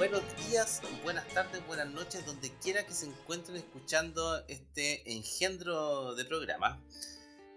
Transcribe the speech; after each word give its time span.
Buenos 0.00 0.22
días, 0.48 0.80
buenas 1.02 1.28
tardes, 1.28 1.60
buenas 1.66 1.86
noches, 1.90 2.24
donde 2.24 2.50
quiera 2.62 2.86
que 2.86 2.94
se 2.94 3.04
encuentren 3.04 3.58
escuchando 3.58 4.42
este 4.48 5.02
engendro 5.12 6.14
de 6.14 6.24
programa. 6.24 6.82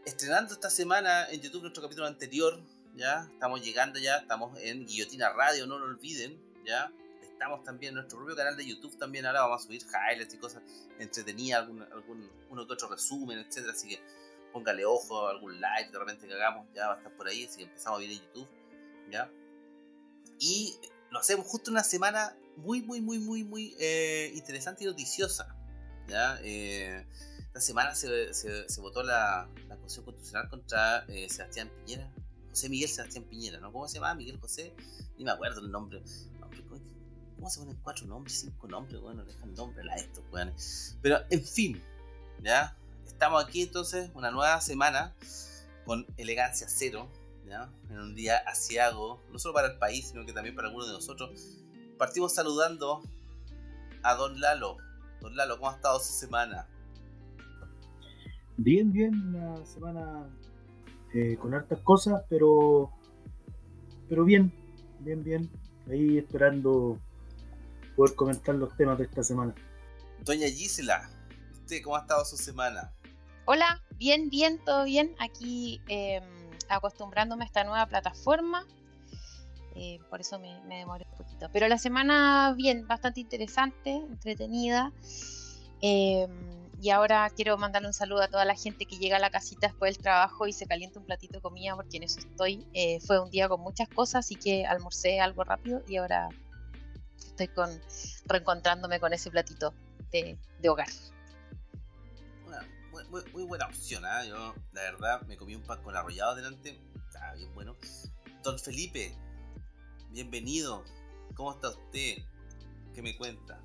Estrenando 0.05 0.53
esta 0.53 0.69
semana 0.69 1.25
en 1.29 1.39
YouTube 1.39 1.61
nuestro 1.61 1.81
capítulo 1.81 2.05
anterior, 2.05 2.59
ya 2.95 3.29
estamos 3.31 3.61
llegando 3.63 3.97
ya, 3.97 4.17
estamos 4.17 4.59
en 4.59 4.85
Guillotina 4.85 5.31
Radio, 5.31 5.65
no 5.67 5.79
lo 5.79 5.85
olviden, 5.85 6.37
ya 6.65 6.91
estamos 7.21 7.63
también 7.63 7.91
en 7.91 7.95
nuestro 7.95 8.17
propio 8.17 8.35
canal 8.35 8.57
de 8.57 8.65
YouTube, 8.65 8.97
también 8.97 9.25
ahora 9.25 9.43
vamos 9.43 9.61
a 9.61 9.65
subir 9.65 9.81
highlights 9.81 10.33
y 10.33 10.37
cosas 10.37 10.63
entretenidas, 10.99 11.61
algún, 11.61 11.81
algún 11.83 12.29
uno 12.49 12.67
que 12.67 12.73
otro 12.73 12.89
resumen, 12.89 13.39
etcétera, 13.39 13.71
así 13.71 13.87
que 13.87 14.01
póngale 14.51 14.83
ojo, 14.83 15.29
algún 15.29 15.61
like 15.61 15.93
de 15.93 15.97
repente 15.97 16.27
que 16.27 16.33
hagamos, 16.33 16.67
ya 16.75 16.89
va 16.89 16.95
a 16.95 16.97
estar 16.97 17.15
por 17.15 17.25
ahí, 17.25 17.45
así 17.45 17.59
que 17.59 17.63
empezamos 17.63 17.99
a 17.99 18.01
ver 18.01 18.11
en 18.11 18.19
YouTube, 18.19 18.49
ya. 19.09 19.31
Y 20.39 20.77
lo 21.13 21.19
hacemos 21.19 21.45
justo 21.45 21.69
una 21.69 21.83
semana 21.83 22.35
muy, 22.57 22.81
muy, 22.81 22.99
muy, 22.99 23.19
muy, 23.19 23.43
muy 23.43 23.75
eh, 23.79 24.31
interesante 24.33 24.83
y 24.83 24.87
noticiosa. 24.87 25.55
¿ya? 26.07 26.39
Eh, 26.41 27.05
esta 27.37 27.61
semana 27.61 27.93
se, 27.93 28.33
se, 28.33 28.81
votó 28.81 29.03
la, 29.03 29.47
la 29.67 29.77
Constitución 29.77 30.05
Constitucional 30.05 30.49
contra 30.49 31.05
eh, 31.07 31.29
Sebastián 31.29 31.69
Piñera. 31.69 32.11
José 32.49 32.67
Miguel 32.67 32.89
Sebastián 32.89 33.25
Piñera, 33.25 33.59
¿no? 33.59 33.71
¿Cómo 33.71 33.87
se 33.87 33.95
llama? 33.95 34.15
Miguel 34.15 34.39
José. 34.39 34.75
Ni 35.17 35.23
me 35.23 35.31
acuerdo 35.31 35.61
el 35.61 35.71
nombre. 35.71 36.03
¿Cómo 37.35 37.49
se 37.49 37.59
ponen 37.59 37.77
cuatro 37.83 38.07
nombres, 38.07 38.39
cinco 38.39 38.67
nombres? 38.67 38.99
Bueno, 38.99 39.23
dejan 39.23 39.53
nombre 39.53 39.83
a 39.91 39.95
estos, 39.95 40.23
weón. 40.31 40.53
Pero, 41.01 41.19
en 41.29 41.45
fin, 41.45 41.83
¿ya? 42.41 42.75
Estamos 43.05 43.43
aquí 43.43 43.61
entonces, 43.61 44.09
una 44.15 44.31
nueva 44.31 44.61
semana 44.61 45.13
con 45.85 46.07
elegancia 46.17 46.67
cero, 46.69 47.11
en 47.89 47.99
un 47.99 48.15
día 48.15 48.37
asiago, 48.47 49.21
no 49.31 49.39
solo 49.39 49.53
para 49.53 49.67
el 49.67 49.77
país, 49.77 50.09
sino 50.09 50.25
que 50.25 50.33
también 50.33 50.55
para 50.55 50.67
algunos 50.67 50.87
de 50.87 50.93
nosotros. 50.93 51.63
Partimos 51.97 52.33
saludando 52.33 53.01
a 54.01 54.15
Don 54.15 54.39
Lalo. 54.39 54.77
Don 55.21 55.35
Lalo, 55.35 55.57
¿cómo 55.57 55.69
ha 55.69 55.75
estado 55.75 55.99
su 55.99 56.13
semana? 56.13 56.67
Bien, 58.57 58.91
bien, 58.91 59.35
una 59.35 59.65
semana 59.65 60.29
eh, 61.13 61.37
con 61.37 61.53
hartas 61.53 61.79
cosas, 61.79 62.23
pero 62.29 62.91
pero 64.09 64.25
bien, 64.25 64.53
bien, 64.99 65.23
bien. 65.23 65.49
Ahí 65.89 66.17
esperando 66.17 66.99
poder 67.95 68.15
comentar 68.15 68.55
los 68.55 68.75
temas 68.77 68.97
de 68.97 69.05
esta 69.05 69.23
semana. 69.23 69.53
Doña 70.23 70.47
Gisela, 70.47 71.09
¿usted 71.51 71.81
cómo 71.83 71.97
ha 71.97 72.01
estado 72.01 72.23
su 72.25 72.37
semana? 72.37 72.93
Hola, 73.45 73.81
bien, 73.97 74.29
bien, 74.29 74.59
todo 74.63 74.85
bien. 74.85 75.15
Aquí 75.19 75.81
eh, 75.89 76.21
acostumbrándome 76.75 77.43
a 77.43 77.47
esta 77.47 77.63
nueva 77.63 77.85
plataforma. 77.85 78.65
Eh, 79.75 79.99
por 80.09 80.21
eso 80.21 80.39
me, 80.39 80.59
demoré 80.67 81.05
un 81.11 81.17
poquito. 81.17 81.49
Pero 81.51 81.67
la 81.67 81.77
semana, 81.77 82.53
bien, 82.55 82.87
bastante 82.87 83.21
interesante, 83.21 83.91
entretenida. 83.91 84.91
Em, 85.81 86.29
y 86.81 86.89
ahora 86.89 87.29
quiero 87.35 87.57
mandarle 87.57 87.87
un 87.87 87.93
saludo 87.93 88.21
a 88.21 88.27
toda 88.27 88.45
la 88.45 88.55
gente 88.55 88.85
que 88.85 88.97
llega 88.97 89.17
a 89.17 89.19
la 89.19 89.29
casita 89.29 89.67
después 89.67 89.95
del 89.95 90.03
trabajo 90.03 90.47
y 90.47 90.53
se 90.53 90.67
calienta 90.67 90.99
un 90.99 91.05
platito 91.05 91.37
de 91.37 91.41
comida, 91.41 91.75
porque 91.75 91.97
en 91.97 92.03
eso 92.03 92.19
estoy. 92.19 92.67
Eh, 92.73 92.99
fue 93.01 93.19
un 93.19 93.31
día 93.31 93.49
con 93.49 93.61
muchas 93.61 93.87
cosas, 93.89 94.25
así 94.25 94.35
que 94.35 94.65
almorcé 94.65 95.19
algo 95.19 95.43
rápido 95.43 95.81
y 95.87 95.97
ahora 95.97 96.29
estoy 97.17 97.47
con 97.47 97.69
reencontrándome 98.25 98.99
con 98.99 99.13
ese 99.13 99.31
platito 99.31 99.73
de 100.11 100.69
hogar 100.69 100.89
muy, 103.09 103.43
buena 103.43 103.65
opción, 103.65 104.05
¿ah? 104.05 104.23
Yo, 104.23 104.53
la 104.73 104.81
verdad, 104.81 105.21
me 105.23 105.35
comí 105.35 105.55
un 105.55 105.63
pan 105.63 105.81
con 105.81 105.95
arrollado 105.95 106.35
delante. 106.35 106.79
Estaba 107.07 107.33
bien 107.33 107.53
bueno. 107.55 107.75
Don 108.43 108.59
Felipe, 108.59 109.17
bienvenido. 110.11 110.83
¿Cómo 111.35 111.53
está 111.53 111.69
usted? 111.69 112.17
¿Qué 112.93 113.01
me 113.01 113.17
cuenta? 113.17 113.59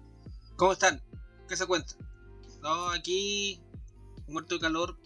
¿Cómo 0.57 0.73
están? 0.73 1.03
¿Qué 1.47 1.57
se 1.57 1.67
cuenta? 1.67 1.95
No, 2.63 2.89
aquí 2.89 3.61
muerto 4.27 4.55
de 4.55 4.61
calor, 4.61 4.99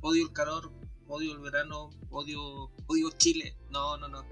odio 0.00 0.24
el 0.24 0.32
calor, 0.32 0.72
odio 1.08 1.32
el 1.32 1.40
verano, 1.40 1.90
odio, 2.10 2.70
odio 2.86 3.10
Chile. 3.18 3.56
No, 3.70 3.98
no, 3.98 4.08
no. 4.08 4.24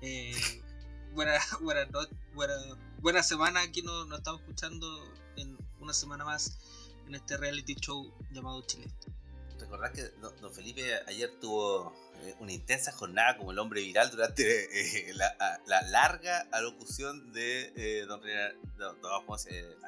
Eh, 0.00 0.34
buena, 1.14 1.38
buena, 1.60 1.86
buena, 2.34 2.54
buena 3.00 3.22
semana. 3.22 3.60
Aquí 3.60 3.82
nos, 3.82 4.08
nos 4.08 4.18
estamos 4.18 4.40
escuchando 4.40 4.86
en 5.36 5.58
una 5.80 5.92
semana 5.92 6.24
más 6.24 6.85
en 7.06 7.14
este 7.14 7.36
reality 7.36 7.74
show 7.74 8.12
llamado 8.30 8.62
Chile. 8.62 8.86
¿Recordás 9.58 9.92
que 9.92 10.02
don 10.20 10.52
Felipe 10.52 10.82
ayer 11.06 11.30
tuvo 11.40 11.92
eh, 12.22 12.34
una 12.40 12.52
intensa 12.52 12.92
jornada 12.92 13.36
como 13.36 13.52
el 13.52 13.58
hombre 13.58 13.80
viral 13.80 14.10
durante 14.10 15.08
eh, 15.08 15.14
la, 15.14 15.82
larga 15.88 16.46
alocución 16.52 17.32
de 17.32 17.72
eh, 17.76 18.06
don, 18.06 18.20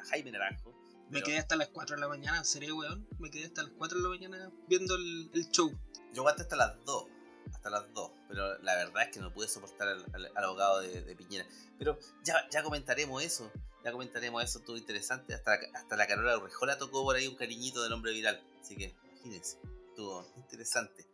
Jaime 0.09 0.31
Naranjo? 0.31 0.73
Me 1.09 1.23
quedé 1.23 1.39
hasta 1.39 1.55
las 1.55 1.69
4 1.69 1.95
de 1.95 2.01
la 2.01 2.07
mañana, 2.07 2.43
sería 2.43 2.73
weón. 2.73 3.07
Me 3.19 3.31
quedé 3.31 3.45
hasta 3.45 3.63
las 3.63 3.71
4 3.77 3.97
de 3.97 4.03
la 4.03 4.09
mañana 4.09 4.51
viendo 4.67 4.95
el, 4.95 5.47
show. 5.51 5.71
Yo 6.13 6.21
aguanté 6.21 6.43
hasta 6.43 6.55
las 6.55 6.85
2 6.85 7.05
hasta 7.53 7.69
las 7.71 7.91
2, 7.93 8.11
pero 8.27 8.59
la 8.59 8.75
verdad 8.75 9.03
es 9.03 9.09
que 9.09 9.19
no 9.19 9.33
pude 9.33 9.47
soportar 9.47 9.87
al, 9.87 10.31
abogado 10.37 10.81
de, 10.81 11.15
Piñera. 11.15 11.47
Pero 11.79 11.97
ya, 12.23 12.47
ya 12.51 12.61
comentaremos 12.61 13.23
eso, 13.23 13.51
ya 13.83 13.91
comentaremos 13.91 14.43
eso, 14.43 14.59
todo 14.59 14.77
interesante. 14.77 15.33
Hasta, 15.33 15.59
hasta 15.73 15.95
la 15.95 16.07
Carola 16.07 16.37
Urrejola 16.37 16.77
tocó 16.77 17.03
por 17.03 17.15
ahí 17.15 17.27
un 17.27 17.35
cariñito 17.35 17.83
del 17.83 17.93
hombre 17.93 18.11
viral, 18.11 18.41
así 18.61 18.75
que 18.75 18.95
imagínense, 19.13 19.57
estuvo 19.89 20.25
interesante. 20.37 21.05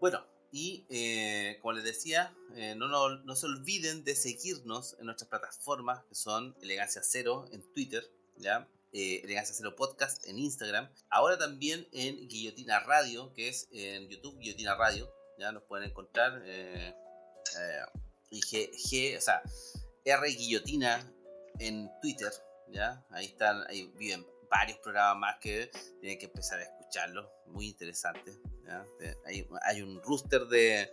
Bueno, 0.00 0.24
y 0.52 0.84
eh, 0.90 1.58
como 1.60 1.72
les 1.72 1.84
decía, 1.84 2.34
eh, 2.56 2.74
no, 2.76 2.88
no, 2.88 3.36
se 3.36 3.46
olviden 3.46 4.02
de 4.02 4.16
seguirnos 4.16 4.96
en 4.98 5.06
nuestras 5.06 5.28
plataformas 5.28 6.04
que 6.08 6.14
son 6.14 6.56
Elegancia 6.60 7.02
Cero 7.04 7.46
en 7.52 7.62
Twitter, 7.72 8.04
¿ya? 8.36 8.68
Eh, 8.92 9.20
Elegancia 9.22 9.54
Cero 9.56 9.76
Podcast 9.76 10.26
en 10.26 10.38
Instagram. 10.38 10.90
Ahora 11.08 11.38
también 11.38 11.86
en 11.92 12.26
Guillotina 12.26 12.80
Radio, 12.80 13.32
que 13.34 13.48
es 13.48 13.68
en 13.70 14.08
YouTube 14.08 14.38
Guillotina 14.40 14.74
Radio, 14.74 15.08
ya 15.38 15.52
nos 15.52 15.62
pueden 15.62 15.90
encontrar. 15.90 16.42
Eh, 16.44 16.94
y 18.30 18.40
G, 18.40 19.16
o 19.16 19.20
sea, 19.20 19.42
R 20.04 20.28
Guillotina 20.28 21.12
en 21.58 21.90
Twitter, 22.00 22.32
¿ya? 22.68 23.04
Ahí 23.10 23.26
están, 23.26 23.64
ahí 23.68 23.92
viven 23.96 24.26
varios 24.50 24.78
programas 24.78 25.16
más 25.18 25.36
que 25.40 25.70
tienen 26.00 26.18
que 26.18 26.26
empezar 26.26 26.58
a 26.58 26.64
escucharlos, 26.64 27.28
muy 27.46 27.68
interesante. 27.68 28.32
Hay, 29.24 29.48
hay, 29.62 29.82
un 29.82 30.00
rooster 30.02 30.46
de, 30.46 30.90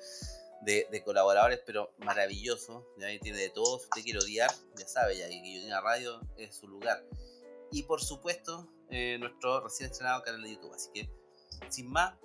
de, 0.62 1.04
colaboradores, 1.04 1.62
pero 1.66 1.94
maravilloso. 2.00 2.88
Ahí 3.04 3.20
tiene 3.20 3.38
de 3.38 3.50
todo, 3.50 3.78
si 3.80 3.86
usted 3.86 4.04
quiere 4.04 4.20
odiar, 4.20 4.52
ya 4.76 4.88
sabe, 4.88 5.18
ya 5.18 5.28
Guillotina 5.28 5.82
Radio 5.82 6.22
es 6.38 6.56
su 6.56 6.68
lugar. 6.68 7.04
Y 7.72 7.84
por 7.84 8.02
supuesto, 8.02 8.68
eh, 8.90 9.18
nuestro 9.20 9.62
recién 9.62 9.92
estrenado 9.92 10.24
canal 10.24 10.42
de 10.42 10.54
YouTube, 10.54 10.74
así 10.74 10.90
que 10.94 11.10
sin 11.70 11.90
más, 11.90 12.16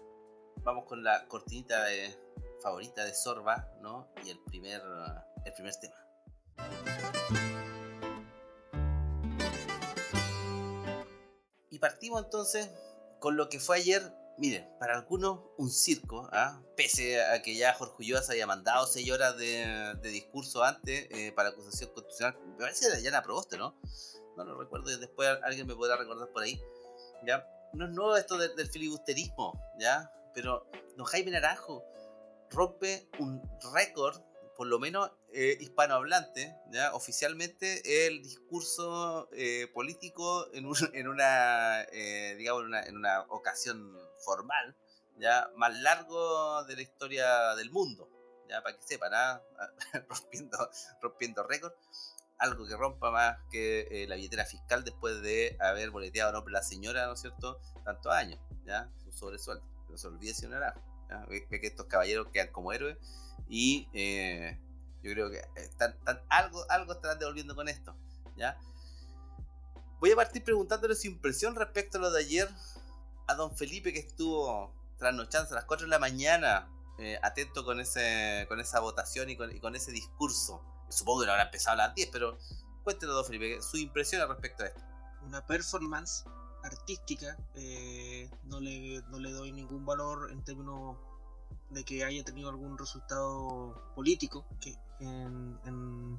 vamos 0.62 0.84
con 0.86 1.02
la 1.02 1.26
cortinita 1.28 1.84
de, 1.84 2.14
favorita 2.62 3.04
de 3.04 3.14
Sorba, 3.14 3.68
¿no? 3.80 4.08
Y 4.24 4.30
el 4.30 4.38
primer, 4.40 4.82
el 5.44 5.52
primer 5.52 5.74
tema. 5.76 7.01
Partimos 11.82 12.22
entonces 12.22 12.70
con 13.18 13.36
lo 13.36 13.48
que 13.48 13.58
fue 13.58 13.76
ayer, 13.76 14.02
miren, 14.38 14.68
para 14.78 14.94
algunos 14.94 15.40
un 15.58 15.68
circo, 15.68 16.28
¿ah? 16.32 16.62
pese 16.76 17.20
a 17.20 17.42
que 17.42 17.56
ya 17.56 17.74
Jorge 17.74 17.96
Ulloa 17.98 18.22
haya 18.30 18.46
mandado 18.46 18.86
seis 18.86 19.10
horas 19.10 19.36
de, 19.36 19.98
discurso 20.02 20.62
antes 20.62 21.08
eh, 21.10 21.32
para 21.32 21.48
acusación 21.48 21.90
constitucional, 21.90 22.38
me 22.46 22.56
parece 22.56 22.86
que 22.88 23.02
ya 23.02 23.10
la 23.10 23.18
aprobaste, 23.18 23.58
¿no? 23.58 23.76
No 24.36 24.44
lo 24.44 24.58
recuerdo 24.58 24.92
y 24.92 24.98
después 24.98 25.28
alguien 25.42 25.66
me 25.66 25.74
podrá 25.74 25.96
recordar 25.96 26.30
por 26.30 26.44
ahí, 26.44 26.60
¿ya? 27.26 27.44
No 27.74 27.86
es 27.86 27.90
nuevo 27.90 28.16
esto 28.16 28.38
del 28.38 28.68
filibusterismo, 28.68 29.60
¿ya? 29.78 30.08
Pero 30.34 30.70
don 30.96 31.04
Jaime 31.06 31.32
Naranjo 31.32 31.84
rompe 32.48 33.08
un 33.18 33.42
récord, 33.74 34.20
por 34.56 34.68
lo 34.68 34.78
menos 34.78 35.10
eh, 35.34 35.56
hispanohablante, 35.60 36.56
¿ya? 36.70 36.94
oficialmente 36.94 38.06
el 38.06 38.22
discurso 38.22 39.28
eh, 39.32 39.66
político 39.72 40.46
en, 40.52 40.66
una, 41.08 41.82
eh, 41.92 42.34
digamos, 42.36 42.64
en 42.86 42.96
una, 42.96 43.22
ocasión 43.28 43.96
formal, 44.24 44.76
ya 45.16 45.48
más 45.56 45.74
largo 45.80 46.64
de 46.64 46.76
la 46.76 46.82
historia 46.82 47.54
del 47.56 47.70
mundo, 47.70 48.08
ya 48.48 48.62
para 48.62 48.76
que 48.76 48.82
sepan, 48.82 49.12
¿ah? 49.14 49.42
rompiendo, 50.08 50.70
rompiendo 51.00 51.42
récord. 51.44 51.72
algo 52.38 52.66
que 52.66 52.76
rompa 52.76 53.10
más 53.10 53.38
que 53.50 53.88
eh, 53.90 54.06
la 54.06 54.16
billetera 54.16 54.44
fiscal 54.44 54.84
después 54.84 55.22
de 55.22 55.56
haber 55.60 55.90
boleteado 55.90 56.42
de 56.42 56.50
la 56.50 56.62
señora, 56.62 57.06
¿no 57.06 57.14
es 57.14 57.20
cierto?, 57.20 57.60
tantos 57.84 58.12
años, 58.12 58.40
¿ya? 58.64 58.90
Su 59.04 59.12
sobresueldo. 59.12 59.64
No 59.88 59.96
se 59.96 60.06
olvide, 60.08 60.34
señor 60.34 60.60
Naranjo. 60.60 60.92
Ve, 61.28 61.46
que 61.48 61.66
estos 61.66 61.86
caballeros 61.86 62.28
quedan 62.32 62.50
como 62.52 62.72
héroes 62.72 62.96
y 63.48 63.88
eh, 63.92 64.58
yo 65.02 65.12
creo 65.12 65.30
que 65.30 65.42
algo, 66.28 66.64
algo 66.70 66.92
estarán 66.92 67.18
devolviendo 67.18 67.54
con 67.54 67.68
esto, 67.68 67.94
¿ya? 68.36 68.58
Voy 70.00 70.12
a 70.12 70.16
partir 70.16 70.42
preguntándole 70.42 70.94
su 70.94 71.06
impresión 71.06 71.54
respecto 71.54 71.98
a 71.98 72.00
lo 72.00 72.10
de 72.10 72.20
ayer 72.20 72.48
a 73.26 73.34
don 73.34 73.56
Felipe 73.56 73.92
que 73.92 74.00
estuvo 74.00 74.74
trasnochando 74.98 75.50
a 75.52 75.54
las 75.54 75.64
4 75.64 75.86
de 75.86 75.90
la 75.90 75.98
mañana 75.98 76.68
eh, 76.98 77.18
atento 77.22 77.64
con, 77.64 77.80
ese, 77.80 78.44
con 78.48 78.60
esa 78.60 78.80
votación 78.80 79.30
y 79.30 79.36
con, 79.36 79.74
ese 79.74 79.92
discurso. 79.92 80.62
Supongo 80.88 81.20
que 81.20 81.26
no 81.26 81.32
habrá 81.32 81.44
empezado 81.44 81.74
a 81.74 81.86
las 81.86 81.94
10, 81.94 82.08
pero 82.12 82.38
cuéntenos, 82.84 83.14
don 83.14 83.24
Felipe, 83.24 83.62
su 83.62 83.76
impresión 83.78 84.28
respecto 84.28 84.62
a 84.62 84.66
esto. 84.66 84.80
Una 85.22 85.44
performance 85.46 86.24
artística, 86.62 87.36
eh, 87.54 88.30
no, 88.44 88.60
le, 88.60 89.02
no 89.08 89.18
le 89.18 89.30
doy 89.30 89.52
ningún 89.52 89.84
valor 89.84 90.30
en 90.30 90.44
términos 90.44 90.96
de 91.72 91.84
que 91.84 92.04
haya 92.04 92.24
tenido 92.24 92.50
algún 92.50 92.78
resultado 92.78 93.92
político, 93.94 94.44
que 94.60 94.76
en, 95.00 96.18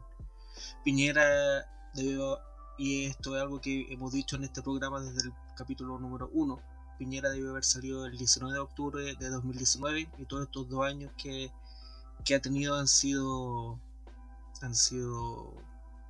Piñera 0.84 1.66
debió 1.94 2.40
y 2.78 3.06
esto 3.06 3.36
es 3.36 3.42
algo 3.42 3.62
que 3.62 3.92
hemos 3.94 4.12
dicho 4.12 4.36
en 4.36 4.46
este 4.46 4.62
programa 4.62 5.00
desde 5.00 5.28
el 5.28 5.34
capítulo 5.56 6.00
número 6.00 6.30
1. 6.34 6.60
Piñera 6.98 7.30
debe 7.30 7.50
haber 7.50 7.64
salido 7.64 8.06
el 8.06 8.18
19 8.18 8.54
de 8.54 8.60
octubre 8.60 9.16
de 9.16 9.30
2019 9.30 10.10
y 10.18 10.26
todos 10.26 10.44
estos 10.44 10.70
dos 10.70 10.86
años 10.86 11.12
que, 11.18 11.52
ha 12.36 12.40
tenido 12.40 12.76
han 12.76 12.88
sido 12.88 13.80
han 14.62 14.76
sido 14.76 15.54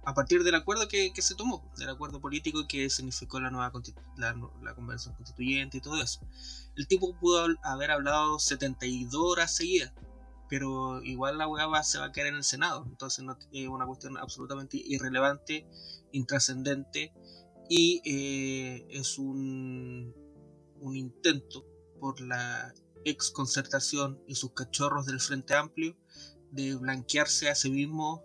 a 0.05 0.13
partir 0.13 0.43
del 0.43 0.55
acuerdo 0.55 0.87
que, 0.87 1.11
se 1.17 1.35
tomó, 1.35 1.71
del 1.77 1.89
acuerdo 1.89 2.19
político 2.19 2.67
que 2.67 2.89
significó 2.89 3.39
la 3.39 3.49
nueva 3.49 3.71
la, 4.17 4.35
la, 4.61 4.75
convención 4.75 5.15
constituyente 5.15 5.77
y 5.77 5.81
todo 5.81 6.01
eso. 6.01 6.19
El 6.75 6.87
tipo 6.87 7.15
pudo 7.19 7.47
haber 7.63 7.91
hablado 7.91 8.39
72 8.39 9.13
horas 9.15 9.55
seguidas, 9.55 9.93
pero 10.49 11.01
igual 11.03 11.37
la 11.37 11.47
hueá 11.47 11.83
se 11.83 11.99
va 11.99 12.05
a 12.05 12.11
quedar 12.11 12.27
en 12.27 12.35
el 12.35 12.43
Senado, 12.43 12.85
entonces 12.87 13.23
no, 13.23 13.37
es 13.51 13.67
una 13.67 13.85
cuestión 13.85 14.17
absolutamente 14.17 14.77
irrelevante 14.77 15.65
intrascendente 16.11 17.13
y 17.69 18.01
eh, 18.05 18.85
es 18.89 19.17
un, 19.17 20.13
un 20.79 20.95
intento 20.95 21.65
por 21.99 22.19
la 22.21 22.73
ex 23.05 23.31
concertación 23.31 24.21
y 24.27 24.35
sus 24.35 24.51
cachorros 24.53 25.05
del 25.05 25.19
Frente 25.19 25.55
Amplio 25.55 25.95
de 26.51 26.75
blanquearse 26.75 27.49
a 27.49 27.55
sí 27.55 27.71
mismo 27.71 28.23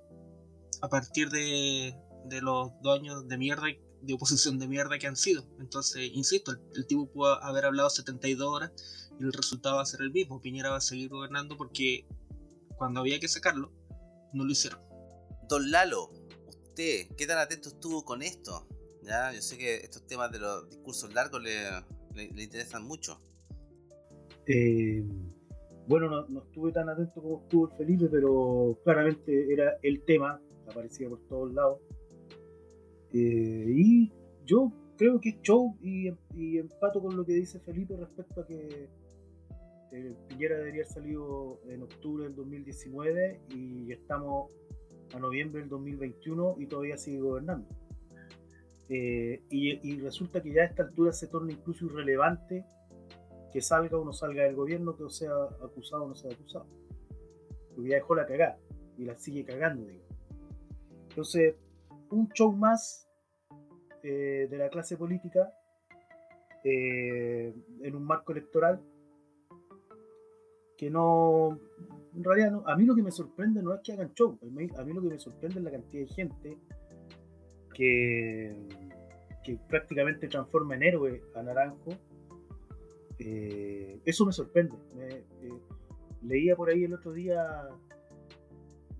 a 0.83 0.89
partir 0.89 1.31
de, 1.31 1.95
de 2.27 2.41
los 2.41 2.73
dos 2.83 2.99
años 2.99 3.27
de 3.29 3.39
mierda 3.39 3.67
de 4.01 4.15
oposición 4.15 4.61
de 4.61 4.69
mierda 4.69 4.97
que 4.99 5.09
han 5.09 5.17
sido. 5.17 5.45
Entonces, 5.59 6.11
insisto, 6.15 6.53
el, 6.53 6.61
el, 6.77 6.87
tipo 6.87 7.11
pudo 7.11 7.43
haber 7.43 7.65
hablado 7.65 7.91
72 7.91 8.47
horas 8.47 8.73
y 9.19 9.25
el 9.25 9.33
resultado 9.33 9.77
va 9.77 9.83
a 9.83 9.87
ser 9.87 10.03
el 10.03 10.13
mismo. 10.13 10.41
Piñera 10.41 10.71
va 10.71 10.77
a 10.77 10.81
seguir 10.81 11.09
gobernando 11.09 11.57
porque 11.57 12.07
cuando 12.77 13.01
había 13.01 13.19
que 13.19 13.27
sacarlo, 13.27 13.73
no 14.33 14.45
lo 14.45 14.53
hicieron. 14.53 14.81
Don 15.49 15.71
Lalo, 15.71 16.13
¿qué 16.77 17.27
tan 17.27 17.39
atento 17.39 17.71
estuvo 17.71 18.05
con 18.05 18.23
esto? 18.23 18.67
¿Ya? 19.03 19.33
Yo 19.33 19.43
sé 19.43 19.59
que 19.59 19.77
estos 19.77 20.07
temas 20.07 20.31
de 20.31 20.39
los 20.39 20.69
discursos 20.69 21.13
largos 21.13 21.43
le, 21.43 21.65
le, 22.15 22.43
interesan 22.43 22.85
mucho. 22.85 23.21
Eh, 24.47 25.05
bueno, 25.87 26.27
no, 26.29 26.43
estuve 26.43 26.73
tan 26.73 26.89
atento 26.89 27.21
como 27.23 27.43
estuvo 27.43 27.71
el 27.71 27.77
Felipe, 27.77 28.09
pero 28.11 28.79
claramente 28.85 29.53
era 29.53 29.79
el 29.83 30.05
tema, 30.05 30.41
aparecía 30.69 31.09
por 31.09 31.21
todos 31.29 31.53
lados. 31.53 31.81
Eh, 33.13 33.65
y 33.69 34.13
yo 34.45 34.73
creo 34.97 35.21
que 35.21 35.31
es 35.31 35.41
show 35.43 35.77
y, 35.81 36.09
empato 36.59 37.01
con 37.01 37.17
lo 37.17 37.25
que 37.25 37.33
dice 37.33 37.61
Felipe 37.61 37.97
respecto 37.97 38.43
a 38.43 38.47
que 38.47 38.89
eh, 39.93 40.15
Piñera 40.29 40.57
debería 40.59 40.83
haber 40.83 40.93
salido 40.93 41.61
en 41.69 41.83
octubre 41.83 42.25
del 42.25 42.35
2019 42.35 43.41
y 43.55 43.93
estamos 43.93 44.51
a 45.15 45.19
noviembre 45.19 45.61
del 45.61 45.71
2021 45.71 46.57
y 46.59 46.67
todavía 46.67 46.99
sigue 46.99 47.21
gobernando. 47.21 47.67
Eh, 48.91 49.43
y, 49.51 50.01
resulta 50.01 50.43
que 50.43 50.53
ya 50.53 50.63
a 50.63 50.65
esta 50.65 50.83
altura 50.83 51.13
se 51.13 51.27
torna 51.27 51.53
incluso 51.53 51.87
irrelevante 51.87 52.65
que 53.53 53.61
salga 53.61 53.99
o 53.99 54.05
no 54.05 54.13
salga 54.13 54.45
del 54.45 54.55
gobierno, 54.55 54.97
que 54.97 55.09
sea 55.11 55.33
acusado 55.63 56.05
o 56.05 56.09
no 56.09 56.15
sea 56.15 56.33
acusado. 56.33 56.67
Porque 57.75 57.91
ya 57.91 57.97
dejó 57.97 58.15
la 58.15 58.27
cagada 58.27 58.59
y 58.97 59.05
la 59.05 59.17
sigue 59.17 59.45
cagando, 59.45 59.87
digo. 59.87 60.08
Entonces, 61.19 61.57
un 62.11 62.29
show 62.29 62.53
más 62.53 63.09
eh, 64.05 64.47
de 64.49 64.57
la 64.57 64.69
clase 64.69 64.97
política 64.97 65.53
eh, 66.63 67.53
en 67.83 67.97
un 67.97 68.05
marco 68.05 68.31
electoral 68.31 68.81
que 70.77 70.89
no, 70.91 71.59
en 72.15 72.23
realidad 72.23 72.63
a 72.65 72.77
mí 72.77 72.85
lo 72.85 72.95
que 72.95 73.03
me 73.03 73.11
sorprende 73.11 73.65
no 73.65 73.75
es 73.75 73.81
que 73.83 73.95
hagan 73.95 74.15
show, 74.15 74.39
a 74.41 74.85
mí, 74.85 74.93
lo 74.93 75.03
que 75.03 75.09
me 75.09 75.19
sorprende 75.19 75.59
es 75.59 75.65
la 75.65 75.73
cantidad 75.73 76.07
de 76.07 76.15
gente 76.15 76.59
que, 77.75 78.69
que 79.43 79.59
prácticamente 79.69 80.29
transforma 80.29 80.77
en 80.77 80.85
héroe 80.85 81.23
a 81.35 81.43
Naranjo. 81.43 81.95
Eh, 83.19 84.01
eso 84.05 84.25
me 84.25 84.31
sorprende. 84.31 84.77
Leía 86.23 86.55
por 86.55 86.71
ahí 86.71 86.85
el 86.85 86.95
otro 86.95 87.11
día, 87.11 87.69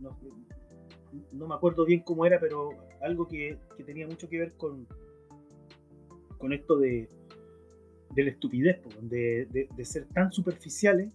no, 0.01 1.47
me 1.47 1.55
acuerdo 1.55 1.85
bien 1.85 2.01
cómo 2.01 2.27
era, 2.27 2.39
pero 2.41 2.71
algo 3.01 3.27
que, 3.27 3.59
tenía 3.85 4.07
mucho 4.07 4.29
que 4.29 4.39
ver 4.39 4.53
con, 4.55 4.87
con 6.37 6.53
esto 6.53 6.77
de, 6.79 7.09
de 8.15 8.23
la 8.23 8.31
estupidez, 8.31 8.81
de, 9.03 9.69
de 9.75 9.85
ser 9.85 10.07
tan 10.09 10.33
superficiales 10.33 11.11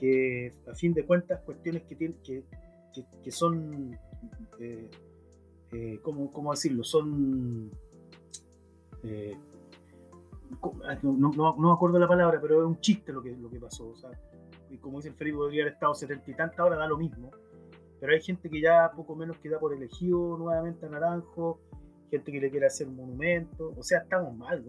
que 0.00 0.50
a 0.66 0.74
fin 0.74 0.94
de 0.94 1.04
cuentas 1.04 1.40
cuestiones 1.42 1.82
que, 1.82 1.94
tienen, 1.94 2.16
que, 2.24 2.42
que, 3.22 3.30
son, 3.30 3.92
eh, 4.58 4.90
eh, 5.72 6.00
¿cómo, 6.02 6.50
decirlo? 6.50 6.82
Son... 6.82 7.70
Eh, 9.02 9.36
no, 11.02 11.14
no, 11.14 11.54
me 11.56 11.72
acuerdo 11.72 11.98
la 11.98 12.08
palabra, 12.08 12.40
pero 12.40 12.62
es 12.62 12.66
un 12.66 12.80
chiste 12.80 13.12
lo 13.12 13.22
que, 13.22 13.36
lo 13.36 13.50
que 13.50 13.60
pasó. 13.60 13.90
O 13.90 13.96
sea, 13.96 14.10
como 14.80 14.98
dice 14.98 15.10
el 15.10 15.14
Felipe, 15.14 15.36
podría 15.36 15.64
haber 15.64 15.74
estado 15.74 15.94
setenta 15.94 16.30
y 16.30 16.34
tantas 16.34 16.60
horas, 16.60 16.78
da 16.78 16.88
lo 16.88 16.96
mismo. 16.96 17.30
Pero 18.00 18.12
hay 18.12 18.20
gente 18.20 18.48
que 18.48 18.60
ya 18.60 18.90
poco 18.96 19.14
menos 19.14 19.38
queda 19.38 19.58
por 19.58 19.74
elegido 19.74 20.36
nuevamente 20.38 20.86
a 20.86 20.88
Naranjo, 20.88 21.60
gente 22.10 22.32
que 22.32 22.40
le 22.40 22.50
quiere 22.50 22.66
hacer 22.66 22.88
monumento. 22.88 23.74
O 23.76 23.82
sea, 23.82 23.98
estamos 24.00 24.34
mal, 24.36 24.64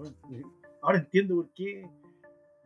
Ahora 0.81 0.97
entiendo 0.97 1.35
por 1.35 1.53
qué 1.53 1.87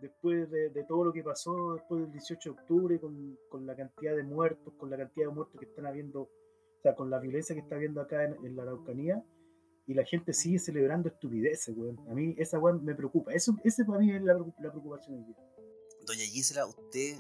después 0.02 0.50
de, 0.50 0.84
todo 0.88 1.06
lo 1.06 1.14
que 1.14 1.24
pasó 1.24 1.74
después 1.74 2.02
del 2.02 2.12
18 2.12 2.50
de 2.54 2.60
octubre, 2.60 3.00
con, 3.00 3.66
la 3.66 3.76
cantidad 3.76 4.16
de 4.16 4.24
muertos, 4.24 4.74
con 4.78 4.90
la 4.90 4.98
cantidad 4.98 5.28
de 5.28 5.34
muertos 5.34 5.60
que 5.60 5.66
están 5.66 5.86
habiendo, 5.86 6.22
o 6.22 6.82
sea, 6.82 6.96
con 6.96 7.10
la 7.10 7.20
violencia 7.20 7.56
que 7.56 7.62
está 7.62 7.76
habiendo 7.76 8.02
acá 8.02 8.24
en, 8.24 8.56
la 8.56 8.64
Araucanía, 8.64 9.24
y 9.88 9.94
la 9.94 10.04
gente 10.04 10.34
sigue 10.34 10.60
celebrando 10.60 11.10
estupideces, 11.10 11.76
weón. 11.78 12.00
A 12.10 12.14
mí 12.16 12.34
esa 12.38 12.58
weón 12.58 12.84
me 12.84 12.96
preocupa. 12.96 13.34
Eso, 13.34 13.56
ese 13.64 13.86
para 13.86 14.00
mí 14.00 14.12
es 14.12 14.22
la, 14.24 14.34
preocupación 14.58 15.18
del 15.18 15.28
día. 15.28 15.36
Doña 16.08 16.24
Gisela, 16.24 16.66
¿usted 16.66 17.18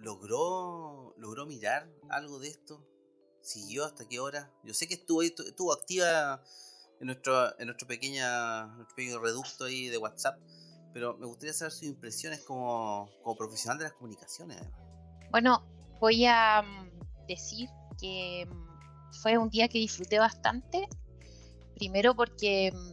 logró, 0.00 1.14
logró 1.16 1.46
mirar 1.46 1.88
algo 2.08 2.38
de 2.38 2.48
esto? 2.48 2.86
¿Siguió 3.42 3.84
hasta 3.84 4.06
qué 4.06 4.20
hora? 4.20 4.52
Yo 4.64 4.74
sé 4.74 4.86
que 4.86 4.94
estuvo, 4.94 5.22
estuvo 5.22 5.72
activa 5.72 6.42
en 7.00 7.06
nuestro, 7.06 7.58
en 7.58 7.66
nuestro, 7.66 7.88
pequeña, 7.88 8.66
nuestro 8.66 8.96
pequeño 8.96 9.18
reducto 9.18 9.64
ahí 9.64 9.88
de 9.88 9.98
WhatsApp 9.98 10.38
pero 10.92 11.16
me 11.18 11.26
gustaría 11.26 11.52
saber 11.52 11.72
sus 11.72 11.84
impresiones 11.84 12.40
como, 12.40 13.08
profesional 13.38 13.78
de 13.78 13.84
las 13.84 13.92
comunicaciones. 13.94 14.60
Bueno, 15.30 15.62
voy 16.00 16.26
a 16.26 16.62
mm, 16.62 17.26
decir 17.26 17.68
que 17.98 18.46
mm, 18.48 19.12
fue 19.22 19.38
un 19.38 19.48
día 19.50 19.68
que 19.68 19.78
disfruté 19.78 20.18
bastante. 20.18 20.88
Primero 21.76 22.14
porque 22.14 22.72
mm, 22.72 22.92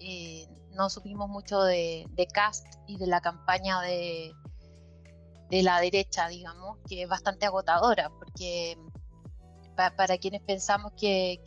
eh, 0.00 0.48
no 0.72 0.90
supimos 0.90 1.28
mucho 1.28 1.62
de, 1.62 2.06
Cast 2.32 2.66
y 2.86 2.98
de 2.98 3.06
la 3.06 3.20
campaña 3.20 3.80
de, 3.82 4.32
de 5.54 5.62
la 5.62 5.78
derecha, 5.78 6.26
digamos, 6.26 6.78
que 6.88 7.04
es 7.04 7.08
bastante 7.08 7.46
agotadora, 7.46 8.10
porque 8.10 8.76
para 9.76 10.18
quienes 10.18 10.42
pensamos 10.42 10.92
que, 10.98 11.38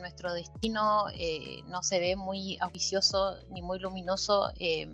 nuestro 0.00 0.34
destino 0.34 1.04
eh, 1.14 1.62
no 1.66 1.84
se 1.84 2.00
ve 2.00 2.16
muy 2.16 2.58
auspicioso 2.60 3.36
ni 3.50 3.62
muy 3.62 3.78
luminoso 3.78 4.50
eh, 4.58 4.88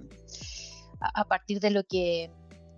a, 1.00 1.24
partir 1.24 1.60
de 1.60 1.70
lo 1.70 1.84
que, 1.84 2.30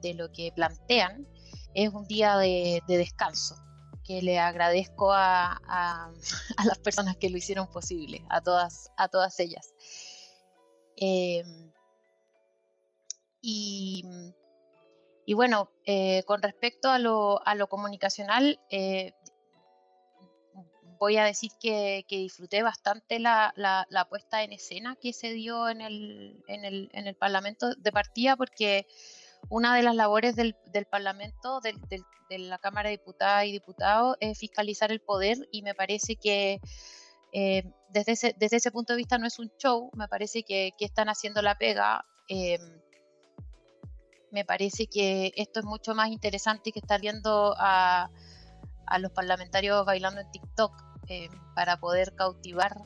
de 0.03 0.15
lo 0.15 0.31
que 0.31 0.53
plantean, 0.55 1.27
es 1.75 1.93
un 1.93 2.07
día 2.07 2.37
de, 2.37 2.81
descanso 2.87 3.57
que 4.05 4.23
le 4.23 4.39
agradezco 4.39 5.13
a, 5.13 6.13
las 6.65 6.79
personas 6.79 7.17
que 7.17 7.29
lo 7.29 7.39
hicieron 7.39 7.67
posible, 7.67 8.25
a 8.31 8.41
todas, 8.41 8.93
a 8.97 9.09
todas 9.09 9.41
ellas. 9.41 9.75
Eh, 10.97 11.43
y, 13.41 14.05
bueno, 15.35 15.71
con 16.27 16.43
respecto 16.43 16.91
a 16.91 16.99
lo, 16.99 17.67
comunicacional, 17.69 18.59
voy 20.99 21.17
a 21.17 21.25
decir 21.25 21.51
que, 21.61 22.05
disfruté 22.09 22.63
bastante 22.63 23.19
la, 23.19 24.07
puesta 24.09 24.43
en 24.43 24.53
escena 24.53 24.97
que 25.01 25.13
se 25.13 25.33
dio 25.33 25.69
en 25.69 25.81
el, 25.81 26.43
en 26.47 26.65
el, 26.65 26.91
en 26.93 27.07
el 27.07 27.17
Parlamento 27.17 27.75
de 27.75 27.93
partida, 27.93 28.37
porque 28.37 28.87
una 29.49 29.75
de 29.75 29.83
las 29.83 29.97
labores 29.97 30.37
del, 30.37 30.55
Parlamento, 30.91 31.61
del, 31.61 31.81
de 32.31 32.39
la 32.39 32.59
Cámara 32.59 32.89
de 32.89 32.99
Diputadas 32.99 33.47
y 33.47 33.53
Diputados, 33.53 34.17
es 34.21 34.39
fiscalizar 34.39 34.93
el 34.93 35.01
poder 35.01 35.39
y 35.51 35.63
me 35.63 35.75
parece 35.75 36.17
que 36.17 36.61
eh, 37.33 37.65
desde, 37.89 38.35
ese, 38.39 38.71
punto 38.71 38.93
de 38.93 38.99
vista 38.99 39.19
no 39.19 39.27
es 39.27 39.39
un 39.39 39.51
show, 39.59 39.91
me 39.95 40.07
parece 40.07 40.43
que, 40.45 40.73
están 40.79 41.09
haciendo 41.09 41.43
la 41.43 41.57
pega. 41.59 42.05
Eh, 42.29 42.59
me 44.33 44.45
parece 44.45 44.87
que 44.87 45.33
esto 45.37 45.61
es 45.61 45.67
mucho 45.67 45.95
más 45.95 46.09
interesante 46.09 46.73
que 46.73 46.81
estar 46.81 47.01
viendo 47.01 47.55
a, 47.59 48.11
a 48.87 48.99
los 48.99 49.13
parlamentarios 49.13 49.85
bailando 49.87 50.21
en 50.21 50.31
TikTok 50.31 50.73
eh, 51.09 51.29
para 51.55 51.79
poder 51.79 52.15
cautivar 52.15 52.77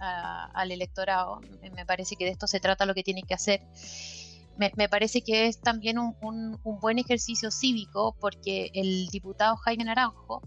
al 0.00 0.72
electorado. 0.72 1.40
Me 1.76 1.86
parece 1.86 2.16
que 2.16 2.24
de 2.24 2.32
esto 2.32 2.46
se 2.48 2.58
trata 2.58 2.84
lo 2.84 2.94
que 2.94 3.04
tiene 3.04 3.22
que 3.22 3.34
hacer 3.34 3.60
me, 4.56 4.88
parece 4.88 5.22
que 5.22 5.46
es 5.46 5.60
también 5.60 5.98
un, 5.98 6.60
buen 6.62 6.98
ejercicio 6.98 7.50
cívico 7.50 8.16
porque 8.20 8.70
el 8.74 9.08
diputado 9.08 9.56
Jaime 9.56 9.84
Naranjo 9.84 10.42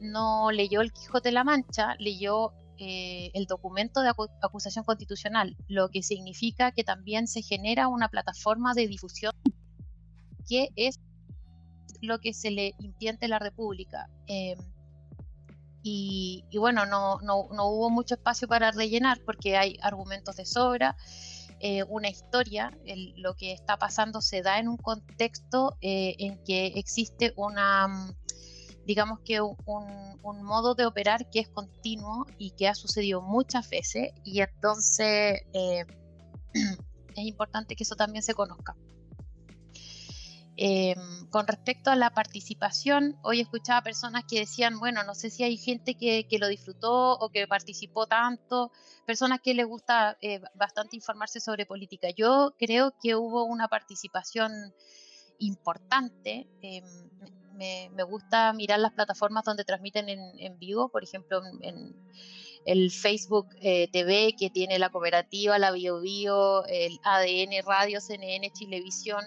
no 0.00 0.50
leyó 0.50 0.80
el 0.80 0.92
Quijote 0.92 1.28
de 1.28 1.32
la 1.32 1.44
Mancha, 1.44 1.94
leyó 1.98 2.52
eh, 2.78 3.30
el 3.34 3.46
documento 3.46 4.00
de 4.02 4.12
acusación 4.42 4.84
constitucional, 4.84 5.56
lo 5.66 5.88
que 5.88 6.02
significa 6.02 6.72
que 6.72 6.84
también 6.84 7.26
se 7.26 7.42
genera 7.42 7.88
una 7.88 8.08
plataforma 8.08 8.74
de 8.74 8.86
difusión 8.86 9.32
que 10.48 10.70
es 10.76 10.98
lo 12.00 12.20
que 12.20 12.32
se 12.32 12.50
le 12.50 12.74
impiente 12.78 13.26
a 13.26 13.28
la 13.28 13.38
República. 13.38 14.08
Em, 14.26 14.58
y, 15.82 16.44
bueno, 16.58 16.84
no, 16.84 17.18
no, 17.20 17.48
no, 17.52 17.68
hubo 17.68 17.88
mucho 17.88 18.14
espacio 18.14 18.46
para 18.46 18.70
rellenar 18.72 19.20
porque 19.24 19.56
hay 19.56 19.78
argumentos 19.80 20.36
de 20.36 20.44
sobra. 20.44 20.96
Eh, 21.60 21.82
una 21.84 22.08
historia, 22.08 22.76
lo 23.16 23.34
que 23.34 23.52
está 23.52 23.78
pasando 23.78 24.20
se 24.20 24.42
da 24.42 24.58
en 24.58 24.68
un 24.68 24.76
contexto 24.76 25.76
eh, 25.80 26.14
en 26.18 26.42
que 26.44 26.66
existe 26.76 27.32
una, 27.36 28.14
digamos 28.86 29.20
que 29.20 29.40
un, 29.40 29.56
modo 30.42 30.74
de 30.74 30.86
operar 30.86 31.28
que 31.30 31.40
es 31.40 31.48
continuo 31.48 32.26
y 32.38 32.52
que 32.52 32.68
ha 32.68 32.74
sucedido 32.74 33.20
muchas 33.22 33.68
veces 33.68 34.12
y 34.24 34.40
entonces 34.40 35.42
eh, 35.52 35.84
es 36.54 37.24
importante 37.24 37.76
que 37.76 37.84
eso 37.84 37.96
también 37.96 38.22
se 38.22 38.34
conozca. 38.34 38.76
Em, 40.60 41.30
con 41.30 41.46
respecto 41.46 41.88
a 41.88 41.94
la 41.94 42.10
participación, 42.10 43.16
hoy 43.22 43.40
escuchaba 43.40 43.80
personas 43.80 44.24
que 44.28 44.40
decían, 44.40 44.80
bueno, 44.80 45.04
no 45.04 45.14
sé 45.14 45.30
si 45.30 45.44
hay 45.44 45.56
gente 45.56 45.94
que, 45.94 46.26
lo 46.40 46.48
disfrutó 46.48 47.12
o 47.12 47.28
que 47.28 47.46
participó 47.46 48.08
tanto, 48.08 48.72
personas 49.06 49.40
que 49.40 49.54
les 49.54 49.66
gusta 49.66 50.18
eh, 50.20 50.40
bastante 50.54 50.96
informarse 50.96 51.38
sobre 51.38 51.64
política. 51.64 52.08
Yo 52.10 52.56
creo 52.58 52.92
que 53.00 53.14
hubo 53.14 53.44
una 53.44 53.68
participación 53.68 54.50
importante. 55.38 56.48
Em, 56.60 56.84
me, 57.54 58.02
gusta 58.02 58.52
mirar 58.52 58.80
las 58.80 58.92
plataformas 58.94 59.44
donde 59.44 59.62
transmiten 59.62 60.08
en, 60.08 60.58
vivo, 60.58 60.88
por 60.88 61.04
ejemplo, 61.04 61.40
en, 61.60 61.94
el 62.64 62.90
Facebook 62.90 63.46
eh, 63.60 63.86
TV 63.92 64.34
que 64.36 64.50
tiene 64.50 64.80
la 64.80 64.90
cooperativa, 64.90 65.56
la 65.56 65.70
BioBio, 65.70 66.64
el 66.66 66.98
ADN 67.04 67.64
Radio, 67.64 68.00
CNN, 68.00 68.50
Chilevisión 68.50 69.24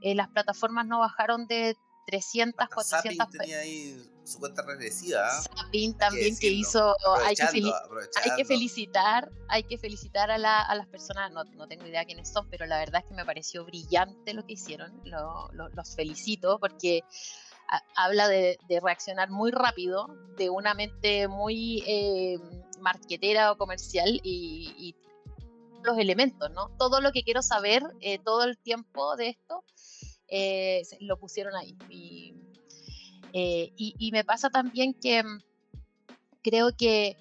eh, 0.00 0.14
las 0.14 0.28
plataformas 0.28 0.86
no 0.86 1.00
bajaron 1.00 1.46
de 1.46 1.76
300, 2.06 2.68
400 2.68 3.30
tenía 3.30 3.58
ahí 3.58 4.02
su 4.24 4.38
cuenta 4.38 4.62
regresiva. 4.62 5.20
¿ah? 5.26 5.42
Sapin 5.42 5.96
también 5.96 6.36
que, 6.38 6.48
hizo, 6.48 6.96
hay 7.24 7.34
que, 7.34 7.42
hay 7.42 8.36
que, 8.36 8.44
felicitar, 8.44 9.30
hay 9.48 9.62
que 9.64 9.78
felicitar 9.78 10.30
a, 10.30 10.38
las 10.38 10.86
personas, 10.88 11.30
no, 11.32 11.44
no, 11.44 11.66
tengo 11.66 11.86
idea 11.86 12.04
quiénes 12.04 12.28
son, 12.28 12.48
pero 12.48 12.66
la 12.66 12.78
verdad 12.78 13.02
es 13.02 13.08
que 13.08 13.14
me 13.14 13.24
pareció 13.24 13.64
brillante 13.64 14.34
lo 14.34 14.44
que 14.44 14.54
hicieron, 14.54 15.00
los 15.04 15.94
felicito 15.94 16.58
porque 16.58 17.02
habla 17.94 18.28
de, 18.28 18.58
reaccionar 18.82 19.30
muy 19.30 19.50
rápido, 19.50 20.08
de 20.36 20.50
una 20.50 20.74
mente 20.74 21.28
muy 21.28 21.82
eh, 21.86 22.38
marquetera 22.80 23.52
o 23.52 23.56
comercial 23.56 24.20
y, 24.22 24.94
los 25.84 25.98
elementos, 25.98 26.50
¿no? 26.50 26.68
Todo 26.78 27.00
lo 27.00 27.12
que 27.12 27.22
quiero 27.22 27.42
saber 27.42 27.82
eh, 28.00 28.18
todo 28.18 28.44
el 28.44 28.58
tiempo 28.58 29.16
de 29.16 29.28
esto 29.28 29.64
eh, 30.28 30.82
lo 31.00 31.18
pusieron 31.18 31.54
ahí. 31.56 31.76
Eh, 33.32 33.72
y, 33.76 34.10
me 34.12 34.24
pasa 34.24 34.50
también 34.50 34.94
que 34.94 35.22
mm, 35.22 35.40
creo 36.42 36.76
que, 36.76 37.16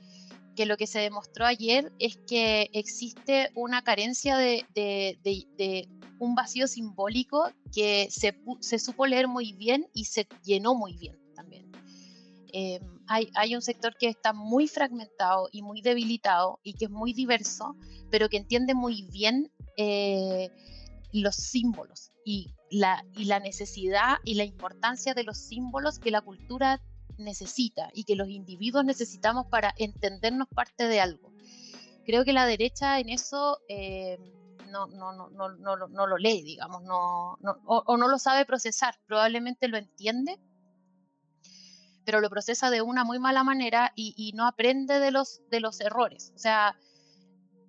que, 0.56 0.66
lo 0.66 0.78
que 0.78 0.88
se 0.88 1.00
demostró 1.00 1.46
ayer 1.46 1.92
es 2.00 2.18
que 2.28 2.70
existe 2.74 3.52
una 3.56 3.84
carencia 3.84 4.38
de, 4.38 4.66
de, 4.74 5.90
un 6.20 6.36
vacío 6.36 6.68
simbólico 6.68 7.52
que 7.74 8.10
se, 8.12 8.80
supo 8.80 9.06
leer 9.06 9.28
muy 9.28 9.54
bien 9.54 9.88
y 9.94 10.06
se 10.06 10.28
llenó 10.44 10.76
muy 10.76 10.98
bien 10.98 11.18
también. 11.36 11.72
Em, 12.54 12.82
hay, 13.08 13.56
un 13.56 13.62
sector 13.62 13.96
que 13.98 14.08
está 14.08 14.34
muy 14.34 14.68
fragmentado 14.68 15.50
y 15.52 15.62
muy 15.62 15.82
debilitado 15.82 16.60
y 16.64 16.74
que 16.74 16.86
es 16.86 16.92
muy 16.92 17.14
diverso, 17.14 17.76
pero 18.10 18.30
que 18.30 18.38
entiende 18.38 18.74
muy 18.74 19.08
bien 19.12 19.52
eh, 19.78 20.52
los 21.12 21.36
símbolos 21.36 22.12
y 22.24 22.54
la, 22.70 23.04
necesidad 23.40 24.18
y 24.24 24.36
la 24.36 24.44
importancia 24.44 25.14
de 25.14 25.24
los 25.24 25.38
símbolos 25.38 26.00
que 26.00 26.12
la 26.12 26.22
cultura 26.22 26.82
necesita 27.18 27.90
y 27.94 28.04
que 28.04 28.16
los 28.16 28.30
individuos 28.30 28.86
necesitamos 28.86 29.48
para 29.48 29.74
entendernos 29.78 30.48
parte 30.48 30.88
de 30.88 31.02
algo. 31.02 31.34
Creo 32.06 32.24
que 32.24 32.34
la 32.34 32.46
derecha 32.46 33.00
en 33.00 33.10
eso 33.10 33.60
eh, 33.68 34.18
no, 34.70 36.08
lo 36.08 36.18
lee, 36.18 36.44
digamos, 36.44 36.84
o, 36.88 37.98
no 37.98 38.08
lo 38.08 38.20
sabe 38.20 38.46
procesar, 38.46 39.00
probablemente 39.06 39.68
lo 39.68 39.78
entiende, 39.78 40.40
pero 42.10 42.22
lo 42.22 42.30
procesa 42.32 42.72
de 42.72 42.82
una 42.82 43.04
muy 43.04 43.20
mala 43.20 43.44
manera 43.44 43.94
y, 43.96 44.16
y 44.18 44.32
no 44.34 44.48
aprende 44.48 44.98
de 45.00 45.12
los, 45.12 45.44
de 45.52 45.60
los 45.60 45.80
errores. 45.80 46.34
O 46.36 46.40
sea, 46.40 46.76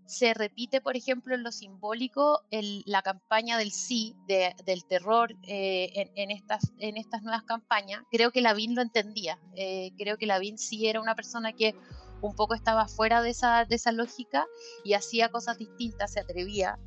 se 0.07 0.33
repite, 0.33 0.81
por 0.81 0.97
ejemplo, 0.97 1.35
en 1.35 1.43
lo 1.43 1.53
simbólico, 1.53 2.41
la 2.51 3.03
campaña 3.03 3.59
del 3.59 3.71
sí, 3.71 4.17
del 4.27 4.87
terror 4.87 5.37
eh, 5.43 6.11
en, 6.15 6.31
estas, 6.31 6.73
en 6.79 6.97
estas 6.97 7.23
nuevas 7.23 7.43
campañas. 7.43 8.03
Creo 8.11 8.31
que 8.31 8.41
Lavín 8.41 8.75
lo 8.75 8.81
entendía. 8.81 9.39
Eh, 9.57 9.91
creo 9.99 10.17
que 10.17 10.25
Lavín 10.25 10.57
sí 10.57 10.89
era 10.89 11.03
una 11.03 11.15
persona 11.15 11.53
que 11.53 11.75
un 12.23 12.35
poco 12.35 12.55
estaba 12.55 12.89
fuera 12.89 13.21
de 13.21 13.29
esa, 13.29 13.67
de 13.67 13.75
esa 13.75 13.93
lógica 13.93 14.47
y 14.85 14.95
hacía 14.95 15.29
cosas 15.29 15.59
distintas, 15.59 16.15
se 16.15 16.21
atrevía. 16.21 16.79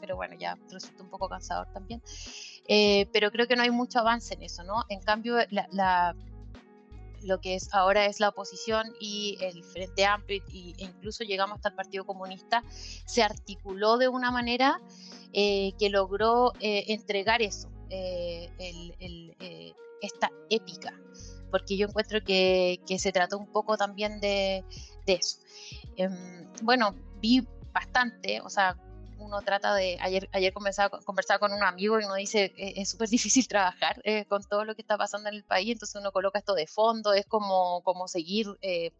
Pero 0.00 0.16
bueno, 0.16 0.34
ya 0.36 0.58
resulta 0.72 1.04
un 1.04 1.10
poco 1.10 1.28
cansador 1.28 1.72
también. 1.72 2.02
Eh, 2.66 3.08
pero 3.12 3.30
creo 3.30 3.46
que 3.46 3.54
no 3.54 3.62
hay 3.62 3.70
mucho 3.70 4.00
avance 4.00 4.34
en 4.34 4.42
eso, 4.42 4.64
¿no? 4.64 4.86
En 4.88 5.00
cambio, 5.00 5.36
la 5.50 6.16
lo 7.22 7.40
que 7.40 7.54
es 7.54 7.72
ahora 7.72 8.06
es 8.06 8.20
la 8.20 8.28
oposición 8.28 8.94
y 9.00 9.38
el 9.40 9.64
Frente 9.64 10.04
Amplio 10.04 10.42
e 10.52 10.74
incluso 10.78 11.24
llegamos 11.24 11.56
hasta 11.56 11.70
el 11.70 11.74
Partido 11.74 12.04
Comunista, 12.04 12.62
se 13.06 13.22
articuló 13.22 13.98
de 13.98 14.08
una 14.08 14.30
manera 14.30 14.80
eh, 15.32 15.72
que 15.78 15.90
logró 15.90 16.52
eh, 16.60 16.84
entregar 16.88 17.42
eso, 17.42 17.70
eh, 17.90 18.50
esta 20.02 20.30
épica, 20.48 20.94
porque 21.50 21.76
yo 21.76 21.86
encuentro 21.86 22.22
que, 22.24 22.80
se 22.98 23.12
trató 23.12 23.38
un 23.38 23.46
poco 23.46 23.76
también 23.76 24.20
de, 24.20 24.64
de 25.06 25.12
eso. 25.14 25.38
Em, 25.96 26.46
bueno, 26.62 26.94
vi 27.20 27.46
bastante, 27.72 28.40
o 28.40 28.48
sea, 28.48 28.76
uno 29.20 29.42
trata 29.42 29.74
de, 29.74 29.98
ayer, 30.00 30.28
ayer 30.32 30.52
conversaba, 30.52 30.90
con 31.38 31.52
un 31.52 31.62
amigo 31.62 32.00
y 32.00 32.04
uno 32.04 32.14
dice, 32.14 32.52
e, 32.56 32.80
es 32.80 32.90
súper 32.90 33.08
difícil 33.08 33.46
trabajar 33.48 34.00
eh, 34.04 34.24
con 34.26 34.42
todo 34.44 34.64
lo 34.64 34.74
que 34.74 34.82
está 34.82 34.96
pasando 34.96 35.28
en 35.28 35.36
el 35.36 35.44
país, 35.44 35.72
entonces 35.72 36.00
uno 36.00 36.12
coloca 36.12 36.38
esto 36.38 36.54
de 36.54 36.66
fondo, 36.66 37.12
es 37.12 37.26
como, 37.26 37.82
como 37.82 38.08
seguir. 38.08 38.46
Eh, 38.62 38.92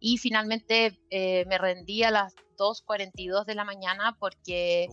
y 0.00 0.18
finalmente 0.18 0.98
eh, 1.10 1.44
me 1.46 1.58
rendí 1.58 2.02
a 2.02 2.10
las 2.10 2.34
2.42 2.58 3.44
de 3.44 3.54
la 3.54 3.64
mañana 3.64 4.16
porque... 4.18 4.88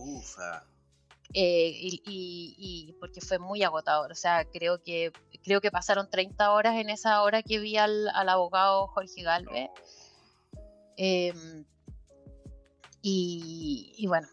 y, 1.32 2.02
y, 2.06 2.92
porque 3.00 3.20
fue 3.20 3.38
muy 3.38 3.62
agotador, 3.62 4.12
o 4.12 4.14
sea, 4.14 4.44
creo 4.44 4.82
que, 4.82 5.12
creo 5.42 5.60
que 5.60 5.70
pasaron 5.70 6.08
30 6.08 6.52
horas 6.52 6.76
en 6.76 6.90
esa 6.90 7.22
hora 7.22 7.42
que 7.42 7.58
vi 7.58 7.76
al, 7.76 8.08
al 8.08 8.28
abogado 8.28 8.86
Jorge 8.88 9.22
Galvez. 9.22 9.70
Em, 11.02 11.64
y, 13.02 14.04
bueno, 14.06 14.28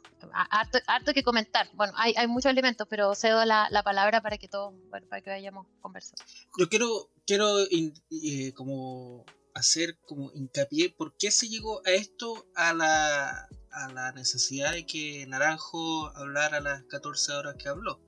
harto, 0.87 1.13
que 1.13 1.23
comentar. 1.23 1.69
Bueno, 1.73 1.93
hay, 1.95 2.13
hay 2.17 2.27
muchos 2.27 2.51
elementos, 2.51 2.87
pero 2.89 3.15
cedo 3.15 3.45
la, 3.45 3.67
la 3.71 3.83
palabra 3.83 4.21
para 4.21 4.37
que 4.37 4.47
todos, 4.47 4.73
para 4.89 5.21
que 5.21 5.29
vayamos 5.29 5.67
conversando. 5.81 6.23
Yo 6.57 6.67
quiero, 6.69 7.09
quiero 7.25 7.59
eh, 7.59 8.53
como 8.53 9.25
hacer 9.53 9.97
como 10.05 10.31
hincapié 10.33 10.89
por 10.89 11.15
qué 11.17 11.31
se 11.31 11.49
llegó 11.49 11.81
a 11.85 11.91
esto, 11.91 12.47
a 12.55 12.73
la, 12.73 13.47
a 13.71 13.93
la 13.93 14.11
necesidad 14.11 14.73
de 14.73 14.85
que 14.85 15.25
Naranjo 15.27 16.07
hablara 16.15 16.59
las 16.59 16.83
14 16.83 17.33
horas 17.33 17.55
que 17.55 17.69
habló. 17.69 18.01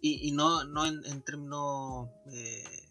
Y, 0.00 0.28
y 0.28 0.32
no, 0.32 0.64
no 0.64 0.86
en, 0.86 1.22
términos... 1.22 2.08
Eh, 2.32 2.84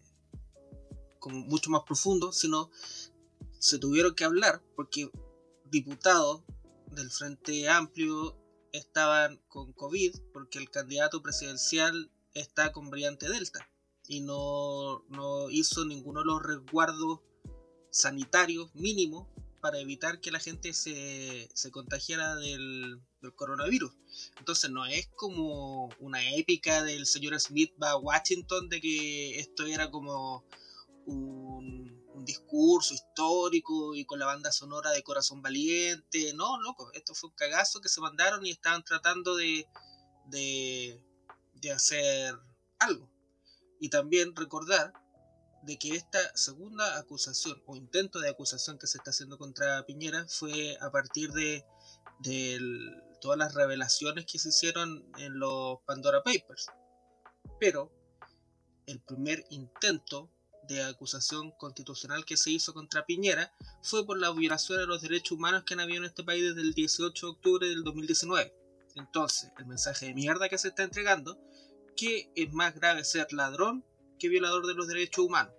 como 1.24 1.38
mucho 1.46 1.70
más 1.70 1.84
profundo, 1.84 2.34
sino 2.34 2.70
se 3.58 3.78
tuvieron 3.78 4.14
que 4.14 4.24
hablar 4.24 4.60
porque 4.76 5.10
diputados 5.70 6.42
del 6.94 7.10
Frente 7.10 7.68
Amplio 7.68 8.36
estaban 8.72 9.40
con 9.48 9.72
COVID 9.72 10.14
porque 10.32 10.58
el 10.58 10.70
candidato 10.70 11.22
presidencial 11.22 12.10
está 12.34 12.72
con 12.72 12.90
variante 12.90 13.28
Delta 13.28 13.68
y 14.06 14.20
no, 14.20 15.04
no 15.08 15.50
hizo 15.50 15.84
ninguno 15.84 16.20
de 16.20 16.26
los 16.26 16.42
resguardos 16.42 17.20
sanitarios 17.90 18.74
mínimos 18.74 19.28
para 19.60 19.78
evitar 19.78 20.20
que 20.20 20.30
la 20.30 20.40
gente 20.40 20.74
se, 20.74 21.48
se 21.54 21.70
contagiara 21.70 22.36
del, 22.36 23.00
del, 23.22 23.34
coronavirus. 23.34 23.92
Entonces 24.38 24.70
no 24.70 24.84
es 24.84 25.08
como 25.16 25.88
una 26.00 26.34
épica 26.34 26.82
del 26.82 27.06
señor 27.06 27.40
Smith 27.40 27.72
va 27.82 27.92
a 27.92 27.96
Washington 27.96 28.68
de 28.68 28.80
que 28.80 29.38
esto 29.38 29.64
era 29.64 29.90
como 29.90 30.44
un, 31.06 31.83
discurso 32.24 32.94
histórico 32.94 33.94
y 33.94 34.04
con 34.04 34.18
la 34.18 34.26
banda 34.26 34.52
sonora 34.52 34.90
de 34.90 35.02
Corazón 35.02 35.42
Valiente. 35.42 36.32
No, 36.34 36.60
loco, 36.60 36.90
esto 36.92 37.14
fue 37.14 37.30
un 37.30 37.36
cagazo 37.36 37.80
que 37.80 37.88
se 37.88 38.00
mandaron 38.00 38.44
y 38.44 38.50
estaban 38.50 38.84
tratando 38.84 39.36
de, 39.36 39.66
de, 40.26 41.02
de 41.54 41.72
hacer 41.72 42.34
algo. 42.78 43.10
Y 43.80 43.88
también 43.90 44.34
recordar 44.34 44.92
de 45.62 45.78
que 45.78 45.96
esta 45.96 46.18
segunda 46.36 46.98
acusación 46.98 47.62
o 47.66 47.76
intento 47.76 48.20
de 48.20 48.30
acusación 48.30 48.78
que 48.78 48.86
se 48.86 48.98
está 48.98 49.10
haciendo 49.10 49.38
contra 49.38 49.84
Piñera 49.86 50.26
fue 50.28 50.76
a 50.80 50.90
partir 50.90 51.32
de, 51.32 51.64
de 52.20 52.60
todas 53.20 53.38
las 53.38 53.54
revelaciones 53.54 54.26
que 54.26 54.38
se 54.38 54.50
hicieron 54.50 55.10
en 55.18 55.38
los 55.38 55.80
Pandora 55.86 56.22
Papers. 56.22 56.66
Pero 57.58 57.90
el 58.86 59.00
primer 59.00 59.44
intento 59.48 60.30
de 60.68 60.82
acusación 60.82 61.52
constitucional 61.52 62.24
que 62.24 62.36
se 62.36 62.50
hizo 62.50 62.74
contra 62.74 63.04
Piñera 63.04 63.52
fue 63.82 64.04
por 64.06 64.18
la 64.18 64.30
violación 64.32 64.78
de 64.78 64.86
los 64.86 65.02
derechos 65.02 65.32
humanos 65.32 65.64
que 65.64 65.74
han 65.74 65.80
habido 65.80 65.98
en 65.98 66.04
este 66.04 66.24
país 66.24 66.42
desde 66.42 66.60
el 66.60 66.74
18 66.74 67.26
de 67.26 67.32
octubre 67.32 67.68
del 67.68 67.84
2019. 67.84 68.54
Entonces, 68.96 69.50
el 69.58 69.66
mensaje 69.66 70.06
de 70.06 70.14
mierda 70.14 70.48
que 70.48 70.58
se 70.58 70.68
está 70.68 70.84
entregando, 70.84 71.38
que 71.96 72.30
es 72.34 72.52
más 72.52 72.74
grave 72.74 73.04
ser 73.04 73.32
ladrón 73.32 73.84
que 74.18 74.28
violador 74.28 74.66
de 74.66 74.74
los 74.74 74.86
derechos 74.86 75.24
humanos. 75.24 75.52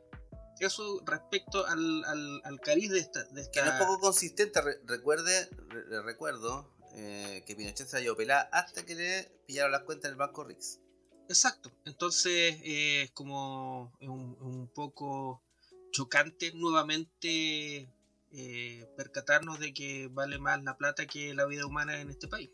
Eso 0.60 1.02
respecto 1.06 1.66
al, 1.68 2.06
al, 2.06 2.42
al 2.46 2.60
cariz 2.62 2.90
de 2.90 3.00
esta, 3.00 3.24
de 3.26 3.42
esta... 3.42 3.52
Que 3.52 3.62
no 3.62 3.74
es 3.74 3.86
poco 3.86 4.00
consistente, 4.00 4.62
Re 4.62 4.80
recuerde, 4.86 5.50
re 5.68 6.02
recuerdo 6.02 6.74
eh, 6.94 7.44
que 7.46 7.56
Pinochet 7.56 7.88
se 7.88 7.98
halló 7.98 8.16
pelada 8.16 8.48
hasta 8.54 8.86
que 8.86 8.96
le 8.96 9.24
pillaron 9.46 9.74
las 9.74 9.84
cuentas 9.84 10.06
en 10.06 10.12
el 10.14 10.18
banco 10.18 10.46
Rix. 10.46 10.80
Exacto, 11.28 11.72
entonces 11.86 12.60
eh, 12.64 13.04
es 13.04 13.12
como 13.12 13.92
un, 14.00 14.70
poco 14.76 15.42
chocante 15.92 16.52
nuevamente 16.54 17.90
eh, 18.32 18.88
percatarnos 18.96 19.60
de 19.60 19.74
que 19.74 20.08
vale 20.08 20.38
más 20.38 20.64
la 20.64 20.78
plata 20.78 21.08
que 21.08 21.34
la 21.34 21.46
vida 21.46 21.66
humana 21.66 22.00
en 22.00 22.12
este 22.12 22.28
país. 22.28 22.52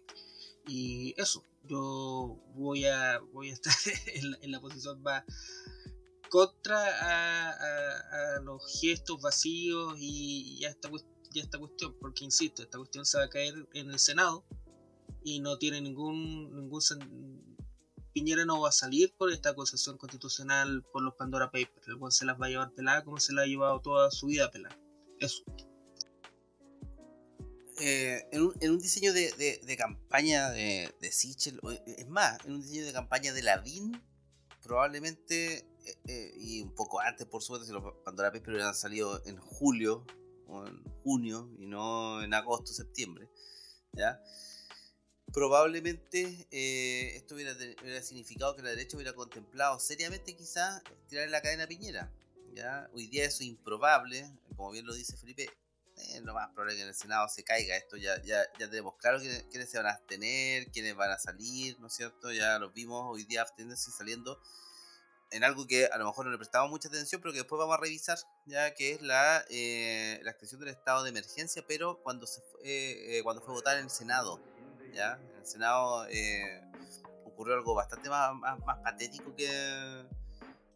Y 0.68 1.14
eso, 1.18 1.44
yo 1.64 2.40
voy 2.56 2.86
a, 2.86 3.20
voy 3.34 3.50
a 3.50 3.54
estar 3.54 3.74
en 4.06 4.52
la, 4.52 4.62
posición 4.62 5.02
más 5.02 5.24
contra 6.30 6.78
a, 8.38 8.40
los 8.42 8.64
gestos 8.80 9.22
vacíos 9.22 9.96
y, 10.00 10.64
a 10.64 10.70
esta, 10.70 10.90
y 11.34 11.40
esta 11.40 11.58
cuestión, 11.60 11.94
porque 12.00 12.24
insisto, 12.24 12.62
esta 12.64 12.78
cuestión 12.78 13.06
se 13.06 13.18
va 13.18 13.26
a 13.26 13.30
caer 13.30 13.68
en 13.74 13.92
el 13.92 14.00
Senado 14.00 14.46
y 15.24 15.40
no 15.42 15.58
tiene 15.58 15.82
ningún, 15.82 16.56
ningún 16.56 16.82
Piñera 18.14 18.46
no 18.46 18.62
va 18.62 18.70
a 18.70 18.74
salir 18.74 19.14
por 19.18 19.32
esta 19.32 19.50
acusación 19.50 19.98
constitucional 19.98 20.84
por 20.92 21.02
los 21.02 21.16
Pandora 21.16 21.48
Papers. 21.48 21.88
El 21.88 21.98
cual 21.98 22.12
se 22.12 22.26
las 22.26 22.40
va 22.40 22.48
a 22.48 22.50
llevar 22.50 22.72
pelada 22.72 23.04
como 23.04 23.20
se 23.20 23.34
la 23.34 23.44
ha 23.44 23.46
llevado 23.46 23.80
toda 23.82 24.12
su 24.12 24.28
vida 24.28 24.50
pelada. 24.52 24.78
Eso. 25.20 25.44
Eh, 27.80 28.28
en, 28.32 28.44
un, 28.44 28.80
diseño 28.80 29.12
de, 29.12 29.76
campaña 29.78 30.52
de, 30.52 30.94
de, 31.00 31.12
Sichel, 31.12 31.60
es 31.88 32.08
más, 32.08 32.38
en 32.46 32.54
un 32.54 32.62
diseño 32.62 32.86
de 32.86 32.94
campaña 32.94 33.34
de 33.34 33.42
Lavín, 33.42 34.00
probablemente, 34.62 35.66
eh, 35.86 35.98
eh, 36.08 36.34
y 36.38 36.62
un 36.62 36.76
poco 36.76 37.00
antes, 37.00 37.26
por 37.26 37.42
suerte, 37.42 37.66
si 37.66 37.74
los 37.74 37.84
Pandora 38.06 38.32
Papers 38.32 38.50
hubieran 38.50 38.76
salido 38.76 39.26
en 39.26 39.38
julio 39.38 40.06
o 40.48 40.68
en 40.68 40.84
junio 41.04 41.50
y 41.58 41.66
no 41.66 42.22
en 42.22 42.34
agosto, 42.36 42.72
septiembre, 42.72 43.32
¿ya? 43.94 44.22
Probablemente 45.34 46.48
eh, 46.52 47.16
esto 47.16 47.36
hubiera, 47.36 47.54
hubiera, 47.54 48.02
significado 48.02 48.56
que 48.56 48.62
la 48.62 48.70
derecha 48.70 48.98
hubiera 48.98 49.14
contemplado 49.14 49.80
seriamente 49.80 50.36
quizás 50.36 50.82
tirar 51.08 51.30
la 51.30 51.42
cadena 51.42 51.64
a 51.64 51.68
Piñera. 51.68 52.12
¿ya? 52.54 52.90
Hoy 52.94 53.08
día 53.08 53.26
eso 53.26 53.44
es 53.44 53.50
improbable, 53.50 54.30
como 54.56 54.72
bien 54.72 54.86
lo 54.86 54.94
dice 54.94 55.16
Felipe, 55.18 55.50
eh, 55.98 56.22
lo 56.22 56.34
más 56.34 56.50
probable 56.50 56.74
es 56.74 56.78
que 56.78 56.84
en 56.84 56.90
el 56.90 56.96
Senado 56.96 57.28
se 57.30 57.44
caiga 57.44 57.76
esto, 57.76 57.98
ya, 57.98 58.22
ya, 58.24 58.44
ya 58.60 58.70
tenemos 58.70 58.96
claro 58.98 59.20
quiénes, 59.20 59.44
quiénes 59.44 59.70
se 59.70 59.78
van 59.78 59.88
a 59.88 59.92
abstener, 59.92 60.70
quiénes 60.72 60.96
van 60.96 61.12
a 61.12 61.20
salir, 61.20 61.80
¿no 61.80 61.88
es 61.88 61.94
cierto? 61.94 62.32
Ya 62.32 62.60
los 62.60 62.74
vimos 62.74 63.06
hoy 63.10 63.24
día 63.24 63.42
abstenerse 63.42 63.90
y 63.90 63.94
saliendo 63.94 64.42
en 65.32 65.46
algo 65.46 65.66
que 65.66 65.86
a 65.86 65.98
lo 65.98 66.06
mejor 66.06 66.26
no 66.26 66.32
le 66.32 66.38
prestamos 66.38 66.70
mucha 66.70 66.90
atención, 66.90 67.22
pero 67.22 67.32
que 67.32 67.40
después 67.40 67.58
vamos 67.58 67.78
a 67.78 67.80
revisar, 67.80 68.20
ya 68.46 68.74
que 68.74 68.92
es 68.92 69.02
la, 69.02 69.46
eh, 69.50 70.20
la 70.24 70.32
extensión 70.32 70.60
del 70.60 70.70
estado 70.70 71.04
de 71.04 71.10
emergencia, 71.10 71.64
pero 71.68 72.02
cuando, 72.04 72.28
se 72.28 72.42
fue, 72.42 72.62
eh, 72.64 73.24
cuando 73.24 73.42
fue 73.42 73.54
votar 73.54 73.78
en 73.78 73.86
el 73.86 73.90
Senado. 73.90 74.42
¿Ya? 74.94 75.20
En 75.32 75.40
el 75.40 75.46
Senado 75.46 76.06
eh, 76.10 76.62
ocurrió 77.26 77.56
algo 77.56 77.74
bastante 77.74 78.10
más, 78.10 78.40
patético 78.84 79.36
que, 79.36 80.06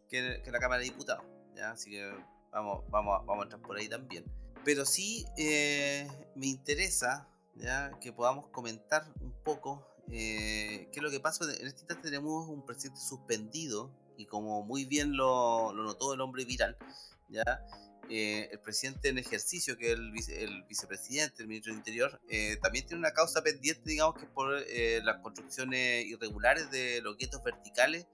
que, 0.08 0.42
que, 0.44 0.50
la 0.50 0.58
Cámara 0.58 0.80
de 0.80 0.84
Diputados, 0.84 1.24
¿ya? 1.54 1.70
Así 1.70 1.90
que 1.90 2.12
vamos, 2.50 2.84
vamos, 2.90 3.24
vamos 3.26 3.42
a 3.42 3.44
entrar 3.44 3.62
por 3.62 3.76
ahí 3.76 3.88
también. 3.88 4.24
Pero 4.64 4.84
sí 4.84 5.24
eh, 5.36 6.08
me 6.34 6.46
interesa 6.46 7.28
¿ya? 7.54 7.92
que 8.00 8.12
podamos 8.12 8.48
comentar 8.48 9.06
un 9.20 9.32
poco 9.44 9.86
eh, 10.10 10.88
qué 10.92 10.98
es 10.98 11.02
lo 11.02 11.10
que 11.10 11.20
pasa. 11.20 11.44
En 11.44 11.66
este 11.66 11.80
instante 11.80 12.10
tenemos 12.10 12.48
un 12.48 12.64
presidente 12.64 13.00
suspendido 13.00 13.90
y 14.16 14.26
como 14.26 14.62
muy 14.62 14.84
bien 14.84 15.16
lo, 15.16 15.72
lo 15.72 15.84
notó 15.84 16.14
el 16.14 16.20
hombre 16.20 16.44
viral, 16.44 16.76
¿ya? 17.28 17.44
Eh, 18.08 18.48
el 18.52 18.60
presidente 18.60 19.08
en 19.08 19.18
ejercicio, 19.18 19.76
que 19.76 19.92
es 19.92 19.98
el, 19.98 20.12
vice, 20.12 20.44
el, 20.44 20.62
vicepresidente, 20.64 21.42
el 21.42 21.48
ministro 21.48 21.72
del 21.72 21.78
Interior, 21.78 22.20
eh, 22.28 22.56
también 22.62 22.86
tiene 22.86 23.00
una 23.00 23.12
causa 23.12 23.42
pendiente, 23.42 23.82
digamos, 23.84 24.14
que 24.14 24.24
es 24.24 24.30
por 24.30 24.54
eh, 24.68 25.00
las 25.02 25.16
construcciones 25.22 26.06
irregulares 26.06 26.70
de 26.70 27.00
los 27.02 27.16
guetos 27.16 27.42
verticales 27.42 28.06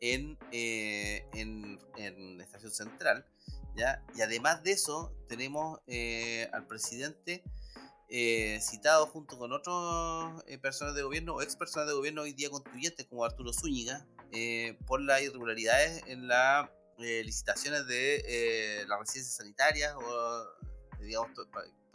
en, 0.00 0.38
en, 0.52 2.40
estación 2.40 2.70
central. 2.72 3.26
¿ya? 3.76 4.04
Y 4.14 4.20
además 4.20 4.62
de 4.62 4.72
eso, 4.72 5.12
tenemos 5.28 5.80
al 6.52 6.66
presidente 6.66 7.42
citado 8.60 9.06
junto 9.06 9.38
con 9.38 9.52
otros 9.52 10.42
personas 10.60 10.94
de 10.94 11.02
gobierno 11.02 11.34
o 11.34 11.42
ex 11.42 11.56
personas 11.56 11.88
de 11.88 11.94
gobierno 11.94 12.22
hoy 12.22 12.32
día 12.32 12.50
constituyentes, 12.50 13.06
como 13.06 13.24
Arturo 13.24 13.52
Zúñiga, 13.52 14.04
por 14.86 15.00
las 15.00 15.22
irregularidades 15.22 16.02
en 16.08 16.26
la 16.26 16.70
eh, 16.98 17.22
licitaciones 17.24 17.86
de 17.86 18.22
eh, 18.26 18.84
las 18.86 18.98
residencias 18.98 19.36
sanitarias 19.36 19.94
o 19.96 20.46
digamos 21.00 21.30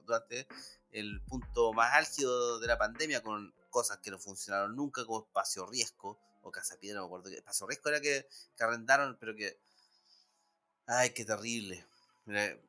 durante 0.05 0.47
el 0.91 1.21
punto 1.21 1.73
más 1.73 1.93
álgido 1.93 2.59
de 2.59 2.67
la 2.67 2.77
pandemia 2.77 3.21
con 3.21 3.53
cosas 3.69 3.99
que 3.99 4.11
no 4.11 4.19
funcionaron 4.19 4.75
nunca 4.75 5.05
como 5.05 5.25
espacio 5.25 5.65
riesgo 5.67 6.19
o 6.41 6.51
casa 6.51 6.79
piedra, 6.79 6.99
no 6.99 7.03
me 7.03 7.07
acuerdo 7.07 7.29
que 7.29 7.35
espacio 7.35 7.67
riesgo 7.67 7.89
era 7.89 8.01
que, 8.01 8.27
que 8.55 8.63
arrendaron 8.63 9.17
pero 9.19 9.35
que 9.35 9.59
ay 10.87 11.11
qué 11.11 11.25
terrible. 11.25 11.85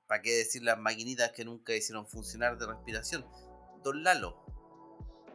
Para 0.06 0.22
qué 0.22 0.36
decir 0.36 0.62
las 0.62 0.78
maquinitas 0.78 1.32
que 1.32 1.44
nunca 1.44 1.74
hicieron 1.74 2.06
funcionar 2.06 2.56
de 2.58 2.66
respiración 2.66 3.26
don 3.82 4.04
Lalo 4.04 4.44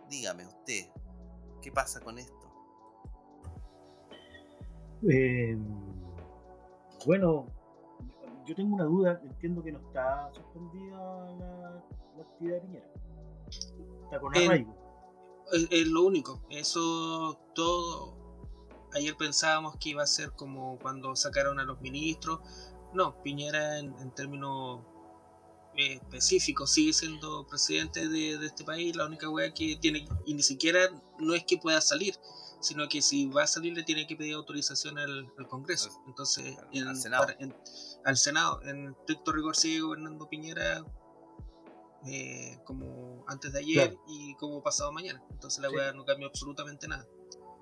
dígame 0.09 0.45
usted 0.45 0.85
qué 1.61 1.71
pasa 1.71 1.99
con 1.99 2.19
esto 2.19 2.53
eh 5.09 5.57
bueno, 7.05 7.47
yo 8.45 8.55
tengo 8.55 8.75
una 8.75 8.85
duda, 8.85 9.21
entiendo 9.23 9.63
que 9.63 9.71
no 9.71 9.79
está 9.79 10.29
suspendida 10.33 10.97
la, 11.39 11.83
la 12.17 12.23
actividad 12.23 12.55
de 12.55 12.61
Piñera. 12.61 12.87
Está 14.03 14.19
con 14.19 14.35
arraigo. 14.35 14.75
Es, 15.51 15.67
es, 15.71 15.87
lo 15.87 16.03
único, 16.03 16.41
eso 16.49 17.39
todo. 17.53 18.15
Ayer 18.93 19.15
pensábamos 19.17 19.77
que 19.77 19.89
iba 19.89 20.03
a 20.03 20.07
ser 20.07 20.31
como 20.31 20.77
cuando 20.79 21.15
sacaron 21.15 21.59
a 21.59 21.63
los 21.63 21.81
ministros. 21.81 22.39
No, 22.93 23.21
Piñera 23.23 23.79
en, 23.79 23.95
en 23.99 24.11
términos 24.11 24.81
eh, 25.75 25.93
específicos 25.93 26.71
sigue 26.71 26.93
siendo 26.93 27.47
presidente 27.47 28.07
de, 28.07 28.37
de, 28.37 28.45
este 28.45 28.63
país. 28.63 28.95
La 28.95 29.05
única 29.05 29.29
wea 29.29 29.51
que 29.53 29.77
tiene, 29.77 30.07
y 30.25 30.33
ni 30.35 30.43
siquiera 30.43 30.89
no 31.17 31.33
es 31.33 31.43
que 31.45 31.57
pueda 31.57 31.81
salir, 31.81 32.15
sino 32.63 32.87
que 32.87 33.01
si 33.01 33.27
va 33.27 33.43
a 33.43 33.47
salir 33.47 33.73
le 33.73 33.83
tiene 33.83 34.07
que 34.07 34.15
pedir 34.15 34.33
autorización 34.33 34.97
al, 34.97 35.31
al 35.37 35.47
Congreso. 35.47 35.89
Entonces, 36.07 36.57
en, 36.71 36.87
al, 36.87 36.95
Senado. 36.95 37.25
Para, 37.25 37.37
en, 37.39 37.55
al 38.05 38.17
Senado, 38.17 38.61
en 38.63 38.91
estricto 38.91 39.31
rigor 39.31 39.55
sigue 39.55 39.81
gobernando 39.81 40.27
Piñera 40.29 40.83
eh, 42.05 42.57
como 42.65 43.23
antes 43.27 43.53
de 43.53 43.59
ayer 43.59 43.89
claro. 43.89 44.03
y 44.07 44.35
como 44.35 44.63
pasado 44.63 44.91
mañana. 44.91 45.23
Entonces 45.31 45.61
la 45.61 45.69
sí. 45.69 45.75
weá 45.75 45.93
no 45.93 46.05
cambió 46.05 46.27
absolutamente 46.27 46.87
nada. 46.87 47.05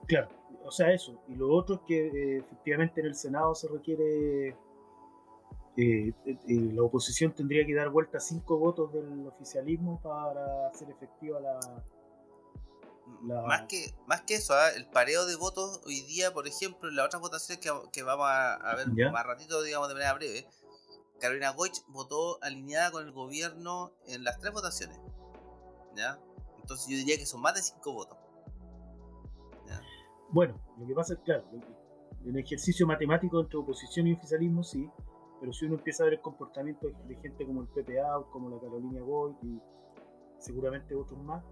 Claro, 0.08 0.30
o 0.64 0.72
sea, 0.72 0.92
eso. 0.92 1.22
Y 1.28 1.36
lo 1.36 1.54
otro 1.54 1.76
es 1.76 1.82
que 1.88 2.08
eh, 2.08 2.38
efectivamente 2.40 3.02
en 3.02 3.08
el 3.08 3.16
Senado 3.16 3.56
se 3.56 3.68
requiere 3.68 4.56
eh, 5.78 6.12
eh, 6.26 6.38
la 6.74 6.84
oposición 6.84 7.34
tendría 7.34 7.66
que 7.66 7.74
dar 7.74 7.90
vuelta 7.90 8.20
cinco 8.20 8.58
votos 8.58 8.92
del 8.92 9.26
oficialismo 9.26 10.02
para 10.02 10.68
hacer 10.68 10.90
efectiva 10.90 11.40
la, 11.40 11.60
la... 13.24 13.42
Más, 13.44 13.64
que, 13.64 13.94
más 14.08 14.22
que 14.22 14.36
eso, 14.36 14.54
¿ah? 14.54 14.70
el 14.70 14.88
pareo 14.88 15.26
de 15.26 15.36
votos 15.36 15.82
hoy 15.86 16.02
día, 16.02 16.34
por 16.34 16.48
ejemplo, 16.48 16.90
en 16.90 16.96
las 16.96 17.06
otras 17.06 17.22
votaciones 17.22 17.64
que, 17.64 17.72
que 17.92 18.04
vamos 18.04 18.28
a, 18.30 18.76
ver 18.76 19.12
más 19.12 19.26
ratito, 19.26 19.62
digamos 19.62 19.88
de 19.88 19.94
manera 19.94 20.14
breve, 20.14 20.48
Carolina 21.20 21.52
Goich 21.52 21.84
votó 21.88 22.42
alineada 22.42 22.92
con 22.92 23.06
el 23.06 23.12
gobierno 23.12 23.94
en 24.08 24.24
las 24.24 24.40
tres 24.40 24.54
votaciones. 24.54 25.00
¿Ya? 25.96 26.20
Entonces 26.60 26.88
yo 26.88 26.98
diría 26.98 27.18
que 27.18 27.26
son 27.26 27.42
más 27.42 27.54
de 27.54 27.62
cinco 27.62 27.94
votos. 27.94 28.18
Bueno, 30.32 30.56
lo 30.78 30.88
que 30.88 30.94
pasa 30.94 31.14
es, 31.14 31.20
claro, 31.20 31.44
el 32.26 32.38
ejercicio 32.38 32.88
matemático 32.88 33.42
entre 33.42 33.58
oposición 33.58 34.08
y 34.08 34.14
oficialismo 34.14 34.64
sí, 34.64 34.90
pero 35.42 35.52
si 35.52 35.66
uno 35.66 35.76
empieza 35.76 36.04
a 36.04 36.06
ver 36.06 36.14
el 36.14 36.22
comportamiento 36.22 36.88
de, 36.88 37.16
gente 37.16 37.46
como 37.46 37.64
el 37.64 37.68
PPA, 37.68 38.24
como 38.32 38.50
la 38.50 38.58
Carolina 38.60 39.02
Goy 39.02 39.36
y 39.42 39.60
seguramente 40.38 40.96
otros 40.96 41.22
más, 41.22 41.44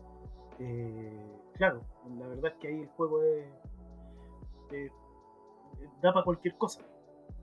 eh, 0.59 1.41
claro, 1.53 1.81
la 2.17 2.27
verdad 2.27 2.51
es 2.53 2.59
que 2.59 2.67
ahí 2.67 2.81
el 2.81 2.89
juego 2.89 3.23
es, 3.23 4.91
da 6.01 6.13
para 6.13 6.25
cualquier 6.25 6.57
cosa, 6.57 6.81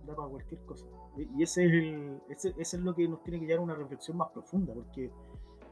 da 0.06 0.14
para 0.14 0.28
cualquier 0.28 0.60
cosa. 0.66 0.86
Y 1.16 1.42
ese 1.42 1.64
es, 1.64 1.72
el, 1.72 2.20
ese, 2.28 2.54
es 2.58 2.74
lo 2.74 2.94
que 2.94 3.08
nos 3.08 3.22
tiene 3.22 3.40
que 3.40 3.46
llevar 3.46 3.60
a 3.60 3.64
una 3.64 3.74
reflexión 3.74 4.18
más 4.18 4.30
profunda, 4.30 4.74
porque 4.74 5.10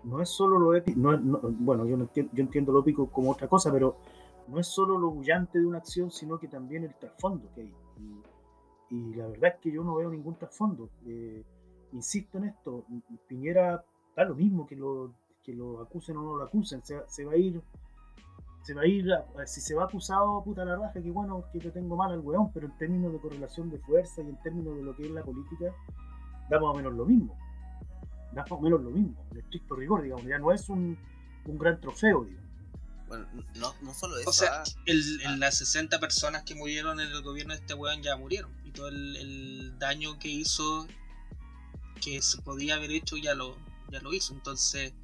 no 0.04 0.20
es 0.20 0.28
solo 0.28 0.58
lo 0.58 0.74
épico, 0.74 0.98
bueno, 1.00 1.86
yo, 1.86 1.96
entiendo, 1.96 2.32
yo 2.34 2.42
entiendo 2.42 2.72
lo 2.72 2.80
épico 2.80 3.10
como 3.10 3.30
otra 3.30 3.48
cosa, 3.48 3.70
pero 3.70 3.96
no 4.48 4.58
es 4.58 4.66
solo 4.66 4.98
lo 4.98 5.10
bullante 5.10 5.58
de 5.58 5.66
una 5.66 5.78
acción, 5.78 6.10
sino 6.10 6.38
que 6.38 6.48
también 6.48 6.84
el 6.84 6.94
trasfondo 6.94 7.50
que 7.54 7.62
hay. 7.62 7.74
Y 8.90 9.14
la 9.14 9.26
verdad 9.26 9.54
es 9.54 9.60
que 9.60 9.72
yo 9.72 9.82
no 9.82 9.96
veo 9.96 10.10
ningún 10.10 10.36
trasfondo. 10.36 10.88
Eh, 11.06 11.42
insisto 11.92 12.38
en 12.38 12.44
esto, 12.44 12.84
Piñera 13.26 13.84
da 14.14 14.24
lo 14.24 14.34
mismo 14.34 14.66
que 14.66 14.76
lo, 14.76 15.12
que 15.44 15.52
lo 15.52 15.80
acusen 15.82 16.16
o 16.16 16.22
no 16.22 16.36
lo 16.36 16.44
acusen, 16.44 16.82
se, 16.84 17.02
se 17.06 17.24
va 17.24 17.32
a 17.32 17.36
ir, 17.36 17.60
se 18.62 18.74
va 18.74 18.82
a 18.82 18.86
ir, 18.86 19.06
si 19.46 19.60
se 19.60 19.74
va 19.74 19.84
acusado, 19.84 20.42
puta 20.42 20.64
la 20.64 20.76
raja, 20.76 21.02
que 21.02 21.10
bueno, 21.10 21.44
que 21.52 21.60
yo 21.60 21.70
tengo 21.70 21.96
mal 21.96 22.12
al 22.12 22.20
weón, 22.20 22.50
pero 22.52 22.66
en 22.66 22.76
términos 22.78 23.12
de 23.12 23.18
correlación 23.18 23.70
de 23.70 23.78
fuerza 23.78 24.22
y 24.22 24.28
en 24.28 24.40
términos 24.42 24.76
de 24.76 24.82
lo 24.82 24.96
que 24.96 25.04
es 25.04 25.10
la 25.10 25.22
política, 25.22 25.66
da 26.48 26.58
más 26.58 26.70
o 26.70 26.74
menos 26.74 26.94
lo 26.94 27.04
mismo. 27.04 27.36
Da 28.32 28.42
más 28.42 28.52
o 28.52 28.60
menos 28.60 28.82
lo 28.82 28.90
mismo, 28.90 29.14
en 29.32 29.38
estricto 29.38 29.76
rigor, 29.76 30.02
digamos, 30.02 30.24
ya 30.24 30.38
no 30.38 30.50
es 30.50 30.68
un, 30.68 30.96
un 31.44 31.58
gran 31.58 31.80
trofeo, 31.80 32.24
digamos. 32.24 32.44
Bueno, 33.06 33.26
no, 33.56 33.74
no 33.82 33.92
solo 33.92 34.16
eso. 34.16 34.30
O 34.30 34.32
sea, 34.32 34.62
ah, 34.62 34.64
el, 34.86 35.20
ah. 35.26 35.36
las 35.36 35.58
60 35.58 36.00
personas 36.00 36.42
que 36.42 36.54
murieron 36.54 37.00
en 37.00 37.08
el 37.08 37.22
gobierno 37.22 37.52
de 37.52 37.60
este 37.60 37.74
weón 37.74 38.02
ya 38.02 38.16
murieron. 38.16 38.50
Y 38.64 38.70
todo 38.70 38.88
el, 38.88 39.78
daño 39.78 40.18
que 40.18 40.28
hizo, 40.28 40.86
que 42.00 42.22
se 42.22 42.40
podía 42.40 42.76
haber 42.76 42.90
hecho, 42.92 43.16
ya 43.16 43.34
lo, 43.34 43.56
ya 43.90 44.00
lo 44.00 44.14
hizo. 44.14 44.32
Entonces, 44.32 44.94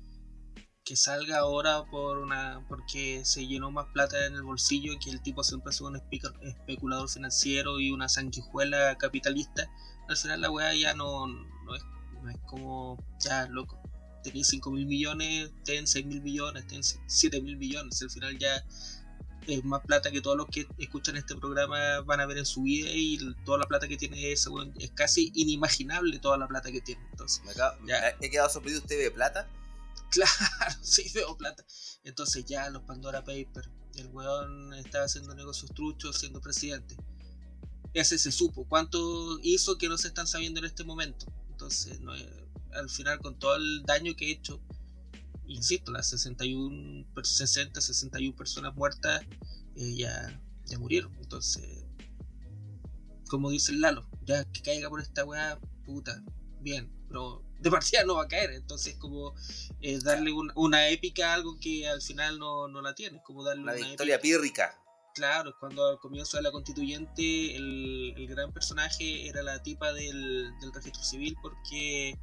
que 0.85 0.97
salga 0.97 1.39
ahora 1.39 1.85
por 1.85 2.19
una 2.19 2.65
porque 2.69 3.25
se 3.25 3.47
llenó 3.47 3.71
más 3.71 3.87
plata 3.93 4.27
en 4.27 4.35
el 4.35 4.43
bolsillo, 4.43 4.95
que 5.03 5.11
el 5.11 5.23
tipo 5.23 5.45
siempre 5.45 5.71
ha 5.71 5.73
sido 5.73 5.89
un 5.89 5.97
especulador 5.97 7.09
financiero 7.09 7.79
y 7.81 7.91
una 7.91 8.09
sanguijuela 8.09 8.97
capitalista. 8.97 9.71
Al 10.09 10.17
final 10.17 10.41
la 10.41 10.51
weá 10.51 10.75
ya 10.75 10.95
no, 10.95 11.27
no, 11.27 11.75
es, 11.77 11.85
no 12.23 12.31
es 12.31 12.37
como, 12.47 12.97
ya, 13.21 13.47
loco 13.47 13.81
tenéis 14.23 14.49
5 14.49 14.71
mil 14.71 14.87
millones, 14.87 15.51
ten 15.65 15.87
6 15.87 16.07
mil 16.07 16.21
millones, 16.23 16.67
ten 16.67 16.83
7 16.83 17.41
mil 17.41 17.57
millones. 17.57 18.03
Al 18.03 18.11
final 18.11 18.39
ya 18.39 18.65
es 19.47 19.65
más 19.65 19.83
plata 19.83 20.11
que 20.11 20.21
todos 20.21 20.37
los 20.37 20.47
que 20.49 20.67
escuchan 20.79 21.17
este 21.17 21.35
programa 21.35 22.01
van 22.03 22.21
a 22.21 22.27
ver 22.27 22.39
en 22.39 22.47
su 22.47 22.63
vida 22.63 22.91
y 22.93 23.19
toda 23.45 23.59
la 23.59 23.67
plata 23.67 23.89
que 23.89 23.97
tiene 23.97 24.33
ese 24.33 24.51
es 24.79 24.91
casi 24.93 25.33
inimaginable 25.35 26.19
toda 26.19 26.37
la 26.37 26.47
plata 26.47 26.71
que 26.71 26.81
tiene. 26.81 27.03
Entonces, 27.11 27.43
ya. 27.57 28.11
¿he 28.21 28.31
quedado 28.31 28.49
sorprendido? 28.49 28.83
¿Usted 28.83 28.99
ve 28.99 29.11
plata? 29.11 29.49
Claro, 30.11 30.75
sí 30.83 31.11
veo 31.15 31.37
plata. 31.37 31.65
Entonces 32.05 32.45
ya 32.45 32.69
los 32.71 32.83
Pandora 32.83 33.21
Papers, 33.21 33.71
el 33.95 34.09
weón 34.09 34.75
estaba 34.75 35.05
haciendo 35.05 35.35
negocios 35.35 35.73
truchos 35.73 36.19
siendo 36.19 36.41
presidente. 36.41 36.97
Ese 37.95 38.19
se 38.19 38.33
supo. 38.33 38.67
¿Cuánto 38.69 39.39
hizo 39.43 39.79
que 39.79 39.89
no 39.89 39.99
se 39.99 40.09
están 40.09 40.27
sabiendo 40.27 40.61
en 40.61 40.67
este 40.67 40.85
momento? 40.85 41.27
Entonces, 41.51 42.01
no 42.01 42.15
es 42.15 42.27
al 42.73 42.89
final 42.89 43.19
con 43.19 43.39
todo 43.39 43.57
el 43.57 43.83
daño 43.83 44.15
que 44.17 44.29
he 44.29 44.33
hecho, 44.33 44.61
insisto, 45.47 45.93
las 45.93 46.09
61, 46.09 47.07
60, 47.23 47.81
61 47.81 48.37
personas 48.37 48.75
muertas 48.75 49.23
eh, 49.77 49.95
ya, 49.95 50.41
ya 50.67 50.79
murieron. 50.79 51.15
Entonces, 51.21 51.85
como 53.29 53.51
dice 53.51 53.73
el 53.73 53.81
Lalo, 53.81 54.09
ya 54.25 54.45
que 54.45 54.63
caiga 54.63 54.89
por 54.89 55.01
esta 55.01 55.25
weá, 55.25 55.59
puta, 55.85 56.23
bien, 56.61 56.91
pero 57.09 57.45
de 57.61 57.71
partida 57.71 58.05
no 58.05 58.17
va 58.17 58.25
a 58.25 58.29
caer. 58.29 58.53
Entonces, 58.53 58.97
como 58.97 59.35
eh, 59.81 59.99
darle 60.03 60.33
una 60.55 60.89
épica 60.89 61.31
a 61.31 61.35
algo 61.35 61.59
que 61.61 61.89
al 61.89 62.03
final 62.03 62.39
no, 62.39 62.69
la 62.83 62.95
tiene, 62.95 63.23
como 63.23 63.45
darle 63.45 63.63
una, 63.63 63.73
victoria 63.75 64.21
pírrica. 64.21 64.77
Claro, 65.15 65.55
cuando 65.59 65.89
al 65.89 65.99
comienzo 65.99 66.37
de 66.37 66.45
la 66.45 66.53
constituyente 66.53 67.57
el, 67.57 68.15
gran 68.29 68.53
personaje 68.53 69.29
era 69.29 69.43
la 69.43 69.61
tipa 69.61 69.93
del, 69.93 70.51
del 70.61 70.73
registro 70.73 71.03
civil 71.03 71.37
porque 71.43 72.17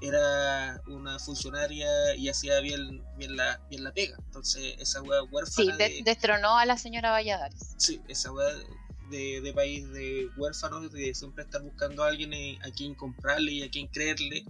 era 0.00 0.82
una 0.86 1.18
funcionaria 1.18 2.14
y 2.16 2.28
hacía 2.28 2.60
bien, 2.60 3.02
bien, 3.16 3.36
la, 3.36 3.60
bien 3.70 3.84
la 3.84 3.92
pega. 3.92 4.16
Entonces, 4.26 4.74
esa 4.78 5.02
weá 5.02 5.22
huérfana. 5.22 5.76
Sí, 5.76 6.02
destronó 6.02 6.58
a 6.58 6.66
la 6.66 6.76
señora 6.76 7.10
Valladares. 7.10 7.74
Sí, 7.78 8.00
esa 8.08 8.32
weá 8.32 8.48
de, 9.10 9.40
de, 9.40 9.52
país 9.52 9.88
de 9.90 10.28
huérfanos, 10.36 10.90
de 10.92 11.14
siempre 11.14 11.44
estar 11.44 11.62
buscando 11.62 12.04
a 12.04 12.08
alguien 12.08 12.32
a 12.62 12.70
quien 12.70 12.94
comprarle 12.94 13.52
y 13.52 13.62
a 13.62 13.70
quien 13.70 13.86
creerle, 13.88 14.44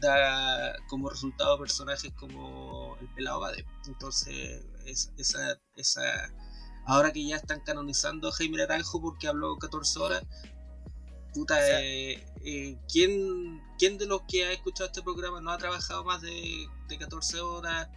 da 0.00 0.76
como 0.88 1.10
resultado 1.10 1.58
personajes 1.58 2.12
como 2.12 2.96
el 3.00 3.08
pelado 3.14 3.40
Bade. 3.40 3.66
Entonces, 3.86 4.62
esa, 5.16 5.58
esa. 5.76 6.02
Ahora 6.86 7.12
que 7.12 7.26
ya 7.26 7.36
están 7.36 7.60
canonizando 7.60 8.28
a 8.28 8.32
Jaime 8.32 8.58
Naranjo 8.58 9.00
porque 9.00 9.26
habló 9.26 9.56
14 9.58 9.98
horas, 9.98 10.22
puta, 11.34 11.58
eh, 11.82 12.24
eh, 12.44 12.78
¿quién, 12.90 13.60
¿quién, 13.78 13.98
de 13.98 14.06
los 14.06 14.22
que 14.28 14.44
ha 14.44 14.52
escuchado 14.52 14.86
este 14.86 15.02
programa 15.02 15.40
no 15.40 15.50
ha 15.50 15.58
trabajado 15.58 16.04
más 16.04 16.22
de, 16.22 16.68
de 16.88 16.98
14 16.98 17.40
horas? 17.40 17.88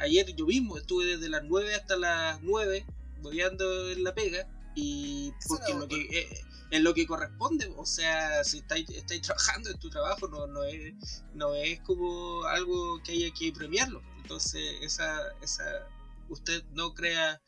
ayer 0.00 0.34
yo 0.36 0.46
mismo 0.46 0.76
estuve 0.76 1.04
desde 1.06 1.28
las 1.28 1.42
9 1.42 1.74
hasta 1.74 1.96
las 1.96 2.40
9 2.42 2.86
bobeando 3.20 3.90
en 3.90 4.04
la 4.04 4.14
pega 4.14 4.46
y 4.74 5.32
porque 5.48 5.74
lo 5.74 5.88
que, 5.88 6.02
eh, 6.02 6.44
en 6.70 6.84
lo 6.84 6.94
que 6.94 7.06
corresponde, 7.06 7.72
o 7.76 7.86
sea, 7.86 8.42
si 8.44 8.58
estáis, 8.58 8.86
trabajando 9.22 9.70
en 9.70 9.78
tu 9.78 9.90
trabajo 9.90 10.28
no, 10.28 10.46
no, 10.46 10.64
es, 10.64 11.22
no 11.34 11.54
es 11.54 11.80
como 11.80 12.44
algo 12.44 13.00
que 13.02 13.12
haya 13.12 13.30
que 13.32 13.52
premiarlo. 13.52 14.02
Entonces, 14.22 14.62
esa, 14.80 15.20
esa, 15.42 15.64
usted 16.28 16.64
no 16.72 16.94
crea 16.94 17.40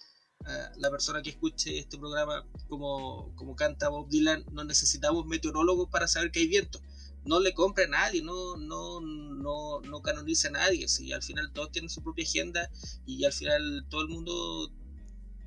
la 0.77 0.91
persona 0.91 1.23
que 1.23 1.31
escuche 1.31 1.79
este 1.79 1.99
programa 1.99 2.47
como, 2.69 3.35
como 3.35 3.57
canta 3.57 3.89
Bob 3.89 4.09
Dylan, 4.09 4.45
no 4.53 4.65
necesitamos 4.65 5.27
meteorólogos 5.27 5.89
para 5.91 6.07
saber 6.07 6.31
que 6.31 6.41
hay 6.41 6.47
viento. 6.47 6.81
No 7.25 7.41
le 7.41 7.53
compre 7.55 7.85
a 7.85 7.89
nadie, 7.89 8.23
no, 8.23 8.57
no, 8.57 9.01
no, 9.01 9.81
no 9.81 10.03
canonice 10.03 10.49
a 10.49 10.53
nadie. 10.53 10.87
Si 10.87 11.13
al 11.13 11.23
final 11.23 11.53
todos 11.53 11.73
tienen 11.73 11.91
su 11.91 12.03
propia 12.03 12.25
agenda 12.25 12.71
y 13.05 13.25
al 13.25 13.33
final 13.33 13.85
todo 13.89 14.03
el 14.03 14.09
mundo, 14.09 14.71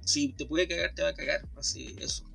si 0.04 0.34
te 0.34 0.46
puede 0.46 0.68
cagar, 0.68 0.94
te 0.94 1.04
va 1.04 1.10
a 1.10 1.14
cagar. 1.14 1.48
Así, 1.56 1.96
eso. 2.00 2.29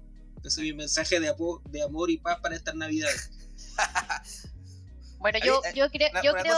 Ese 0.45 0.61
es 0.61 0.67
mi 0.67 0.75
mensaje 0.75 1.21
de, 1.21 1.35
de 1.71 1.83
amor 1.83 2.11
y 2.11 2.19
paz 2.19 2.39
para 2.41 2.55
estas 2.55 2.75
navidades. 2.75 3.31
bueno, 5.19 5.39
yo, 5.43 5.63
yo, 5.75 5.91
creo. 5.91 6.11
Yo 6.23 6.35
creo... 6.35 6.57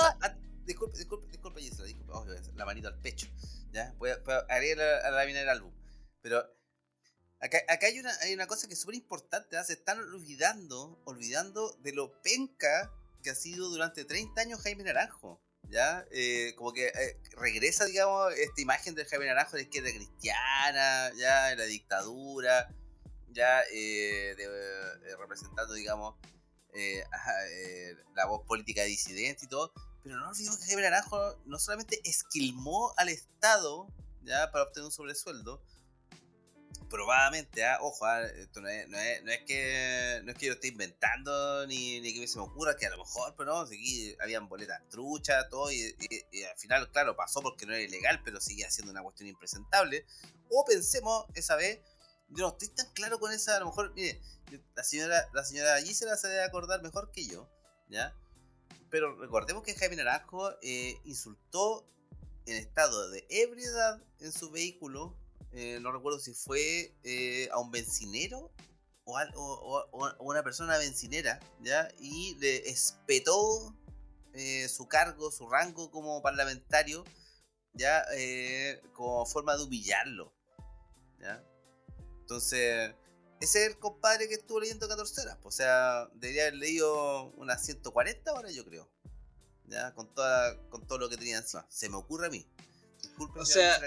disculpe, 0.64 0.98
disculpe, 0.98 1.28
disculpe, 1.30 1.60
Gisela, 1.60 1.84
disculpe, 1.84 2.12
oh, 2.12 2.26
la 2.56 2.64
manito 2.64 2.88
al 2.88 2.98
pecho. 2.98 3.28
¿ya? 3.70 3.94
Voy 3.98 4.10
a, 4.10 4.14
a, 4.14 5.10
la, 5.10 5.24
mina 5.26 5.38
del 5.38 5.48
álbum. 5.48 5.72
Pero 6.20 6.44
acá, 7.40 7.62
hay, 7.82 8.00
una, 8.00 8.12
hay 8.22 8.34
una 8.34 8.48
cosa 8.48 8.66
que 8.66 8.74
es 8.74 8.80
súper 8.80 8.96
importante, 8.96 9.62
se 9.62 9.74
están 9.74 10.00
olvidando, 10.00 11.00
olvidando 11.04 11.76
de 11.82 11.92
lo 11.92 12.20
penca 12.22 12.92
que 13.22 13.30
ha 13.30 13.34
sido 13.36 13.68
durante 13.68 14.04
30 14.04 14.40
años 14.40 14.60
Jaime 14.62 14.82
Naranjo. 14.82 15.40
¿Ya? 15.68 16.06
Eh, 16.12 16.54
como 16.56 16.72
que 16.72 16.86
eh, 16.86 17.20
regresa, 17.32 17.86
digamos, 17.86 18.32
esta 18.34 18.60
imagen 18.60 18.94
del 18.94 19.06
Jaime 19.06 19.26
Naranjo 19.26 19.56
de 19.56 19.62
izquierda 19.62 19.90
cristiana, 19.90 21.12
ya, 21.16 21.48
de 21.48 21.56
la 21.56 21.64
dictadura, 21.64 22.68
ya, 23.32 23.62
eh, 23.72 24.36
representando, 25.18 25.74
digamos, 25.74 26.14
la 28.14 28.26
voz 28.26 28.46
política 28.46 28.82
disidente 28.82 29.46
y 29.46 29.48
todo. 29.48 29.72
Pero 30.02 30.18
no 30.18 30.28
olvidemos 30.28 30.58
que 30.58 30.66
Jaime 30.66 30.82
Naranjo 30.82 31.36
no 31.46 31.58
solamente 31.58 32.00
esquilmó 32.04 32.94
al 32.96 33.08
Estado, 33.08 33.88
ya, 34.22 34.50
para 34.52 34.64
obtener 34.64 34.84
un 34.84 34.92
sobresueldo, 34.92 35.62
probablemente, 36.88 37.64
¿ah? 37.64 37.78
ojo, 37.80 38.04
¿ah? 38.04 38.24
esto 38.24 38.60
no 38.60 38.68
es, 38.68 38.88
no, 38.88 38.98
es, 38.98 39.22
no 39.24 39.32
es, 39.32 39.40
que 39.44 40.20
no 40.24 40.32
es 40.32 40.38
que 40.38 40.46
yo 40.46 40.52
esté 40.52 40.68
inventando 40.68 41.66
ni, 41.66 42.00
ni 42.00 42.14
que 42.14 42.26
se 42.28 42.38
me 42.38 42.44
ocurra 42.44 42.76
que 42.76 42.86
a 42.86 42.90
lo 42.90 42.98
mejor, 42.98 43.34
pero 43.36 43.52
no, 43.52 43.60
aquí 43.60 44.14
habían 44.20 44.48
boletas 44.48 44.80
truchas, 44.88 45.48
todo, 45.48 45.70
y, 45.72 45.94
al 46.48 46.58
final, 46.58 46.90
claro, 46.90 47.16
pasó 47.16 47.42
porque 47.42 47.66
no 47.66 47.72
era 47.72 47.82
ilegal, 47.82 48.22
pero 48.24 48.40
seguía 48.40 48.70
siendo 48.70 48.92
una 48.92 49.02
cuestión 49.02 49.28
impresentable. 49.28 50.06
O 50.50 50.64
pensemos 50.64 51.26
esa 51.34 51.56
vez 51.56 51.80
yo 52.28 52.46
no 52.46 52.48
estoy 52.48 52.68
tan 52.68 52.90
claro 52.92 53.18
con 53.18 53.32
esa, 53.32 53.56
a 53.56 53.60
lo 53.60 53.66
mejor, 53.66 53.92
mire, 53.94 54.20
la 54.74 54.84
señora, 54.84 55.28
la 55.32 55.44
señora 55.44 55.80
Gisela 55.80 56.16
se 56.16 56.28
debe 56.28 56.44
acordar 56.44 56.82
mejor 56.82 57.10
que 57.10 57.26
yo, 57.26 57.48
¿ya? 57.88 58.14
Pero 58.90 59.16
recordemos 59.16 59.62
que 59.62 59.74
Jaime 59.74 59.96
Naranjo 59.96 60.52
eh, 60.62 60.98
insultó 61.04 61.86
en 62.46 62.56
estado 62.56 63.10
de 63.10 63.26
ebriedad 63.28 64.00
en 64.20 64.32
su 64.32 64.50
vehículo, 64.50 65.16
eh, 65.52 65.78
no 65.80 65.90
recuerdo 65.92 66.20
si 66.20 66.34
fue 66.34 66.94
eh, 67.02 67.48
a 67.52 67.58
un 67.58 67.70
bencinero 67.70 68.52
o, 69.04 69.18
a, 69.18 70.16
una 70.20 70.42
persona 70.42 70.78
bencinera, 70.78 71.40
¿ya? 71.60 71.88
Y 71.98 72.34
le 72.36 72.68
espetó 72.68 73.74
su 74.68 74.86
cargo, 74.86 75.30
su 75.30 75.48
rango 75.48 75.90
como 75.90 76.20
parlamentario, 76.20 77.04
¿ya? 77.72 78.04
como 78.92 79.24
forma 79.24 79.56
de 79.56 79.62
humillarlo, 79.64 80.34
¿ya? 81.18 81.42
Entonces, 82.26 82.92
ese 83.40 83.62
es 83.62 83.68
el 83.68 83.78
compadre 83.78 84.26
que 84.26 84.34
estuvo 84.34 84.58
leyendo 84.58 84.88
14 84.88 85.20
horas. 85.20 85.38
o 85.44 85.52
sea, 85.52 86.08
debería 86.14 86.42
haber 86.42 86.56
leído 86.56 87.26
unas 87.36 87.64
140 87.64 88.32
horas, 88.32 88.52
yo 88.52 88.64
creo. 88.64 88.90
Ya, 89.68 89.94
con, 89.94 90.12
toda, 90.12 90.60
con 90.68 90.84
todo 90.88 90.98
lo 90.98 91.08
que 91.08 91.16
tenía 91.16 91.38
encima. 91.38 91.64
Se 91.68 91.88
me 91.88 91.96
ocurre 91.96 92.26
a 92.26 92.30
mí. 92.30 92.44
o 93.36 93.44
sea, 93.44 93.80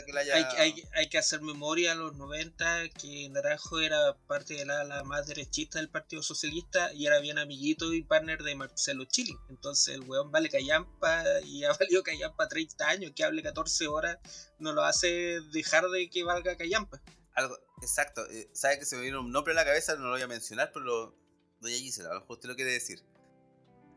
hay, 0.58 0.74
hay, 0.94 1.10
que 1.10 1.18
hacer 1.18 1.42
memoria 1.42 1.92
a 1.92 1.96
los 1.96 2.16
90 2.16 2.88
que 2.98 3.28
Naranjo 3.28 3.82
era 3.82 4.16
parte 4.28 4.54
de 4.54 4.66
la, 4.66 5.04
más 5.04 5.28
derechista 5.28 5.80
del 5.80 5.90
Partido 5.90 6.24
Socialista 6.24 6.94
y 6.94 7.08
era 7.08 7.20
bien 7.20 7.40
amiguito 7.40 7.94
y 7.94 8.04
partner 8.04 8.42
de 8.44 8.56
Marcelo 8.56 9.04
Chile. 9.04 9.36
Entonces 9.50 9.96
el 9.96 10.02
weón 10.04 10.32
vale 10.32 10.50
callampa 10.50 11.26
y 11.44 11.64
ha 11.66 11.74
valido 11.74 12.04
callampa 12.04 12.48
30 12.48 12.88
años. 12.88 13.12
Que 13.14 13.26
hable 13.26 13.44
14 13.44 13.88
horas 13.88 14.18
no 14.60 14.72
lo 14.72 14.86
hace 14.86 15.42
dejar 15.52 15.90
de 15.90 16.10
que 16.10 16.24
valga 16.24 16.56
callampa. 16.56 17.02
Algo, 17.34 17.58
exacto. 17.82 18.26
Eh, 18.30 18.50
sabe 18.54 18.80
que 18.80 18.86
se 18.86 18.96
me 18.96 19.04
vino 19.04 19.22
un 19.22 19.32
nombre 19.32 19.54
a 19.54 19.56
la 19.56 19.66
cabeza, 19.66 19.96
no 19.96 20.06
lo 20.06 20.12
voy 20.12 20.22
a 20.22 20.28
mencionar, 20.28 20.72
pero 20.74 20.86
lo, 20.86 21.16
doy 21.60 21.74
allí, 21.74 21.92
se 21.92 22.04
a 22.04 22.14
lo 22.14 22.22
mejor 22.22 22.38
usted 22.38 22.50
lo 22.50 22.56
quiere 22.56 22.72
decir. 22.72 23.04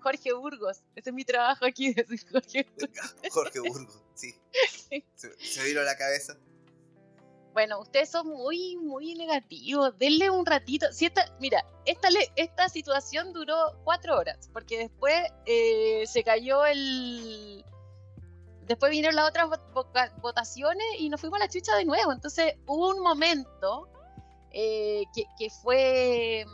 Jorge 0.01 0.33
Burgos. 0.33 0.83
Ese 0.97 1.11
es 1.11 1.15
mi 1.15 1.25
trabajo 1.25 1.65
aquí, 1.65 1.93
decir 1.95 2.21
Jorge 2.31 2.67
Burgos. 2.77 3.15
Jorge 3.31 3.61
Burgos, 3.61 4.03
sí. 4.15 4.35
Se, 5.15 5.65
vino 5.65 5.81
a 5.81 5.85
la 5.85 5.97
cabeza. 5.97 6.37
Bueno, 7.53 7.81
ustedes 7.81 8.09
son 8.11 8.29
muy, 8.29 8.77
muy 8.77 9.15
negativos. 9.15 9.97
Denle 9.99 10.31
un 10.31 10.47
ratito. 10.47 10.91
Si 10.93 11.05
esta, 11.05 11.37
mira, 11.39 11.63
esta, 11.85 12.09
esta 12.37 12.69
situación 12.69 13.33
duró 13.33 13.79
cuatro 13.85 14.17
horas, 14.17 14.49
porque 14.53 14.79
después 14.79 15.15
eh, 15.47 16.05
se 16.07 16.25
cayó 16.25 16.65
el, 16.65 17.63
Después 18.73 18.89
vinieron 18.89 19.15
las 19.17 19.29
otras 19.29 19.51
votaciones 20.23 20.87
y 20.99 21.11
nos 21.11 21.21
fuimos 21.21 21.39
a 21.39 21.45
la 21.45 21.49
chucha 21.51 21.77
de 21.77 21.85
nuevo. 21.85 22.11
Entonces 22.11 22.55
hubo 22.67 22.89
un 22.89 23.01
momento 23.01 23.87
eh, 24.51 25.05
que, 25.15 25.51
fue 25.51 26.47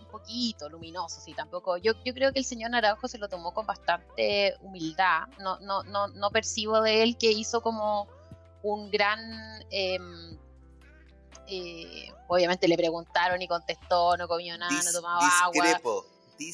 un 0.00 0.06
poquito 0.08 0.68
luminoso, 0.68 1.20
sí, 1.20 1.34
tampoco. 1.34 1.76
Yo, 1.78 1.94
yo 2.04 2.14
creo 2.14 2.32
que 2.32 2.38
el 2.38 2.44
señor 2.44 2.70
Naranjo 2.70 3.08
se 3.08 3.18
lo 3.18 3.28
tomó 3.28 3.52
con 3.52 3.66
bastante 3.66 4.54
humildad. 4.60 5.26
No, 5.40 5.58
no, 5.58 5.82
no, 5.82 6.06
no 6.06 6.30
percibo 6.30 6.80
de 6.80 7.02
él 7.02 7.16
que 7.18 7.32
hizo 7.32 7.62
como 7.62 8.06
un 8.62 8.88
gran... 8.88 9.18
Em, 9.70 10.38
eh, 11.48 12.12
obviamente 12.28 12.68
le 12.68 12.76
preguntaron 12.76 13.42
y 13.42 13.48
contestó, 13.48 14.16
no 14.16 14.28
comió 14.28 14.56
nada, 14.56 14.72
no 14.84 14.92
tomaba 14.92 15.28
agua. 15.42 15.80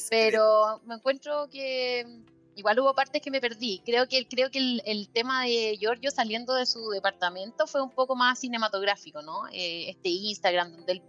Pero 0.08 0.80
me 0.86 0.94
encuentro 0.94 1.50
que 1.50 2.24
igual 2.56 2.78
hubo 2.80 2.94
partes 2.94 3.22
que 3.22 3.30
me 3.30 3.40
perdí. 3.40 3.82
Creo 3.84 4.06
que, 4.08 4.26
creo 4.28 4.50
que 4.50 4.80
el, 4.84 5.08
tema 5.08 5.44
de 5.44 5.76
Giorgio 5.78 6.10
saliendo 6.10 6.54
de 6.54 6.66
su 6.66 6.90
departamento 6.90 7.66
fue 7.66 7.82
un 7.82 7.90
poco 7.90 8.14
más 8.16 8.38
cinematográfico, 8.40 9.22
¿no? 9.22 9.46
Eh, 9.52 9.90
este 9.90 10.08
Instagram 10.08 10.72
donde 10.72 10.92
él 10.92 11.02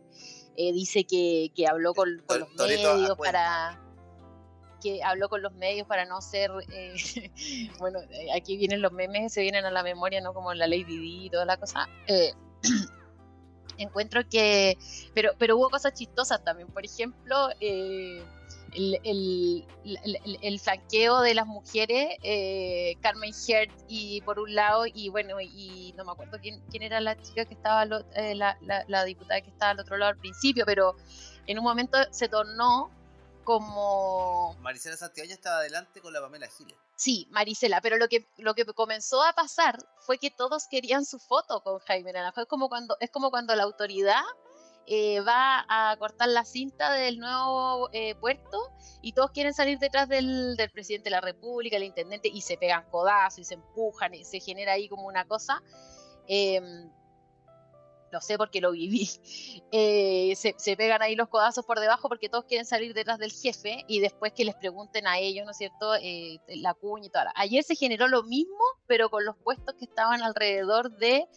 eh, 0.56 0.72
dice 0.72 1.04
que, 1.06 1.52
habló 1.68 1.94
con, 1.94 2.18
los 2.28 2.54
medios 2.56 3.18
para 3.18 3.80
que 4.82 5.02
habló 5.02 5.30
con 5.30 5.42
los 5.42 5.54
medios 5.54 5.88
para 5.88 6.04
no 6.04 6.22
ser 6.22 6.52
eh, 6.74 6.94
bueno 7.80 8.00
aquí 8.36 8.58
vienen 8.58 8.82
los 8.82 8.92
memes 8.92 9.32
se 9.32 9.40
vienen 9.40 9.64
a 9.64 9.72
la 9.72 9.82
memoria 9.82 10.20
no 10.20 10.34
como 10.34 10.54
la 10.54 10.68
Lady 10.68 10.84
Di 10.84 11.26
y 11.28 11.30
toda 11.30 11.46
la 11.46 11.56
cosa 11.56 11.88
encuentro 13.78 14.28
que 14.30 14.78
pero 15.14 15.32
pero 15.38 15.56
hubo 15.56 15.70
cosas 15.70 15.94
chistosas 15.94 16.44
también 16.44 16.68
por 16.68 16.84
ejemplo 16.84 17.48
el, 18.76 19.00
el, 19.04 20.40
el, 20.42 20.60
flanqueo 20.60 21.22
de 21.22 21.34
las 21.34 21.46
mujeres, 21.46 22.18
eh, 22.24 22.96
Carmen 23.02 23.34
Hert 23.48 23.72
y 23.88 24.22
por 24.22 24.40
un 24.40 24.54
lado, 24.54 24.86
y 24.86 25.10
bueno, 25.10 25.40
y 25.42 25.94
no 25.98 26.06
me 26.06 26.12
acuerdo 26.12 26.40
quién, 26.42 26.62
quién 26.70 26.84
era 26.84 27.00
la 27.00 27.20
chica 27.22 27.46
que 27.46 27.54
estaba, 27.54 27.84
eh, 28.16 28.36
la, 28.36 28.58
la, 28.62 29.04
diputada 29.06 29.42
que 29.42 29.50
estaba 29.50 29.72
al 29.72 29.80
otro 29.80 29.98
lado 29.98 30.12
al 30.12 30.18
principio, 30.18 30.66
pero 30.66 30.96
en 31.48 31.58
un 31.58 31.64
momento 31.64 31.98
se 32.12 32.30
tornó 32.30 32.92
como... 33.44 34.56
Marisela 34.62 34.98
Santiago 34.98 35.32
estaba 35.32 35.58
adelante 35.58 36.02
con 36.02 36.14
la 36.14 36.22
Pamela 36.22 36.48
Giles. 36.48 36.78
Sí, 36.96 37.28
Marisela, 37.32 37.82
pero 37.82 37.98
lo 37.98 38.08
que, 38.08 38.28
lo 38.38 38.54
que 38.54 38.66
comenzó 38.66 39.24
a 39.24 39.34
pasar 39.34 39.78
fue 40.00 40.18
que 40.18 40.32
todos 40.32 40.68
querían 40.68 41.06
su 41.06 41.20
foto 41.20 41.62
con 41.62 41.80
Jaime 41.80 42.14
Naranjo. 42.14 42.42
Es 42.42 42.48
como 42.48 42.70
cuando, 42.70 42.96
es 43.00 43.10
como 43.10 43.30
cuando 43.30 43.56
la 43.56 43.64
autoridad 43.64 44.22
eh, 44.86 45.22
va 45.22 45.66
a 45.70 45.96
cortar 45.98 46.28
la 46.28 46.44
cinta 46.44 46.92
del 46.94 47.20
nuevo 47.20 47.90
eh, 47.94 48.16
puerto 48.16 48.72
y 49.02 49.14
todos 49.14 49.32
quieren 49.32 49.54
salir 49.54 49.80
detrás 49.80 50.10
del, 50.10 50.58
presidente 50.74 51.06
de 51.06 51.12
la 51.12 51.22
República, 51.22 51.78
el 51.78 51.84
intendente, 51.84 52.28
y 52.28 52.42
se 52.42 52.58
pegan 52.58 52.84
codazos 52.90 53.40
y 53.40 53.44
se 53.46 53.54
empujan 53.54 54.14
se 54.26 54.40
genera 54.40 54.74
ahí 54.74 54.90
como 54.90 55.08
una 55.08 55.26
cosa. 55.26 55.62
Lo 58.12 58.22
sé 58.22 58.38
porque 58.38 58.62
lo 58.62 58.72
viví. 58.72 59.10
Eh, 59.76 60.36
se, 60.36 60.78
pegan 60.78 61.02
ahí 61.02 61.16
los 61.16 61.30
codazos 61.30 61.66
por 61.66 61.80
debajo 61.80 62.08
porque 62.08 62.30
todos 62.30 62.46
quieren 62.46 62.64
salir 62.64 62.94
detrás 62.94 63.18
del 63.18 63.32
jefe 63.32 63.84
y 63.88 64.02
después 64.02 64.32
que 64.32 64.46
les 64.46 64.54
pregunten 64.54 65.08
a 65.08 65.18
ellos, 65.18 65.46
¿no 65.46 65.52
es 65.52 65.58
cierto?, 65.58 65.94
la 66.48 66.76
cuña 66.76 67.08
y 67.08 67.10
todo. 67.10 67.24
Ayer 67.34 67.64
se 67.64 67.76
generó 67.76 68.08
lo 68.08 68.22
mismo, 68.22 68.64
pero 68.86 69.10
con 69.10 69.26
los 69.26 69.36
puestos 69.38 69.74
que 69.80 69.86
estaban 69.86 70.22
alrededor 70.22 70.96
de 70.98 71.28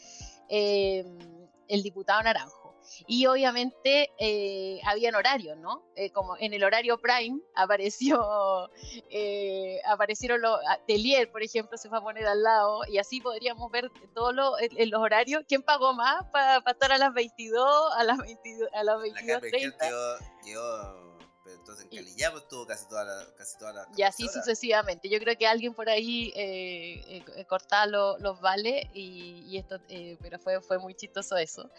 el 0.51 1.83
diputado 1.83 2.23
Naranjo. 2.23 2.66
Y 3.07 3.27
obviamente 3.27 4.11
eh, 4.19 4.81
habían 4.85 5.15
horarios, 5.15 5.57
¿no? 5.59 5.85
Eh, 5.97 6.11
como 6.11 6.37
en 6.39 6.55
el 6.55 6.65
horario 6.65 6.99
prime 6.99 7.41
apareció, 7.55 8.71
eh, 9.11 9.81
aparecieron 9.87 10.41
los, 10.41 10.59
Telier, 10.87 11.31
por 11.31 11.43
ejemplo, 11.43 11.77
se 11.79 11.89
fue 11.89 11.99
a 11.99 12.01
poner 12.01 12.27
al 12.27 12.43
lado, 12.43 12.83
y 12.89 12.99
así 12.99 13.21
podríamos 13.21 13.71
ver 13.71 13.91
todos 14.15 14.35
los, 14.35 14.55
en 14.61 14.91
los 14.91 15.01
horarios, 15.01 15.45
quién 15.49 15.63
pagó 15.63 15.95
más 15.95 16.25
para 16.33 16.63
estar 16.71 16.93
a 16.93 16.99
las 16.99 17.15
22, 17.15 17.93
a 17.97 18.05
las 18.05 18.19
22, 18.19 18.69
a 18.73 18.85
las 18.85 19.01
22.30 19.01 21.16
entonces 21.53 21.87
en 21.91 21.97
Calillá 21.97 22.33
pues, 22.33 22.49
tuvo 22.49 22.67
casi 22.67 22.87
toda 22.89 23.05
la, 23.05 23.35
casi 23.37 23.59
toda 23.59 23.73
la 23.73 23.89
Y 23.97 24.03
así 24.03 24.29
sucesivamente. 24.29 25.09
Yo 25.09 25.19
creo 25.19 25.37
que 25.37 25.47
alguien 25.47 25.75
por 25.75 25.89
ahí 25.89 26.33
eh, 26.37 27.03
eh, 27.09 27.25
eh 27.37 27.45
cortaba 27.47 27.87
los 27.87 28.41
vales 28.41 28.87
y, 28.95 29.57
esto, 29.57 29.79
eh, 29.89 30.17
pero 30.21 30.39
fue, 30.39 30.61
fue 30.61 30.79
muy 30.79 30.95
chistoso 30.95 31.37
eso, 31.37 31.71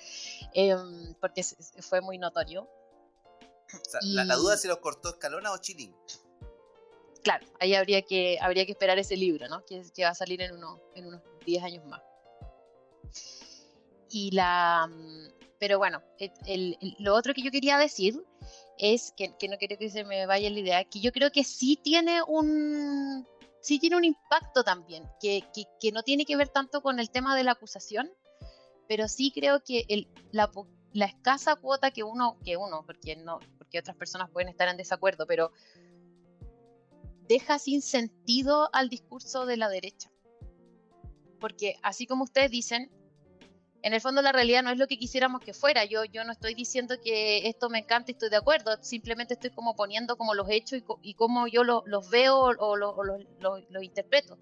em, 0.53 1.13
porque 1.15 1.43
fue 1.81 2.01
muy 2.01 2.17
notorio. 2.17 2.69
la, 4.01 4.35
duda 4.35 4.55
es 4.55 4.61
si 4.61 4.67
los 4.67 4.77
cortó 4.77 5.09
Escalona 5.09 5.51
o 5.51 5.57
Chilling. 5.57 5.95
Claro, 7.23 7.45
ahí 7.59 7.75
habría 7.75 8.01
que, 8.03 8.37
habría 8.41 8.65
que 8.65 8.71
esperar 8.71 8.97
ese 8.99 9.17
libro, 9.17 9.47
¿no? 9.49 9.65
Que, 9.65 9.83
va 10.03 10.09
a 10.09 10.15
salir 10.15 10.41
en, 10.41 10.53
uno, 10.53 10.81
en 10.95 11.07
unos 11.07 11.21
10 11.45 11.63
años 11.63 11.85
más. 11.85 12.01
Y 14.09 14.31
la... 14.31 14.87
Mm, 14.87 15.37
pero 15.59 15.77
bueno, 15.79 16.03
lo 16.99 17.15
otro 17.15 17.33
que 17.33 17.41
yo 17.41 17.51
quería 17.51 17.77
decir 17.77 18.23
es 18.77 19.13
que, 19.17 19.29
no 19.49 19.57
quiero 19.57 19.77
que 19.77 19.89
se 19.89 20.03
me 20.03 20.25
vaya 20.25 20.49
la 20.49 20.59
idea, 20.59 20.83
que 20.83 20.99
yo 20.99 21.11
creo 21.11 21.31
que 21.31 21.43
sí 21.43 21.79
tiene 21.81 22.21
un 22.21 23.27
sí 23.59 23.79
tiene 23.79 23.97
un 23.97 24.05
impacto 24.05 24.63
también, 24.63 25.03
que, 25.19 25.43
no 25.91 26.03
tiene 26.03 26.25
que 26.25 26.37
ver 26.37 26.47
tanto 26.49 26.81
con 26.81 26.99
el 26.99 27.09
tema 27.09 27.35
de 27.35 27.43
la 27.43 27.51
acusación, 27.51 28.09
pero 28.87 29.07
sí 29.07 29.31
creo 29.33 29.61
que 29.63 29.83
el, 29.89 30.07
la, 30.31 30.49
escasa 31.05 31.55
cuota 31.55 31.91
que 31.91 32.03
uno, 32.03 32.37
que 32.45 32.55
uno, 32.55 32.83
porque 32.85 33.15
no, 33.17 33.39
porque 33.57 33.79
otras 33.79 33.97
personas 33.97 34.29
pueden 34.29 34.47
estar 34.47 34.69
en 34.69 34.77
desacuerdo, 34.77 35.25
pero 35.27 35.51
deja 37.27 37.59
sin 37.59 37.81
sentido 37.81 38.69
al 38.71 38.89
discurso 38.89 39.45
de 39.45 39.57
la 39.57 39.69
derecha. 39.69 40.09
Porque 41.39 41.75
así 41.83 42.07
como 42.07 42.23
ustedes 42.23 42.49
dicen, 42.49 42.89
en 43.83 43.93
el 43.93 44.01
fondo 44.01 44.21
la 44.21 44.31
realidad 44.31 44.63
no 44.63 44.71
es 44.71 44.77
lo 44.77 44.87
que 44.87 44.97
quisiéramos 44.97 45.41
que 45.41 45.53
fuera. 45.53 45.85
Yo, 45.85 46.03
yo 46.05 46.23
no 46.23 46.31
estoy 46.31 46.53
diciendo 46.53 46.95
que 47.03 47.47
esto 47.47 47.69
me 47.69 47.79
encanta 47.79 48.11
y 48.11 48.13
estoy 48.13 48.29
de 48.29 48.37
acuerdo, 48.37 48.77
simplemente 48.81 49.35
estoy 49.35 49.51
como 49.51 49.75
poniendo 49.75 50.17
como 50.17 50.33
los 50.33 50.49
hechos 50.49 50.81
y, 51.01 51.13
cómo 51.13 51.47
yo 51.47 51.63
los 51.63 52.09
veo 52.09 52.37
o, 52.37 52.75
los 52.75 53.83
interpreto. 53.83 54.37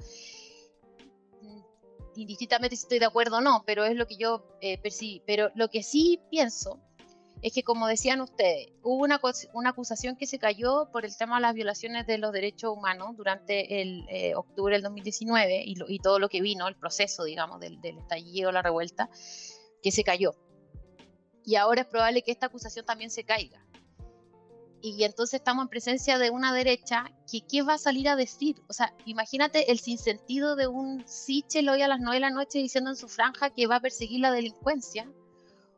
Indistintamente 2.15 2.77
si 2.77 2.83
estoy 2.83 2.99
de 2.99 3.05
acuerdo 3.05 3.37
o 3.37 3.41
no, 3.41 3.63
pero 3.65 3.83
es 3.83 3.95
lo 3.95 4.07
que 4.07 4.15
yo 4.15 4.57
eh, 4.61 4.77
percibí. 4.77 5.21
Pero 5.25 5.51
lo 5.55 5.69
que 5.69 5.83
sí 5.83 6.21
pienso 6.31 6.79
es 7.45 7.53
que, 7.53 7.61
como 7.61 7.85
decían 7.85 8.21
ustedes, 8.21 8.69
hubo 8.81 9.03
una, 9.03 9.21
una, 9.53 9.69
acusación 9.69 10.15
que 10.15 10.25
se 10.25 10.39
cayó 10.39 10.89
por 10.91 11.05
el 11.05 11.15
tema 11.15 11.35
de 11.35 11.43
las 11.43 11.53
violaciones 11.53 12.07
de 12.07 12.17
los 12.17 12.31
derechos 12.31 12.75
humanos 12.75 13.15
durante 13.15 13.83
el 13.83 14.03
eh, 14.09 14.33
octubre 14.33 14.73
del 14.73 14.81
2019 14.81 15.61
y, 15.63 15.75
y, 15.87 15.99
todo 15.99 16.17
lo 16.17 16.27
que 16.27 16.41
vino, 16.41 16.67
el 16.67 16.75
proceso, 16.75 17.23
digamos, 17.23 17.59
del, 17.59 17.79
del 17.81 17.99
estallido, 17.99 18.51
la 18.51 18.63
revuelta, 18.63 19.11
que 19.83 19.91
se 19.91 20.03
cayó. 20.03 20.31
y 21.43 21.53
ahora 21.53 21.81
es 21.81 21.87
probable 21.87 22.23
que 22.23 22.31
esta 22.31 22.47
acusación 22.47 22.83
también 22.83 23.11
se 23.11 23.25
caiga. 23.25 23.63
Y 24.81 25.03
entonces 25.03 25.35
estamos 25.35 25.65
en 25.65 25.69
presencia 25.69 26.17
de 26.17 26.31
una 26.31 26.51
derecha 26.51 27.11
que 27.31 27.41
¿qué 27.47 27.61
va 27.61 27.75
a 27.75 27.77
salir 27.77 28.09
a 28.09 28.15
decir? 28.15 28.55
O 28.69 28.73
sea, 28.73 28.91
imagínate 29.05 29.71
el 29.71 29.77
sinsentido 29.77 30.55
de 30.55 30.65
un 30.65 31.07
Sichel 31.07 31.69
hoy 31.69 31.83
a 31.83 31.87
las 31.87 31.99
9 31.99 32.15
de 32.15 32.21
la 32.21 32.31
noche 32.31 32.57
diciendo 32.57 32.89
en 32.89 32.95
su 32.95 33.07
franja 33.07 33.51
que 33.51 33.67
va 33.67 33.75
a 33.75 33.81
perseguir 33.81 34.21
la 34.21 34.31
delincuencia 34.31 35.07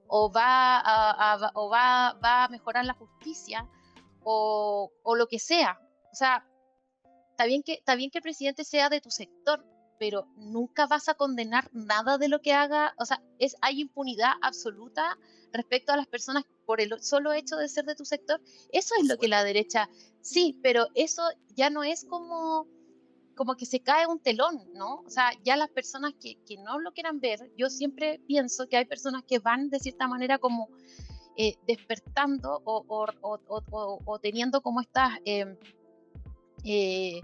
o 0.08 0.32
va 0.32 0.80
a, 0.80 1.52
o 1.54 1.70
va, 1.70 2.14
va 2.24 2.48
mejorar 2.50 2.86
la 2.86 2.94
justicia 2.94 3.68
o, 4.24 4.92
o, 5.04 5.16
lo 5.16 5.28
que 5.28 5.40
sea. 5.40 5.80
O 6.12 6.16
sea, 6.16 6.46
está 7.32 7.46
bien, 7.46 7.64
que, 7.64 7.74
está 7.74 7.96
que 7.96 8.10
el 8.14 8.22
presidente 8.22 8.64
sea 8.64 8.90
de 8.90 9.02
tu 9.02 9.12
sector, 9.12 9.66
pero 10.00 10.28
nunca 10.36 10.88
vas 10.88 11.10
a 11.10 11.16
condenar 11.16 11.70
nada 11.74 12.18
de 12.18 12.28
lo 12.28 12.42
que 12.42 12.54
haga. 12.54 12.94
O 12.98 13.06
sea, 13.06 13.22
es, 13.40 13.56
hay 13.62 13.82
impunidad 13.82 14.34
absoluta 14.42 15.18
respecto 15.54 15.92
a 15.92 15.98
las 15.98 16.08
personas 16.08 16.44
por 16.66 16.82
el 16.82 17.02
solo 17.02 17.34
hecho 17.34 17.56
de 17.56 17.70
ser 17.70 17.86
de 17.86 17.96
tu 17.96 18.06
sector. 18.06 18.42
Eso 18.72 18.96
es 19.00 19.08
lo 19.08 19.18
que 19.18 19.28
la 19.28 19.44
derecha, 19.44 19.90
sí, 20.22 20.60
pero 20.62 20.88
eso 20.96 21.24
ya 21.56 21.70
no 21.70 21.84
es 21.84 22.06
como 22.06 22.68
como 23.38 23.56
que 23.56 23.66
se 23.66 23.80
cae 23.80 24.06
un 24.06 24.20
telón, 24.20 24.62
¿no? 24.74 25.04
O 25.06 25.10
sea, 25.10 25.32
ya 25.46 25.56
las 25.56 25.70
personas 25.70 26.14
que, 26.20 26.36
que 26.46 26.58
no 26.58 26.80
lo 26.80 26.92
quieran 26.92 27.22
ver, 27.22 27.40
yo 27.56 27.70
siempre 27.70 28.20
pienso 28.28 28.68
que 28.68 28.76
hay 28.76 28.86
personas 28.86 29.24
que 29.26 29.40
van 29.40 29.70
de 29.70 29.80
cierta 29.80 30.08
manera 30.08 30.40
como 30.40 30.68
eh, 31.38 31.56
despertando 31.68 32.62
o, 32.66 32.84
o, 32.90 34.02
o, 34.06 34.20
teniendo 34.20 34.62
como 34.62 34.82
estas 34.82 35.20
em, 35.24 35.56
eh, 36.66 37.22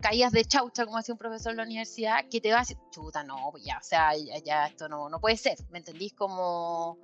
caídas 0.00 0.32
de 0.32 0.44
chaucha, 0.44 0.86
como 0.86 0.96
decía 0.96 1.14
un 1.14 1.18
profesor 1.18 1.52
en 1.52 1.58
la 1.58 1.64
universidad, 1.64 2.24
que 2.30 2.40
te 2.40 2.50
va 2.50 2.56
a 2.56 2.60
decir, 2.60 2.78
chuta, 2.90 3.22
no, 3.22 3.50
pues 3.52 3.64
ya, 3.64 3.78
o 3.78 3.82
sea, 3.82 4.12
ya, 4.16 4.66
esto 4.66 4.88
no, 4.88 5.08
no 5.10 5.20
puede 5.20 5.36
ser, 5.36 5.58
¿me 5.70 5.78
entendís? 5.78 6.14
Como... 6.14 6.98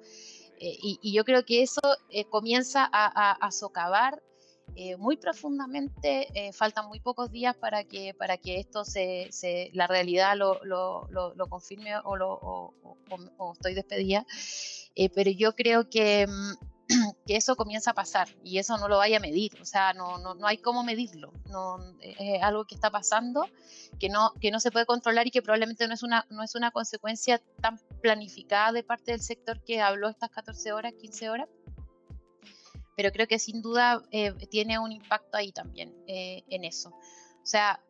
Eh, 0.63 0.77
y, 0.83 1.13
yo 1.15 1.25
creo 1.25 1.45
que 1.47 1.63
eso 1.63 1.81
comienza 2.29 2.87
a 2.93 3.51
socavar 3.51 4.23
eh, 4.77 4.97
muy 4.97 5.17
profundamente. 5.17 6.29
Eh, 6.35 6.53
faltan 6.53 6.89
muy 6.89 7.01
pocos 7.01 7.31
días 7.31 7.57
para 7.57 7.85
que, 7.85 8.15
para 8.15 8.37
que 8.37 8.59
esto 8.59 8.85
se, 8.85 9.29
se 9.31 9.71
la 9.73 9.87
realidad 9.87 10.37
lo, 10.37 10.63
lo, 10.65 11.09
lo, 11.09 11.47
confirme 11.49 11.97
o, 12.05 12.17
lo, 12.17 12.33
o, 12.33 12.75
o, 13.39 13.53
estoy 13.53 13.75
despedida. 13.75 14.27
Eh, 14.95 15.11
pero 15.11 15.31
yo 15.31 15.55
creo 15.55 15.89
que, 15.89 16.27
mm, 16.27 16.53
que, 17.27 17.37
eso 17.37 17.57
comienza 17.57 17.93
a 17.93 17.95
pasar 17.95 18.29
y 18.45 18.59
eso 18.59 18.77
no 18.79 18.89
lo 18.89 18.99
vaya 18.99 19.19
a 19.19 19.21
medir. 19.21 19.61
O 19.61 19.65
sea, 19.65 19.93
no, 19.93 20.19
no, 20.19 20.35
no 20.35 20.47
hay 20.47 20.59
cómo 20.59 20.85
medirlo. 20.85 21.33
No, 21.47 21.79
es 22.01 22.43
algo 22.43 22.65
que 22.65 22.75
está 22.75 22.91
pasando, 22.91 23.47
que 23.99 24.09
no, 24.09 24.33
que 24.41 24.51
no 24.51 24.61
se 24.61 24.71
puede 24.71 24.87
controlar 24.87 25.27
y 25.27 25.31
que 25.31 25.43
probablemente 25.43 25.87
no 25.89 25.95
es, 25.95 26.03
una, 26.03 26.27
no 26.31 26.43
es 26.43 26.55
una 26.55 26.71
consecuencia 26.71 27.41
tan 27.61 27.79
planificada 28.03 28.73
de 28.73 28.83
parte 28.83 29.13
del 29.13 29.21
sector 29.21 29.63
que 29.65 29.81
habló 29.81 30.09
estas 30.09 30.31
14 30.31 30.73
horas, 30.73 30.95
15 30.95 31.31
horas 31.31 31.49
pero 33.01 33.13
creo 33.13 33.27
que 33.27 33.39
sin 33.39 33.63
duda 33.63 34.05
eh, 34.11 34.35
tiene 34.51 34.79
un 34.79 34.93
impacto 34.93 35.39
ahí 35.39 35.53
también 35.53 35.95
eh, 36.07 36.45
en 36.49 36.65
eso. 36.65 36.91
O 36.91 37.47
sea, 37.47 37.83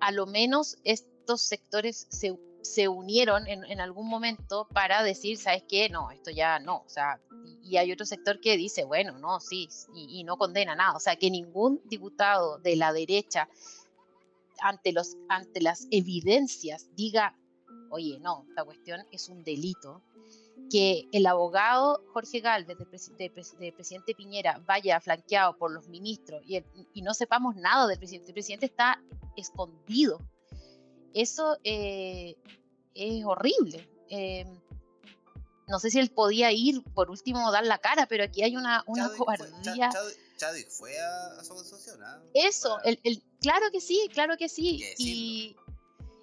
a 0.00 0.10
lo 0.10 0.24
menos 0.24 0.78
estos 0.84 1.42
sectores 1.42 2.06
se, 2.08 2.34
se 2.62 2.88
unieron 2.88 3.46
en, 3.46 3.62
en, 3.64 3.78
algún 3.78 4.08
momento 4.08 4.66
para 4.72 5.02
decir, 5.02 5.36
¿sabes 5.36 5.64
qué? 5.68 5.90
No, 5.90 6.10
esto 6.10 6.30
ya 6.30 6.58
no. 6.60 6.78
O 6.78 6.88
sea, 6.88 7.20
y, 7.62 7.76
hay 7.76 7.92
otro 7.92 8.06
sector 8.06 8.40
que 8.40 8.56
dice, 8.56 8.84
bueno, 8.84 9.18
no, 9.18 9.38
sí, 9.38 9.68
y, 9.94 10.20
y, 10.20 10.24
no 10.24 10.38
condena 10.38 10.74
nada. 10.74 10.96
O 10.96 11.00
sea, 11.00 11.16
que 11.16 11.30
ningún 11.30 11.82
diputado 11.84 12.56
de 12.56 12.76
la 12.76 12.94
derecha, 12.94 13.50
ante, 14.62 14.92
los, 14.92 15.18
ante 15.28 15.60
las 15.60 15.88
evidencias, 15.90 16.88
diga, 16.96 17.36
oye, 17.90 18.18
no, 18.18 18.46
esta 18.48 18.64
cuestión 18.64 19.04
es 19.12 19.28
un 19.28 19.44
delito 19.44 20.00
que 20.72 21.06
el 21.12 21.26
abogado 21.26 22.02
Jorge 22.14 22.40
Galvez, 22.40 22.78
del 22.78 22.88
de, 23.58 23.72
presidente 23.72 24.14
Piñera, 24.14 24.58
vaya 24.66 24.98
flanqueado 25.02 25.58
por 25.58 25.70
los 25.70 25.86
ministros 25.88 26.42
y, 26.46 26.56
el, 26.56 26.64
y, 26.94 27.02
no 27.02 27.12
sepamos 27.12 27.56
nada 27.56 27.86
del 27.86 27.98
presidente. 27.98 28.28
El 28.28 28.32
presidente 28.32 28.64
está 28.64 28.98
escondido. 29.36 30.18
Eso 31.12 31.58
eh, 31.62 32.36
es 32.94 33.22
horrible. 33.22 33.86
Eh, 34.08 34.46
no 35.68 35.78
sé 35.78 35.90
si 35.90 35.98
él 35.98 36.10
podía 36.10 36.50
ir, 36.52 36.82
por 36.94 37.10
último, 37.10 37.52
dar 37.52 37.66
la 37.66 37.76
cara, 37.76 38.06
pero 38.06 38.24
aquí 38.24 38.42
hay 38.42 38.56
una, 38.56 38.82
una 38.86 39.08
Chadwick 39.08 39.18
cobardía. 39.18 39.90
Fue, 39.92 40.12
Chadwick 40.38 40.70
fue 40.70 40.98
a, 40.98 41.26
a 41.38 41.44
su 41.44 41.52
asociación. 41.52 42.00
¿eh? 42.02 42.46
Eso, 42.46 42.78
el, 42.84 42.98
el, 43.04 43.22
claro 43.42 43.66
que 43.70 43.82
sí, 43.82 44.08
claro 44.14 44.38
que 44.38 44.48
sí. 44.48 44.82
Y, 44.96 45.54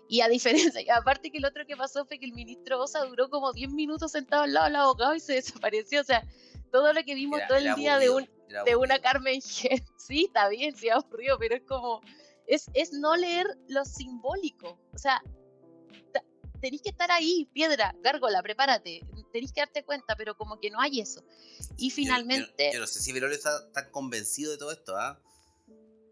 y 0.10 0.22
a 0.22 0.28
diferencia, 0.28 0.82
aparte 0.98 1.32
que 1.32 1.38
el 1.38 1.45
otro 1.45 1.65
que 1.67 1.78
pasó 1.78 2.04
fue 2.04 2.17
que 2.17 2.26
el 2.26 2.34
ministro 2.34 2.82
Osa 2.82 3.06
duró 3.06 3.30
como 3.30 3.54
10 3.54 3.72
minutos 3.72 4.12
sentado 4.12 4.41
al 4.41 4.54
lado 4.54 4.65
del 4.65 4.76
abogado 4.76 5.15
y 5.15 5.19
se 5.19 5.34
desapareció. 5.36 6.02
O 6.02 6.04
sea, 6.04 6.28
todo 6.72 6.91
lo 6.91 7.04
que 7.04 7.13
vimos 7.13 7.38
era, 7.38 7.48
todo 7.48 7.58
el 7.60 7.76
día 7.76 7.95
aburrido, 7.95 8.17
de, 8.17 8.28
un, 8.60 8.65
de 8.65 8.76
una 8.76 9.00
Carmen 9.00 9.39
Gen, 9.39 9.86
sí, 9.98 10.26
está 10.26 10.50
bien, 10.50 10.76
sí, 10.76 10.89
aburrido, 10.89 11.38
pero 11.38 11.56
es 11.56 11.62
como, 11.62 12.02
es, 12.48 12.69
es 12.74 12.91
no 12.91 13.15
leer 13.15 13.45
lo 13.67 13.86
simbólico. 13.86 14.80
O 14.93 14.98
sea, 14.98 15.22
tenéis 16.60 16.82
que 16.82 16.89
estar 16.89 17.12
ahí, 17.12 17.48
piedra, 17.54 17.95
gárgola, 18.02 18.41
prepárate, 18.41 19.06
tenéis 19.32 19.54
que 19.54 19.62
darte 19.62 19.86
cuenta, 19.86 20.15
pero 20.15 20.36
como 20.36 20.60
que 20.60 20.72
no 20.72 20.82
hay 20.82 21.02
eso. 21.02 21.24
Y 21.78 21.91
finalmente... 21.91 22.65
Yo, 22.65 22.72
yo, 22.72 22.74
yo 22.74 22.80
no 22.80 22.88
sé 22.88 23.00
si 23.00 23.13
Verolio 23.13 23.38
está 23.38 23.72
tan 23.74 23.91
convencido 23.91 24.52
de 24.52 24.58
todo 24.58 24.72
esto, 24.72 24.98
¿ah? 24.98 25.19
¿eh? 25.22 25.29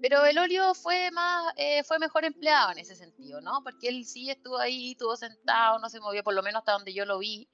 Pero 0.02 0.22
Belolio 0.22 0.74
fue 0.74 1.10
más, 1.12 1.54
eh, 1.58 1.84
fue 1.84 2.00
mejor 2.00 2.26
empleado 2.26 2.72
en 2.72 2.80
ese 2.80 2.96
sentido, 2.96 3.42
¿no? 3.42 3.64
Porque 3.64 3.90
él 3.90 4.06
sí 4.06 4.30
estuvo 4.30 4.58
ahí, 4.58 4.92
estuvo 4.92 5.16
sentado, 5.16 5.80
no 5.80 5.90
se 5.90 6.00
movió, 6.00 6.24
por 6.24 6.36
lo 6.36 6.44
menos 6.44 6.60
hasta 6.60 6.74
donde 6.74 6.94
yo 6.94 7.06
lo 7.06 7.18
vi. 7.20 7.50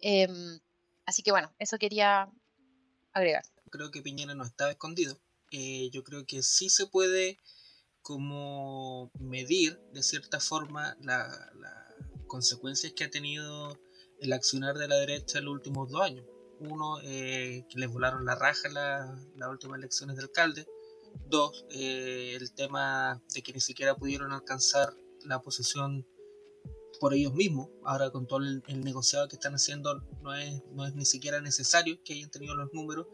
Eh, 0.00 0.28
así 1.06 1.22
que 1.22 1.30
bueno, 1.30 1.54
eso 1.58 1.78
quería 1.78 2.28
agregar. 3.12 3.44
Creo 3.70 3.90
que 3.90 4.02
Piñera 4.02 4.34
no 4.34 4.44
estaba 4.44 4.72
escondido. 4.72 5.18
Eh, 5.52 5.90
yo 5.90 6.02
creo 6.02 6.26
que 6.26 6.42
sí 6.42 6.68
se 6.68 6.86
puede 6.86 7.38
como 8.00 9.12
medir 9.20 9.78
de 9.92 10.02
cierta 10.02 10.40
forma 10.40 10.96
las 11.00 11.28
la 11.54 11.82
consecuencias 12.26 12.94
que 12.94 13.04
ha 13.04 13.10
tenido 13.10 13.78
el 14.18 14.32
accionar 14.32 14.78
de 14.78 14.88
la 14.88 14.96
derecha 14.96 15.38
en 15.38 15.44
los 15.44 15.52
últimos 15.52 15.90
dos 15.90 16.00
años. 16.00 16.24
Uno, 16.60 16.98
eh, 17.02 17.66
que 17.68 17.78
les 17.78 17.90
volaron 17.90 18.24
la 18.24 18.34
raja 18.34 18.68
las 18.70 19.10
la 19.36 19.50
últimas 19.50 19.78
elecciones 19.78 20.16
de 20.16 20.22
alcalde 20.22 20.66
Dos, 21.26 21.64
eh, 21.70 22.36
el 22.38 22.52
tema 22.52 23.22
de 23.34 23.42
que 23.42 23.52
ni 23.52 23.60
siquiera 23.60 23.96
pudieron 23.96 24.32
alcanzar 24.32 24.94
la 25.24 25.40
posesión 25.40 26.06
por 27.00 27.14
ellos 27.14 27.34
mismos. 27.34 27.68
Ahora 27.84 28.10
con 28.10 28.26
todo 28.26 28.40
el, 28.40 28.62
negociado 28.84 29.28
que 29.28 29.36
están 29.36 29.54
haciendo 29.54 30.00
no 30.22 30.34
es, 30.34 30.62
no 30.72 30.86
es 30.86 30.94
ni 30.94 31.04
siquiera 31.04 31.40
necesario 31.40 31.98
que 32.04 32.14
hayan 32.14 32.30
tenido 32.30 32.54
los 32.54 32.72
números 32.72 33.06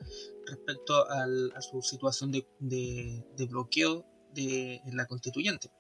respecto 0.47 1.07
a 1.09 1.63
su 1.63 1.81
situación 1.83 2.33
de, 2.33 2.47
de, 2.59 3.47
bloqueo 3.47 4.05
de, 4.35 4.81
la 4.93 5.07
constituyente. 5.07 5.71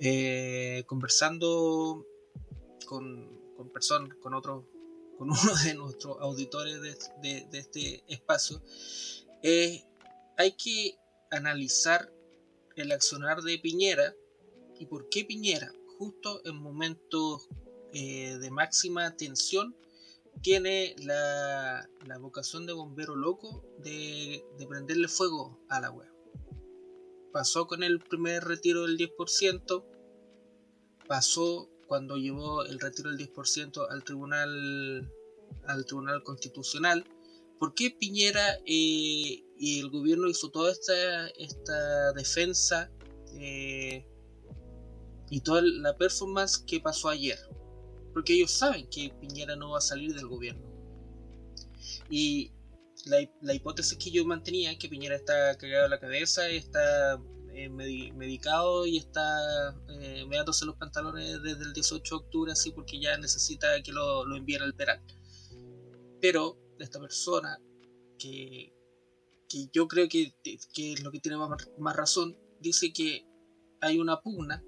Eh, 0.00 0.84
conversando 0.86 2.04
con, 2.86 3.54
con 3.56 3.70
personas, 3.70 4.16
con 4.20 4.34
otros, 4.34 4.64
con 5.16 5.30
uno 5.30 5.54
de 5.64 5.74
nuestros 5.74 6.16
auditores 6.20 6.80
de, 6.80 6.96
de, 7.22 7.46
de 7.50 7.58
este 7.58 8.04
espacio, 8.08 8.62
eh, 9.42 9.84
hay 10.36 10.52
que 10.52 10.98
analizar 11.30 12.12
el 12.76 12.92
accionar 12.92 13.42
de 13.42 13.58
Piñera 13.58 14.14
y 14.78 14.86
por 14.86 15.08
qué 15.08 15.24
Piñera, 15.24 15.72
justo 15.98 16.40
en 16.44 16.56
momentos 16.56 17.48
eh, 17.92 18.38
de 18.38 18.50
máxima 18.50 19.16
tensión, 19.16 19.76
tiene 20.42 20.94
la, 20.98 21.88
la, 22.06 22.18
vocación 22.18 22.64
de 22.66 22.72
bombero 22.72 23.16
loco 23.16 23.64
de, 23.78 24.44
de 24.56 24.66
prenderle 24.66 25.08
fuego 25.08 25.58
a 25.68 25.80
la 25.80 25.90
web. 25.90 26.08
Pasó 27.32 27.66
con 27.66 27.82
el 27.82 27.98
primer 27.98 28.44
retiro 28.44 28.82
del 28.82 28.96
10%, 28.96 29.84
pasó 31.08 31.68
cuando 31.88 32.16
llevó 32.16 32.64
el 32.64 32.78
retiro 32.78 33.10
del 33.10 33.18
10% 33.18 33.86
al 33.90 34.04
tribunal, 34.04 35.10
al 35.66 35.86
tribunal 35.86 36.22
constitucional. 36.22 37.04
¿Por 37.58 37.74
qué 37.74 37.90
Piñera 37.90 38.58
eh, 38.66 39.42
y 39.58 39.80
el 39.80 39.90
gobierno 39.90 40.28
hizo 40.28 40.50
toda 40.50 40.70
esta, 40.70 41.28
esta 41.28 42.12
defensa 42.12 42.90
eh, 43.34 44.06
y 45.30 45.40
toda 45.40 45.62
la 45.62 45.96
performance 45.96 46.58
que 46.58 46.80
pasó 46.80 47.08
ayer. 47.08 47.38
Porque 48.12 48.34
ellos 48.34 48.52
saben 48.52 48.88
que 48.88 49.12
Piñera 49.20 49.56
no 49.56 49.70
va 49.70 49.78
a 49.78 49.82
salir 49.82 50.14
del 50.14 50.26
gobierno. 50.26 50.62
Y 52.08 52.52
la, 53.04 53.18
la 53.42 53.54
hipótesis 53.54 53.98
que 53.98 54.10
yo 54.10 54.24
mantenía 54.24 54.72
es 54.72 54.78
que 54.78 54.88
Piñera 54.88 55.16
está 55.16 55.56
cagado 55.58 55.86
a 55.86 55.88
la 55.88 56.00
cabeza, 56.00 56.48
está 56.48 57.20
eh, 57.52 57.68
medicado 57.68 58.86
y 58.86 58.98
está 58.98 59.74
eh, 59.88 60.24
meándose 60.28 60.64
los 60.64 60.76
pantalones 60.76 61.42
desde 61.42 61.64
el 61.64 61.72
18 61.72 62.02
de 62.14 62.24
octubre, 62.24 62.52
así 62.52 62.70
porque 62.70 63.00
ya 63.00 63.18
necesita 63.18 63.82
que 63.82 63.92
lo, 63.92 64.24
lo 64.24 64.36
envíen 64.36 64.62
al 64.62 64.74
Peral. 64.74 65.02
Pero 66.20 66.56
esta 66.84 67.00
persona 67.00 67.60
que, 68.18 68.72
que 69.48 69.68
yo 69.72 69.88
creo 69.88 70.08
que, 70.08 70.34
que, 70.42 70.92
es 70.92 71.02
lo 71.02 71.10
que 71.10 71.20
tiene 71.20 71.36
más, 71.36 71.68
más 71.78 71.96
razón, 71.96 72.36
dice 72.60 72.92
que 72.92 73.26
hay 73.80 73.98
una 73.98 74.20
pugna 74.20 74.62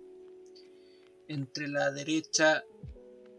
entre 1.28 1.68
la 1.68 1.90
derecha 1.90 2.64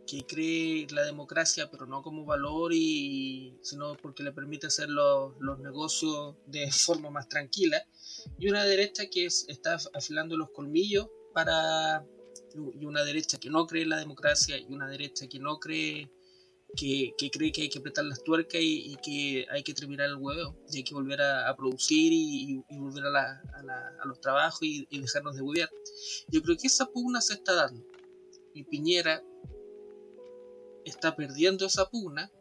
que 0.07 0.25
cree 0.25 0.87
la 0.91 1.03
democracia, 1.03 1.69
pero 1.71 1.85
no 1.85 2.01
como 2.01 2.25
valor, 2.25 2.73
y, 2.73 3.57
sino 3.61 3.95
porque 3.95 4.23
le 4.23 4.33
permite 4.33 4.67
hacer 4.67 4.89
los, 4.89 5.33
los 5.39 5.59
negocios 5.59 6.35
de 6.47 6.69
forma 6.71 7.09
más 7.09 7.29
tranquila, 7.29 7.81
y 8.37 8.49
una 8.49 8.65
derecha 8.65 9.09
que 9.09 9.25
está 9.25 9.77
afilando 9.93 10.35
los 10.37 10.49
colmillos 10.51 11.07
para 11.33 12.05
y 12.53 12.85
una 12.85 13.03
derecha 13.03 13.39
que 13.39 13.49
no 13.49 13.65
cree 13.65 13.83
en 13.83 13.89
la 13.89 13.97
democracia 13.97 14.57
y 14.57 14.65
una 14.73 14.87
derecha 14.87 15.27
que 15.27 15.39
no 15.39 15.59
cree 15.59 16.11
que, 16.75 17.13
cree 17.31 17.51
que 17.51 17.63
hay 17.63 17.69
que 17.69 17.79
apretar 17.79 18.05
las 18.05 18.23
tuercas 18.23 18.61
y, 18.61 18.95
que 19.03 19.45
hay 19.49 19.63
que 19.63 19.73
terminar 19.73 20.07
el 20.07 20.15
huevo 20.15 20.57
y 20.71 20.77
hay 20.77 20.83
que 20.83 20.93
volver 20.93 21.21
a, 21.21 21.55
producir 21.55 22.11
y, 22.13 22.63
volver 22.69 23.05
a, 23.05 24.05
los 24.05 24.19
trabajos 24.21 24.59
y, 24.63 24.85
dejarnos 24.99 25.35
de 25.35 25.41
huevear. 25.41 25.69
Yo 26.27 26.41
creo 26.41 26.57
que 26.57 26.67
esa 26.67 26.85
pugna 26.87 27.21
se 27.21 27.33
está 27.33 27.53
dando 27.53 27.85
y 28.53 28.63
Piñera 28.63 29.23
está 30.85 31.15
perdiendo 31.15 31.65
esa 31.65 31.89
pugna, 31.89 32.31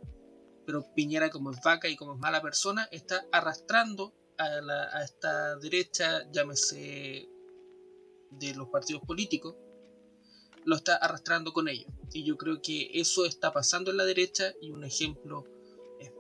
pero 0.67 0.85
Piñera 0.95 1.31
como 1.31 1.51
es 1.51 1.59
vaca 1.65 1.89
y 1.89 1.97
como 1.97 2.15
es 2.15 2.19
mala 2.19 2.41
persona 2.41 2.89
está 2.91 3.27
arrastrando 3.33 4.15
a, 4.39 4.45
a 4.45 5.05
esta 5.05 5.57
derecha, 5.57 6.31
llámese 6.31 7.29
de 8.31 8.55
los 8.55 8.69
partidos 8.69 9.03
políticos, 9.03 9.57
lo 10.65 10.77
está 10.77 10.97
arrastrando 10.97 11.53
con 11.53 11.69
ellos. 11.69 11.93
Y 12.13 12.25
yo 12.25 12.37
creo 12.37 12.61
que 12.61 12.91
eso 12.95 13.25
está 13.25 13.53
pasando 13.53 13.91
en 13.91 13.97
la 13.97 14.05
derecha 14.05 14.53
y 14.61 14.71
un 14.71 14.85
ejemplo 14.85 15.45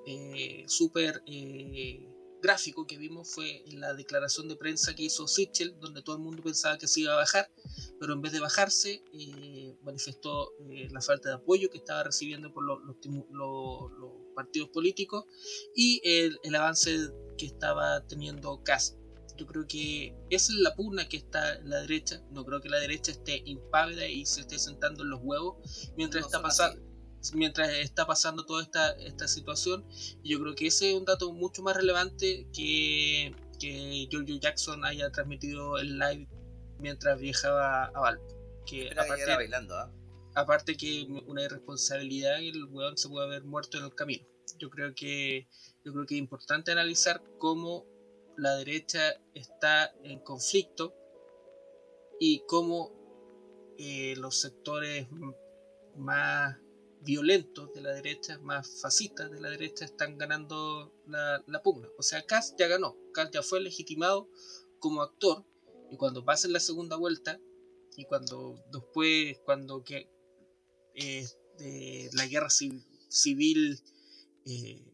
eh, 0.07 0.64
súper 0.66 1.22
eh, 1.26 2.07
gráfico 2.43 2.86
que 2.86 2.97
vimos 2.99 3.32
fue 3.32 3.62
en 3.66 3.80
la 3.80 3.95
declaración 3.95 4.49
de 4.49 4.57
prensa 4.57 4.95
que 4.95 5.05
hizo 5.05 5.28
Sichel, 5.28 5.78
donde 5.78 6.03
todo 6.03 6.16
el 6.16 6.22
mundo 6.22 6.43
pensaba 6.43 6.78
que 6.78 6.88
se 6.88 7.01
iba 7.01 7.12
a 7.12 7.16
bajar, 7.16 7.51
pero 7.99 8.14
en 8.14 8.22
vez 8.22 8.32
de 8.32 8.41
bajarse 8.41 9.03
eh, 9.12 9.76
manifestó 9.82 10.53
la 10.91 11.01
falta 11.01 11.28
de 11.28 11.34
apoyo 11.36 11.70
que 11.70 11.78
estaba 11.78 12.03
recibiendo 12.05 12.53
por 12.53 12.64
los, 12.64 12.78
partidos 14.34 14.70
políticos 14.70 15.26
y 15.74 16.01
el, 16.03 16.38
el 16.45 16.55
avance 16.55 17.11
que 17.36 17.47
estaba 17.47 18.07
teniendo 18.07 18.62
Cast 18.62 18.99
yo 19.41 19.47
creo 19.47 19.66
que 19.66 20.14
esa 20.28 20.53
es 20.53 20.59
la 20.59 20.74
pugna 20.74 21.09
que 21.09 21.16
está 21.16 21.55
en 21.55 21.70
la 21.70 21.80
derecha. 21.80 22.20
No 22.30 22.45
creo 22.45 22.61
que 22.61 22.68
la 22.68 22.78
derecha 22.78 23.11
esté 23.11 23.43
impávida 23.47 24.07
y 24.07 24.26
se 24.26 24.43
esté 24.43 24.59
sentando 24.59 25.03
en 25.03 25.09
los 25.09 25.20
huevos 25.22 25.91
mientras 25.97 26.26
está 26.26 26.43
pasando. 26.43 26.82
Mientras 27.32 27.70
está 27.70 28.07
pasando 28.07 28.45
toda 28.45 28.62
esta, 28.62 28.91
esta 28.93 29.28
situación, 29.28 29.86
yo 30.22 30.41
creo 30.41 30.55
que 30.55 30.66
ese 30.66 30.91
es 30.91 30.97
un 30.97 31.07
dato 31.07 31.32
mucho 31.32 31.62
más 31.62 31.74
relevante 31.74 32.49
que, 32.53 33.34
que 33.59 34.09
Giorgio 34.11 34.36
Jackson 34.38 34.84
haya 34.84 35.11
transmitido 35.11 35.78
el 35.78 35.99
live 35.99 36.28
mientras 36.78 37.18
viajaba 37.18 37.86
a 37.86 38.01
Valpo. 38.01 38.26
Que 38.66 38.91
aparte, 38.91 39.24
bailando, 39.24 39.74
¿ah? 39.74 39.91
aparte 40.34 40.76
que 40.76 41.07
una 41.26 41.43
irresponsabilidad 41.43 42.41
y 42.41 42.51
el 42.51 42.64
huevón 42.64 42.99
se 42.99 43.09
puede 43.09 43.26
haber 43.26 43.45
muerto 43.45 43.78
en 43.78 43.84
el 43.84 43.95
camino. 43.95 44.26
Yo 44.59 44.68
creo 44.68 44.95
que 44.95 45.49
yo 45.82 45.93
creo 45.95 46.05
que 46.05 46.14
es 46.14 46.20
importante 46.20 46.72
analizar 46.72 47.22
cómo 47.38 47.86
la 48.36 48.56
derecha 48.56 49.20
está 49.34 49.94
en 50.02 50.20
conflicto 50.20 50.94
y 52.18 52.44
cómo 52.46 52.92
eh, 53.78 54.14
los 54.16 54.40
sectores 54.40 55.08
más 55.96 56.56
violentos 57.02 57.72
de 57.72 57.80
la 57.80 57.92
derecha, 57.92 58.38
más 58.40 58.80
fascistas 58.80 59.30
de 59.30 59.40
la 59.40 59.48
derecha, 59.48 59.84
están 59.84 60.18
ganando 60.18 60.92
la, 61.06 61.62
pugna. 61.62 61.88
O 61.98 62.02
sea, 62.02 62.22
Kass 62.26 62.54
ya 62.58 62.68
ganó, 62.68 62.96
Kass 63.12 63.30
ya 63.32 63.42
fue 63.42 63.60
legitimado 63.60 64.28
como 64.78 65.02
actor 65.02 65.44
y 65.90 65.96
cuando 65.96 66.24
pase 66.24 66.48
la 66.48 66.60
segunda 66.60 66.96
vuelta 66.96 67.40
y 67.96 68.04
cuando 68.04 68.62
después, 68.70 69.38
cuando 69.44 69.82
que, 69.82 70.10
eh, 70.94 71.26
la 72.12 72.26
guerra 72.26 72.48
civil, 72.50 73.80
eh, 74.46 74.89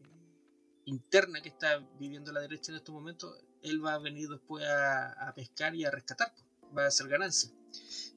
interna 0.87 1.41
que 1.41 1.49
está 1.49 1.85
viviendo 1.99 2.31
la 2.31 2.39
derecha 2.39 2.71
en 2.71 2.77
estos 2.77 2.95
momentos, 2.95 3.37
él 3.61 3.83
va 3.83 3.95
a 3.95 3.99
venir 3.99 4.29
después 4.29 4.65
a, 4.65 5.33
pescar 5.35 5.75
y 5.75 5.83
a 5.83 5.91
rescatar, 5.91 6.33
va 6.75 6.85
a 6.85 6.87
hacer 6.87 7.07
ganancia. 7.07 7.51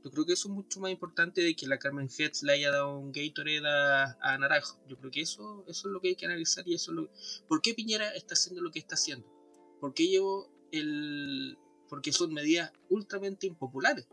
Yo 0.02 0.10
creo 0.10 0.24
que 0.24 0.32
eso 0.32 0.48
es 0.48 0.54
mucho 0.54 0.80
más 0.80 0.90
importante 0.92 1.42
de 1.42 1.54
que 1.54 1.66
la 1.66 1.78
Carmen 1.78 2.08
Hetz 2.08 2.42
le 2.44 2.52
haya 2.52 2.70
dado 2.70 2.96
un 2.96 3.12
Gatorade 3.12 3.66
a, 3.66 4.16
a 4.20 4.38
Naranjo. 4.38 4.80
Yo 4.88 4.96
creo 4.96 5.10
que 5.10 5.20
eso, 5.20 5.64
es 5.68 5.84
lo 5.84 6.00
que 6.00 6.08
hay 6.08 6.16
que 6.16 6.26
analizar 6.26 6.66
y 6.66 6.74
eso 6.74 6.92
es 6.92 6.96
lo 6.96 7.10
¿Por 7.48 7.60
qué 7.60 7.74
Piñera 7.74 8.14
está 8.14 8.34
haciendo 8.34 8.62
lo 8.62 8.70
que 8.70 8.78
está 8.78 8.94
haciendo? 8.94 9.26
¿Por 9.80 9.92
qué 9.92 10.06
llevó 10.06 10.48
el... 10.70 11.58
Porque 11.88 12.12
son 12.12 12.32
medidas 12.32 12.72
ultramente 12.88 13.48
impopulares. 13.48 14.06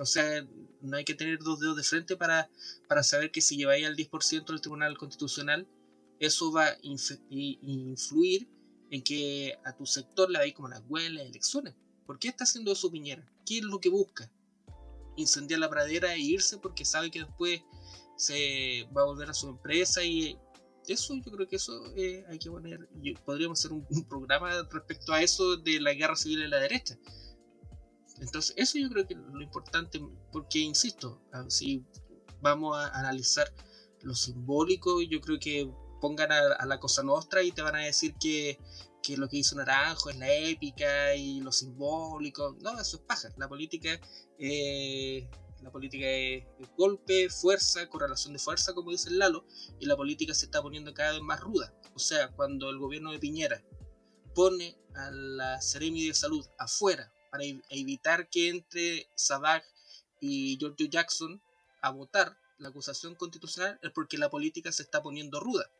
O 0.00 0.06
sea, 0.06 0.44
no 0.80 0.96
hay 0.96 1.04
que 1.04 1.14
tener 1.14 1.38
dos 1.38 1.60
dedos 1.60 1.76
de 1.76 1.84
frente 1.84 2.16
para, 2.16 2.50
para 2.88 3.04
saber 3.04 3.30
que 3.30 3.40
si 3.40 3.56
lleváis 3.56 3.86
al 3.86 3.96
10% 3.96 4.46
del 4.46 4.60
Tribunal 4.60 4.98
Constitucional 4.98 5.68
eso 6.26 6.52
va 6.52 6.66
a 6.66 6.78
influir 6.82 8.48
en 8.90 9.02
que 9.02 9.58
a 9.64 9.74
tu 9.74 9.86
sector 9.86 10.30
le 10.30 10.38
veis 10.38 10.54
como 10.54 10.68
las 10.68 10.82
huelas, 10.88 11.26
elecciones. 11.26 11.74
¿Por 12.06 12.18
qué 12.18 12.28
está 12.28 12.44
haciendo 12.44 12.72
eso 12.72 12.90
Piñera? 12.90 13.26
¿Qué 13.46 13.58
es 13.58 13.64
lo 13.64 13.80
que 13.80 13.88
busca? 13.88 14.30
Incendiar 15.16 15.60
la 15.60 15.70
pradera 15.70 16.14
e 16.14 16.20
irse 16.20 16.58
porque 16.58 16.84
sabe 16.84 17.10
que 17.10 17.20
después 17.20 17.62
se 18.16 18.86
va 18.96 19.02
a 19.02 19.06
volver 19.06 19.30
a 19.30 19.34
su 19.34 19.48
empresa 19.48 20.04
y 20.04 20.38
eso 20.86 21.14
yo 21.14 21.32
creo 21.32 21.48
que 21.48 21.56
eso 21.56 21.92
eh, 21.96 22.24
hay 22.28 22.38
que 22.38 22.50
poner 22.50 22.88
podríamos 23.24 23.58
hacer 23.58 23.72
un, 23.72 24.04
programa 24.08 24.50
respecto 24.70 25.12
a 25.12 25.22
eso 25.22 25.56
de 25.56 25.80
la 25.80 25.92
guerra 25.94 26.16
civil 26.16 26.42
en 26.42 26.50
la 26.50 26.58
derecha 26.58 26.98
entonces 28.20 28.52
eso 28.56 28.78
yo 28.78 28.88
creo 28.90 29.06
que 29.06 29.14
es 29.14 29.20
lo 29.20 29.40
importante 29.40 30.00
porque 30.32 30.58
insisto 30.58 31.20
si 31.48 31.84
vamos 32.40 32.76
a 32.76 32.88
analizar 32.98 33.52
lo 34.02 34.14
simbólico 34.14 35.00
yo 35.02 35.20
creo 35.20 35.38
que 35.38 35.72
pongan 36.02 36.32
a, 36.32 36.66
la 36.66 36.80
cosa 36.80 37.04
nuestra 37.04 37.44
y 37.44 37.52
te 37.52 37.62
van 37.62 37.76
a 37.76 37.84
decir 37.84 38.16
que, 38.20 38.58
lo 39.16 39.28
que 39.28 39.36
hizo 39.36 39.54
Naranjo 39.54 40.10
es 40.10 40.16
la 40.16 40.32
épica 40.32 41.14
y 41.14 41.40
lo 41.40 41.52
simbólico. 41.52 42.56
No, 42.60 42.78
eso 42.80 42.96
es 42.96 43.02
paja. 43.04 43.28
La 43.36 43.48
política, 43.48 44.00
eh, 44.36 45.30
la 45.62 45.70
política 45.70 46.04
es 46.04 46.44
golpe, 46.76 47.30
fuerza, 47.30 47.88
correlación 47.88 48.32
de 48.32 48.40
fuerza, 48.40 48.74
como 48.74 48.90
dice 48.90 49.10
el 49.10 49.20
Lalo, 49.20 49.46
y 49.78 49.86
la 49.86 49.96
política 49.96 50.34
se 50.34 50.46
está 50.46 50.60
poniendo 50.60 50.92
cada 50.92 51.12
vez 51.12 51.22
más 51.22 51.38
ruda. 51.38 51.72
O 51.94 52.00
sea, 52.00 52.32
cuando 52.32 52.68
el 52.68 52.78
gobierno 52.78 53.12
de 53.12 53.20
Piñera 53.20 53.62
pone 54.34 54.76
a 54.96 55.10
la 55.12 55.62
Seremi 55.62 56.08
de 56.08 56.14
Salud 56.14 56.44
afuera 56.58 57.12
para 57.30 57.44
evitar 57.70 58.28
que 58.28 58.48
entre 58.48 59.08
Sadak 59.14 59.64
y 60.20 60.58
Giorgio 60.58 60.86
Jackson 60.86 61.40
a 61.80 61.90
votar 61.90 62.36
la 62.58 62.70
acusación 62.70 63.14
constitucional 63.14 63.78
es 63.82 63.92
porque 63.92 64.18
la 64.18 64.30
política 64.30 64.72
se 64.72 64.82
está 64.82 65.00
poniendo 65.00 65.38
ruda 65.38 65.70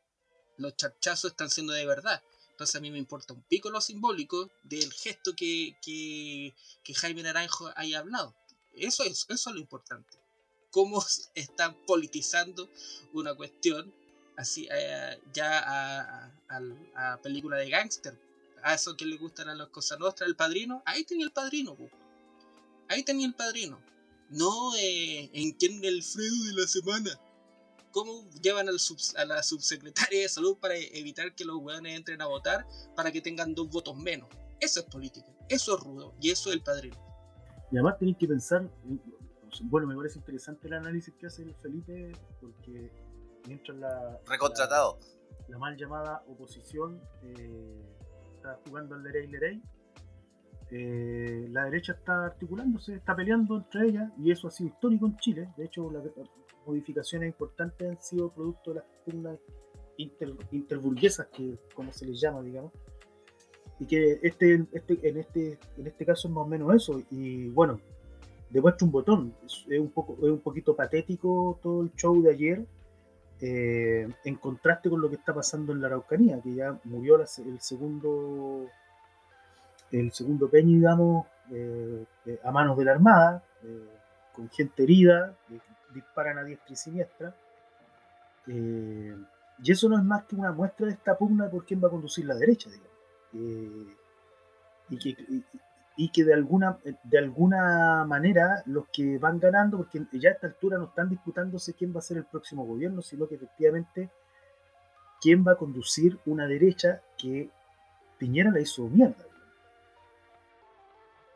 los 0.58 0.76
charchazos 0.76 1.32
están 1.32 1.50
siendo 1.50 1.72
de 1.72 1.86
verdad. 1.86 2.22
Entonces 2.50 2.76
a 2.76 2.80
mí 2.80 2.90
me 2.90 2.98
importa 2.98 3.32
un 3.32 3.42
pico 3.42 3.70
lo 3.70 3.80
simbólico 3.80 4.50
del 4.62 4.92
gesto 4.92 5.34
que, 5.34 6.54
Jaime 6.94 7.22
Naranjo 7.22 7.72
haya 7.76 7.98
hablado. 7.98 8.34
Eso 8.74 9.02
es, 9.04 9.26
eso 9.28 9.50
es 9.50 9.54
lo 9.54 9.60
importante. 9.60 10.18
Cómo 10.70 11.04
están 11.34 11.74
politizando 11.86 12.70
una 13.12 13.34
cuestión 13.34 13.92
así 14.36 14.68
eh, 14.70 15.20
ya 15.32 15.58
a, 15.58 16.32
a, 16.94 17.16
película 17.22 17.56
de 17.56 17.70
gángster. 17.70 18.18
A 18.62 18.74
eso 18.74 18.96
que 18.96 19.06
le 19.06 19.16
gustan 19.16 19.48
a 19.48 19.54
las 19.56 19.68
cosas 19.68 19.98
nuestras, 19.98 20.28
el 20.28 20.36
padrino. 20.36 20.82
Ahí 20.86 21.04
tenía 21.04 21.24
el 21.24 21.32
padrino. 21.32 21.76
Ahí 22.88 23.02
tenía 23.02 23.26
el 23.26 23.34
padrino. 23.34 23.82
No 24.28 24.74
eh, 24.76 25.30
en 25.32 25.52
quién 25.52 25.84
el 25.84 26.02
Fredo 26.02 26.44
de 26.44 26.52
la 26.52 26.68
semana 26.68 27.20
cómo 27.92 28.28
llevan 28.42 28.68
a 28.68 29.24
la 29.24 29.42
subsecretaria 29.42 30.22
de 30.22 30.28
salud 30.28 30.58
para 30.58 30.74
evitar 30.76 31.34
que 31.34 31.44
los 31.44 31.56
hueones 31.56 31.96
entren 31.96 32.20
a 32.20 32.26
votar 32.26 32.66
para 32.96 33.12
que 33.12 33.20
tengan 33.20 33.54
dos 33.54 33.68
votos 33.68 33.96
menos. 33.96 34.28
Eso 34.60 34.80
es 34.80 34.86
política, 34.86 35.26
eso 35.48 35.76
es 35.76 35.84
rudo 35.84 36.14
y 36.20 36.30
eso 36.30 36.50
es 36.50 36.56
el 36.56 36.62
padrino. 36.62 36.96
Y 37.70 37.76
además 37.76 37.98
tenéis 37.98 38.16
que 38.18 38.28
pensar, 38.28 38.68
bueno, 39.64 39.86
me 39.86 39.96
parece 39.96 40.18
interesante 40.18 40.66
el 40.66 40.74
análisis 40.74 41.14
que 41.14 41.26
hace 41.26 41.42
el 41.42 41.54
Felipe, 41.54 42.12
porque 42.40 42.90
mientras 43.46 43.78
la... 43.78 44.20
Recontratado. 44.26 44.98
La, 45.48 45.58
mal 45.58 45.76
llamada 45.76 46.22
oposición 46.28 47.00
eh, 47.22 47.82
está 48.36 48.58
jugando 48.66 48.94
al 48.94 49.02
Lerey 49.02 49.26
Lerey, 49.26 49.62
eh, 50.74 51.48
la 51.50 51.64
derecha 51.64 51.92
está 51.92 52.24
articulándose, 52.24 52.94
está 52.94 53.14
peleando 53.14 53.56
entre 53.56 53.88
ellas, 53.88 54.10
y 54.16 54.30
eso 54.30 54.48
ha 54.48 54.50
sido 54.50 54.70
histórico 54.70 55.06
en 55.06 55.16
Chile. 55.18 55.48
De 55.58 55.66
hecho, 55.66 55.90
la, 55.90 56.00
modificaciones 56.66 57.28
importantes 57.28 57.88
han 57.88 58.02
sido 58.02 58.30
producto 58.30 58.70
de 58.70 58.76
las 58.76 58.84
pugnas 59.04 59.38
interburguesas, 60.50 61.28
que 61.28 61.58
como 61.74 61.92
se 61.92 62.06
les 62.06 62.20
llama, 62.20 62.42
digamos. 62.42 62.72
Y 63.78 63.86
que 63.86 64.20
este, 64.22 64.64
este, 64.72 65.08
en, 65.08 65.18
este, 65.18 65.58
en 65.76 65.86
este 65.86 66.06
caso 66.06 66.28
es 66.28 66.34
más 66.34 66.44
o 66.44 66.48
menos 66.48 66.74
eso. 66.74 67.02
Y 67.10 67.48
bueno, 67.48 67.80
demuestra 68.50 68.84
un 68.84 68.92
botón. 68.92 69.34
Es, 69.44 69.78
un, 69.78 69.90
poco, 69.90 70.16
es 70.18 70.30
un 70.30 70.40
poquito 70.40 70.76
patético 70.76 71.58
todo 71.62 71.82
el 71.82 71.92
show 71.94 72.22
de 72.22 72.30
ayer, 72.30 72.64
eh, 73.40 74.08
en 74.24 74.36
contraste 74.36 74.88
con 74.88 75.00
lo 75.00 75.08
que 75.08 75.16
está 75.16 75.34
pasando 75.34 75.72
en 75.72 75.80
la 75.80 75.88
Araucanía, 75.88 76.40
que 76.40 76.54
ya 76.54 76.78
murió 76.84 77.20
el 77.20 77.60
segundo 77.60 78.68
el 79.90 80.12
segundo 80.12 80.48
peño, 80.48 80.76
digamos, 80.76 81.26
eh, 81.52 82.04
eh, 82.24 82.38
a 82.44 82.50
manos 82.50 82.78
de 82.78 82.84
la 82.84 82.92
Armada, 82.92 83.44
con 84.32 84.48
gente 84.48 84.82
herida, 84.84 85.36
disparan 85.92 86.38
a 86.38 86.44
diestra 86.44 86.72
y 86.72 86.76
siniestra. 86.76 87.34
Eh, 88.46 89.16
y 89.62 89.72
eso 89.72 89.88
no 89.88 89.98
es 89.98 90.04
más 90.04 90.24
que 90.24 90.36
una 90.36 90.52
muestra 90.52 90.86
de 90.86 90.92
esta 90.92 91.16
pugna 91.16 91.48
por 91.48 91.64
quién 91.64 91.82
va 91.82 91.88
a 91.88 91.92
conducir 91.92 92.24
la 92.24 92.34
derecha, 92.34 92.70
digamos. 92.70 92.90
Eh, 93.34 93.96
y, 94.90 94.98
que, 94.98 95.16
y, 95.96 96.10
que 96.10 96.24
de 96.24 96.34
alguna, 96.34 96.78
de 97.04 97.18
alguna 97.18 98.04
manera 98.04 98.62
los 98.66 98.88
que 98.88 99.18
van 99.18 99.38
ganando, 99.38 99.78
porque 99.78 100.04
ya 100.12 100.30
a 100.30 100.32
esta 100.32 100.48
altura 100.48 100.78
no 100.78 100.86
están 100.86 101.08
disputándose 101.08 101.74
quién 101.74 101.94
va 101.94 102.00
a 102.00 102.02
ser 102.02 102.18
el 102.18 102.24
próximo 102.24 102.66
gobierno, 102.66 103.00
sino 103.00 103.26
que 103.28 103.36
efectivamente 103.36 104.10
quién 105.20 105.44
va 105.46 105.52
a 105.52 105.56
conducir 105.56 106.18
una 106.26 106.46
derecha 106.46 107.00
que 107.16 107.48
Piñera 108.18 108.50
la 108.50 108.60
hizo 108.60 108.88
mierda. 108.88 109.24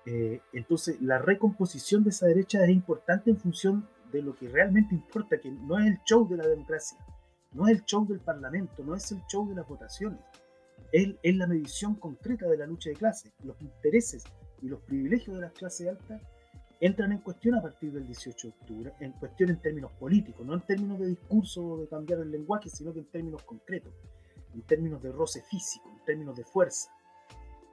Eh, 0.05 0.41
entonces, 0.53 1.01
la 1.01 1.19
recomposición 1.19 2.05
de 2.05 2.11
esa 2.11 2.27
derecha 2.27 2.63
es 2.65 2.71
importante 2.71 3.31
en 3.31 3.39
función 3.39 3.89
de 4.13 4.23
lo 4.23 4.35
que 4.35 4.49
realmente 4.49 4.95
importa, 4.95 5.39
que 5.39 5.51
no 5.51 5.79
es 5.79 5.87
el 5.87 5.99
show 6.05 6.29
de 6.29 6.37
la 6.37 6.47
democracia, 6.47 6.99
no 7.53 7.67
es 7.67 7.79
el 7.79 7.85
show 7.85 8.07
del 8.07 8.21
Parlamento, 8.21 8.83
no 8.85 8.95
es 8.95 9.11
el 9.13 9.23
show 9.27 9.49
de 9.49 9.55
las 9.55 9.69
votaciones, 9.69 10.21
es, 10.93 11.09
es 11.23 11.37
la 11.37 11.47
medición 11.47 11.95
concreta 11.97 12.47
de 12.47 12.57
la 12.57 12.67
lucha 12.67 12.91
de 12.91 12.97
clases. 12.97 13.33
Los 13.43 13.61
intereses 13.61 14.25
y 14.63 14.69
los 14.69 14.81
privilegios 14.83 15.37
de 15.37 15.43
las 15.43 15.53
clases 15.53 15.89
altas 15.89 16.23
entran 16.81 17.13
en 17.13 17.19
cuestión 17.19 17.55
a 17.55 17.63
partir 17.63 17.93
del 17.93 18.07
18 18.07 18.49
de 18.49 18.55
octubre, 18.55 18.93
en 19.01 19.13
cuestión 19.13 19.51
en 19.51 19.61
términos 19.61 19.93
políticos, 19.93 20.47
no 20.47 20.55
en 20.55 20.61
términos 20.61 20.99
de 20.99 21.07
discurso 21.07 21.65
o 21.65 21.79
de 21.79 21.89
cambiar 21.89 22.21
el 22.21 22.31
lenguaje, 22.31 22.69
sino 22.69 22.93
que 22.93 23.01
en 23.01 23.07
términos 23.07 23.43
concretos, 23.45 23.93
en 24.55 24.63
términos 24.63 25.03
de 25.03 25.13
roce 25.13 25.43
físico, 25.43 25.89
en 25.91 26.05
términos 26.05 26.37
de 26.37 26.45
fuerza. 26.45 26.91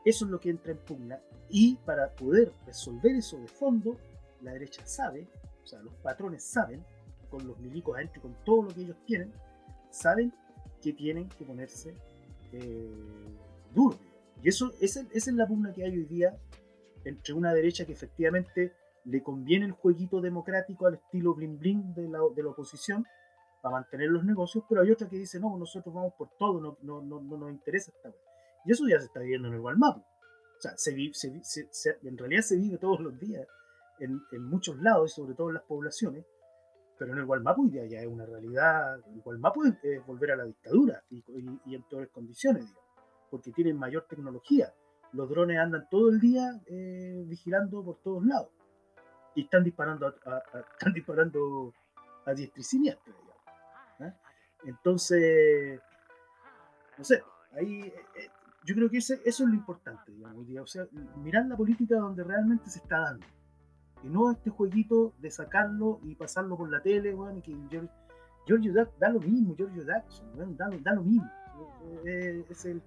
Eso 0.05 0.25
es 0.25 0.31
lo 0.31 0.39
que 0.39 0.49
entra 0.49 0.71
en 0.71 0.79
pugna. 0.79 1.19
Y 1.49 1.75
para 1.75 2.13
poder 2.13 2.51
resolver 2.65 3.15
eso 3.15 3.37
de 3.39 3.47
fondo, 3.47 3.97
la 4.41 4.53
derecha 4.53 4.85
sabe, 4.85 5.27
o 5.63 5.67
sea, 5.67 5.81
los 5.81 5.93
patrones 5.95 6.43
saben, 6.43 6.83
con 7.29 7.47
los 7.47 7.57
milicos 7.59 7.95
adentro, 7.95 8.21
con 8.21 8.35
todo 8.43 8.63
lo 8.63 8.69
que 8.69 8.81
ellos 8.81 8.97
tienen, 9.05 9.33
saben 9.89 10.33
que 10.81 10.93
tienen 10.93 11.29
que 11.29 11.45
ponerse 11.45 11.95
eh. 12.51 12.91
Y 14.43 14.49
eso, 14.49 14.71
esa, 14.79 15.01
es 15.11 15.27
la 15.27 15.47
pugna 15.47 15.73
que 15.73 15.83
hay 15.83 15.91
hoy 15.91 16.05
día 16.05 16.37
entre 17.05 17.33
una 17.33 17.53
derecha 17.53 17.85
que 17.85 17.93
efectivamente 17.93 18.73
le 19.05 19.23
conviene 19.23 19.65
el 19.65 19.71
jueguito 19.71 20.21
democrático 20.21 20.85
al 20.85 20.95
estilo 20.95 21.33
bling 21.33 21.57
bling 21.57 21.93
de 21.93 22.07
la, 22.07 22.19
de 22.35 22.43
la 22.43 22.49
oposición 22.49 23.05
para 23.61 23.77
mantener 23.77 24.09
los 24.09 24.23
negocios, 24.23 24.63
pero 24.69 24.81
hay 24.81 24.91
otra 24.91 25.07
que 25.09 25.17
dice, 25.17 25.39
no, 25.39 25.57
nosotros 25.57 25.93
vamos 25.93 26.13
por 26.17 26.29
todo, 26.37 26.59
no, 26.61 26.77
no, 26.81 27.01
no, 27.01 27.21
no 27.21 27.37
nos 27.37 27.51
interesa 27.51 27.91
esta 27.95 28.11
y 28.65 28.71
eso 28.71 28.87
ya 28.87 28.99
se 28.99 29.05
está 29.05 29.19
viendo 29.19 29.47
en 29.47 29.55
el 29.55 29.59
Walmart. 29.59 29.97
O 29.97 30.61
sea, 30.61 30.73
se, 30.77 30.91
en 32.03 32.17
realidad 32.17 32.41
se 32.41 32.55
vive 32.55 32.77
todos 32.77 32.99
los 33.01 33.19
días 33.19 33.45
en, 33.99 34.43
muchos 34.43 34.77
lados 34.77 35.11
y 35.11 35.15
sobre 35.15 35.33
todo 35.35 35.49
en 35.49 35.55
las 35.55 35.63
poblaciones. 35.63 36.25
Pero 36.97 37.13
en 37.13 37.19
el 37.19 37.25
hoy 37.29 37.69
día 37.69 37.85
ya 37.85 38.01
es 38.01 38.07
una 38.07 38.25
realidad. 38.25 38.99
El 39.07 39.21
Walmart 39.25 39.83
es 39.83 40.05
volver 40.05 40.31
a 40.31 40.35
la 40.35 40.45
dictadura 40.45 41.03
y, 41.09 41.23
en 41.75 41.83
peores 41.83 42.09
condiciones, 42.09 42.67
digamos, 42.67 42.89
porque 43.29 43.51
tienen 43.51 43.77
mayor 43.77 44.05
tecnología. 44.07 44.73
Los 45.11 45.29
drones 45.29 45.59
andan 45.59 45.87
todo 45.89 46.09
el 46.09 46.19
día 46.19 46.61
eh, 46.65 47.23
vigilando 47.27 47.83
por 47.83 47.97
todos 47.97 48.25
lados 48.25 48.49
y 49.35 49.43
están 49.43 49.63
disparando 49.63 50.07
a, 50.07 50.43
están 50.71 50.93
disparando 50.93 51.73
a 52.25 52.33
diestra 52.33 52.61
y 52.61 52.63
siniestra. 52.63 53.13
¿eh? 53.99 54.13
Entonces, 54.65 55.79
no 56.97 57.03
sé, 57.03 57.23
ahí 57.53 57.81
eh, 57.81 58.29
yo 58.65 58.75
creo 58.75 58.89
que 58.89 58.97
ese, 58.97 59.15
eso 59.25 59.43
es 59.43 59.49
lo 59.49 59.55
importante, 59.55 60.11
digamos, 60.11 60.45
o 60.61 60.67
sea, 60.67 60.87
mirar 61.17 61.45
la 61.45 61.57
política 61.57 61.95
donde 61.97 62.23
realmente 62.23 62.69
se 62.69 62.79
está 62.79 62.99
dando. 62.99 63.25
Y 64.03 64.09
no 64.09 64.31
este 64.31 64.49
jueguito 64.49 65.13
de 65.19 65.31
sacarlo 65.31 65.99
y 66.03 66.15
pasarlo 66.15 66.57
por 66.57 66.69
la 66.69 66.81
tele, 66.81 67.13
bueno, 67.13 67.41
que 67.41 67.55
Giorgio, 68.45 68.73
da, 68.73 68.89
da, 68.99 69.09
lo 69.09 69.19
mismo, 69.19 69.55
Giorgio 69.55 69.83
Jackson, 69.83 70.29
bueno, 70.35 70.53
da, 70.57 70.69
da, 70.81 70.93
lo 70.93 71.03
mismo. 71.03 71.29
Es, 72.05 72.65
el, 72.65 72.81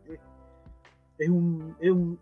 es, 1.19 1.29
un, 1.29 1.75
es 1.81 1.91
un, 1.91 2.21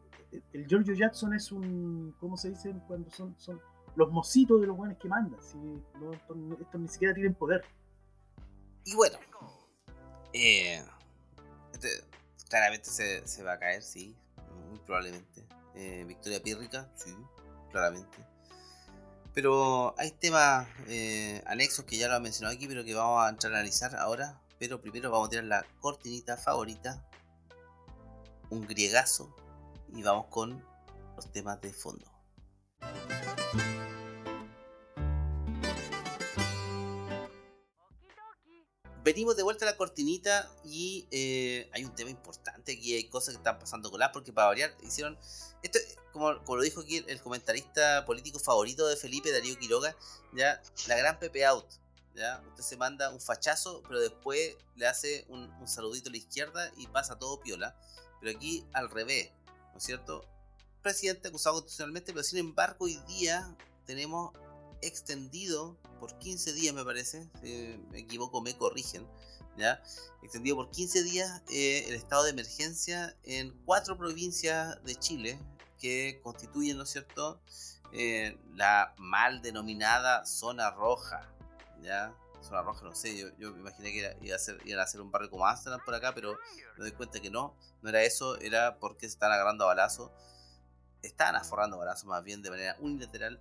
el 0.52 0.66
Giorgio 0.66 0.94
Jackson 0.94 1.34
es 1.34 1.50
un, 1.50 2.14
¿cómo 2.20 2.36
se 2.36 2.50
dice? 2.50 2.72
Cuando 2.86 3.10
son, 3.10 3.34
son 3.38 3.60
los 3.96 4.10
mocitos 4.12 4.60
de 4.60 4.66
los 4.68 4.76
buenos 4.76 4.98
que 4.98 5.08
mandan, 5.08 5.40
si 5.42 5.58
estos, 6.12 6.80
ni 6.80 6.88
siquiera 6.88 7.14
tienen 7.14 7.34
poder. 7.34 7.64
Y 8.84 8.94
bueno, 8.94 9.18
eh, 10.32 10.82
este, 11.72 11.88
claramente 12.48 12.88
se, 12.88 13.26
se, 13.26 13.42
va 13.42 13.54
a 13.54 13.58
caer, 13.58 13.82
sí, 13.82 14.16
muy 14.68 14.78
probablemente. 14.80 15.44
Eh, 15.74 16.04
victoria 16.06 16.40
pírrica, 16.40 16.88
sí, 16.94 17.14
claramente. 17.70 18.33
Pero 19.34 19.94
hay 19.98 20.12
temas 20.12 20.68
eh, 20.86 21.42
anexos 21.46 21.84
que 21.84 21.96
ya 21.96 22.08
lo 22.08 22.14
han 22.14 22.22
mencionado 22.22 22.54
aquí, 22.54 22.68
pero 22.68 22.84
que 22.84 22.94
vamos 22.94 23.24
a 23.24 23.28
entrar 23.28 23.52
a 23.52 23.56
analizar 23.56 23.96
ahora. 23.96 24.40
Pero 24.58 24.80
primero 24.80 25.10
vamos 25.10 25.26
a 25.26 25.30
tirar 25.30 25.44
la 25.44 25.66
cortinita 25.80 26.36
favorita, 26.36 27.04
un 28.50 28.64
griegazo, 28.66 29.34
y 29.92 30.02
vamos 30.02 30.26
con 30.26 30.64
los 31.16 31.30
temas 31.32 31.60
de 31.60 31.72
fondo. 31.72 32.06
Venimos 39.04 39.36
de 39.36 39.42
vuelta 39.42 39.66
a 39.66 39.70
la 39.70 39.76
cortinita 39.76 40.50
y 40.64 41.06
eh, 41.10 41.68
hay 41.72 41.84
un 41.84 41.94
tema 41.94 42.10
importante 42.10 42.72
aquí, 42.72 42.94
hay 42.94 43.04
cosas 43.04 43.34
que 43.34 43.38
están 43.38 43.58
pasando 43.58 43.90
con 43.90 44.00
la 44.00 44.10
porque 44.10 44.32
para 44.32 44.48
variar 44.48 44.74
hicieron, 44.82 45.18
esto 45.62 45.78
como, 46.10 46.32
lo 46.32 46.62
dijo 46.62 46.80
aquí 46.80 47.04
el, 47.06 47.20
comentarista 47.20 48.04
político 48.06 48.38
favorito 48.38 48.86
de 48.88 48.96
Felipe, 48.96 49.30
Darío 49.30 49.58
Quiroga, 49.58 49.94
ya 50.32 50.60
la 50.88 50.96
gran 50.96 51.18
Pepe 51.18 51.44
Out, 51.44 51.66
ya 52.14 52.42
usted 52.48 52.62
se 52.62 52.76
manda 52.78 53.10
un 53.10 53.20
fachazo, 53.20 53.82
pero 53.86 54.00
después 54.00 54.56
le 54.76 54.86
hace 54.86 55.26
un, 55.28 55.52
saludito 55.68 56.08
a 56.08 56.12
la 56.12 56.18
izquierda 56.18 56.72
y 56.78 56.86
pasa 56.86 57.18
todo 57.18 57.40
piola, 57.40 57.76
pero 58.20 58.34
aquí 58.34 58.64
al 58.72 58.90
revés, 58.90 59.30
¿no 59.72 59.78
es 59.78 59.84
cierto? 59.84 60.24
Presidente 60.82 61.28
acusado 61.28 61.56
constitucionalmente, 61.56 62.12
pero 62.12 62.24
sin 62.24 62.38
embargo 62.38 62.86
hoy 62.86 62.98
día 63.06 63.54
tenemos 63.84 64.32
extendido 64.86 65.76
por 66.00 66.18
15 66.18 66.52
días, 66.52 66.74
me 66.74 66.84
parece, 66.84 67.28
si 67.42 67.78
me 67.90 68.00
equivoco, 68.00 68.40
me 68.40 68.56
corrigen, 68.56 69.06
¿ya? 69.56 69.82
Extendido 70.22 70.56
por 70.56 70.70
15 70.70 71.02
días 71.02 71.42
eh, 71.50 71.84
el 71.88 71.94
estado 71.94 72.24
de 72.24 72.30
emergencia 72.30 73.16
en 73.24 73.52
cuatro 73.64 73.96
provincias 73.96 74.82
de 74.84 74.96
Chile 74.96 75.38
que 75.78 76.20
constituyen, 76.22 76.76
¿no 76.76 76.84
es 76.84 76.90
cierto?, 76.90 77.40
eh, 77.92 78.36
la 78.54 78.94
mal 78.98 79.40
denominada 79.40 80.26
zona 80.26 80.70
roja, 80.70 81.28
¿ya? 81.80 82.14
Zona 82.42 82.62
roja, 82.62 82.84
no 82.84 82.94
sé, 82.94 83.16
yo, 83.38 83.52
me 83.52 83.60
imaginé 83.60 83.92
que 83.92 84.16
iba 84.20 84.36
a 84.36 84.86
ser, 84.86 85.00
un 85.00 85.10
barrio 85.10 85.30
como 85.30 85.46
Amsterdam 85.46 85.80
por 85.84 85.94
acá, 85.94 86.12
pero 86.14 86.36
me 86.76 86.84
doy 86.84 86.92
cuenta 86.92 87.20
que 87.20 87.30
no, 87.30 87.54
no 87.82 87.88
era 87.88 88.02
eso, 88.02 88.38
era 88.40 88.78
porque 88.78 89.06
se 89.06 89.14
están 89.14 89.32
agarrando 89.32 89.64
a 89.64 89.68
balazo, 89.68 90.12
estaban 91.02 91.36
aforrando 91.36 91.78
balazos 91.78 92.06
más 92.06 92.24
bien 92.24 92.42
de 92.42 92.50
manera 92.50 92.76
unilateral 92.80 93.38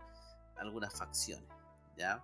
algunas 0.57 0.93
facciones, 0.93 1.49
¿ya? 1.97 2.23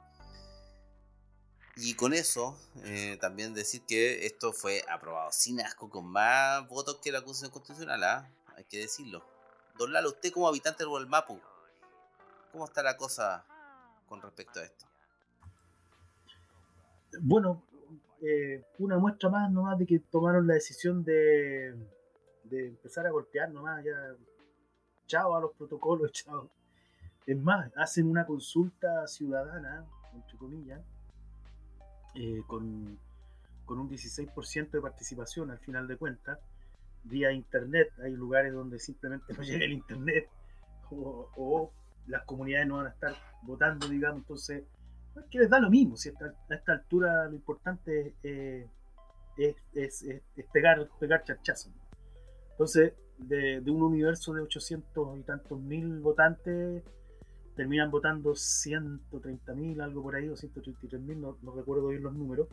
Y 1.76 1.94
con 1.96 2.14
eso, 2.14 2.58
eh, 2.84 3.18
también 3.22 3.54
decir 3.54 3.84
que 3.88 4.26
esto 4.26 4.52
fue 4.52 4.84
aprobado 4.90 5.32
sin 5.32 5.62
asco, 5.62 5.90
con 5.90 6.06
más 6.08 6.68
votos 6.68 7.00
que 7.02 7.12
la 7.12 7.20
acusación 7.20 7.52
constitucional, 7.52 8.04
¿ah? 8.04 8.30
hay 8.58 8.66
que 8.66 8.80
decirlo. 8.80 9.24
Don 9.78 9.94
Lalo, 9.94 10.10
usted 10.10 10.34
como 10.34 10.48
habitante 10.50 10.84
del 10.84 11.08
Mapu, 11.08 11.40
¿cómo 12.52 12.66
está 12.66 12.84
la 12.84 12.98
cosa 12.98 13.46
con 14.08 14.22
respecto 14.22 14.60
a 14.60 14.64
esto? 14.64 14.86
Bueno, 17.22 17.64
eh, 18.22 18.66
una 18.80 18.98
muestra 18.98 19.30
más 19.30 19.50
nomás 19.50 19.80
de 19.80 19.86
que 19.86 20.00
tomaron 20.00 20.48
la 20.48 20.56
decisión 20.56 21.04
de, 21.06 21.76
de 22.44 22.68
empezar 22.68 23.08
a 23.08 23.12
golpear 23.12 23.52
nomás, 23.52 23.86
ya, 23.86 24.16
chao 25.08 25.34
a 25.34 25.40
los 25.40 25.54
protocolos, 25.54 26.12
chao 26.14 26.50
es 27.26 27.38
más, 27.38 27.72
hacen 27.76 28.08
una 28.08 28.26
consulta 28.26 29.08
ciudadana, 29.08 29.86
entre 30.14 30.38
comillas, 30.38 30.82
eh, 32.16 32.42
con, 32.48 32.98
un 33.68 33.90
16% 33.90 34.72
de 34.72 34.82
participación 34.82 35.52
al 35.52 35.60
final 35.60 35.88
de 35.88 35.96
cuentas, 35.96 36.40
vía 37.04 37.32
internet. 37.32 37.90
Hay 38.04 38.14
lugares 38.14 38.52
donde 38.52 38.80
simplemente 38.80 39.34
no 39.34 39.42
llega 39.44 39.66
el 39.66 39.74
internet 39.74 40.28
o, 40.92 41.72
las 42.08 42.24
comunidades 42.26 42.68
no 42.68 42.78
van 42.78 42.88
a 42.88 42.90
estar 42.90 43.16
votando, 43.44 43.88
digamos. 43.88 44.22
Entonces, 44.22 44.64
es 45.16 45.26
que 45.30 45.38
les 45.38 45.50
da 45.50 45.60
lo 45.60 45.70
mismo. 45.70 45.96
Si 45.96 46.10
a 46.10 46.14
esta, 46.50 46.72
altura 46.72 47.26
lo 47.26 47.36
importante 47.36 48.16
es, 48.24 48.66
es, 49.76 50.06
pegar, 50.52 50.90
pegar 51.00 51.24
charchazos. 51.24 51.72
Entonces, 52.52 52.94
de, 53.20 53.62
de, 53.62 53.72
un 53.72 53.84
universo 53.84 54.34
de 54.34 54.42
800 54.42 55.20
y 55.20 55.24
tantos 55.24 55.60
mil 55.60 56.00
votantes, 56.00 56.84
terminan 57.60 57.92
votando 57.92 58.32
130.000, 58.36 59.82
algo 59.82 60.02
por 60.02 60.16
ahí, 60.16 60.30
o 60.30 60.34
133.000, 60.34 61.18
no, 61.18 61.38
no 61.42 61.52
recuerdo 61.52 61.90
bien 61.90 62.02
los 62.02 62.14
números. 62.14 62.48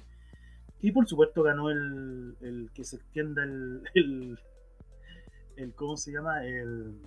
Y 0.81 0.91
por 0.91 1.07
supuesto 1.07 1.45
ganó 1.45 1.71
el, 1.71 2.69
que 2.75 2.83
se 2.83 2.97
extienda 2.97 3.45
el, 3.45 4.37
el, 5.55 5.75
¿cómo 5.77 5.97
se 5.97 6.11
llama? 6.11 6.45
El, 6.45 7.01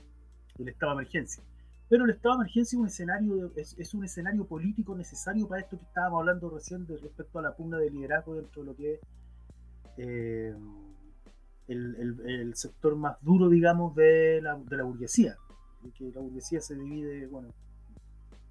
el, 0.59 0.67
estado 0.69 0.93
de 0.93 1.01
emergencia. 1.01 1.43
Pero 1.89 2.05
el 2.05 2.11
estado 2.11 2.35
de 2.35 2.43
emergencia 2.43 2.77
es 2.77 2.79
un 2.79 2.87
escenario, 2.87 3.51
es, 3.57 3.93
un 3.93 4.05
escenario 4.05 4.45
político 4.45 4.95
necesario 4.95 5.45
para 5.49 5.59
esto 5.59 5.77
que 5.77 5.83
estábamos 5.83 6.21
hablando 6.21 6.49
recién 6.51 6.87
de, 6.87 6.95
respecto 6.99 7.39
a 7.39 7.41
la 7.41 7.53
pugna 7.53 7.79
de 7.79 7.89
liderazgo 7.89 8.35
dentro 8.35 8.61
de 8.61 8.65
lo 8.65 8.77
que 8.77 8.93
es 8.93 8.99
eh, 9.97 10.55
el, 11.67 12.55
sector 12.55 12.95
más 12.95 13.17
duro, 13.19 13.49
digamos, 13.49 13.93
de 13.93 14.39
la, 14.41 14.55
de 14.55 14.77
la 14.77 14.83
burguesía. 14.83 15.35
Que 15.97 16.13
la 16.13 16.21
burguesía 16.21 16.61
se 16.61 16.75
divide, 16.75 17.27
bueno, 17.27 17.53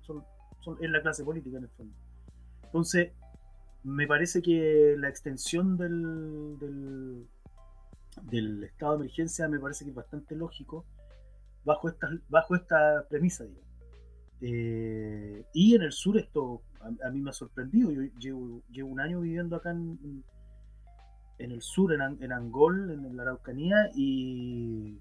son, 0.09 0.25
son, 0.61 0.77
es 0.83 0.91
la 0.91 1.01
clase 1.03 1.23
política 1.23 1.59
en 1.59 1.65
el 1.65 1.71
fondo. 1.71 1.95
Entonces, 2.65 3.13
me 3.85 4.07
parece 4.07 4.43
que 4.43 4.97
la 4.99 5.09
extensión 5.09 5.77
del, 5.77 6.59
del, 6.59 7.27
del 8.23 8.65
estado 8.65 8.93
de 8.93 9.05
emergencia 9.05 9.47
me 9.49 9.61
parece 9.61 9.85
que 9.85 9.91
es 9.91 9.97
bastante 9.97 10.35
lógico 10.35 10.85
bajo 11.65 11.89
esta, 11.89 12.09
bajo 12.29 12.55
esta 12.55 13.07
premisa, 13.09 13.45
eh, 14.41 15.45
y 15.53 15.75
en 15.75 15.83
el 15.83 15.93
sur 15.93 16.17
esto 16.17 16.63
a, 16.81 17.11
mí 17.11 17.21
me 17.21 17.31
ha 17.31 17.33
sorprendido. 17.33 17.91
Yo 17.91 18.03
llevo, 18.19 18.63
llevo 18.71 18.89
un 18.89 19.01
año 19.01 19.21
viviendo 19.21 19.57
acá 19.57 19.73
en, 19.73 20.25
en 21.39 21.53
el 21.53 21.61
sur, 21.61 21.93
en, 21.93 22.01
en 22.23 22.33
Angol, 22.33 22.91
en 22.91 23.17
la 23.17 23.23
Araucanía, 23.23 23.91
y 23.95 24.99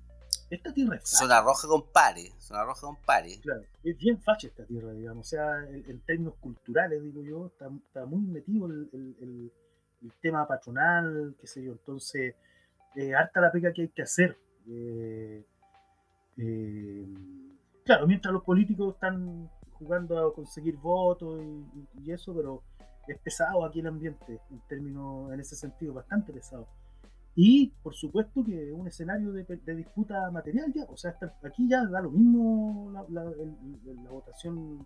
esta 0.50 0.74
tierra 0.74 0.96
es 0.96 1.02
facha. 1.02 1.18
Zona 1.18 1.42
roja 1.42 1.68
con 1.68 1.92
pare, 1.92 2.32
zona 2.40 2.64
roja 2.64 2.82
con 2.82 2.96
pare. 2.98 3.40
Claro, 3.42 3.64
es 3.84 3.98
bien 3.98 4.22
facha 4.22 4.48
esta 4.48 4.66
tierra, 4.66 4.94
digamos. 4.94 5.28
O 5.28 5.30
sea, 5.30 5.64
en, 5.70 6.00
términos 6.02 6.36
culturales, 6.40 7.02
digo 7.04 7.22
yo, 7.24 7.48
está, 7.48 7.70
está 7.86 8.06
muy 8.06 8.22
metido 8.22 8.68
el, 8.68 8.90
el, 8.94 9.52
el, 10.02 10.12
tema 10.22 10.48
patronal, 10.48 11.36
qué 11.40 11.48
sé 11.48 11.64
yo. 11.64 11.74
Entonces, 11.74 12.36
eh, 12.96 13.14
harta 13.14 13.42
la 13.42 13.52
pega 13.52 13.74
que 13.74 13.84
hay 13.84 13.90
que 13.90 14.04
hacer. 14.04 14.38
Eh, 14.70 15.44
eh, 16.38 17.06
claro, 17.84 18.08
mientras 18.08 18.34
los 18.34 18.44
políticos 18.44 18.94
están 18.94 19.50
jugando 19.74 20.28
a 20.28 20.34
conseguir 20.34 20.78
votos 20.78 21.42
y, 21.44 22.04
y, 22.04 22.12
eso, 22.12 22.34
pero 22.34 22.64
es 23.08 23.18
pesado 23.20 23.66
aquí 23.66 23.80
el 23.80 23.88
ambiente, 23.88 24.40
en 24.50 24.62
términos, 24.68 25.32
en 25.34 25.40
ese 25.40 25.56
sentido, 25.56 25.94
bastante 25.94 26.32
pesado. 26.32 26.68
Y 27.40 27.68
por 27.84 27.94
supuesto 27.94 28.44
que 28.44 28.72
un 28.72 28.88
escenario 28.88 29.32
de, 29.32 29.46
disputa 29.76 30.32
material 30.32 30.74
ya, 30.74 30.86
o 30.86 30.98
sea, 30.98 31.16
aquí 31.44 31.70
ya 31.70 31.86
da 31.86 32.02
lo 32.02 32.10
mismo 32.10 32.92
la, 33.10 33.24
votación 34.10 34.84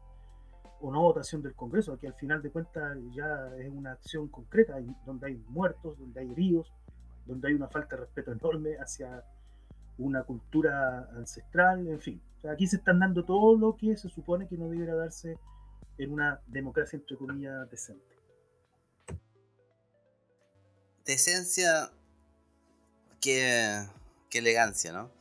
o 0.81 0.91
no 0.91 1.01
votación 1.01 1.41
del 1.41 1.55
Congreso, 1.55 1.93
aquí 1.93 2.07
al 2.07 2.13
final 2.15 2.41
de 2.41 2.51
cuentas 2.51 2.97
ya 3.15 3.55
es 3.57 3.69
una 3.69 3.93
acción 3.93 4.27
concreta, 4.27 4.75
donde 5.05 5.27
hay 5.27 5.41
muertos, 5.47 5.97
donde 5.97 6.19
hay 6.19 6.29
heridos, 6.29 6.73
donde 7.25 7.47
hay 7.47 7.53
una 7.53 7.69
falta 7.69 7.95
de 7.95 8.01
respeto 8.01 8.33
enorme 8.33 8.75
hacia 8.75 9.23
una 9.97 10.23
cultura 10.23 11.07
ancestral, 11.15 11.87
en 11.87 12.01
fin. 12.01 12.21
aquí 12.49 12.67
se 12.67 12.75
están 12.75 12.99
dando 12.99 13.23
todo 13.23 13.57
lo 13.57 13.77
que 13.77 13.95
se 13.95 14.09
supone 14.09 14.49
que 14.49 14.57
no 14.57 14.67
debiera 14.67 14.93
darse 14.93 15.37
en 15.97 16.11
una 16.11 16.41
democracia, 16.47 16.97
entre 16.97 17.15
comillas, 17.15 17.69
decente. 17.69 18.17
Decencia 21.05 21.91
qué, 23.21 23.87
elegancia, 24.33 24.91
¿no? 24.91 25.11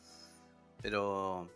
Pero 0.83 1.49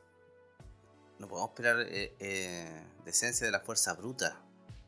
no 1.19 1.29
podemos 1.29 1.51
esperar 1.51 1.81
eh, 1.81 2.15
eh, 2.19 2.87
decencia 3.05 3.47
de 3.47 3.51
la 3.53 3.61
fuerza 3.61 3.95
bruta, 3.95 4.41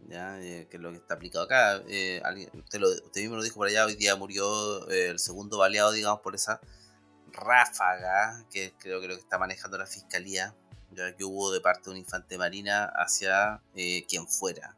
¿ya? 0.08 0.40
Eh, 0.40 0.68
que 0.70 0.76
es 0.76 0.82
lo 0.82 0.90
que 0.90 0.98
está 0.98 1.14
aplicado 1.14 1.46
acá. 1.46 1.78
usted, 1.78 2.80
mismo 3.16 3.36
lo 3.36 3.42
dijo 3.42 3.56
por 3.56 3.68
allá, 3.68 3.86
hoy 3.86 3.96
día 3.96 4.14
murió 4.16 4.86
el 4.88 5.18
segundo 5.18 5.58
baleado, 5.58 5.92
digamos, 5.92 6.20
por 6.20 6.34
esa 6.34 6.60
ráfaga 7.32 8.44
que 8.50 8.74
creo 8.78 9.00
que 9.00 9.08
lo 9.08 9.14
que 9.14 9.20
está 9.20 9.38
manejando 9.38 9.78
la 9.78 9.86
fiscalía, 9.86 10.54
ya 10.92 11.16
que 11.16 11.24
hubo 11.24 11.50
de 11.52 11.60
parte 11.60 11.84
de 11.84 11.90
un 11.92 11.96
infante 11.96 12.38
marina 12.38 12.84
hacia 12.84 13.62
quien 14.08 14.28
fuera. 14.28 14.76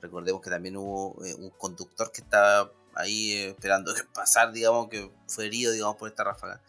Recordemos 0.00 0.42
que 0.42 0.50
también 0.50 0.76
hubo 0.76 1.12
un 1.12 1.50
conductor 1.50 2.12
que 2.12 2.20
estaba 2.20 2.70
ahí 2.96 3.32
eh, 3.32 3.48
esperando 3.50 3.94
pasar, 4.14 4.52
digamos, 4.52 4.88
que 4.88 5.10
fue 5.26 5.46
herido, 5.46 5.72
digamos, 5.72 5.96
por 5.96 6.08
esta 6.08 6.24
ráfaga. 6.24 6.60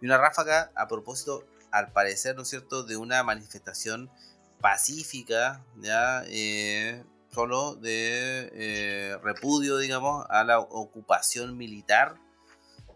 Y 0.00 0.06
una 0.06 0.18
ráfaga 0.18 0.70
a 0.74 0.88
propósito, 0.88 1.44
al 1.70 1.92
parecer, 1.92 2.36
¿no 2.36 2.42
es 2.42 2.48
cierto?, 2.48 2.82
de 2.82 2.96
una 2.96 3.22
manifestación 3.22 4.10
pacífica, 4.60 5.64
ya, 5.76 6.24
eh, 6.26 7.04
solo 7.32 7.74
de 7.74 8.50
eh, 8.52 9.18
repudio, 9.22 9.78
digamos, 9.78 10.26
a 10.28 10.44
la 10.44 10.60
ocupación 10.60 11.56
militar 11.56 12.16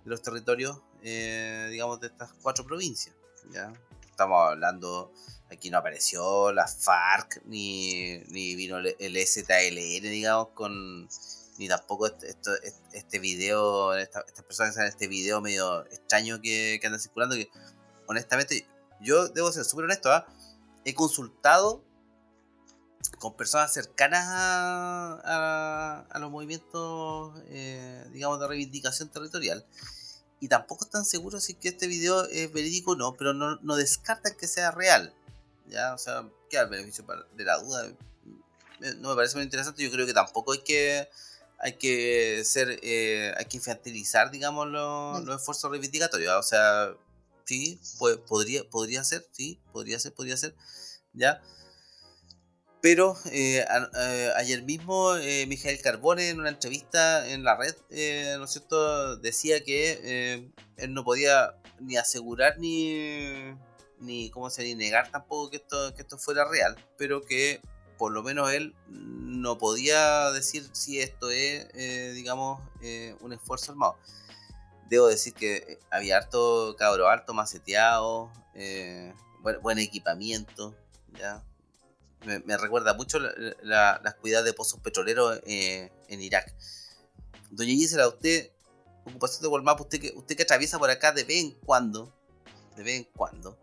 de 0.05 0.11
los 0.11 0.23
territorios, 0.23 0.81
digamos, 1.03 2.01
de 2.01 2.07
estas 2.07 2.33
cuatro 2.43 2.65
provincias, 2.65 3.15
ya. 3.53 3.73
Estamos 4.09 4.51
hablando, 4.51 5.13
aquí 5.51 5.71
no 5.71 5.79
apareció 5.79 6.53
la 6.53 6.69
FARC, 6.69 7.43
ni, 7.47 8.19
ni 8.29 8.55
vino 8.55 8.79
el 8.79 9.17
STLN, 9.27 10.03
digamos, 10.03 10.49
con 10.55 11.09
ni 11.59 11.69
tampoco 11.69 12.07
este, 12.07 12.35
este 12.93 13.19
video, 13.19 13.95
estas 13.95 14.25
personas 14.47 14.77
que 14.77 14.87
este 14.87 15.07
video 15.07 15.41
medio 15.41 15.85
extraño 15.87 16.41
que, 16.41 16.79
que 16.81 16.87
andan 16.87 17.01
circulando, 17.01 17.37
que 17.37 17.51
honestamente, 18.07 18.67
yo 19.01 19.29
debo 19.29 19.53
ser 19.53 19.65
súper 19.65 19.87
honesto, 19.87 20.11
¿ah? 20.11 20.27
he 20.85 20.95
consultado 20.95 21.85
con 23.19 23.37
personas 23.37 23.73
cercanas 23.73 24.25
a, 24.29 26.07
a, 26.11 26.19
los 26.19 26.31
movimientos, 26.31 27.35
eh, 27.49 28.05
digamos, 28.13 28.41
de 28.41 28.49
reivindicación 28.49 29.09
territorial. 29.09 29.67
Y 30.41 30.49
tampoco 30.49 30.85
están 30.85 31.05
seguros 31.05 31.45
si 31.45 31.55
que 31.55 31.69
este 31.69 31.87
video 31.87 32.25
es 32.25 32.53
verídico 32.53 32.93
o 32.93 32.97
no, 32.97 33.15
pero 33.15 33.33
no, 33.33 33.57
no 33.63 33.77
descartan 33.77 34.35
que 34.37 34.47
sea 34.49 34.71
real. 34.73 35.15
¿ya? 35.69 35.95
O 35.95 35.99
sea, 35.99 36.29
queda 36.51 36.63
el 36.63 36.71
beneficio 36.71 37.05
de 37.37 37.45
la 37.45 37.59
duda. 37.59 37.93
No 38.99 39.11
me 39.11 39.15
parece 39.15 39.37
muy 39.37 39.45
interesante. 39.45 39.83
Yo 39.83 39.91
creo 39.91 40.07
que 40.07 40.15
tampoco 40.15 40.53
hay 40.53 40.63
que 40.63 41.09
hay 41.63 41.75
que 41.75 42.43
ser, 42.45 42.81
eh, 42.83 43.33
hay 43.37 43.45
que 43.45 43.57
infantilizar, 43.59 44.33
digamos, 44.33 44.67
los, 44.67 45.39
esfuerzos 45.39 45.71
reivindicatorios. 45.71 46.35
O 46.35 46.43
sea, 46.43 46.93
sí, 47.45 47.81
podría, 48.29 48.69
podría 48.69 49.05
ser, 49.05 49.25
sí, 49.31 49.61
podría 49.73 50.01
ser, 50.01 50.13
podría 50.13 50.37
ser, 50.37 50.57
ya. 51.13 51.41
Pero 52.81 53.17
eh, 53.27 53.65
eh, 53.97 54.33
ayer 54.37 54.65
mismo 54.65 55.15
Miguel 55.47 55.81
Carbone 55.81 56.31
en 56.31 56.41
una 56.41 56.49
entrevista 56.49 57.29
en 57.29 57.45
la 57.45 57.57
red, 57.57 57.77
¿no 58.39 58.45
es 58.45 58.51
cierto?, 58.51 59.17
decía 59.19 59.63
que 59.63 60.51
él 60.77 60.93
no 60.93 61.05
podía 61.05 61.55
ni 61.79 61.97
asegurar 61.97 62.59
ni, 62.59 63.55
ni, 64.01 64.31
¿cómo 64.31 64.51
se 64.51 64.65
ni 64.65 64.75
negar 64.75 65.13
tampoco 65.13 65.51
que 65.51 65.59
esto, 65.59 65.95
que 65.95 66.03
esto 66.03 66.19
fuera 66.19 66.45
real, 66.49 66.75
pero 66.99 67.23
que 67.23 67.61
por 68.03 68.11
lo 68.11 68.25
menos 68.25 68.53
él 68.53 68.75
no 68.89 69.59
podía 69.59 70.33
decir 70.33 70.69
si 70.73 71.01
esto 71.01 71.31
es, 71.31 71.69
eh, 71.75 72.11
digamos, 72.13 72.61
eh, 72.81 73.15
un 73.21 73.33
esfuerzo 73.33 73.71
armado. 73.71 73.97
Debo 74.89 75.07
decir 75.07 75.35
que 75.35 75.59
eh, 75.59 75.79
había 75.89 76.17
harto 76.17 76.75
cabro 76.77 77.09
alto, 77.09 77.33
maceteado, 77.33 78.33
buen, 79.61 79.79
equipamiento, 79.79 80.75
¿ya? 81.17 81.45
Me, 82.25 82.57
recuerda 82.57 82.93
mucho 82.95 83.21
la, 83.21 84.01
las 84.03 84.15
cuidadas 84.17 84.47
de 84.47 84.53
pozos 84.53 84.81
petroleros 84.81 85.41
en 85.47 86.21
Irak. 86.21 86.53
Doña 87.53 87.71
Gisela, 87.71 88.09
usted, 88.09 88.51
ocupación 89.05 89.43
de 89.43 89.49
Walmart, 89.49 89.81
usted 89.81 90.01
que, 90.01 90.13
usted 90.17 90.37
que 90.37 90.43
atraviesa 90.43 90.77
por 90.77 90.91
acá 90.91 91.13
de 91.13 91.23
vez 91.23 91.45
en 91.45 91.53
cuando, 91.53 92.13
de 92.75 92.83
vez 92.83 92.97
en 92.97 93.05
cuando, 93.15 93.57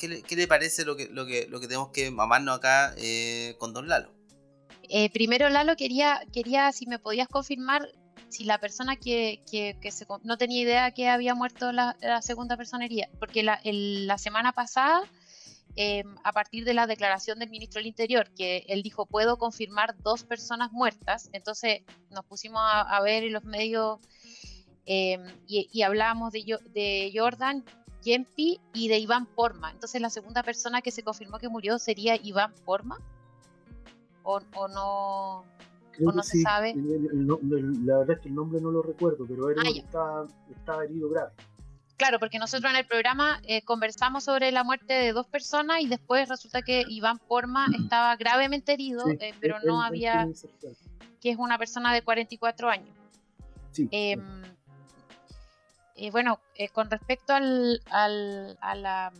¿qué 0.00 0.36
le, 0.36 0.48
parece 0.48 0.84
lo 0.84 0.96
que, 0.96 1.08
lo, 1.08 1.26
que, 1.26 1.46
lo 1.48 1.60
que 1.60 1.68
tenemos 1.68 1.90
que 1.90 2.10
mamarnos 2.10 2.56
acá 2.56 2.94
eh, 2.96 3.54
con 3.58 3.72
Don 3.72 3.88
Lalo? 3.88 4.12
Eh, 4.88 5.10
primero, 5.10 5.48
Lalo, 5.48 5.76
quería, 5.76 6.20
quería 6.32 6.72
si 6.72 6.86
me 6.86 6.98
podías 6.98 7.28
confirmar 7.28 7.88
si 8.28 8.44
la 8.44 8.58
persona 8.58 8.96
que, 8.96 9.42
que, 9.50 9.90
se, 9.90 10.06
no 10.22 10.38
tenía 10.38 10.62
idea 10.62 10.90
que 10.92 11.08
había 11.08 11.34
muerto 11.34 11.72
la, 11.72 11.96
segunda 12.22 12.56
personería, 12.56 13.08
porque 13.18 13.42
la, 13.42 13.60
la 13.64 14.18
semana 14.18 14.52
pasada, 14.52 15.02
em, 15.76 16.16
a 16.24 16.32
partir 16.32 16.64
de 16.64 16.74
la 16.74 16.86
declaración 16.86 17.38
del 17.38 17.50
ministro 17.50 17.78
del 17.78 17.86
Interior, 17.86 18.30
que 18.34 18.64
él 18.68 18.82
dijo, 18.82 19.06
puedo 19.06 19.36
confirmar 19.36 19.96
dos 19.98 20.24
personas 20.24 20.72
muertas, 20.72 21.28
entonces 21.32 21.82
nos 22.10 22.24
pusimos 22.24 22.60
a, 22.62 23.00
ver 23.02 23.24
en 23.24 23.32
los 23.32 23.44
medios 23.44 24.00
em, 24.86 25.22
y, 25.46 25.68
y, 25.72 25.82
hablábamos 25.82 26.32
de, 26.32 26.58
de 26.72 27.12
Jordan 27.14 27.64
Yempi 28.02 28.60
y 28.72 28.88
de 28.88 28.98
Iván 28.98 29.26
Porma. 29.26 29.70
Entonces 29.70 30.00
la 30.00 30.10
segunda 30.10 30.42
persona 30.42 30.82
que 30.82 30.90
se 30.90 31.02
confirmó 31.02 31.38
que 31.38 31.48
murió 31.48 31.78
sería 31.78 32.16
Iván 32.16 32.52
Porma. 32.64 32.98
¿O, 34.22 34.40
no, 34.68 35.38
o 35.38 36.12
no 36.12 36.22
se 36.22 36.42
sabe? 36.42 36.74
la 36.76 37.98
verdad 37.98 38.16
es 38.16 38.20
que 38.20 38.28
el 38.28 38.34
nombre 38.34 38.60
no 38.60 38.70
lo 38.70 38.82
recuerdo, 38.82 39.26
pero 39.26 39.50
era 39.50 39.62
ah, 39.62 40.24
estaba, 40.48 40.84
herido 40.84 41.08
grave. 41.08 41.32
Claro, 41.96 42.18
porque 42.18 42.38
nosotros 42.38 42.70
en 42.70 42.78
el 42.78 42.86
programa 42.86 43.40
eh, 43.44 43.62
conversamos 43.62 44.24
sobre 44.24 44.52
la 44.52 44.62
muerte 44.62 44.94
de 44.94 45.12
dos 45.12 45.26
personas 45.26 45.80
y 45.80 45.88
después 45.88 46.28
resulta 46.28 46.62
que 46.62 46.84
Iván 46.88 47.18
Porma 47.18 47.66
estaba 47.78 48.16
gravemente 48.16 48.72
herido, 48.72 49.04
eh, 49.08 49.34
pero 49.40 49.56
no 49.64 49.82
había... 49.82 50.28
que 51.20 51.30
es 51.30 51.36
una 51.36 51.58
persona 51.58 51.92
de 51.92 52.02
44 52.02 52.70
años. 52.70 52.96
Sí. 53.72 53.88
Em, 53.90 54.42
eh, 55.96 56.10
bueno, 56.10 56.40
eh, 56.54 56.68
con 56.68 56.90
respecto 56.90 57.34
al, 57.34 57.82
a, 57.90 58.74
la, 58.74 59.10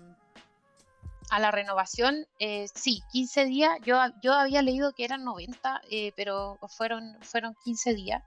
renovación, 1.51 2.27
eh, 2.39 2.67
sí, 2.75 3.03
15 3.13 3.45
días. 3.45 3.79
Yo, 3.85 3.97
yo 4.23 4.33
había 4.35 4.63
leído 4.63 4.93
que 4.93 5.05
eran 5.05 5.25
90, 5.25 5.83
eh, 5.91 6.13
pero 6.17 6.59
fueron, 6.69 7.17
fueron 7.23 7.55
15 7.65 7.95
días. 7.95 8.23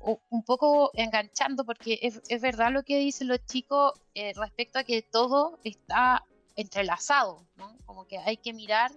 un 0.00 0.42
poco 0.44 0.90
enganchando, 0.94 1.64
porque 1.64 1.98
es, 2.02 2.20
es, 2.28 2.40
verdad 2.40 2.72
lo 2.72 2.82
que 2.82 2.98
dicen 2.98 3.28
los 3.28 3.44
chicos 3.46 3.92
eh, 4.14 4.32
respecto 4.34 4.78
a 4.78 4.84
que 4.84 5.02
todo 5.02 5.58
está 5.64 6.24
entrelazado, 6.56 7.46
¿no? 7.56 7.76
Como 7.86 8.06
que 8.06 8.18
hay 8.18 8.36
que 8.36 8.52
mirar 8.52 8.90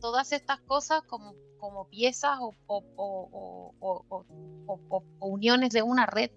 todas 0.00 0.32
estas 0.32 0.60
cosas 0.60 1.02
como, 1.02 1.34
como 1.58 1.88
piezas 1.88 2.38
o, 2.40 2.54
uniones 5.20 5.70
de 5.70 5.82
una 5.82 6.06
red, 6.06 6.30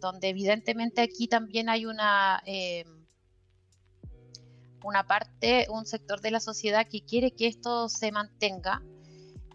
donde 0.00 0.28
evidentemente 0.28 1.02
aquí 1.02 1.28
también 1.28 1.68
hay 1.68 1.86
una 1.86 2.42
una 4.84 5.06
parte, 5.06 5.66
un 5.70 5.86
sector 5.86 6.20
de 6.20 6.30
la 6.30 6.40
sociedad 6.40 6.86
que 6.88 7.02
quiere 7.02 7.32
que 7.32 7.46
esto 7.46 7.88
se 7.88 8.12
mantenga 8.12 8.82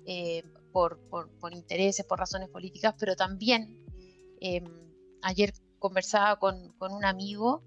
eh, 0.05 0.43
por, 0.71 0.99
por, 1.09 1.53
intereses, 1.53 2.05
por 2.05 2.19
razones 2.19 2.49
políticas, 2.49 2.95
pero 2.99 3.15
también 3.15 3.85
em, 4.41 4.65
ayer 5.21 5.53
conversaba 5.79 6.37
con, 6.37 6.73
con, 6.73 6.91
un 6.91 7.05
amigo 7.05 7.63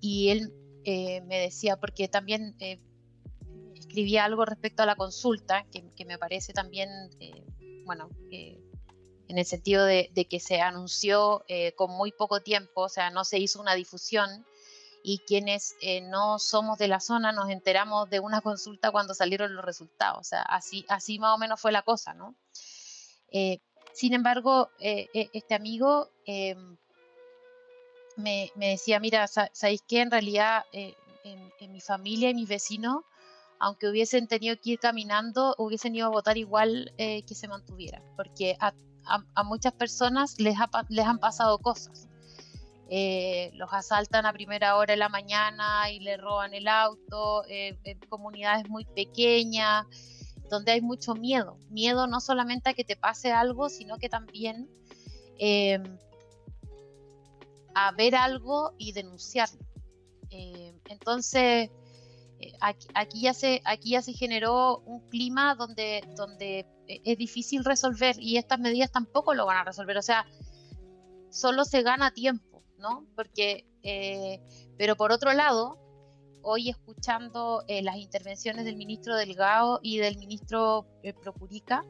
y 0.00 0.28
él 0.28 0.52
eh, 0.84 1.22
me 1.22 1.40
decía, 1.40 1.76
porque 1.76 2.06
también 2.08 2.54
eh, 2.60 2.78
escribía 3.74 4.24
algo 4.24 4.44
respecto 4.44 4.82
a 4.84 4.86
la 4.86 4.94
consulta, 4.94 5.66
que, 5.72 5.90
que 5.96 6.04
me 6.04 6.18
parece 6.18 6.52
también, 6.52 6.88
bueno, 7.84 8.08
en 9.28 9.38
el 9.38 9.46
sentido 9.46 9.84
de, 9.84 10.10
de 10.14 10.26
que 10.26 10.40
se 10.40 10.60
anunció 10.60 11.44
con 11.76 11.90
muy 11.90 12.12
poco 12.12 12.40
tiempo, 12.40 12.82
o 12.82 12.88
sea, 12.88 13.10
no 13.10 13.24
se 13.24 13.38
hizo 13.38 13.60
una 13.60 13.74
difusión 13.74 14.46
y 15.08 15.18
quienes 15.18 15.76
eh, 15.82 16.00
no 16.00 16.40
somos 16.40 16.78
de 16.78 16.88
la 16.88 16.98
zona 16.98 17.30
nos 17.30 17.48
enteramos 17.48 18.10
de 18.10 18.18
una 18.18 18.40
consulta 18.42 18.90
cuando 18.90 19.14
salieron 19.14 19.54
los 19.54 19.64
resultados. 19.64 20.18
O 20.18 20.24
sea, 20.24 20.42
así, 20.42 20.84
más 21.20 21.36
o 21.36 21.38
menos 21.38 21.60
fue 21.60 21.70
la 21.70 21.82
cosa, 21.82 22.12
¿no? 22.12 22.34
Eh, 23.30 23.60
sin 23.92 24.14
embargo, 24.14 24.68
eh, 24.80 25.08
este 25.32 25.54
amigo 25.54 26.10
me, 28.16 28.50
decía, 28.56 28.98
mira, 28.98 29.28
¿sabéis 29.28 29.84
qué? 29.86 30.00
En 30.00 30.10
realidad, 30.10 30.64
en, 30.72 30.96
mi 31.70 31.80
familia 31.80 32.30
y 32.30 32.34
mis 32.34 32.48
vecinos, 32.48 33.04
aunque 33.60 33.88
hubiesen 33.88 34.26
tenido 34.26 34.56
que 34.60 34.70
ir 34.70 34.80
caminando, 34.80 35.54
hubiesen 35.56 35.94
ido 35.94 36.06
a 36.06 36.10
votar 36.10 36.36
igual 36.36 36.92
que 36.98 37.34
se 37.34 37.46
mantuviera, 37.48 38.02
porque 38.16 38.56
a, 38.58 38.74
muchas 39.44 39.72
personas 39.72 40.38
les, 40.40 40.56
les 40.88 41.06
han 41.06 41.18
pasado 41.18 41.58
cosas. 41.58 42.08
Eh, 42.88 43.50
los 43.54 43.72
asaltan 43.72 44.26
a 44.26 44.32
primera 44.32 44.76
hora 44.76 44.92
de 44.92 44.96
la 44.96 45.08
mañana 45.08 45.90
y 45.90 45.98
le 45.98 46.16
roban 46.16 46.54
el 46.54 46.68
auto, 46.68 47.44
eh, 47.48 47.76
en 47.82 47.98
comunidades 48.08 48.68
muy 48.68 48.84
pequeñas, 48.84 49.86
donde 50.48 50.72
hay 50.72 50.80
mucho 50.80 51.14
miedo. 51.14 51.58
Miedo 51.68 52.06
no 52.06 52.20
solamente 52.20 52.70
a 52.70 52.74
que 52.74 52.84
te 52.84 52.96
pase 52.96 53.32
algo, 53.32 53.68
sino 53.68 53.98
que 53.98 54.08
también 54.08 54.70
em, 55.38 55.98
a 57.74 57.90
ver 57.92 58.14
algo 58.14 58.72
y 58.78 58.92
denunciarlo. 58.92 59.66
Em, 60.30 60.78
entonces, 60.88 61.70
eh, 62.38 62.52
aquí, 62.60 63.20
ya 63.20 63.34
se, 63.34 63.62
aquí 63.64 63.90
ya 63.90 64.02
se 64.02 64.12
generó 64.12 64.78
un 64.86 65.00
clima 65.08 65.56
donde, 65.56 66.04
donde 66.16 66.66
es 66.88 67.18
difícil 67.18 67.64
resolver 67.64 68.16
y 68.18 68.36
estas 68.36 68.58
medidas 68.58 68.90
tampoco 68.90 69.34
lo 69.34 69.46
van 69.46 69.58
a 69.58 69.64
resolver. 69.64 69.96
O 69.96 70.02
sea, 70.02 70.26
solo 71.30 71.64
se 71.64 71.82
gana 71.82 72.12
tiempo 72.12 72.56
¿no? 72.78 73.06
Porque, 73.14 73.66
eh, 73.82 74.40
pero 74.76 74.96
por 74.96 75.12
otro 75.12 75.32
lado, 75.32 75.78
hoy 76.42 76.68
escuchando 76.70 77.64
eh, 77.68 77.82
las 77.82 77.96
intervenciones 77.96 78.64
del 78.64 78.76
ministro 78.76 79.16
Delgado 79.16 79.80
y 79.82 79.98
del 79.98 80.18
ministro 80.18 80.86
eh, 81.02 81.12
Procurica, 81.12 81.84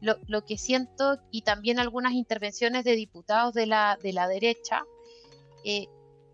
lo, 0.00 0.44
que 0.44 0.56
siento, 0.56 1.18
y 1.32 1.42
también 1.42 1.80
algunas 1.80 2.12
intervenciones 2.12 2.84
de 2.84 2.94
diputados 2.94 3.54
de 3.54 3.66
la, 3.66 3.98
de 4.00 4.12
la 4.12 4.28
derecha, 4.28 4.84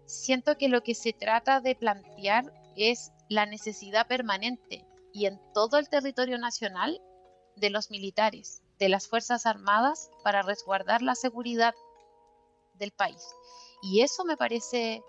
siento 0.04 0.58
que 0.58 0.68
lo 0.68 0.82
que 0.82 0.94
se 0.94 1.14
trata 1.14 1.60
de 1.60 1.74
plantear 1.74 2.52
es 2.76 3.12
la 3.30 3.46
necesidad 3.46 4.06
permanente 4.08 4.84
y 5.14 5.24
en 5.24 5.40
todo 5.54 5.78
el 5.78 5.88
territorio 5.88 6.36
nacional 6.36 7.00
de 7.56 7.70
los 7.70 7.90
militares, 7.90 8.62
de 8.78 8.88
las 8.88 9.08
Fuerzas 9.08 9.46
Armadas, 9.46 10.10
para 10.22 10.42
resguardar 10.42 11.02
la 11.02 11.14
seguridad 11.14 11.74
del 12.74 12.92
país. 12.92 13.22
Y 13.82 14.00
eso 14.00 14.24
me 14.24 14.36
parece 14.36 15.02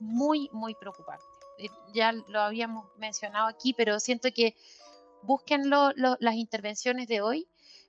muy, 0.00 0.48
muy 0.52 0.74
preocupante. 0.74 1.24
Eh, 1.58 1.68
ya 1.94 2.12
lo 2.12 2.40
habíamos 2.40 2.86
mencionado 2.96 3.46
aquí, 3.46 3.74
pero 3.74 4.00
siento 4.00 4.30
que 4.34 4.56
busquen 5.22 5.68
las 5.68 6.34
intervenciones 6.34 7.06
de 7.06 7.20
hoy, 7.20 7.46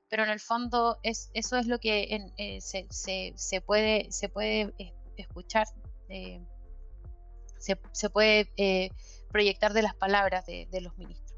pero 0.09 0.23
en 0.23 0.29
el 0.29 0.41
fondo 0.41 0.99
es, 1.03 1.31
eso 1.33 1.57
es 1.57 1.67
lo 1.67 1.79
que 1.79 2.29
eh, 2.37 2.59
se, 2.61 3.61
puede, 3.61 4.11
se 4.11 4.27
puede 4.27 4.73
eh, 4.77 4.93
escuchar, 5.15 5.65
se, 7.57 8.09
puede 8.09 8.91
proyectar 9.29 9.71
de 9.71 9.81
las 9.81 9.95
palabras 9.95 10.45
de, 10.45 10.81
los 10.81 10.97
ministros. 10.97 11.30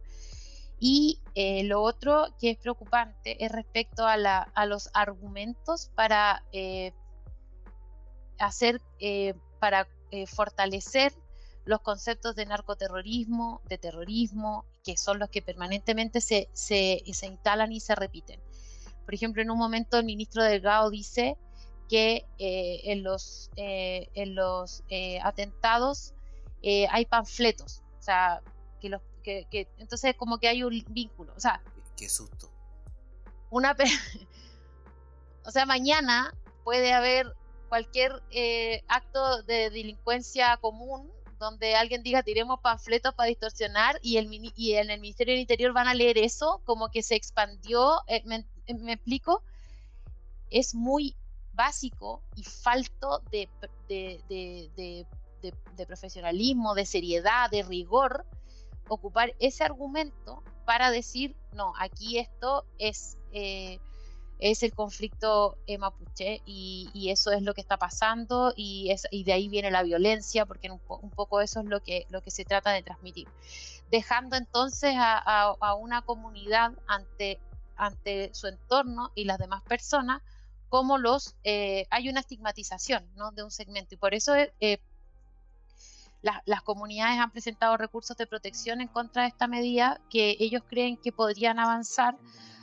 Y 0.86 1.22
lo 1.64 1.82
otro 1.82 2.28
que 2.42 2.50
es 2.50 2.58
preocupante 2.58 3.46
es 3.46 3.52
respecto 3.54 4.06
a, 4.06 4.66
los 4.66 4.90
argumentos 4.94 5.90
para 5.96 6.44
hacer 8.40 8.82
eh, 9.00 9.34
para 9.60 9.88
eh, 10.12 10.28
fortalecer 10.28 11.14
los 11.66 11.80
conceptos 11.80 12.36
de 12.36 12.46
narcoterrorismo, 12.46 13.62
de 13.70 13.78
terrorismo, 13.78 14.66
que 14.84 14.98
son 14.98 15.18
los 15.18 15.30
que 15.30 15.42
permanentemente 15.42 16.20
se, 16.20 16.50
se, 16.52 17.02
instalan 17.06 17.72
y 17.72 17.80
se 17.80 17.96
repiten. 17.96 18.42
Por 19.06 19.14
ejemplo, 19.14 19.42
en 19.42 19.50
un 19.50 19.58
momento 19.58 19.98
el 19.98 20.06
ministro 20.06 20.44
Delgado 20.44 20.90
dice 20.90 21.38
que 21.90 22.26
eh, 22.38 22.82
en 22.92 23.04
los, 23.04 23.50
en 23.56 24.36
los 24.36 24.84
atentados 25.22 26.14
hay 26.90 27.06
panfletos, 27.06 27.82
o 28.00 28.02
sea, 28.02 28.42
que 28.82 28.90
los, 28.90 29.02
que, 29.24 29.48
que, 29.50 29.68
entonces 29.78 30.16
como 30.16 30.38
que 30.38 30.48
hay 30.48 30.64
un 30.64 30.84
vínculo, 30.90 31.34
o 31.36 31.40
sea... 31.40 31.62
Qué 31.98 32.10
susto. 32.10 32.52
Una... 33.50 33.76
o 35.46 35.52
sea, 35.52 35.66
mañana 35.66 36.34
puede 36.64 36.94
haber 36.94 37.34
cualquier 37.70 38.22
eh, 38.30 38.84
acto 38.88 39.42
de 39.44 39.70
delincuencia 39.70 40.58
común 40.58 41.12
donde 41.40 41.76
alguien 41.76 42.04
diga 42.04 42.24
tiremos 42.24 42.60
panfletos 42.62 43.14
para 43.14 43.28
distorsionar 43.28 44.00
y, 44.02 44.18
el, 44.18 44.30
y 44.56 44.74
en 44.74 44.90
el 44.90 45.00
Ministerio 45.00 45.34
del 45.34 45.42
Interior 45.42 45.74
van 45.74 45.88
a 45.88 45.94
leer 45.94 46.18
eso, 46.18 46.62
como 46.66 46.90
que 46.90 47.04
se 47.04 47.16
expandió, 47.16 48.02
eh, 48.08 48.24
eh, 48.68 48.74
me, 48.76 48.94
explico, 48.94 49.44
es 50.50 50.74
muy 50.74 51.16
básico 51.54 52.22
y 52.36 52.44
falto 52.44 53.22
de, 53.32 53.50
de, 53.90 55.06
profesionalismo, 55.88 56.76
de 56.76 56.86
seriedad, 56.86 57.50
de 57.50 57.64
rigor, 57.64 58.26
ocupar 58.88 59.34
ese 59.40 59.64
argumento 59.64 60.44
para 60.66 60.92
decir, 60.92 61.36
no, 61.54 61.74
aquí 61.78 62.18
esto 62.18 62.66
es 62.80 63.18
es 64.44 64.62
el 64.62 64.74
conflicto 64.74 65.58
eh, 65.68 65.78
mapuche 65.78 66.42
y, 66.46 67.10
eso 67.10 67.32
es 67.32 67.42
lo 67.44 67.54
que 67.54 67.62
está 67.62 67.78
pasando 67.78 68.54
y, 68.58 68.92
es, 68.92 69.08
y 69.10 69.24
de 69.24 69.32
ahí 69.32 69.48
viene 69.48 69.72
la 69.72 69.84
violencia, 69.84 70.46
porque 70.46 70.70
un, 70.70 70.80
poco 71.12 71.40
eso 71.40 71.62
es 71.62 71.66
lo 71.66 71.82
que, 71.82 72.08
lo 72.10 72.22
que 72.22 72.30
se 72.30 72.44
trata 72.44 72.72
de 72.72 72.84
transmitir. 72.84 73.28
Dejando 73.90 74.36
entonces 74.36 74.96
a, 74.98 75.76
una 75.80 76.02
comunidad 76.02 76.74
ante, 76.88 77.40
ante 77.78 78.32
su 78.34 78.48
entorno 78.48 79.14
y 79.16 79.24
las 79.24 79.38
demás 79.38 79.64
personas 79.64 80.22
como 80.68 80.98
los 80.98 81.36
eh, 81.46 81.86
hay 81.90 82.10
una 82.10 82.20
estigmatización 82.20 83.08
¿no? 83.16 83.32
de 83.32 83.44
un 83.44 83.52
segmento 83.52 83.94
y 83.94 83.98
por 83.98 84.14
eso 84.14 84.34
eh, 84.36 84.80
las 86.24 86.62
comunidades 86.62 87.20
han 87.20 87.32
presentado 87.32 87.76
recursos 87.76 88.16
de 88.16 88.26
protección 88.26 88.80
en 88.80 88.88
contra 88.88 89.24
de 89.24 89.28
esta 89.28 89.48
medida 89.48 90.00
que 90.10 90.38
ellos 90.40 90.64
creen 90.68 90.98
que 90.98 91.12
podrían 91.12 91.60
avanzar 91.60 92.18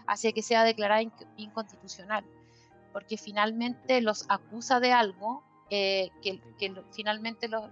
hacia 0.06 0.32
que 0.32 0.42
sea 0.42 0.64
declarada 0.64 1.02
inconstitucional, 1.36 2.24
porque 2.92 3.18
finalmente 3.18 4.00
los 4.00 4.24
acusa 4.28 4.80
de 4.80 4.92
algo 4.92 5.44
eh, 5.68 6.10
que, 6.22 6.40
finalmente 6.90 7.48
los, 7.48 7.62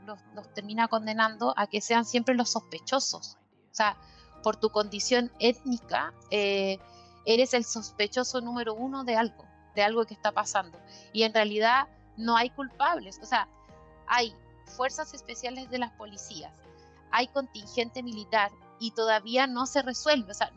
termina 0.55 0.89
condenando 0.89 1.55
a 1.57 1.67
que 1.67 1.81
sean 1.81 2.05
siempre 2.05 2.35
los 2.35 2.51
sospechosos. 2.51 3.39
O 3.71 3.75
sea, 3.75 3.97
por 4.43 4.57
tu 4.57 4.71
condición 4.71 5.33
étnica, 5.41 6.13
eh, 6.31 6.79
eres 7.25 7.55
el 7.55 7.65
sospechoso 7.65 8.41
número 8.41 8.75
uno 8.75 9.05
de 9.05 9.17
algo, 9.17 9.45
de 9.75 9.83
algo 9.83 10.05
que 10.05 10.15
está 10.15 10.33
pasando. 10.33 10.79
Y 11.13 11.25
en 11.25 11.35
realidad 11.35 11.89
no 12.17 12.37
hay 12.37 12.51
culpables. 12.51 13.19
O 13.21 13.27
sea, 13.27 13.49
hay 14.07 14.35
fuerzas 14.69 15.15
especiales 15.15 15.71
de 15.71 15.79
las 15.79 15.93
policías, 15.93 16.53
hay 17.11 17.29
contingente 17.29 18.03
militar 18.03 18.51
y 18.79 18.93
todavía 18.93 19.47
no 19.47 19.67
se 19.67 19.83
resuelve. 19.83 20.31
O 20.31 20.35
sea, 20.35 20.53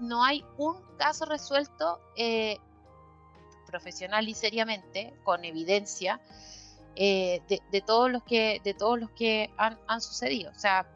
no 0.00 0.24
hay 0.24 0.44
un 0.58 0.76
caso 0.96 1.24
resuelto 1.24 2.00
eh, 2.16 2.58
profesional 3.66 4.28
y 4.28 4.34
seriamente, 4.34 5.14
con 5.24 5.44
evidencia, 5.44 6.20
eh, 6.94 7.40
de, 7.48 7.80
todos 7.80 8.10
los 8.10 8.22
que, 8.22 8.60
de 8.64 8.74
todos 8.74 9.00
los 9.00 9.10
que 9.10 9.50
han, 9.56 10.00
sucedido. 10.00 10.50
O 10.50 10.58
sea, 10.58 10.86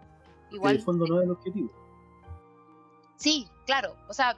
Igual, 0.51 0.75
en 0.75 0.79
el 0.79 0.85
fondo 0.85 1.07
no 1.07 1.19
es 1.19 1.25
el 1.25 1.31
objetivo. 1.31 1.71
Sí, 3.17 3.49
claro. 3.65 3.97
O 4.09 4.13
sea, 4.13 4.37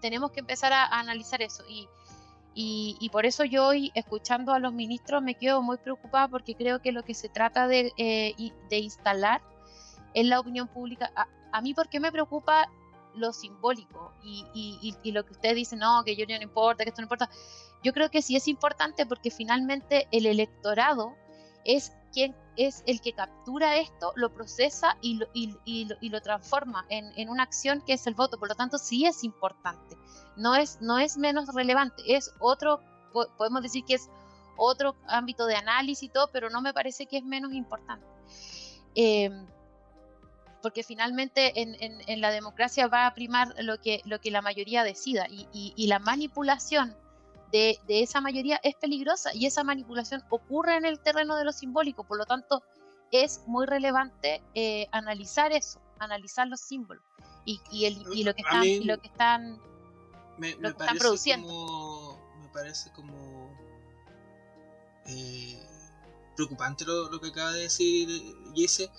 tenemos 0.00 0.30
que 0.32 0.40
empezar 0.40 0.72
a, 0.72 0.84
analizar 0.98 1.40
eso. 1.42 1.64
Y, 1.68 1.88
y, 2.54 3.08
por 3.10 3.24
eso 3.24 3.44
yo 3.44 3.66
hoy, 3.66 3.90
escuchando 3.94 4.52
a 4.52 4.58
los 4.58 4.72
ministros, 4.72 5.22
me 5.22 5.34
quedo 5.34 5.62
muy 5.62 5.78
preocupada 5.78 6.28
porque 6.28 6.54
creo 6.54 6.80
que 6.80 6.92
lo 6.92 7.02
que 7.02 7.14
se 7.14 7.28
trata 7.28 7.66
de, 7.66 7.92
eh, 7.96 8.34
de 8.68 8.78
instalar 8.78 9.40
en 10.14 10.28
la 10.28 10.38
opinión 10.38 10.68
pública, 10.68 11.10
a, 11.16 11.28
a 11.52 11.60
mí, 11.62 11.72
¿por 11.72 11.88
qué 11.88 11.98
me 12.00 12.12
preocupa 12.12 12.68
lo 13.14 13.32
simbólico 13.32 14.12
y, 14.22 14.44
y, 14.54 14.94
y, 15.02 15.12
lo 15.12 15.24
que 15.24 15.32
usted 15.32 15.54
dice, 15.54 15.76
no, 15.76 16.02
que 16.04 16.16
yo 16.16 16.24
no 16.26 16.42
importa, 16.42 16.84
que 16.84 16.90
esto 16.90 17.02
no 17.02 17.06
importa. 17.06 17.28
Yo 17.82 17.92
creo 17.92 18.10
que 18.10 18.22
sí 18.22 18.36
es 18.36 18.48
importante 18.48 19.06
porque 19.06 19.30
finalmente 19.30 20.08
el 20.12 20.26
electorado 20.26 21.14
es 21.64 21.92
quien 22.12 22.36
es 22.56 22.82
el 22.86 23.00
que 23.00 23.12
captura 23.12 23.76
esto, 23.76 24.12
lo 24.14 24.32
procesa 24.32 24.96
y 25.00 25.18
lo, 25.18 26.20
transforma 26.22 26.84
en, 26.88 27.28
una 27.28 27.42
acción 27.42 27.82
que 27.82 27.94
es 27.94 28.06
el 28.06 28.14
voto. 28.14 28.38
Por 28.38 28.48
lo 28.48 28.54
tanto, 28.54 28.78
sí 28.78 29.06
es 29.06 29.24
importante. 29.24 29.96
No 30.36 30.54
es, 30.54 30.80
no 30.80 30.98
es 30.98 31.16
menos 31.16 31.52
relevante, 31.54 32.02
es 32.06 32.32
otro, 32.38 32.80
podemos 33.38 33.62
decir 33.62 33.84
que 33.84 33.94
es 33.94 34.08
otro 34.56 34.96
ámbito 35.08 35.46
de 35.46 35.56
análisis 35.56 36.04
y 36.04 36.08
todo, 36.08 36.30
pero 36.32 36.50
no 36.50 36.60
me 36.60 36.74
parece 36.74 37.06
que 37.06 37.18
es 37.18 37.24
menos 37.24 37.52
importante. 37.52 38.06
Eh, 38.94 39.30
porque 40.62 40.84
finalmente 40.84 41.60
en, 41.60 42.20
la 42.20 42.30
democracia 42.30 42.86
va 42.86 43.06
a 43.06 43.14
primar 43.14 43.52
lo 43.58 43.80
que 43.80 44.30
la 44.30 44.42
mayoría 44.42 44.84
decida 44.84 45.26
y, 45.28 45.86
la 45.88 45.98
manipulación 45.98 46.96
de, 47.52 47.78
esa 47.88 48.20
mayoría 48.20 48.58
es 48.62 48.74
peligrosa 48.76 49.30
y 49.34 49.46
esa 49.46 49.62
manipulación 49.62 50.22
ocurre 50.30 50.76
en 50.76 50.84
el 50.84 50.98
terreno 50.98 51.36
de 51.36 51.44
lo 51.44 51.52
simbólico, 51.52 52.04
por 52.04 52.18
lo 52.18 52.24
tanto 52.24 52.62
es 53.10 53.42
muy 53.46 53.66
relevante 53.66 54.42
eh, 54.54 54.88
analizar 54.90 55.52
eso, 55.52 55.80
analizar 55.98 56.48
los 56.48 56.60
símbolos 56.60 57.04
y, 57.44 57.60
lo 58.24 58.34
que 58.34 58.42
están, 58.42 58.86
lo 58.86 58.98
que 58.98 59.08
están, 59.08 59.60
me, 60.38 60.56
produciendo. 60.98 62.18
me 62.40 62.48
parece 62.48 62.90
como 62.92 63.54
eh, 65.06 65.62
preocupante 66.34 66.84
lo, 66.84 67.10
lo, 67.10 67.20
que 67.20 67.28
acaba 67.28 67.52
de 67.52 67.62
decir 67.62 68.08
Jesse 68.54 68.90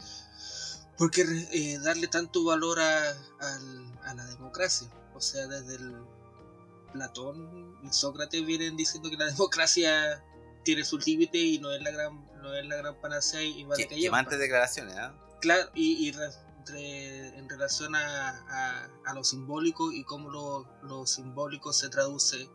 porque 0.98 1.24
eh, 1.52 1.80
darle 1.80 2.08
tanto 2.08 2.44
valor 2.44 2.80
a, 2.80 4.14
la 4.16 4.26
democracia? 4.26 4.88
O 5.16 5.22
sea, 5.22 5.48
desde 5.48 5.76
el 5.76 5.96
Platón 6.94 7.78
y 7.84 7.92
Sócrates 7.92 8.46
vienen 8.46 8.78
diciendo 8.78 9.10
que 9.10 9.18
la 9.18 9.26
democracia 9.32 10.24
tiene 10.64 10.86
sus 10.86 11.06
límites 11.06 11.42
y 11.42 11.60
no 11.60 11.74
es 11.74 11.82
la 11.82 11.92
gran 11.92 12.26
no 12.42 12.54
es 12.54 12.66
la 12.66 12.78
gran 12.78 12.96
panacea 13.02 13.42
y 13.42 13.64
va 13.64 13.76
de 13.76 14.38
declaraciones, 14.38 14.96
¿eh? 14.96 15.12
Claro, 15.42 15.70
y, 15.74 16.14
en 16.70 17.50
relación 17.50 17.96
a, 17.96 18.88
a, 19.06 19.14
lo 19.14 19.24
simbólico 19.26 19.92
y 19.92 20.06
cómo 20.06 20.30
lo, 20.30 20.66
lo, 20.84 21.06
simbólico 21.06 21.74
se 21.74 21.90
traduce 21.90 22.50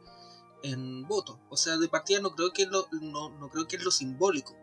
en 0.62 1.06
voto. 1.06 1.38
O 1.50 1.56
sea, 1.58 1.76
de 1.76 1.88
partida 1.88 2.20
no 2.20 2.34
creo 2.34 2.52
que 2.52 2.64
lo, 2.64 2.88
no, 2.90 3.28
no 3.28 3.50
creo 3.50 3.68
que 3.68 3.76
es 3.76 3.84
lo 3.84 3.90
simbólico, 3.90 4.56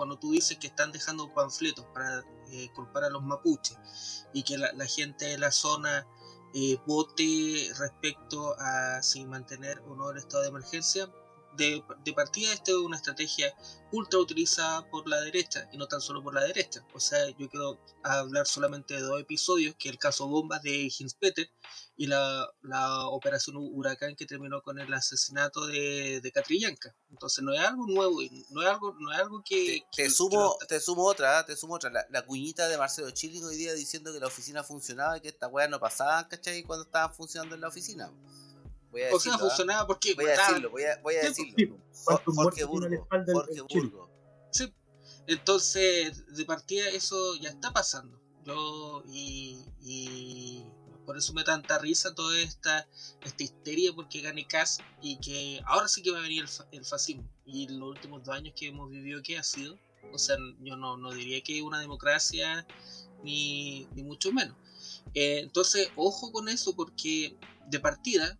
cuando 0.00 0.18
tú 0.18 0.32
dices 0.32 0.56
que 0.58 0.68
están 0.68 0.92
dejando 0.92 1.32
panfletos 1.34 1.84
para 1.92 2.24
eh, 2.50 2.70
culpar 2.74 3.04
a 3.04 3.10
los 3.10 3.22
mapuches 3.22 4.26
y 4.32 4.42
que 4.42 4.56
la, 4.56 4.86
gente 4.86 5.26
de 5.26 5.38
la 5.38 5.52
zona 5.52 6.06
eh, 6.54 6.78
vote 6.86 7.70
respecto 7.78 8.54
a 8.58 9.02
si 9.02 9.24
mantener 9.24 9.80
o 9.88 9.94
no 9.94 10.10
el 10.10 10.18
estado 10.18 10.42
de 10.42 10.48
emergencia, 10.48 11.08
de, 11.56 11.82
partida 12.14 12.52
esta 12.52 12.70
es 12.70 12.76
una 12.76 12.96
estrategia 12.96 13.54
ultra 13.92 14.18
utilizada 14.18 14.88
por 14.88 15.08
la 15.08 15.20
derecha 15.20 15.68
y 15.72 15.78
no 15.78 15.86
tan 15.86 16.00
solo 16.00 16.22
por 16.22 16.34
la 16.34 16.42
derecha. 16.42 16.84
O 16.94 17.00
sea, 17.00 17.28
yo 17.38 17.48
quiero 17.48 17.78
hablar 18.02 18.46
solamente 18.46 18.94
de 18.94 19.00
dos 19.00 19.20
episodios, 19.20 19.74
que 19.76 19.88
el 19.88 19.98
caso 19.98 20.28
Bombas 20.28 20.62
de 20.62 20.90
Hinspeter 20.98 21.50
y 21.96 22.06
la, 22.06 22.48
la 22.62 23.08
operación 23.08 23.56
Huracán 23.58 24.16
que 24.16 24.26
terminó 24.26 24.62
con 24.62 24.78
el 24.78 24.92
asesinato 24.94 25.66
de, 25.66 26.20
de 26.20 26.32
Catrillanca. 26.32 26.94
Entonces 27.10 27.44
no 27.44 27.52
es 27.52 27.60
algo 27.60 27.86
nuevo, 27.86 28.20
no 28.50 28.62
es 28.62 28.68
algo, 28.68 28.94
no 28.98 29.12
es 29.12 29.18
algo 29.18 29.42
que... 29.44 29.84
Te, 29.94 30.08
sumo, 30.08 30.56
te 30.68 30.80
sumo 30.80 31.04
otra, 31.04 31.44
te 31.44 31.56
sumo 31.56 31.74
otra. 31.74 31.90
La, 32.08 32.22
cuñita 32.22 32.68
de 32.68 32.78
Marcelo 32.78 33.10
Chile 33.10 33.44
hoy 33.44 33.56
día 33.56 33.74
diciendo 33.74 34.12
que 34.12 34.20
la 34.20 34.28
oficina 34.28 34.62
funcionaba 34.62 35.18
y 35.18 35.20
que 35.20 35.28
esta 35.28 35.48
weá 35.48 35.68
no 35.68 35.80
pasaba, 35.80 36.26
¿cachai? 36.28 36.62
Cuando 36.62 36.84
estaban 36.84 37.12
funcionando 37.14 37.54
en 37.54 37.60
la 37.60 37.68
oficina. 37.68 38.10
Voy 38.90 39.02
a 39.02 39.14
o 39.14 39.20
sea, 39.20 39.34
¿ah? 39.34 39.38
funcionaba 39.38 39.86
porque 39.86 40.14
voy 40.14 40.26
a 40.26 40.30
decirlo, 40.30 40.70
voy 40.70 40.82
a, 40.84 41.00
voy 41.02 41.14
a 41.16 41.22
decirlo. 41.22 41.78
Jorge 42.04 42.64
Burgo. 42.64 43.06
Jorge 43.08 43.60
Burgo. 43.62 44.10
Sí. 44.50 44.72
Entonces, 45.26 46.26
de 46.34 46.44
partida 46.44 46.88
eso 46.88 47.36
ya 47.36 47.50
está 47.50 47.72
pasando. 47.72 48.20
Yo 48.44 49.04
y, 49.06 49.64
y 49.80 50.64
por 51.10 51.18
eso 51.18 51.32
me 51.32 51.42
da 51.42 51.54
tanta 51.54 51.78
risa 51.78 52.14
toda 52.14 52.38
esta, 52.38 52.86
esta 53.24 53.42
histeria 53.42 53.92
porque 53.92 54.20
gane 54.20 54.46
Cas 54.46 54.78
y 55.02 55.18
que 55.18 55.60
ahora 55.66 55.88
sí 55.88 56.02
que 56.02 56.12
va 56.12 56.18
a 56.18 56.22
venir 56.22 56.44
el, 56.70 56.84
fascismo. 56.84 57.28
Y 57.44 57.66
los 57.66 57.88
últimos 57.88 58.22
dos 58.22 58.34
años 58.34 58.54
que 58.56 58.68
hemos 58.68 58.88
vivido, 58.88 59.20
¿qué 59.20 59.36
ha 59.36 59.42
sido? 59.42 59.76
O 60.12 60.18
sea, 60.18 60.36
yo 60.60 60.76
no, 60.76 60.96
no 60.96 61.12
diría 61.12 61.42
que 61.42 61.62
una 61.62 61.80
democracia 61.80 62.66
ni, 63.24 63.88
ni 63.94 64.04
mucho 64.04 64.32
menos. 64.32 64.56
Eh, 65.14 65.40
entonces, 65.40 65.88
ojo 65.96 66.30
con 66.30 66.48
eso 66.48 66.76
porque 66.76 67.36
de 67.66 67.80
partida 67.80 68.38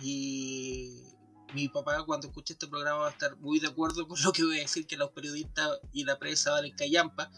y 0.00 1.10
mi 1.54 1.68
papá 1.68 2.04
cuando 2.04 2.28
escuche 2.28 2.52
este 2.52 2.68
programa 2.68 3.00
va 3.00 3.08
a 3.08 3.10
estar 3.10 3.36
muy 3.38 3.58
de 3.58 3.68
acuerdo 3.68 4.06
con 4.06 4.20
lo 4.22 4.32
que 4.32 4.44
voy 4.44 4.58
a 4.58 4.62
decir, 4.62 4.86
que 4.86 4.96
los 4.96 5.10
periodistas 5.10 5.80
y 5.92 6.04
la 6.04 6.18
prensa 6.18 6.52
valen 6.52 6.74
callampa. 6.76 7.30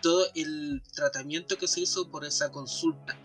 Todo 0.00 0.26
el 0.34 0.82
tratamiento 0.94 1.56
que 1.56 1.68
se 1.68 1.80
hizo 1.80 2.10
por 2.10 2.24
esa 2.24 2.50
consulta 2.50 3.16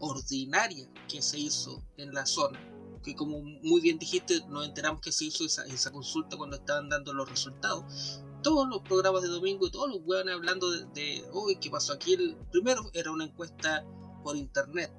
ordinaria 0.00 0.88
que 1.08 1.20
se 1.20 1.38
hizo 1.38 1.84
en 1.96 2.14
la 2.14 2.24
zona, 2.26 2.58
que 3.04 3.14
como 3.14 3.40
muy 3.40 3.80
bien 3.80 3.98
dijiste, 3.98 4.40
nos 4.48 4.66
enteramos 4.66 5.00
que 5.00 5.12
se 5.12 5.26
hizo 5.26 5.44
esa, 5.44 5.64
esa 5.66 5.92
consulta 5.92 6.36
cuando 6.36 6.56
estaban 6.56 6.88
dando 6.88 7.12
los 7.12 7.28
resultados. 7.28 8.22
Todos 8.42 8.66
los 8.68 8.80
programas 8.80 9.22
de 9.22 9.28
domingo 9.28 9.66
y 9.66 9.70
todos 9.70 9.88
los 9.88 10.00
hueones 10.04 10.34
hablando 10.34 10.70
de, 10.70 11.24
hoy, 11.32 11.56
¿qué 11.56 11.70
pasó 11.70 11.92
aquí? 11.92 12.14
El 12.14 12.36
primero 12.50 12.90
era 12.94 13.12
una 13.12 13.24
encuesta 13.24 13.84
por 14.24 14.36
internet, 14.36 14.92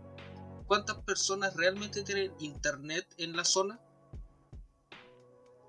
¿Cuántas 0.68 0.98
personas 1.04 1.56
realmente 1.56 2.04
tienen 2.04 2.34
internet 2.40 3.08
en 3.18 3.36
la 3.36 3.44
zona? 3.44 3.80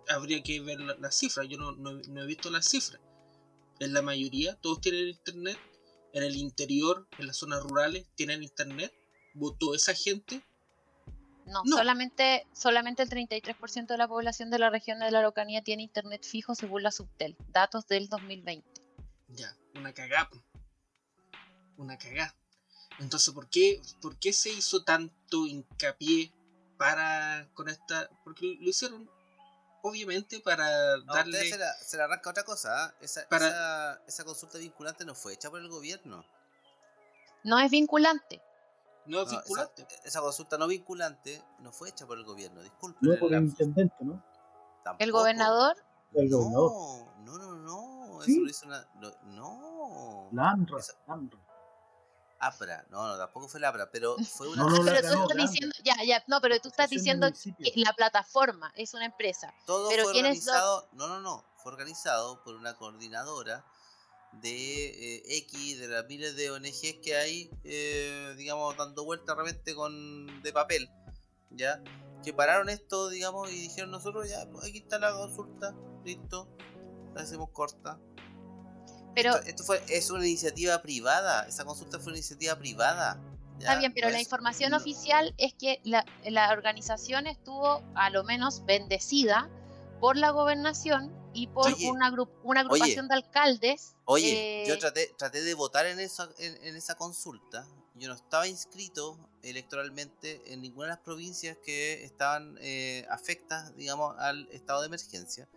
Habría 0.08 0.42
que 0.42 0.60
ver 0.60 0.80
las 0.80 0.98
la 0.98 1.10
cifras, 1.10 1.48
yo 1.48 1.58
no, 1.58 2.22
he 2.22 2.26
visto 2.26 2.50
las 2.50 2.68
cifras. 2.68 3.00
En 3.80 3.92
la 3.92 4.02
mayoría, 4.02 4.54
todos 4.56 4.80
tienen 4.80 5.08
internet. 5.08 5.58
En 6.12 6.22
el 6.22 6.36
interior, 6.36 7.08
en 7.18 7.26
las 7.26 7.38
zonas 7.38 7.62
rurales, 7.62 8.06
tienen 8.14 8.42
internet. 8.42 8.92
¿Votó 9.34 9.74
esa 9.74 9.94
gente? 9.94 10.44
No, 11.46 11.62
Solamente, 11.66 12.46
solamente 12.52 13.02
el 13.02 13.10
33% 13.10 13.86
de 13.86 13.98
la 13.98 14.08
población 14.08 14.50
de 14.50 14.58
la 14.58 14.70
región 14.70 15.00
de 15.00 15.10
la 15.10 15.18
Araucanía 15.18 15.62
tiene 15.62 15.82
internet 15.82 16.24
fijo 16.24 16.54
según 16.54 16.82
la 16.84 16.90
Subtel, 16.90 17.36
datos 17.48 17.86
del 17.86 18.08
2020. 18.08 18.64
Ya, 19.28 19.54
una 19.74 19.92
cagada. 19.92 20.30
Una 21.76 21.98
cagada. 21.98 22.34
Entonces, 23.00 23.34
¿por 23.34 23.48
qué, 23.48 23.82
¿por 24.00 24.16
qué 24.18 24.32
se 24.32 24.50
hizo 24.50 24.84
tanto 24.84 25.46
hincapié 25.46 26.32
para 26.76 27.48
con 27.54 27.68
esta? 27.68 28.08
Porque 28.24 28.56
lo 28.60 28.68
hicieron 28.68 29.08
obviamente 29.84 30.40
para 30.40 30.98
darle... 31.00 31.50
Se, 31.50 31.58
la, 31.58 31.72
se 31.74 31.96
le 31.96 32.02
arranca 32.04 32.30
otra 32.30 32.42
cosa, 32.42 32.86
¿ah? 32.86 32.94
esa, 33.00 33.26
esa, 33.30 34.00
esa, 34.06 34.24
consulta 34.24 34.58
vinculante 34.58 35.04
no 35.04 35.14
fue 35.14 35.34
hecha 35.34 35.50
por 35.50 35.60
el 35.60 35.68
gobierno. 35.68 36.24
No 37.44 37.58
es 37.58 37.70
vinculante. 37.70 38.40
No 39.06 39.22
es 39.22 39.30
vinculante. 39.30 39.86
Esa, 40.04 40.20
consulta 40.22 40.56
no 40.56 40.66
vinculante 40.66 41.42
no 41.58 41.70
fue 41.70 41.90
hecha 41.90 42.06
por 42.06 42.16
el 42.16 42.24
gobierno, 42.24 42.62
disculpe. 42.62 42.98
No 43.02 43.18
por 43.18 43.34
el 43.34 43.44
intendente, 43.44 43.96
¿no? 44.00 44.24
¿El 44.98 45.12
gobernador? 45.12 45.76
El 46.14 46.30
gobernador. 46.30 47.06
No, 47.18 47.38
no, 47.38 47.54
no, 47.56 48.22
Eso 48.22 48.40
lo 48.40 48.48
hizo 48.48 48.66
una... 48.66 48.88
No. 49.24 50.30
La 50.32 50.50
AMRA, 50.50 50.78
APRA, 52.46 52.86
no, 52.90 53.06
no, 53.08 53.18
tampoco 53.18 53.48
fue 53.48 53.60
la 53.60 53.68
APRA, 53.68 53.90
pero 53.90 54.16
fue 54.36 54.48
una. 54.48 54.64
No, 54.64 54.84
pero 54.84 55.00
tú 55.00 55.22
estás 55.22 55.36
diciendo, 55.36 55.76
ya, 55.84 55.96
ya, 56.04 56.24
no, 56.26 56.40
pero 56.40 56.60
tú 56.60 56.68
estás 56.68 56.90
diciendo 56.90 57.28
que 57.58 57.72
la 57.76 57.92
plataforma 57.92 58.72
es 58.76 58.94
una 58.94 59.06
empresa. 59.06 59.54
Todo 59.66 59.88
pero 59.88 60.04
fue 60.04 60.12
organizado, 60.12 60.88
no, 60.92 61.08
no, 61.08 61.20
no, 61.20 61.44
fue 61.56 61.72
organizado 61.72 62.42
por 62.42 62.54
una 62.54 62.76
coordinadora 62.76 63.64
de 64.40 65.16
eh, 65.16 65.22
X, 65.38 65.78
de 65.78 65.88
las 65.88 66.06
miles 66.06 66.36
de 66.36 66.50
ONGs 66.50 66.96
que 67.02 67.16
hay, 67.16 67.50
eh, 67.64 68.34
digamos, 68.36 68.76
dando 68.76 69.04
vuelta 69.04 69.34
repente 69.34 69.74
con 69.74 70.42
de 70.42 70.52
papel, 70.52 70.90
¿ya? 71.50 71.82
Que 72.22 72.32
pararon 72.32 72.68
esto, 72.68 73.08
digamos, 73.08 73.50
y 73.50 73.60
dijeron 73.60 73.90
nosotros, 73.90 74.28
ya, 74.28 74.46
pues 74.50 74.68
aquí 74.68 74.78
está 74.78 74.98
la 74.98 75.12
consulta, 75.12 75.74
listo, 76.04 76.48
la 77.14 77.22
hacemos 77.22 77.50
corta, 77.50 77.98
pero, 79.14 79.36
esto, 79.36 79.64
fue, 79.64 79.82
es 79.88 80.10
una 80.10 80.26
iniciativa 80.26 80.80
privada, 80.82 81.46
esa 81.46 81.64
consulta 81.64 81.98
fue 81.98 82.08
una 82.08 82.18
iniciativa 82.18 82.56
privada. 82.56 83.20
Está 83.58 83.78
bien, 83.78 83.92
pero 83.94 84.10
la 84.10 84.20
información 84.20 84.74
oficial 84.74 85.34
es 85.38 85.54
que 85.54 85.80
la, 85.84 86.04
la, 86.24 86.50
organización 86.50 87.26
estuvo 87.26 87.82
a 87.94 88.10
lo 88.10 88.24
menos 88.24 88.64
bendecida 88.66 89.48
por 90.00 90.16
la 90.16 90.30
gobernación 90.30 91.12
y 91.32 91.46
por 91.46 91.72
Oye, 91.72 91.90
una, 91.90 92.10
agru- 92.10 92.28
una 92.42 92.60
agrupación 92.60 93.08
de 93.08 93.14
alcaldes. 93.14 93.94
Oye, 94.04 94.64
yo 94.66 94.74
eh, 94.74 94.78
traté, 94.78 95.14
traté 95.16 95.42
de 95.42 95.54
votar 95.54 95.86
en 95.86 96.00
esa, 96.00 96.28
en, 96.38 96.62
en 96.64 96.76
esa 96.76 96.96
consulta. 96.96 97.66
Yo 97.94 98.08
no 98.08 98.14
estaba 98.14 98.48
inscrito 98.48 99.16
electoralmente 99.42 100.42
en 100.52 100.60
ninguna 100.60 100.86
de 100.86 100.90
las 100.94 100.98
provincias 100.98 101.56
que 101.64 102.04
estaban 102.04 102.58
eh, 102.60 103.06
afectas, 103.08 103.74
digamos, 103.76 104.16
al 104.18 104.48
estado 104.50 104.80
de 104.80 104.88
emergencia. 104.88 105.48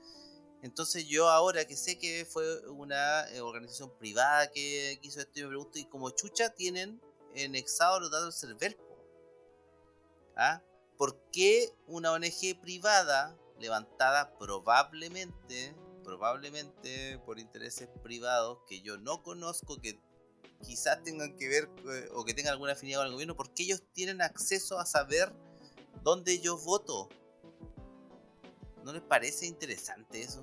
Entonces 0.64 1.08
yo 1.08 1.30
ahora 1.30 1.66
que 1.66 1.76
sé 1.76 2.00
que 2.00 2.26
fue 2.26 2.68
una 2.70 3.30
eh, 3.30 3.42
organización 3.42 3.92
privada 3.98 4.52
que, 4.52 5.00
hizo 5.04 5.20
esto, 5.20 5.34
yo 5.36 5.46
me 5.46 5.50
pregunto, 5.50 5.80
¿y 5.80 5.86
como 5.86 6.10
chucha 6.10 6.54
tienen 6.54 7.02
anexados 7.36 8.02
los 8.02 8.12
datos 8.12 8.42
del 8.42 8.50
CERVEL? 8.58 8.78
¿Ah? 10.36 10.62
¿Por 10.98 11.22
qué 11.32 11.74
una 11.88 12.12
ONG 12.12 12.60
privada 12.62 13.38
levantada 13.60 14.38
probablemente, 14.38 15.76
probablemente 16.04 17.20
por 17.20 17.40
intereses 17.40 17.88
privados 18.04 18.60
que 18.68 18.82
yo 18.82 18.98
no 18.98 19.22
conozco, 19.24 19.80
que 19.80 20.00
quizás 20.64 21.04
tengan 21.04 21.36
que 21.36 21.48
ver 21.48 21.70
eh, 21.92 22.10
o 22.14 22.26
que 22.26 22.34
tengan 22.34 22.54
alguna 22.54 22.74
afinidad 22.74 23.00
con 23.00 23.08
el 23.08 23.14
gobierno, 23.14 23.36
¿por 23.36 23.54
qué 23.54 23.64
ellos 23.64 23.84
tienen 23.94 24.22
acceso 24.22 24.80
a 24.80 24.86
saber 24.86 25.32
dónde 26.04 26.40
yo 26.40 26.58
voto? 26.58 27.10
¿No 28.88 28.94
les 28.94 29.02
parece 29.02 29.46
interesante 29.46 30.22
eso? 30.22 30.42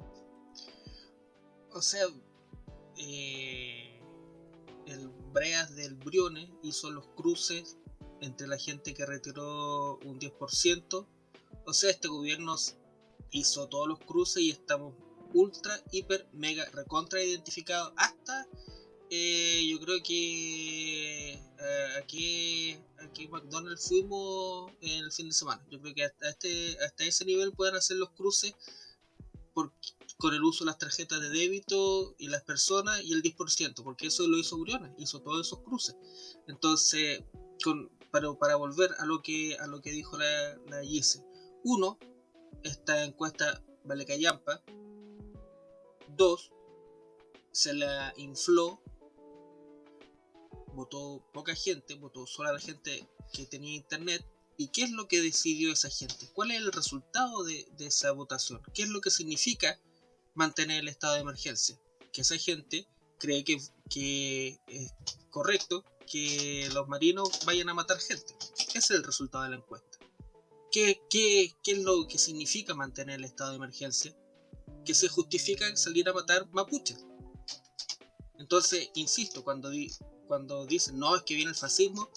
O 1.73 1.81
sea, 1.81 2.05
eh, 2.99 3.99
el 4.85 5.09
Breas 5.33 5.75
del 5.75 5.95
Briones 5.95 6.51
hizo 6.63 6.91
los 6.91 7.07
cruces 7.17 7.79
entre 8.21 8.47
la 8.47 8.59
gente 8.59 8.93
que 8.93 9.07
retiró 9.07 9.97
un 10.05 10.21
10%. 10.21 11.07
O 11.65 11.73
sea, 11.73 11.89
este 11.89 12.09
gobierno 12.09 12.55
hizo 13.31 13.67
todos 13.71 13.89
los 13.89 13.99
cruces 14.01 14.43
y 14.43 14.51
estamos 14.51 14.93
ultra, 15.33 15.81
hiper, 15.91 16.29
mega, 16.35 16.67
recontra 16.67 17.25
identificados. 17.25 17.95
Hasta 17.97 18.47
eh, 19.09 19.67
yo 19.71 19.81
creo 19.81 20.03
que 20.03 21.33
eh, 21.33 21.89
aquí, 21.97 22.77
aquí 23.05 23.29
McDonald's 23.29 23.89
fuimos 23.89 24.73
el 24.81 25.13
fin 25.13 25.29
de 25.29 25.35
semana. 25.35 25.65
Yo 25.71 25.81
creo 25.81 25.95
que 25.95 26.05
hasta, 26.05 26.29
este, 26.29 26.77
hasta 26.85 27.05
ese 27.05 27.25
nivel 27.25 27.53
pueden 27.53 27.77
hacer 27.77 27.97
los 27.97 28.11
cruces 28.11 28.55
por, 29.53 29.73
con 30.19 30.35
el 30.35 30.43
uso 30.43 30.65
de 30.65 30.71
las 30.71 30.79
tarjetas 30.79 31.21
de 31.21 31.29
débito 31.29 32.15
y 32.19 32.29
las 32.29 32.43
personas 32.43 33.03
y 33.03 33.13
el 33.13 33.23
10%, 33.23 33.83
porque 33.83 34.09
eso 34.09 34.27
lo 34.27 34.39
hizo 34.39 34.59
Briones, 34.59 34.93
hizo 34.99 35.21
todos 35.21 35.47
esos 35.47 35.61
cruces. 35.61 35.97
Entonces, 36.49 37.23
con, 37.63 37.91
para, 38.11 38.33
para 38.35 38.57
volver 38.57 38.91
a 38.99 39.07
lo 39.07 39.23
que 39.23 39.57
a 39.59 39.67
lo 39.67 39.81
que 39.81 39.91
dijo 39.91 40.19
la, 40.19 40.57
la 40.69 40.83
Gise, 40.83 41.25
uno, 41.63 41.99
esta 42.63 43.05
encuesta 43.05 43.63
vale 43.85 44.07
callampa, 44.07 44.63
dos, 46.09 46.53
se 47.53 47.75
la 47.75 48.13
infló, 48.17 48.81
votó 50.75 51.25
poca 51.33 51.55
gente, 51.55 51.95
votó 51.95 52.27
solo 52.27 52.53
la 52.53 52.61
gente 52.61 53.09
que 53.33 53.47
tenía 53.47 53.75
internet, 53.75 54.25
¿Y 54.57 54.69
qué 54.69 54.85
es 54.85 54.91
lo 54.91 55.09
que 55.09 55.21
decidió 55.21 55.73
esa 55.73 55.91
gente? 55.91 56.29
¿Cuál 56.33 56.53
es 56.53 56.59
el 56.59 56.73
resultado 56.73 57.43
de, 57.45 57.67
de 57.77 57.87
esa 57.87 58.13
votación? 58.13 58.63
¿Qué 58.73 58.83
es 58.83 58.89
lo 58.89 59.01
que 59.01 59.11
significa 59.11 59.81
mantener 60.35 60.81
el 60.81 60.89
estado 60.89 61.15
de 61.15 61.21
emergencia? 61.21 61.79
Que 62.13 62.21
esa 62.21 62.39
gente 62.39 62.87
cree 63.19 63.43
que, 63.43 63.61
que 63.91 64.61
es 64.69 64.95
correcto 65.31 65.85
que 66.11 66.69
los 66.73 66.87
marinos 66.87 67.29
vayan 67.45 67.69
a 67.69 67.75
matar 67.75 67.99
gente. 67.99 68.37
Ese 68.69 68.79
es 68.79 68.91
el 68.91 69.03
resultado 69.03 69.45
de 69.45 69.51
la 69.51 69.57
encuesta. 69.57 69.99
¿Qué, 70.71 71.03
qué, 71.11 71.53
qué 71.63 71.73
es 71.73 71.79
lo 71.79 72.07
que 72.07 72.19
significa 72.19 72.75
mantener 72.75 73.19
el 73.19 73.25
estado 73.25 73.51
de 73.51 73.57
emergencia? 73.57 74.15
Que 74.85 74.95
se 74.95 75.09
justifica 75.09 75.75
salir 75.77 76.09
a 76.09 76.13
matar 76.13 76.47
mapuches. 76.53 77.05
Entonces, 78.39 78.91
insisto, 78.95 79.43
cuando, 79.43 79.71
cuando 80.27 80.67
dicen, 80.67 80.99
no, 80.99 81.15
es 81.17 81.23
que 81.23 81.35
viene 81.35 81.51
el 81.51 81.57
fascismo, 81.57 82.09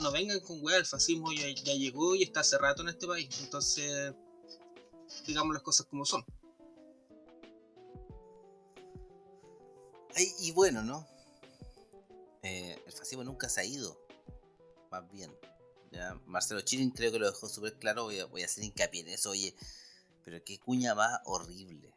no 0.00 0.12
vengan 0.12 0.40
con 0.40 0.62
weá, 0.62 0.76
el 0.76 0.86
fascismo 0.86 1.32
ya, 1.32 1.48
ya 1.48 1.74
llegó 1.74 2.14
y 2.14 2.22
está 2.22 2.40
hace 2.40 2.58
rato 2.58 2.82
en 2.82 2.88
este 2.88 3.06
país. 3.06 3.28
Entonces, 3.40 4.14
digamos 5.26 5.54
las 5.54 5.62
cosas 5.62 5.86
como 5.86 6.04
son. 6.04 6.24
Ay, 10.14 10.32
y 10.40 10.52
bueno, 10.52 10.82
¿no? 10.82 11.06
Eh, 12.42 12.82
el 12.86 12.92
fascismo 12.92 13.24
nunca 13.24 13.48
se 13.48 13.60
ha 13.60 13.64
ido. 13.64 14.00
Más 14.90 15.10
bien. 15.10 15.36
¿ya? 15.90 16.18
Marcelo 16.26 16.60
Chirin 16.62 16.90
creo 16.90 17.12
que 17.12 17.18
lo 17.18 17.26
dejó 17.26 17.48
súper 17.48 17.78
claro. 17.78 18.04
Voy 18.04 18.42
a, 18.42 18.44
hacer 18.44 18.64
hincapié 18.64 19.02
en 19.02 19.08
eso. 19.08 19.30
Oye, 19.30 19.54
pero 20.24 20.42
qué 20.42 20.58
cuña 20.58 20.94
más 20.94 21.20
horrible. 21.24 21.92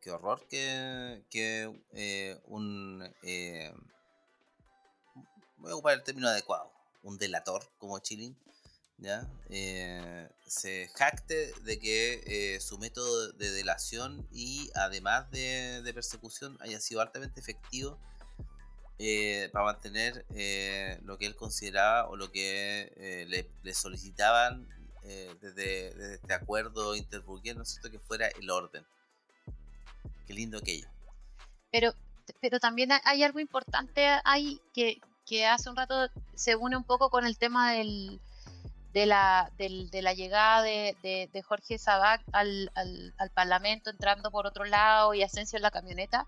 Qué 0.00 0.10
horror 0.10 0.46
que, 0.48 1.24
que 1.30 1.82
eh, 1.92 2.40
un... 2.46 3.02
eh, 3.22 3.72
voy 5.64 5.72
a 5.72 5.74
ocupar 5.74 5.94
el 5.94 6.04
término 6.04 6.28
adecuado. 6.28 6.70
Un 7.02 7.18
delator 7.18 7.66
como 7.78 7.98
Chirin. 7.98 8.36
¿Ya? 8.98 9.26
Eh, 9.50 10.28
se 10.46 10.88
jacte 10.94 11.52
de 11.62 11.80
que 11.80 12.22
eh, 12.26 12.60
su 12.60 12.78
método 12.78 13.32
de 13.32 13.50
delación 13.50 14.26
y 14.30 14.70
además 14.76 15.28
de, 15.32 15.90
persecución 15.92 16.56
haya 16.60 16.78
sido 16.80 17.00
altamente 17.00 17.40
efectivo 17.40 17.98
eh, 19.00 19.50
para 19.52 19.64
mantener 19.64 20.24
lo 21.02 21.18
que 21.18 21.26
él 21.26 21.34
consideraba 21.34 22.08
o 22.08 22.14
lo 22.14 22.30
que 22.30 23.26
le, 23.64 23.74
solicitaban 23.74 24.68
desde, 25.40 26.14
este 26.14 26.32
acuerdo 26.32 26.94
interburgués, 26.94 27.56
¿no 27.56 27.64
es 27.64 27.70
cierto? 27.70 27.90
Que 27.90 27.98
fuera 27.98 28.28
el 28.28 28.48
orden. 28.48 28.86
Qué 30.26 30.34
lindo 30.34 30.58
aquello. 30.58 30.88
Pero, 31.72 31.92
pero 32.40 32.60
también 32.60 32.92
ha- 32.92 33.02
hay 33.04 33.24
algo 33.24 33.40
importante 33.40 34.06
ahí 34.24 34.60
que, 34.72 35.00
que 35.26 35.46
hace 35.46 35.70
un 35.70 35.76
rato 35.76 36.08
se 36.34 36.56
une 36.56 36.76
un 36.76 36.84
poco 36.84 37.10
con 37.10 37.26
el 37.26 37.38
tema 37.38 37.72
del, 37.72 38.20
de, 38.92 39.06
la, 39.06 39.50
del- 39.56 39.90
de 39.90 40.02
la 40.02 40.12
llegada 40.14 40.62
de, 40.62 41.44
Jorge 41.46 41.78
Sabac 41.78 42.22
al 42.32 42.70
Parlamento, 43.34 43.90
entrando 43.90 44.30
por 44.30 44.46
otro 44.46 44.64
lado 44.64 45.14
y 45.14 45.22
Asensio 45.22 45.56
en 45.56 45.62
la 45.62 45.70
camioneta, 45.70 46.26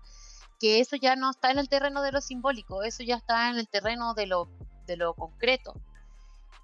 que 0.59 0.79
eso 0.79 0.95
ya 0.95 1.15
no 1.15 1.29
está 1.29 1.51
en 1.51 1.59
el 1.59 1.69
terreno 1.69 2.01
de 2.01 2.11
lo 2.11 2.21
simbólico, 2.21 2.83
eso 2.83 3.03
ya 3.03 3.15
está 3.15 3.49
en 3.49 3.57
el 3.57 3.67
terreno 3.67 4.13
de 4.13 4.25
lo, 4.25 4.49
de 4.85 4.97
lo 4.97 5.13
concreto. 5.13 5.73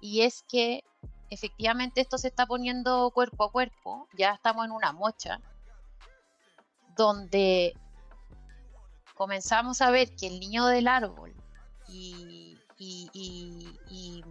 Y 0.00 0.22
es 0.22 0.44
que 0.48 0.84
efectivamente 1.30 2.00
esto 2.00 2.18
se 2.18 2.28
está 2.28 2.46
poniendo 2.46 3.10
cuerpo 3.12 3.44
a 3.44 3.52
cuerpo, 3.52 4.08
ya 4.12 4.32
estamos 4.32 4.64
en 4.64 4.72
una 4.72 4.92
mocha, 4.92 5.40
donde 6.96 7.74
comenzamos 9.14 9.80
a 9.80 9.90
ver 9.90 10.14
que 10.16 10.26
el 10.26 10.40
niño 10.40 10.66
del 10.66 10.88
árbol 10.88 11.34
y, 11.88 12.58
y, 12.78 13.10
y, 13.12 13.80
y, 13.88 14.24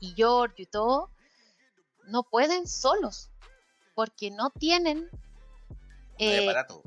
y 0.00 0.14
Giorgio 0.14 0.62
y 0.62 0.66
todo 0.66 1.10
no 2.08 2.22
pueden 2.22 2.66
solos 2.66 3.30
porque 3.94 4.30
no 4.30 4.50
tienen 4.50 5.08
eh, 6.18 6.48
aparato. 6.48 6.82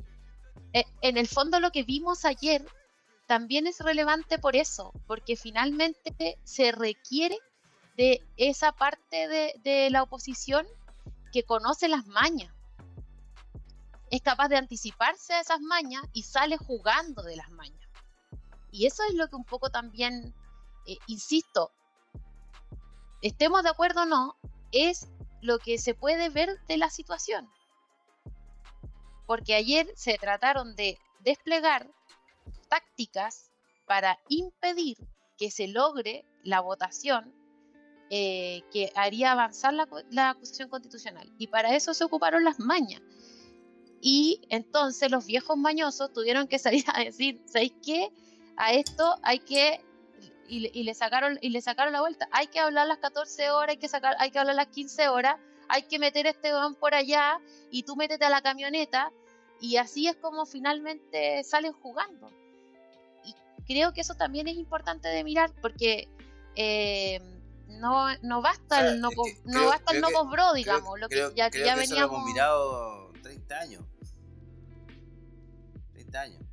eh, 0.74 0.86
en 1.02 1.18
el 1.18 1.28
fondo 1.28 1.60
lo 1.60 1.72
que 1.72 1.84
vimos 1.84 2.26
ayer 2.26 2.66
también 3.28 3.66
es 3.68 3.80
relevante 3.80 4.38
por 4.38 4.56
eso, 4.56 4.92
porque 5.08 5.36
finalmente 5.36 6.38
se 6.44 6.72
requiere 6.72 7.38
de 7.98 8.22
esa 8.38 8.72
parte 8.72 9.28
de, 9.28 9.54
de 9.64 9.90
la 9.90 10.04
oposición 10.04 10.68
que 11.32 11.44
conoce 11.44 11.88
las 11.88 12.06
mañas. 12.06 12.54
Es 14.12 14.22
capaz 14.22 14.50
de 14.50 14.58
anticiparse 14.58 15.34
a 15.34 15.42
esas 15.42 15.60
mañas 15.60 16.04
y 16.14 16.24
sale 16.24 16.58
jugando 16.58 17.24
de 17.24 17.36
las 17.36 17.50
mañas. 17.50 17.85
Y 18.76 18.86
eso 18.86 19.04
es 19.10 19.16
lo 19.16 19.28
que 19.28 19.36
un 19.36 19.46
poco 19.46 19.70
también, 19.70 20.34
eh, 20.86 20.98
insisto, 21.08 21.72
estemos 23.22 23.64
de 23.64 23.70
acuerdo 23.70 24.04
o 24.04 24.06
no, 24.06 24.36
es 24.72 25.08
lo 25.42 25.60
que 25.60 25.78
se 25.78 25.94
puede 25.94 26.30
ver 26.30 26.60
de 26.68 26.78
la 26.78 26.90
situación 26.90 27.50
porque 29.26 29.56
ayer 29.56 29.92
se 29.96 30.18
trataron 30.18 30.76
de 30.76 31.00
desplegar 31.24 31.90
tácticas 32.70 33.52
para 33.86 34.20
impedir 34.30 34.98
que 35.38 35.52
se 35.52 35.68
logre 35.68 36.26
la 36.44 36.62
votación 36.62 37.34
eh, 38.10 38.62
que 38.72 38.92
haría 38.96 39.32
avanzar 39.32 39.74
la, 39.74 39.88
la 40.12 40.32
acusación 40.32 40.70
constitucional. 40.70 41.32
Y 41.40 41.48
para 41.48 41.76
eso 41.76 41.94
se 41.94 42.04
ocuparon 42.04 42.44
las 42.44 42.60
mañas. 42.60 43.02
Y 44.00 44.42
entonces 44.50 45.10
los 45.10 45.26
viejos 45.26 45.58
mañosos 45.58 46.14
tuvieron 46.14 46.48
que 46.48 46.60
salir 46.60 46.86
a 46.94 47.04
decir, 47.04 47.42
¿sabéis 47.46 47.74
qué? 47.84 48.12
A 48.58 48.74
esto 48.74 49.16
hay 49.24 49.40
que... 49.40 49.84
Y, 50.48 50.60
le- 50.60 50.72
y 50.74 50.84
le 50.84 50.94
sacaron, 50.94 51.40
y 51.42 51.50
le 51.50 51.62
sacaron 51.62 51.92
la 51.94 52.02
vuelta. 52.02 52.28
Hay 52.32 52.48
que 52.48 52.60
hablar 52.60 52.88
las 52.88 53.00
14 53.00 53.50
horas, 53.50 53.70
hay 53.72 53.78
que, 53.78 53.88
sacar, 53.88 54.16
hay 54.20 54.30
que 54.30 54.38
hablar 54.40 54.56
las 54.56 54.68
15 54.68 55.08
horas, 55.10 55.38
hay 55.70 55.84
que 55.84 55.98
meter 55.98 56.28
este 56.28 56.54
weón 56.54 56.76
por 56.76 56.94
allá 56.94 57.40
y 57.72 57.82
tú 57.84 57.96
métete 57.96 58.26
a 58.26 58.30
la 58.30 58.42
camioneta 58.42 59.12
y 59.60 59.78
así 59.78 60.08
es 60.08 60.16
como 60.18 60.46
finalmente 60.46 61.44
salen 61.44 61.74
jugando. 61.74 62.30
Y 63.24 63.34
creo 63.66 63.92
que 63.94 64.02
eso 64.02 64.14
también 64.14 64.48
es 64.48 64.56
importante 64.56 65.08
de 65.08 65.24
mirar 65.24 65.52
porque 65.64 66.08
eh, 66.56 67.20
no, 67.68 68.16
no 68.22 68.44
basta 68.44 68.78
O 68.78 68.82
sea, 68.82 68.92
el 68.92 69.02
no, 69.02 69.10
no 69.46 69.66
basta 69.66 69.94
el 69.96 70.02
no 70.02 70.10
que- 70.10 70.14
Creo- 70.14 70.54
digamos, 70.54 71.00
lo 71.00 71.10
que 71.10 71.16
creo- 71.16 71.30
ya, 71.32 71.46
ya 71.46 71.50
que 71.50 71.58
eso 71.64 71.66
lo 71.66 71.70
hemos 71.72 71.90
veníamos. 71.90 72.26
mirado 72.26 73.12
30 73.24 73.60
años. 73.60 73.84
30 75.94 76.22
años. 76.22 76.45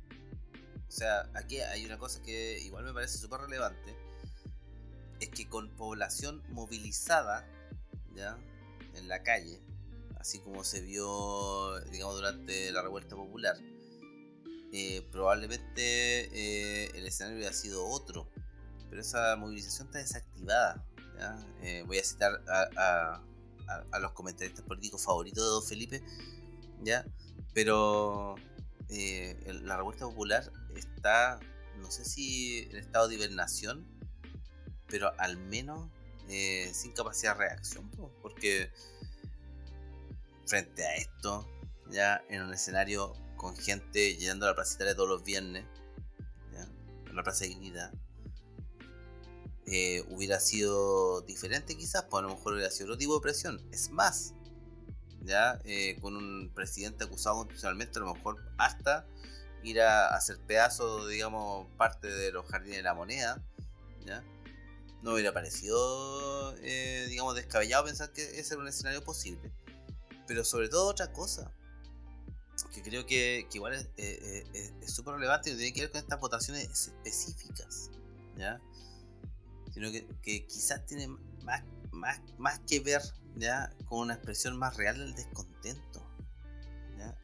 O 0.93 0.95
sea, 0.95 1.27
aquí 1.33 1.59
hay 1.59 1.83
una 1.85 1.97
cosa 1.97 2.21
que 2.21 2.59
igual 2.59 2.83
me 2.83 2.93
parece 2.93 3.17
súper 3.17 3.41
relevante, 3.41 3.97
es 5.19 5.29
que 5.29 5.49
con 5.49 5.75
población 5.75 6.43
movilizada, 6.49 7.49
¿ya? 8.15 8.37
En 8.93 9.07
la 9.07 9.23
calle, 9.23 9.59
así 10.19 10.37
como 10.37 10.63
se 10.63 10.81
vio, 10.81 11.79
digamos, 11.89 12.13
durante 12.17 12.71
la 12.71 12.83
revuelta 12.83 13.15
popular, 13.15 13.57
eh, 14.71 15.01
probablemente 15.11 16.29
eh, 16.31 16.91
el 16.93 17.07
escenario 17.07 17.39
hubiera 17.39 17.55
sido 17.55 17.87
otro, 17.87 18.29
pero 18.91 19.01
esa 19.01 19.35
movilización 19.35 19.87
está 19.87 19.97
desactivada. 19.97 20.85
Eh, 21.63 21.83
voy 21.87 21.97
a 21.97 22.03
citar 22.03 22.39
a, 22.47 23.19
a, 23.91 23.99
los 23.99 24.11
comentaristas 24.11 24.63
políticos 24.63 25.03
favoritos 25.03 25.43
de 25.43 25.49
Don 25.49 25.63
Felipe, 25.63 26.03
¿ya? 26.83 27.03
pero 27.53 28.35
la 28.89 29.77
revuelta 29.77 30.05
popular 30.05 30.51
está, 30.75 31.39
no 31.77 31.89
sé 31.89 32.05
si 32.05 32.67
en 32.69 32.77
estado 32.77 33.07
de 33.07 33.15
hibernación, 33.15 33.87
pero 34.87 35.11
al 35.17 35.37
menos 35.37 35.89
sin 36.73 36.91
capacidad 36.93 37.33
de 37.33 37.39
reacción, 37.39 37.89
porque 38.21 38.71
frente 40.45 40.85
a 40.85 40.95
esto, 40.95 41.47
ya 41.89 42.23
en 42.29 42.41
un 42.43 42.53
escenario 42.53 43.13
con 43.35 43.55
gente 43.55 44.15
llenando 44.15 44.45
la 44.45 44.55
plaza 44.55 44.95
todos 44.95 45.09
los 45.09 45.23
viernes, 45.23 45.65
en 47.13 47.17
la 47.17 47.23
Plaza 47.23 47.45
de 47.45 47.89
eh, 49.65 50.03
hubiera 50.09 50.39
sido 50.39 51.21
diferente 51.21 51.77
quizás, 51.77 52.05
pues 52.09 52.23
a 52.23 52.27
lo 52.27 52.35
mejor 52.35 52.53
hubiera 52.53 52.71
sido 52.71 52.87
otro 52.87 52.97
tipo 52.97 53.15
de 53.15 53.21
presión. 53.21 53.61
Es 53.71 53.91
más, 53.91 54.33
ya 55.23 55.59
eh, 55.65 55.97
con 56.01 56.15
un 56.15 56.51
presidente 56.53 57.05
acusado 57.05 57.37
constitucionalmente, 57.37 57.99
a 57.99 58.01
lo 58.01 58.13
mejor 58.13 58.43
hasta 58.57 59.05
ir 59.63 59.81
a 59.81 60.13
hacer 60.15 60.37
pedazos, 60.45 61.09
digamos, 61.09 61.67
parte 61.77 62.07
de 62.07 62.31
los 62.31 62.45
jardines 62.47 62.77
de 62.77 62.83
la 62.83 62.93
moneda, 62.93 63.41
¿ya? 64.05 64.23
no 65.01 65.13
hubiera 65.13 65.33
parecido, 65.33 66.55
eh, 66.61 67.05
digamos, 67.09 67.35
descabellado 67.35 67.85
pensar 67.85 68.11
que 68.11 68.39
ese 68.39 68.53
era 68.53 68.63
un 68.63 68.69
escenario 68.69 69.03
posible. 69.03 69.51
Pero 70.27 70.45
sobre 70.45 70.69
todo 70.69 70.87
otra 70.87 71.11
cosa, 71.11 71.51
que 72.73 72.81
creo 72.81 73.05
que, 73.05 73.47
igual 73.53 73.73
es 73.97 74.93
súper 74.93 75.15
relevante 75.15 75.51
y 75.51 75.55
tiene 75.55 75.73
que 75.73 75.81
ver 75.81 75.91
con 75.91 75.99
estas 75.99 76.19
votaciones 76.19 76.69
específicas, 76.69 77.89
¿ya? 78.37 78.61
Sino 79.73 79.91
que, 79.91 80.45
quizás 80.47 80.85
tiene 80.85 81.07
más, 81.43 81.63
más, 81.91 82.21
más 82.37 82.59
que 82.59 82.79
ver, 82.79 83.01
¿ya? 83.35 83.73
Con 83.85 83.99
una 83.99 84.15
expresión 84.15 84.57
más 84.57 84.77
real 84.77 84.97
del 84.97 85.15
descontento, 85.15 86.05
¿ya? 86.97 87.17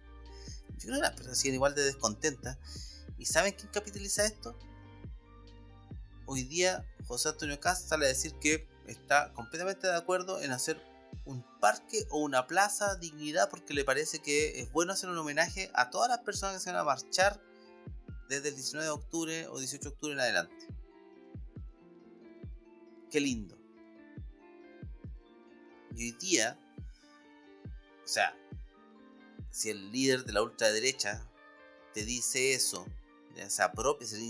Yo 0.78 0.88
creo 0.88 0.96
que 0.96 1.02
las 1.02 1.12
personas 1.12 1.38
siguen 1.38 1.56
igual 1.56 1.76
de 1.76 1.84
descontentas. 1.84 2.58
¿Y 3.18 3.26
saben 3.26 3.54
quién 3.54 3.70
capitaliza 3.72 4.26
esto? 4.26 4.58
Hoy 6.26 6.44
día 6.44 6.86
José 7.08 7.30
Antonio 7.30 7.60
Cast 7.60 7.90
sale 7.90 8.06
a 8.06 8.10
decir 8.10 8.34
que 8.40 8.68
está 8.88 9.34
completamente 9.34 9.88
de 9.88 9.96
acuerdo 9.96 10.42
en 10.42 10.52
hacer 10.52 10.82
un 11.26 11.44
parque 11.60 12.08
o 12.12 12.20
una 12.20 12.48
plaza 12.48 12.96
dignidad 12.96 13.50
porque 13.50 13.74
le 13.74 13.84
parece 13.84 14.20
que 14.20 14.62
es 14.62 14.72
bueno 14.72 14.94
hacer 14.94 15.10
un 15.10 15.18
homenaje 15.18 15.72
a 15.74 15.90
todas 15.90 16.10
las 16.10 16.20
personas 16.20 16.56
que 16.56 16.62
se 16.62 16.72
van 16.72 16.80
a 16.80 16.84
marchar 16.84 17.42
desde 18.30 18.50
el 18.50 18.56
19 18.56 18.86
de 18.86 18.92
octubre 18.92 19.48
o 19.48 19.60
18 19.60 19.84
de 19.84 19.90
octubre 19.90 20.14
en 20.14 20.20
adelante. 20.20 20.68
Qué 23.10 23.20
lindo. 23.20 23.59
Y 26.00 26.14
hoy 26.14 26.40
o 28.06 28.08
sea, 28.08 28.34
si 29.52 29.70
el 29.70 29.92
líder 29.92 30.24
de 30.24 30.32
la 30.32 30.42
ultraderecha 30.42 31.28
te 31.94 32.06
dice 32.06 32.54
eso, 32.54 32.88
ya 33.36 33.50
se, 33.50 33.68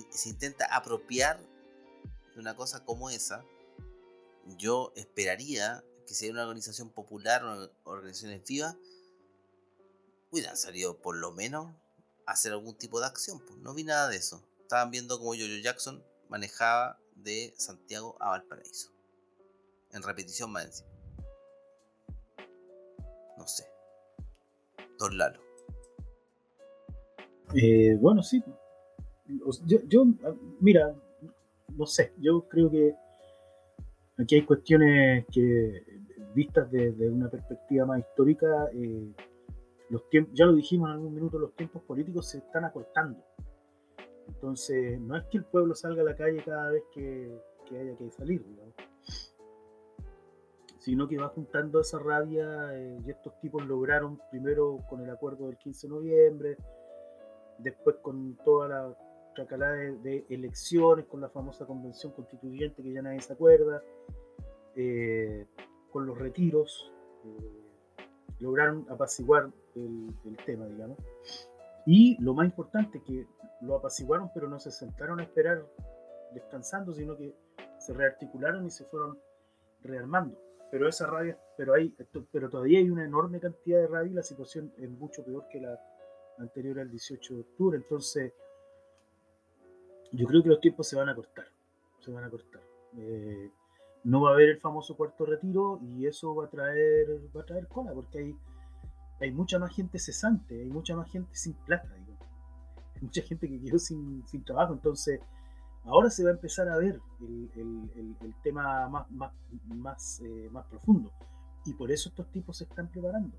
se 0.10 0.30
intenta 0.30 0.66
apropiar 0.76 1.40
de 2.34 2.40
una 2.40 2.56
cosa 2.56 2.84
como 2.84 3.12
esa, 3.12 3.46
yo 4.58 4.92
esperaría 4.96 5.84
que 6.08 6.16
si 6.16 6.26
hay 6.26 6.32
una 6.32 6.42
organización 6.42 6.90
popular, 6.90 7.46
una 7.46 7.70
organizaciones 7.84 8.44
vivas, 8.46 8.76
hubieran 10.32 10.58
salido 10.58 10.98
por 10.98 11.18
lo 11.18 11.34
menos 11.34 11.68
a 12.26 12.32
hacer 12.32 12.52
algún 12.52 12.80
tipo 12.80 13.00
de 13.00 13.06
acción. 13.06 13.46
Pues 13.46 13.60
no 13.60 13.76
vi 13.76 13.84
nada 13.84 14.10
de 14.10 14.18
eso. 14.18 14.44
Estaban 14.62 14.90
viendo 14.90 15.20
cómo 15.20 15.36
Jojo 15.36 15.62
Jackson 15.62 16.04
manejaba 16.30 17.00
de 17.14 17.54
Santiago 17.58 18.18
a 18.20 18.30
Valparaíso. 18.30 18.92
En 19.92 20.02
repetición 20.02 20.52
más. 20.52 20.84
No 23.40 23.48
sé. 23.48 23.64
Don 25.00 25.18
Lalo. 25.18 25.40
Eh, 27.56 27.98
bueno, 28.00 28.22
sí. 28.22 28.44
yo, 29.66 30.06
mira, 30.60 30.94
no 31.76 31.86
sé, 31.86 32.14
yo 32.20 32.48
creo 32.48 32.70
que 32.70 32.94
aquí 34.20 34.36
hay 34.36 34.46
cuestiones 34.46 35.26
que 35.32 35.84
vistas 36.36 36.70
desde 36.70 37.10
una 37.10 37.30
perspectiva 37.30 37.86
más 37.86 38.00
histórica, 38.02 38.70
eh, 38.74 39.12
los 39.90 40.04
ya 40.34 40.46
lo 40.46 40.54
dijimos 40.54 40.90
en 40.90 40.96
algún 40.96 41.16
minuto, 41.16 41.40
los 41.40 41.56
tiempos 41.56 41.82
políticos 41.84 42.28
se 42.30 42.40
están 42.40 42.66
acortando. 42.66 43.24
Entonces, 44.28 45.00
no 45.02 45.18
es 45.18 45.24
que 45.32 45.40
el 45.40 45.46
pueblo 45.46 45.74
salga 45.74 46.02
a 46.04 46.06
la 46.06 46.16
calle 46.16 46.44
cada 46.44 46.70
vez 46.70 46.84
que, 46.94 47.36
haya 47.72 47.98
que 47.98 48.12
salir, 48.12 48.46
sino 50.90 51.08
que 51.08 51.20
va 51.20 51.28
juntando 51.30 51.80
esa 51.82 52.00
rabia 52.00 52.76
eh, 52.76 53.00
y 53.06 53.12
estos 53.12 53.40
tipos 53.42 53.64
lograron 53.64 54.20
primero 54.32 54.84
con 54.90 55.02
el 55.02 55.10
acuerdo 55.12 55.46
del 55.46 55.56
15 55.56 55.86
de 55.86 55.94
noviembre, 55.94 56.58
después 57.60 57.98
con 57.98 58.36
toda 58.44 58.68
la 58.68 58.98
tracalada 59.36 59.76
de, 59.76 60.26
elecciones, 60.30 61.06
con 61.06 61.22
la 61.22 61.30
famosa 61.30 61.68
convención 61.68 62.12
constituyente 62.14 62.82
que 62.82 62.92
ya 62.92 63.04
nadie 63.04 63.22
se 63.22 63.34
acuerda, 63.34 63.84
eh, 64.76 65.46
con 65.92 66.08
los 66.08 66.18
retiros, 66.18 66.92
eh, 67.24 67.62
lograron 68.40 68.88
apaciguar 68.90 69.52
el, 69.76 70.38
tema, 70.44 70.66
digamos. 70.66 70.98
Y 71.86 72.20
lo 72.20 72.34
más 72.34 72.48
importante, 72.48 73.04
que 73.04 73.28
lo 73.62 73.76
apaciguaron, 73.76 74.32
pero 74.34 74.50
no 74.50 74.60
se 74.60 74.72
sentaron 74.72 75.20
a 75.20 75.24
esperar 75.24 75.64
descansando, 76.34 76.96
sino 76.96 77.16
que 77.16 77.36
se 77.78 77.94
rearticularon 77.94 78.66
y 78.66 78.72
se 78.72 78.86
fueron 78.86 79.20
rearmando. 79.84 80.49
Pero 80.72 80.88
esa 80.88 81.08
rabia, 81.08 81.38
pero, 81.58 81.74
hay, 81.74 81.96
pero 82.32 82.50
todavía 82.50 82.80
hay 82.80 82.90
una 82.90 83.04
enorme 83.04 83.40
cantidad 83.40 83.80
de 83.80 83.88
rabia 83.88 84.12
y 84.12 84.16
la 84.16 84.24
situación 84.24 84.72
es 84.78 84.90
mucho 84.90 85.24
peor 85.24 85.48
que 85.52 85.60
la 85.60 85.80
anterior 86.38 86.80
al 86.80 86.90
18 86.90 87.34
de 87.34 87.42
octubre. 87.42 87.78
Entonces, 87.78 88.34
yo 90.12 90.28
creo 90.28 90.44
que 90.44 90.50
los 90.50 90.62
tiempos 90.62 90.88
se 90.88 90.96
van 90.96 91.10
a 91.10 91.16
cortar. 91.16 91.48
Se 92.00 92.12
van 92.12 92.24
a 92.24 92.30
cortar. 92.30 92.62
Eh, 92.98 93.52
no 94.04 94.22
va 94.22 94.32
a 94.32 94.34
haber 94.34 94.50
el 94.50 94.60
famoso 94.60 94.96
cuarto 94.96 95.26
retiro 95.26 95.80
y 95.82 96.06
eso 96.06 96.34
va 96.36 96.46
a 96.46 96.50
traer, 96.50 97.08
va 97.36 97.42
a 97.42 97.46
traer 97.46 97.68
cola, 97.68 97.94
porque 97.94 98.20
hay, 98.20 98.36
hay 99.20 99.32
mucha 99.32 99.60
más 99.60 99.76
gente 99.76 100.00
cesante, 100.00 100.62
hay 100.62 100.70
mucha 100.70 100.96
más 100.96 101.12
gente 101.12 101.36
sin 101.36 101.54
plata, 101.54 101.94
digo. 101.94 102.18
hay 102.96 103.02
mucha 103.02 103.22
gente 103.22 103.48
que 103.50 103.60
quedó 103.60 103.78
sin, 103.78 104.26
sin 104.26 104.44
trabajo, 104.44 104.74
entonces 104.74 105.20
ahora 105.86 106.10
se 106.10 106.24
va 106.24 106.30
a 106.30 106.34
empezar 106.34 106.70
a 106.70 106.78
ver 106.78 107.02
el, 107.56 108.36
tema 108.44 108.88
más, 108.88 109.10
más, 109.12 109.32
más, 109.68 110.22
eh, 110.22 110.50
más 110.52 110.66
profundo. 110.68 111.12
Y 111.66 111.74
por 111.74 111.92
eso 111.92 112.10
estos 112.10 112.28
tipos 112.32 112.58
se 112.58 112.64
están 112.64 112.88
preparando. 112.88 113.38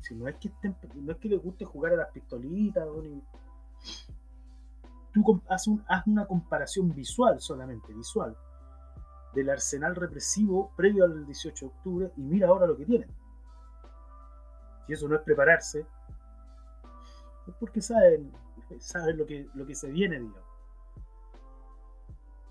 Si, 0.00 0.14
no, 0.14 0.28
es 0.28 0.36
que 0.36 0.50
no 0.94 1.12
es 1.12 1.18
que 1.18 1.28
les 1.28 1.42
guste 1.42 1.64
jugar 1.64 1.94
a 1.94 1.96
las 1.96 2.10
pistolitas, 2.10 2.86
tú 5.12 5.42
haz 5.48 6.06
una 6.06 6.26
comparación 6.26 6.94
visual 6.94 7.40
solamente, 7.40 7.92
visual 7.92 8.36
del 9.34 9.50
arsenal 9.50 9.96
represivo 9.96 10.72
previo 10.76 11.04
al 11.04 11.26
18 11.26 11.64
de 11.64 11.72
octubre 11.72 12.12
y 12.16 12.22
mira 12.22 12.48
ahora 12.48 12.66
lo 12.66 12.76
que 12.76 12.84
tienen. 12.84 13.08
Si 14.86 14.92
eso 14.92 15.08
no 15.08 15.16
es 15.16 15.22
prepararse, 15.22 15.86
es 17.46 17.54
porque 17.58 17.80
saben, 17.80 18.32
saben 18.78 19.16
lo, 19.16 19.26
que, 19.26 19.48
lo 19.54 19.66
que 19.66 19.74
se 19.74 19.90
viene, 19.90 20.18
digamos. 20.18 20.41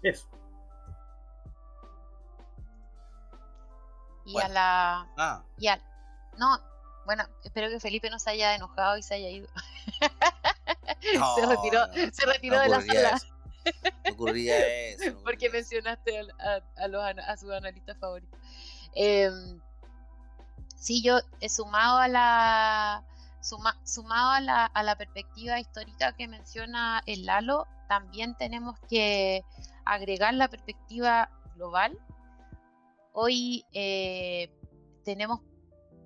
Eso. 0.04 0.28
Y 4.26 4.40
a 4.40 4.48
la. 4.48 5.08
Ah. 5.18 5.44
Y 5.58 5.68
a, 5.68 5.82
no, 6.38 6.60
bueno, 7.06 7.24
espero 7.44 7.70
que 7.70 7.80
Felipe 7.80 8.10
no 8.10 8.20
se 8.20 8.30
haya 8.30 8.56
enojado 8.56 8.98
y 8.98 9.04
se 9.04 9.16
haya 9.16 9.30
ido. 9.30 9.48
se 11.36 11.46
retiró, 11.46 11.86
se 12.12 12.26
retiró 12.26 12.60
de 12.60 12.70
la 12.70 12.82
sala 12.82 13.20
ocurría 14.12 14.58
eso. 14.90 15.18
Porque 15.24 15.50
mencionaste 15.50 16.28
a, 16.78 16.88
los, 16.88 17.04
a 17.04 17.38
sus 17.38 17.52
analistas 17.52 17.98
favoritos. 17.98 18.40
Em, 18.94 19.60
sí, 20.76 21.02
yo 21.02 21.20
he 21.40 21.50
sumado 21.50 21.98
a 21.98 22.08
la. 22.08 23.04
sumado 23.84 24.32
a 24.32 24.42
la, 24.42 24.66
a 24.66 24.84
la 24.84 24.96
perspectiva 24.96 25.60
histórica 25.60 26.14
que 26.14 26.28
menciona 26.28 27.02
el 27.06 27.26
Lalo, 27.26 27.68
también 27.88 28.36
tenemos 28.38 28.80
que 28.90 29.44
agregar 29.94 30.34
la 30.34 30.48
perspectiva 30.48 31.30
global. 31.56 31.98
Hoy 33.12 33.66
eh, 33.74 34.50
tenemos 35.04 35.42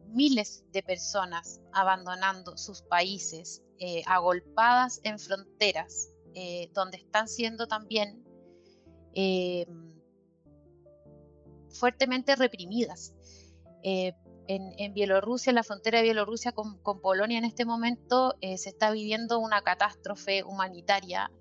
miles 0.07 0.63
de 0.71 0.81
personas 0.81 1.61
abandonando 1.71 2.57
sus 2.57 2.81
países 2.81 3.61
eh, 3.77 4.01
agolpadas 4.07 5.01
en 5.03 5.19
fronteras, 5.19 6.09
donde 6.73 6.97
están 6.97 7.29
siendo 7.29 7.65
también 7.65 8.21
fuertemente 11.69 12.35
reprimidas. 12.35 13.13
En, 13.81 14.93
Bielorrusia, 14.93 15.51
en 15.51 15.55
la 15.55 15.63
frontera 15.63 15.99
de 15.99 16.03
Bielorrusia 16.03 16.51
con, 16.51 16.81
Polonia 17.01 17.37
en 17.37 17.45
este 17.45 17.63
momento, 17.63 18.35
se 18.41 18.69
está 18.69 18.91
viviendo 18.91 19.39
una 19.39 19.61
catástrofe 19.61 20.43
humanitaria. 20.43 21.31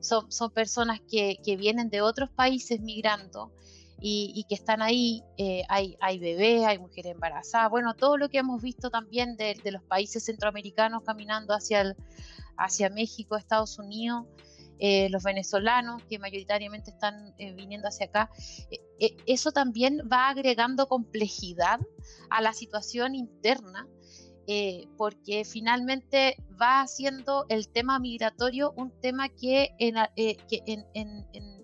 Son, 0.00 0.30
son, 0.30 0.50
personas 0.50 1.00
que, 1.00 1.38
que, 1.44 1.56
vienen 1.56 1.90
de 1.90 2.02
otros 2.02 2.30
países 2.30 2.80
migrando 2.80 3.52
y, 4.00 4.44
que 4.48 4.54
están 4.54 4.82
ahí. 4.82 5.22
Eh, 5.36 5.62
hay, 5.68 5.96
hay 6.00 6.18
bebés, 6.18 6.64
hay 6.64 6.78
mujeres 6.78 7.12
embarazadas, 7.12 7.70
bueno, 7.70 7.94
todo 7.94 8.16
lo 8.16 8.28
que 8.28 8.38
hemos 8.38 8.62
visto 8.62 8.90
también 8.90 9.36
de, 9.36 9.58
los 9.70 9.82
países 9.82 10.24
centroamericanos 10.24 11.02
caminando 11.04 11.54
hacia, 11.54 11.80
el, 11.80 11.96
hacia 12.56 12.90
México, 12.90 13.36
Estados 13.36 13.78
Unidos. 13.78 14.26
Eh, 14.80 15.08
los 15.10 15.24
venezolanos 15.24 16.04
que 16.04 16.20
mayoritariamente 16.20 16.92
están 16.92 17.34
eh, 17.38 17.52
viniendo 17.52 17.88
hacia 17.88 18.06
acá, 18.06 18.30
eso 19.26 19.50
también 19.50 20.08
va 20.10 20.28
agregando 20.28 20.86
complejidad 20.86 21.80
a 22.30 22.40
la 22.40 22.52
situación 22.52 23.16
interna, 23.16 23.88
porque 24.96 25.44
finalmente 25.44 26.36
va 26.60 26.80
haciendo 26.80 27.44
el 27.50 27.68
tema 27.68 27.98
migratorio 27.98 28.72
un 28.76 28.90
tema 29.00 29.28
que 29.28 29.74
en, 29.78 29.96
que 30.16 30.62
en, 30.66 30.86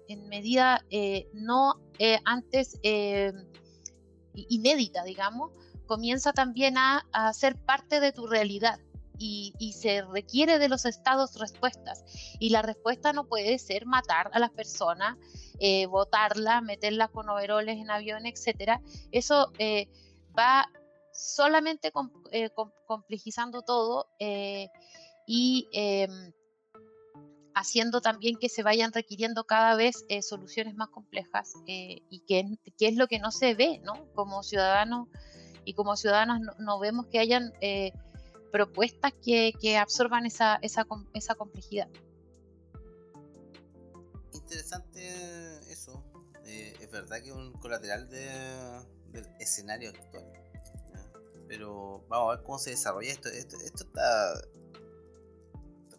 en 0.09 0.29
medida 0.29 0.85
no 1.33 1.81
eh, 1.99 2.19
antes 2.25 2.79
eh, 2.83 3.33
inédita, 4.35 5.05
digamos, 5.05 5.53
comienza 5.87 6.33
también 6.33 6.77
a, 6.77 7.05
ser 7.33 7.57
parte 7.57 8.01
de 8.01 8.13
tu 8.13 8.27
realidad. 8.27 8.79
Y, 9.17 9.73
se 9.79 10.03
requiere 10.03 10.59
de 10.59 10.69
los 10.69 10.85
estados 10.85 11.39
respuestas. 11.39 12.05
Y 12.41 12.51
la 12.51 12.63
respuesta 12.63 13.13
no 13.13 13.25
puede 13.27 13.59
ser 13.59 13.87
matar 13.87 14.29
a 14.35 14.39
las 14.39 14.51
personas, 14.51 15.17
eh, 15.61 15.87
meterlas 16.63 17.11
con 17.11 17.29
overoles 17.31 17.79
en 17.79 17.91
avión, 17.91 18.27
etc. 18.27 18.81
Eso 19.13 19.51
va 20.37 20.69
solamente 21.15 21.93
complejizando 22.87 23.63
todo 23.63 24.09
y 25.27 25.69
em, 25.73 26.33
haciendo 27.55 28.01
también 28.01 28.37
que 28.37 28.49
se 28.49 28.63
vayan 28.63 28.93
requiriendo 28.93 29.45
cada 29.45 29.77
vez 29.77 30.05
eh, 30.09 30.23
soluciones 30.23 30.75
más 30.75 30.89
complejas 30.89 31.55
eh, 31.67 32.03
y 32.11 32.21
que, 32.27 32.59
es 32.81 32.97
lo 32.97 33.07
que 33.07 33.19
no 33.19 33.31
se 33.31 33.55
ve, 33.55 33.81
¿no? 33.85 34.13
Como 34.15 34.43
ciudadanos 34.43 35.09
y 35.65 35.75
como 35.75 35.97
ciudadanos 35.97 36.41
no, 36.59 36.79
vemos 36.79 37.07
que 37.07 37.21
hayan 37.21 37.53
eh, 37.61 37.93
propuestas 38.53 39.13
que, 39.25 39.79
absorban 39.79 40.27
esa, 40.27 40.57
esa, 40.63 40.87
esa 41.15 41.35
complejidad. 41.37 41.89
Interesante 44.33 45.09
eso. 45.73 46.05
es 46.45 46.91
verdad 46.91 47.23
que 47.23 47.31
es 47.31 47.35
un 47.35 47.53
colateral 47.53 48.09
del 48.09 49.27
escenario 49.39 49.91
actual. 49.91 50.44
Pero 51.57 52.05
vamos 52.09 52.33
a 52.33 52.37
ver 52.37 52.45
cómo 52.45 52.59
se 52.59 52.71
desarrolla 52.71 53.13
esto. 53.13 53.29
Esto, 53.29 53.57
está 53.65 54.45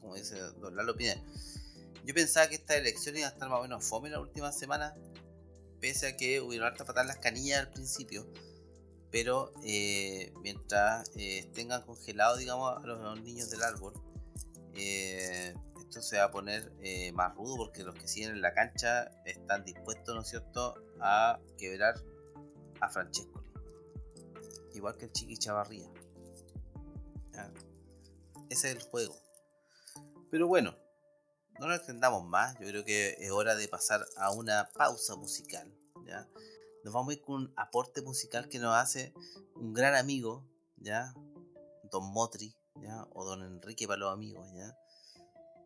como 0.02 0.16
dice 0.16 0.38
Don 0.60 0.76
Lalo 0.76 0.98
Pineda. 0.98 1.22
Yo 2.04 2.14
pensaba 2.14 2.50
que 2.50 2.56
esta 2.56 2.76
elección 2.76 3.16
iba 3.16 3.28
a 3.28 3.30
estar 3.30 3.48
más 3.48 3.60
o 3.60 3.62
menos 3.64 3.86
fome 3.86 4.10
la 4.10 4.20
última 4.20 4.52
semana, 4.52 4.98
pese 5.80 6.08
a 6.08 6.18
que 6.18 6.42
hubieron 6.42 6.68
harta 6.68 6.84
patar 6.84 7.06
las 7.06 7.20
canillas 7.20 7.62
al 7.62 7.72
principio. 7.72 8.28
Pero 9.12 9.54
eh, 9.64 10.34
mientras 10.42 11.10
eh, 11.16 11.50
tengan 11.54 11.84
congelado, 11.84 12.36
digamos, 12.36 12.76
a 12.76 12.86
los, 12.86 13.22
niños 13.22 13.50
del 13.50 13.64
árbol, 13.64 13.94
eh, 14.76 15.56
esto 15.80 16.02
se 16.02 16.18
va 16.18 16.26
a 16.26 16.32
poner 16.32 16.70
más 17.14 17.34
rudo 17.34 17.56
porque 17.56 17.82
los 17.84 17.96
que 17.96 18.10
siguen 18.10 18.32
en 18.32 18.42
la 18.42 18.54
cancha 18.54 19.10
están 19.26 19.64
dispuestos, 19.64 20.14
¿no 20.14 20.22
es 20.22 20.28
cierto?, 20.28 20.76
a 21.00 21.40
quebrar 21.58 21.96
a 22.82 22.90
Francesco. 22.90 23.45
Igual 24.76 24.98
que 24.98 25.06
el 25.06 25.12
Chiqui 25.12 25.38
Chavarría. 25.38 25.90
Ese 28.50 28.70
es 28.70 28.76
el 28.76 28.82
juego. 28.84 29.16
Pero 30.30 30.48
bueno, 30.48 30.76
no 31.60 31.68
nos 31.68 31.78
extendamos 31.78 32.26
más. 32.26 32.58
Yo 32.60 32.68
creo 32.68 32.86
que 32.86 33.16
es 33.20 33.32
hora 33.32 33.56
de 33.56 33.68
pasar 33.68 34.06
a 34.18 34.32
una 34.32 34.70
pausa 34.76 35.16
musical. 35.16 35.74
¿ya? 36.06 36.28
Nos 36.84 36.94
vamos 36.94 37.10
a 37.10 37.14
ir 37.14 37.22
con 37.22 37.36
un 37.36 37.54
aporte 37.56 38.02
musical 38.02 38.50
que 38.50 38.60
nos 38.60 38.76
hace 38.76 39.14
un 39.56 39.74
gran 39.74 39.96
amigo, 39.96 40.46
¿ya? 40.78 41.14
Don 41.92 42.12
Motri, 42.12 42.56
¿ya? 42.76 43.08
O 43.14 43.26
Don 43.26 43.44
Enrique 43.44 43.88
para 43.88 44.00
los 44.00 44.14
amigos, 44.14 44.48
¿ya? 44.54 44.78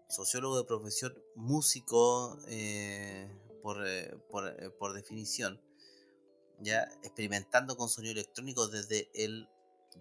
Sociólogo 0.08 0.58
de 0.58 0.64
profesión, 0.64 1.14
músico 1.36 2.40
eh, 2.48 3.30
por, 3.62 3.86
eh, 3.86 4.16
eh, 4.60 4.70
por, 4.80 4.94
definición, 4.94 5.62
¿ya? 6.62 6.84
Experimentando 7.04 7.78
con 7.78 7.90
sonido 7.90 8.14
electrónico 8.14 8.68
desde 8.68 9.10
el 9.14 9.50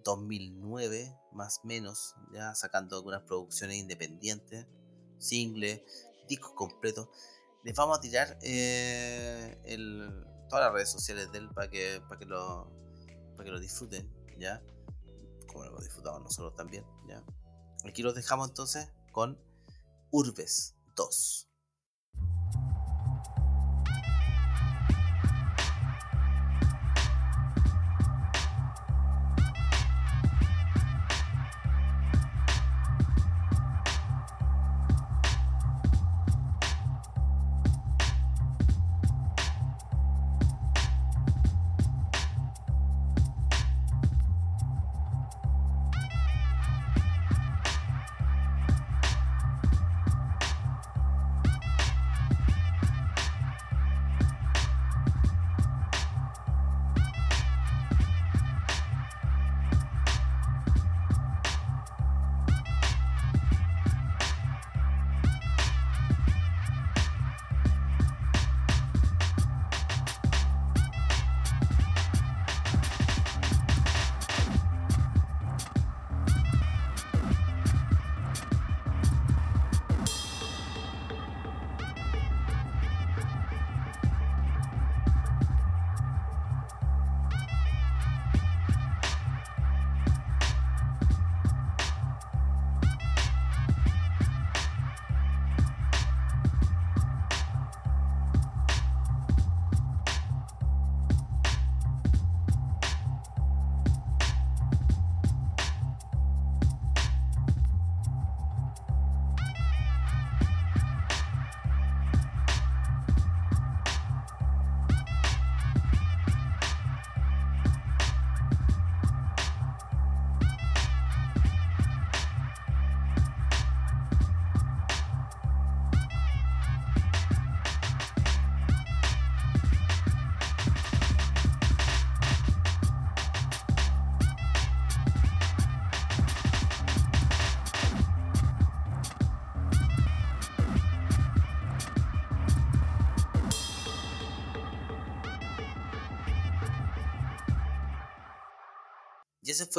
2009, 0.03 1.15
más 1.31 1.61
menos, 1.63 2.15
ya 2.33 2.53
sacando 2.55 2.97
algunas 2.97 3.23
producciones 3.23 3.77
independientes, 3.77 4.67
singles, 5.17 5.81
discos 6.27 6.53
completos. 6.53 7.09
Les 7.63 7.75
vamos 7.75 7.97
a 7.97 8.01
tirar 8.01 8.37
eh, 8.41 9.59
el, 9.65 10.25
todas 10.49 10.65
las 10.65 10.73
redes 10.73 10.89
sociales 10.89 11.31
de 11.31 11.39
él 11.39 11.49
para 11.49 11.69
que, 11.69 12.01
para 12.07 12.19
que, 12.19 12.25
lo, 12.25 12.71
para 13.35 13.45
que 13.45 13.51
lo 13.51 13.59
disfruten, 13.59 14.09
¿ya? 14.37 14.63
Como 15.47 15.65
lo 15.65 15.79
disfrutamos 15.79 16.21
nosotros 16.21 16.55
también, 16.55 16.85
¿ya? 17.07 17.23
Aquí 17.85 18.01
los 18.01 18.15
dejamos 18.15 18.49
entonces 18.49 18.89
con 19.11 19.39
Urbes 20.11 20.75
2. 20.95 21.48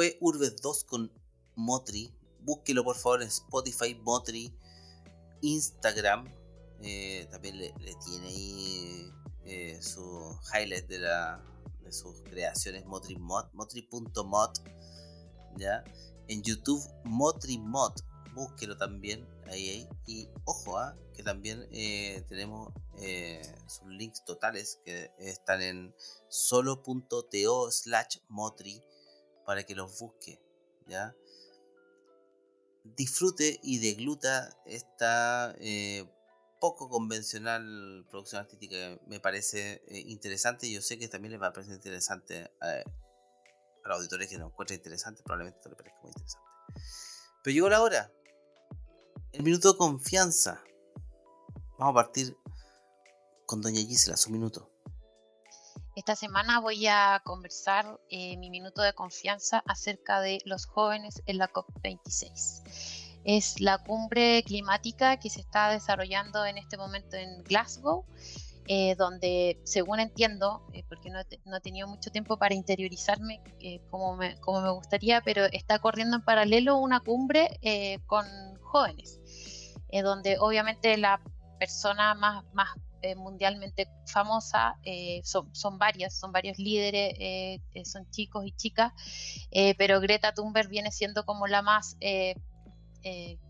Fue 0.01 0.17
Urbes 0.19 0.55
2 0.63 0.83
con 0.85 1.11
Motri. 1.55 2.11
Búsquelo 2.39 2.83
por 2.83 2.95
favor 2.95 3.21
en 3.21 3.27
Spotify, 3.27 3.93
Motri, 3.93 4.51
Instagram. 5.41 6.27
Eh, 6.81 7.27
también 7.29 7.59
le, 7.59 7.71
tiene 8.03 8.27
ahí 8.27 9.13
eh, 9.45 9.79
su 9.79 10.35
highlight 10.51 10.87
de, 10.87 10.97
la, 10.97 11.39
de 11.83 11.91
sus 11.91 12.19
creaciones 12.23 12.83
MotriMod, 12.87 13.53
motri.mod. 13.53 14.49
¿ya? 15.57 15.83
En 16.27 16.41
YouTube, 16.41 16.83
MotriMod. 17.03 17.93
Búsquelo 18.33 18.75
también. 18.77 19.29
Ahí. 19.51 19.87
Y 20.07 20.29
ojo, 20.45 20.79
¿ah? 20.79 20.97
que 21.13 21.21
también 21.21 21.67
eh, 21.71 22.25
tenemos 22.27 22.73
sus 23.67 23.87
links 23.87 24.25
totales 24.25 24.79
que 24.83 25.11
están 25.19 25.61
en 25.61 25.93
solo.to 26.27 27.69
slash 27.69 28.17
motri 28.29 28.83
para 29.51 29.65
que 29.65 29.75
los 29.75 29.99
busque. 29.99 30.39
¿ya? 30.87 31.13
Disfrute 32.85 33.59
y 33.61 33.79
degluta 33.79 34.57
esta 34.65 35.53
eh, 35.59 36.09
poco 36.61 36.87
convencional 36.87 38.05
producción 38.09 38.39
artística 38.39 38.97
me 39.07 39.19
parece 39.19 39.83
eh, 39.89 39.99
interesante 40.07 40.71
yo 40.71 40.81
sé 40.81 40.97
que 40.97 41.09
también 41.09 41.33
les 41.33 41.41
va 41.41 41.47
a 41.47 41.51
parecer 41.53 41.75
interesante 41.75 42.49
a 42.61 42.81
los 43.89 43.97
auditores 43.97 44.29
que 44.29 44.37
nos 44.37 44.51
encuentren 44.51 44.79
interesante, 44.79 45.21
probablemente 45.21 45.57
esto 45.57 45.67
les 45.67 45.77
parezca 45.77 45.99
muy 45.99 46.11
interesante. 46.11 46.47
Pero 47.43 47.53
llegó 47.53 47.67
la 47.67 47.81
hora, 47.81 48.09
el 49.33 49.43
minuto 49.43 49.73
de 49.73 49.77
confianza. 49.77 50.63
Vamos 51.77 51.91
a 51.91 52.05
partir 52.05 52.37
con 53.45 53.61
Doña 53.61 53.81
Gisela, 53.81 54.15
su 54.15 54.29
minuto. 54.29 54.70
Esta 55.93 56.15
semana 56.15 56.61
voy 56.61 56.87
a 56.87 57.21
conversar 57.25 57.99
eh, 58.09 58.37
mi 58.37 58.49
minuto 58.49 58.81
de 58.81 58.93
confianza 58.93 59.61
acerca 59.67 60.21
de 60.21 60.39
los 60.45 60.65
jóvenes 60.65 61.21
en 61.25 61.37
la 61.37 61.49
COP26. 61.49 63.19
Es 63.25 63.59
la 63.59 63.77
cumbre 63.77 64.41
climática 64.43 65.17
que 65.17 65.29
se 65.29 65.41
está 65.41 65.69
desarrollando 65.69 66.45
en 66.45 66.57
este 66.57 66.77
momento 66.77 67.17
en 67.17 67.43
Glasgow, 67.43 68.05
eh, 68.67 68.95
donde, 68.95 69.59
según 69.65 69.99
entiendo, 69.99 70.65
eh, 70.71 70.85
porque 70.87 71.09
no 71.09 71.19
he, 71.19 71.59
tenido 71.59 71.89
mucho 71.89 72.09
tiempo 72.09 72.37
para 72.37 72.55
interiorizarme 72.55 73.41
como, 73.89 74.15
me, 74.15 74.39
como, 74.39 74.61
me, 74.61 74.71
gustaría, 74.71 75.19
pero 75.19 75.43
está 75.51 75.79
corriendo 75.79 76.15
en 76.15 76.23
paralelo 76.23 76.77
una 76.77 77.01
cumbre 77.01 77.59
con 78.07 78.25
jóvenes, 78.61 79.19
donde 79.91 80.37
obviamente 80.39 80.95
la 80.95 81.19
persona 81.59 82.13
más 82.13 82.45
eh, 83.01 83.15
mundialmente 83.15 83.87
famosa, 84.05 84.77
eh, 84.83 85.21
son, 85.23 85.53
son, 85.55 85.77
varias, 85.77 86.13
son 86.13 86.31
varios 86.31 86.59
líderes, 86.59 87.15
eh, 87.19 87.59
son 87.83 88.09
chicos 88.11 88.45
y 88.45 88.51
chicas, 88.51 88.93
pero 89.77 89.99
Greta 89.99 90.33
Thunberg 90.33 90.69
viene 90.69 90.91
siendo 90.91 91.25
como 91.25 91.47
la 91.47 91.61
más, 91.61 91.97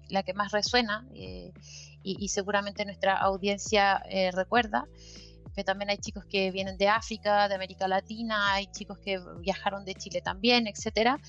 la 0.10 0.24
que 0.24 0.34
más 0.34 0.52
resuena 0.52 1.06
y, 1.14 2.28
seguramente 2.30 2.86
nuestra 2.86 3.18
audiencia 3.18 4.02
recuerda. 4.32 4.88
Pero 5.54 5.66
también 5.66 5.90
hay 5.90 5.98
chicos 5.98 6.24
que 6.26 6.50
vienen 6.52 6.78
de 6.78 6.88
África, 6.88 7.50
de 7.50 7.56
América 7.56 7.88
Latina, 7.90 8.54
hay 8.54 8.68
chicos 8.68 9.00
que 9.00 9.20
viajaron 9.42 9.84
de 9.84 9.96
Chile 9.96 10.22
también, 10.22 10.66
etcétera. 10.66 11.20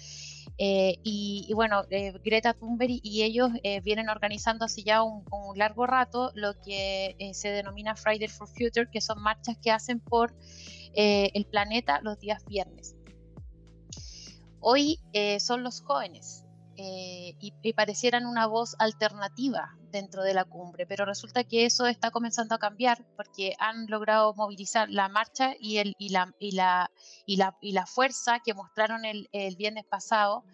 Eh, 0.58 0.98
y, 1.02 1.50
bueno, 1.54 1.84
eh, 1.90 2.12
Greta 2.24 2.54
Thunberg 2.54 3.00
y 3.02 3.22
ellos 3.22 3.50
eh, 3.62 3.80
vienen 3.80 4.08
organizando 4.08 4.64
hace 4.64 4.82
ya 4.82 5.02
un, 5.02 5.24
largo 5.56 5.86
rato 5.86 6.30
lo 6.34 6.54
que 6.60 7.16
se 7.34 7.50
denomina 7.50 7.96
Friday 7.96 8.28
for 8.28 8.48
Future, 8.48 8.88
que 8.90 9.00
son 9.00 9.20
marchas 9.22 9.56
que 9.58 9.70
hacen 9.70 10.00
por 10.00 10.34
el 10.94 11.44
planeta 11.46 12.00
los 12.02 12.18
días 12.18 12.44
viernes. 12.46 12.94
Hoy 14.60 14.98
son 15.38 15.62
los 15.62 15.80
jóvenes 15.82 16.44
y, 16.76 17.52
y 17.62 17.72
parecieran 17.74 18.26
una 18.26 18.46
voz 18.46 18.74
alternativa 18.78 19.76
dentro 19.90 20.22
de 20.22 20.34
la 20.34 20.44
cumbre, 20.44 20.86
pero 20.86 21.04
resulta 21.04 21.44
que 21.44 21.66
eso 21.66 21.86
está 21.86 22.10
comenzando 22.10 22.54
a 22.54 22.58
cambiar 22.58 23.04
porque 23.16 23.54
han 23.58 23.86
logrado 23.88 24.34
movilizar 24.34 24.88
la 24.88 25.08
marcha 25.08 25.54
y, 25.60 25.78
el, 25.78 25.94
y, 25.98 26.08
la, 26.08 26.34
y, 26.38 26.52
la, 26.52 26.90
y, 27.26 27.36
la, 27.36 27.56
y 27.60 27.72
la 27.72 27.86
fuerza 27.86 28.40
que 28.44 28.54
mostraron 28.54 29.04
el, 29.04 29.28
el 29.32 29.56
viernes 29.56 29.84
pasado 29.84 30.44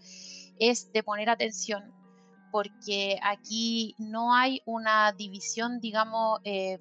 es 0.58 0.92
de 0.92 1.02
poner 1.02 1.30
atención 1.30 1.94
porque 2.50 3.18
aquí 3.22 3.94
no 3.98 4.34
hay 4.34 4.62
una 4.64 5.12
división, 5.12 5.80
digamos, 5.80 6.40
eh, 6.44 6.78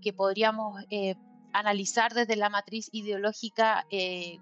que 0.00 0.12
podríamos 0.12 0.80
eh, 0.90 1.16
analizar 1.52 2.14
desde 2.14 2.36
la 2.36 2.50
matriz 2.50 2.88
ideológica 2.92 3.84
eh, 3.90 4.38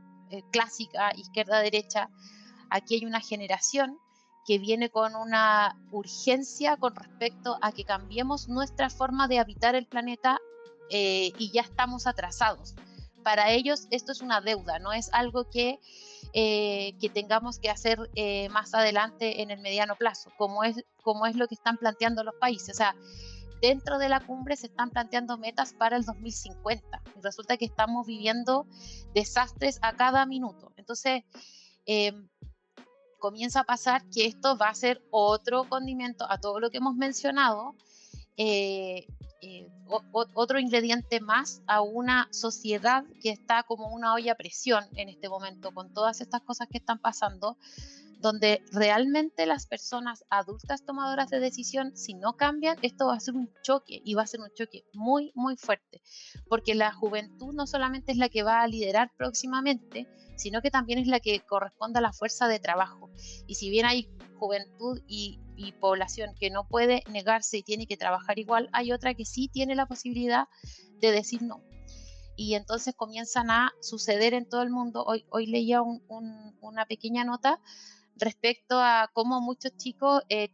clásica, 0.53 1.13
izquierda-derecha. 1.17 2.11
Aquí 2.71 2.97
hay 2.97 3.07
una 3.07 3.21
generación 3.21 3.99
que 4.47 4.59
viene 4.59 4.91
con 4.91 5.17
una 5.17 5.77
urgencia 5.91 6.77
con 6.77 6.95
respecto 6.95 7.59
a 7.61 7.73
que 7.73 7.85
cambiemos 7.85 8.49
nuestra 8.49 8.89
forma 8.89 9.27
de 9.27 9.41
habitar 9.41 9.75
el 9.75 9.87
planeta 9.87 10.39
eh, 10.89 11.33
y 11.37 11.51
ya 11.51 11.63
estamos 11.63 12.07
atrasados. 12.07 12.75
Para 13.25 13.51
ellos 13.51 13.89
esto 13.91 14.13
es 14.13 14.21
una 14.21 14.41
deuda, 14.41 14.79
no 14.79 14.93
es 14.93 15.13
algo 15.13 15.51
que, 15.51 15.81
eh, 16.33 16.93
que 17.01 17.09
tengamos 17.09 17.59
que 17.59 17.71
hacer 17.71 18.09
eh, 18.15 18.49
más 18.51 18.73
adelante 18.73 19.43
en 19.43 19.51
el 19.51 19.61
mediano 19.61 19.97
plazo, 19.97 20.31
como 20.39 20.63
es, 20.63 20.85
como 21.03 21.27
es 21.27 21.35
lo 21.35 21.49
que 21.49 21.57
están 21.57 21.77
planteando 21.77 22.23
los 22.23 22.37
países. 22.37 22.71
O 22.71 22.77
sea, 22.77 22.95
dentro 23.61 23.99
de 23.99 24.09
la 24.09 24.21
cumbre 24.21 24.55
se 24.55 24.69
están 24.69 24.91
planteando 24.91 25.39
metas 25.39 25.73
para 25.73 25.97
el 25.97 26.05
2050 26.05 27.03
y 27.17 27.21
resulta 27.21 27.57
que 27.57 27.65
estamos 27.65 28.07
viviendo 28.07 28.65
desastres 29.13 29.81
a 29.83 29.97
cada 29.97 30.25
minuto. 30.25 30.73
Entonces, 30.77 31.25
comienza 33.19 33.61
a 33.61 33.65
pasar 33.65 34.09
que 34.11 34.27
esto 34.27 34.57
va 34.57 34.69
a 34.69 34.75
ser 34.75 35.03
otro 35.11 35.69
condimento 35.69 36.31
a 36.31 36.39
todo 36.39 36.61
lo 36.61 36.71
que 36.71 36.79
hemos 36.79 36.97
mencionado, 36.97 37.75
eh, 38.37 39.07
eh, 39.43 39.69
otro 40.35 40.59
ingrediente 40.59 41.21
más 41.21 41.63
a 41.67 41.81
una 41.81 42.29
sociedad 42.33 43.05
que 43.23 43.31
está 43.31 43.63
como 43.63 43.89
una 43.89 44.15
olla 44.15 44.33
a 44.33 44.37
presión 44.37 44.85
en 44.97 45.09
este 45.09 45.29
momento 45.29 45.73
con 45.73 45.93
todas 45.93 46.21
estas 46.21 46.43
cosas 46.43 46.69
que 46.69 46.79
están 46.79 46.99
pasando, 46.99 47.57
donde 48.19 48.63
realmente 48.73 49.47
las 49.47 49.67
personas 49.67 50.25
adultas 50.31 50.85
tomadoras 50.85 51.31
de 51.31 51.41
decisión, 51.41 51.97
si 51.97 52.15
no 52.15 52.37
cambian, 52.37 52.79
esto 52.83 53.07
va 53.07 53.15
a 53.15 53.21
ser 53.21 53.35
un 53.35 53.51
choque 53.63 54.01
y 54.05 54.15
va 54.15 54.23
a 54.23 54.27
ser 54.27 54.41
un 54.41 54.51
choque 54.55 54.85
muy, 54.95 55.33
muy 55.35 55.57
fuerte, 55.57 56.03
porque 56.49 56.75
la 56.75 56.93
juventud 56.93 57.55
no 57.55 57.67
solamente 57.67 58.13
es 58.13 58.19
la 58.19 58.29
que 58.29 58.43
va 58.43 58.63
a 58.63 58.69
liderar 58.69 59.11
próximamente, 59.17 60.09
sino 60.37 60.63
que 60.63 60.71
también 60.71 60.99
es 60.99 61.07
la 61.07 61.21
que 61.21 61.41
corresponde 61.41 61.99
a 61.99 62.03
la 62.03 62.13
fuerza 62.13 62.49
de 62.49 62.59
trabajo. 62.59 63.11
Y 63.47 63.55
si 63.55 63.71
bien 63.71 63.87
hay 63.87 64.09
juventud 64.39 65.01
y, 65.07 65.41
población 65.81 66.35
que 66.39 66.51
no 66.51 66.69
puede 66.69 67.03
negarse 67.11 67.59
y 67.59 67.63
tiene 67.63 67.87
que 67.87 67.97
trabajar 67.97 68.39
igual, 68.39 68.69
hay 68.73 68.93
otra 68.93 69.15
que 69.15 69.25
sí 69.25 69.49
tiene 69.49 69.75
la 69.75 69.87
posibilidad 69.87 70.49
de 71.01 71.13
decir 71.13 71.43
no. 71.43 71.63
Y 72.37 72.55
entonces 72.55 72.95
comienzan 72.95 73.51
a 73.51 73.73
suceder 73.81 74.35
en 74.35 74.47
todo 74.47 74.63
el 74.63 74.69
mundo. 74.69 75.03
Hoy, 75.07 75.25
hoy 75.31 75.47
leía 75.47 75.81
una 75.81 76.85
pequeña 76.87 77.25
nota 77.25 77.59
respecto 78.17 78.81
a 78.81 79.11
cómo 79.13 79.41
muchos 79.41 79.77
chicos 79.77 80.23
eh, 80.29 80.51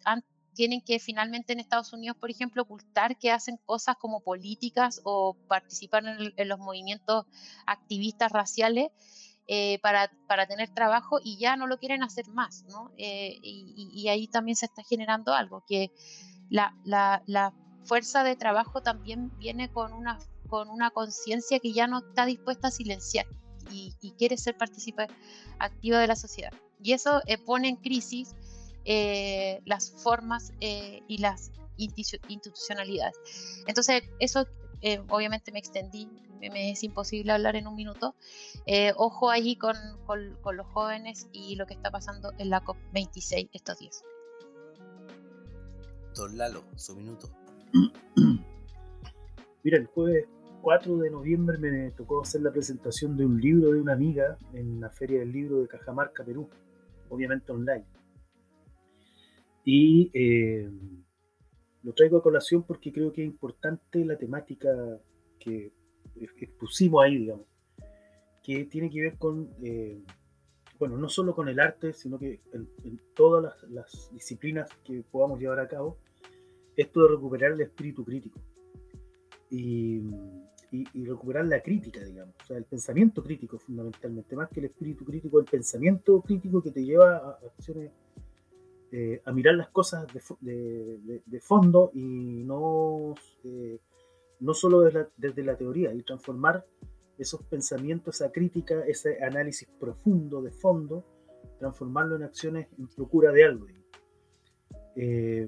tienen 0.54 0.82
que 0.82 0.98
finalmente 0.98 1.52
en 1.52 1.60
Estados 1.60 1.92
Unidos, 1.92 2.16
por 2.18 2.30
ejemplo, 2.30 2.62
ocultar 2.62 3.18
que 3.18 3.30
hacen 3.30 3.58
cosas 3.64 3.96
como 3.96 4.20
políticas 4.20 5.00
o 5.04 5.34
participar 5.48 6.04
en 6.36 6.48
los 6.48 6.58
movimientos 6.58 7.26
activistas 7.66 8.30
raciales 8.32 8.90
eh, 9.48 9.80
para, 9.82 10.10
para, 10.28 10.46
tener 10.46 10.70
trabajo 10.70 11.18
y 11.22 11.36
ya 11.36 11.56
no 11.56 11.66
lo 11.66 11.78
quieren 11.78 12.04
hacer 12.04 12.28
más, 12.28 12.64
¿no? 12.70 12.92
Eh, 12.96 13.38
y, 13.42 14.06
ahí 14.08 14.28
también 14.28 14.54
se 14.54 14.66
está 14.66 14.84
generando 14.84 15.34
algo, 15.34 15.64
que 15.66 15.90
la, 16.48 16.74
la, 16.84 17.52
fuerza 17.84 18.22
de 18.22 18.36
trabajo 18.36 18.82
también 18.82 19.36
viene 19.38 19.68
con 19.68 19.92
una, 19.92 20.20
con 20.48 20.70
una 20.70 20.90
conciencia 20.90 21.58
que 21.58 21.72
ya 21.72 21.88
no 21.88 21.98
está 21.98 22.24
dispuesta 22.24 22.68
a 22.68 22.70
silenciar 22.70 23.26
y, 23.68 24.12
quiere 24.16 24.36
ser 24.36 24.56
participa 24.56 25.08
activa 25.58 25.98
de 25.98 26.06
la 26.06 26.14
sociedad. 26.14 26.52
Y 26.82 26.92
eso 26.92 27.20
eh, 27.26 27.38
pone 27.38 27.68
en 27.68 27.76
crisis 27.76 28.34
las 29.64 29.92
formas 29.92 30.52
y 30.60 31.18
las 31.18 31.52
institucionalidades. 31.76 33.14
Entonces, 33.68 34.02
eso 34.18 34.48
obviamente 35.08 35.52
me 35.52 35.60
extendí 35.60 36.08
me 36.50 36.70
es 36.70 36.82
imposible 36.82 37.32
hablar 37.32 37.56
en 37.56 37.66
un 37.66 37.74
minuto. 37.74 38.14
Eh, 38.66 38.92
ojo 38.96 39.30
allí 39.30 39.56
con, 39.56 39.76
con, 40.06 40.56
los 40.56 40.66
jóvenes 40.68 41.28
y 41.32 41.56
lo 41.56 41.66
que 41.66 41.74
está 41.74 41.90
pasando 41.90 42.32
en 42.38 42.50
la 42.50 42.62
COP26 42.64 43.50
estos 43.52 43.78
días. 43.78 44.02
Don 46.14 46.36
Lalo, 46.36 46.64
su 46.76 46.94
minuto. 46.96 47.28
Mira, 49.62 49.78
el 49.78 49.86
jueves 49.86 50.26
4 50.62 50.96
de 50.98 51.10
noviembre 51.10 51.58
me 51.58 51.90
tocó 51.92 52.22
hacer 52.22 52.42
la 52.42 52.52
presentación 52.52 53.16
de 53.16 53.24
un 53.24 53.40
libro 53.40 53.72
de 53.72 53.80
una 53.80 53.92
amiga 53.94 54.36
en 54.52 54.80
la 54.80 54.90
Feria 54.90 55.20
del 55.20 55.32
Libro 55.32 55.60
de 55.60 55.68
Cajamarca, 55.68 56.24
Perú, 56.24 56.48
obviamente 57.12 57.52
online. 57.52 57.84
Y 59.64 60.10
eh, 60.14 60.68
lo 61.82 61.92
traigo 61.92 62.16
a 62.16 62.22
colación 62.22 62.62
porque 62.62 62.92
creo 62.92 63.12
que 63.12 63.22
es 63.22 63.28
importante 63.28 64.04
la 64.04 64.16
temática 64.16 64.70
que 65.38 65.72
expusimos 66.40 67.04
ahí, 67.04 67.18
digamos, 67.18 67.46
que 68.42 68.64
tiene 68.64 68.90
que 68.90 69.00
ver 69.00 69.18
con, 69.18 69.50
eh, 69.62 70.02
bueno, 70.78 70.96
no 70.96 71.08
solo 71.08 71.34
con 71.34 71.48
el 71.48 71.60
arte, 71.60 71.92
sino 71.92 72.18
que 72.18 72.40
en, 72.52 73.00
todas 73.14 73.42
las, 73.44 73.70
las, 73.70 74.10
disciplinas 74.12 74.68
que 74.84 75.04
podamos 75.10 75.38
llevar 75.38 75.60
a 75.60 75.68
cabo, 75.68 75.98
esto 76.76 77.02
de 77.02 77.08
recuperar 77.08 77.52
el 77.52 77.60
espíritu 77.60 78.04
crítico 78.04 78.40
y, 79.50 80.00
y, 80.72 81.04
recuperar 81.04 81.44
la 81.44 81.60
crítica, 81.60 82.02
digamos, 82.02 82.34
o 82.42 82.46
sea, 82.46 82.56
el 82.56 82.64
pensamiento 82.64 83.22
crítico 83.22 83.58
fundamentalmente, 83.58 84.34
más 84.34 84.48
que 84.48 84.60
el 84.60 84.66
espíritu 84.66 85.04
crítico, 85.04 85.38
el 85.38 85.44
pensamiento 85.44 86.22
crítico 86.22 86.62
que 86.62 86.70
te 86.70 86.82
lleva 86.82 87.16
a 87.16 87.38
acciones, 87.46 87.92
eh, 88.90 89.20
a 89.24 89.32
mirar 89.32 89.54
las 89.54 89.68
cosas 89.68 90.06
de, 90.40 91.20
de, 91.26 91.40
fondo 91.40 91.90
y 91.94 92.42
no, 92.44 93.14
eh, 93.44 93.78
no 94.40 94.54
solo 94.54 94.80
desde 94.80 95.00
la, 95.00 95.08
desde 95.16 95.44
la 95.44 95.56
teoría, 95.56 95.92
y 95.92 96.02
transformar 96.02 96.64
esos 97.18 97.42
pensamientos, 97.42 98.16
esa 98.16 98.32
crítica, 98.32 98.82
ese 98.86 99.22
análisis 99.22 99.68
profundo 99.78 100.40
de 100.40 100.52
fondo, 100.52 101.04
transformarlo 101.58 102.16
en 102.16 102.22
acciones 102.22 102.68
en 102.78 102.88
procura 102.88 103.30
de 103.30 103.44
algo. 103.44 103.66
Eh, 104.96 105.44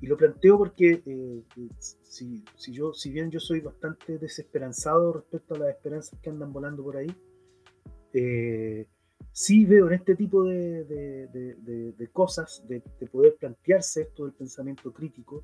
y 0.00 0.06
lo 0.06 0.16
planteo 0.16 0.58
porque 0.58 1.02
eh, 1.06 1.42
si, 1.78 2.44
si, 2.56 2.72
yo, 2.72 2.92
si 2.92 3.10
bien 3.10 3.30
yo 3.30 3.40
soy 3.40 3.60
bastante 3.60 4.18
desesperanzado 4.18 5.12
respecto 5.12 5.54
a 5.54 5.58
las 5.58 5.70
esperanzas 5.70 6.18
que 6.20 6.30
andan 6.30 6.52
volando 6.52 6.82
por 6.82 6.96
ahí, 6.96 7.14
eh, 8.12 8.86
sí 9.32 9.64
veo 9.64 9.86
en 9.88 9.94
este 9.94 10.14
tipo 10.14 10.44
de, 10.44 10.84
de, 10.84 12.08
cosas, 12.12 12.62
de, 12.68 12.80
poder 13.10 13.36
plantearse 13.36 14.02
esto 14.02 14.24
del 14.24 14.34
pensamiento 14.34 14.92
crítico, 14.92 15.42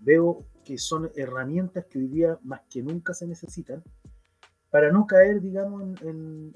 veo 0.00 0.46
que 0.64 0.78
son 0.78 1.10
herramientas 1.16 1.86
que 1.86 1.98
hoy 1.98 2.06
día 2.06 2.38
más 2.44 2.62
que 2.70 2.82
nunca 2.82 3.12
se 3.12 3.26
necesitan 3.26 3.82
para 4.70 4.92
no 4.92 5.04
caer, 5.06 5.40
digamos, 5.40 6.00
en, 6.02 6.52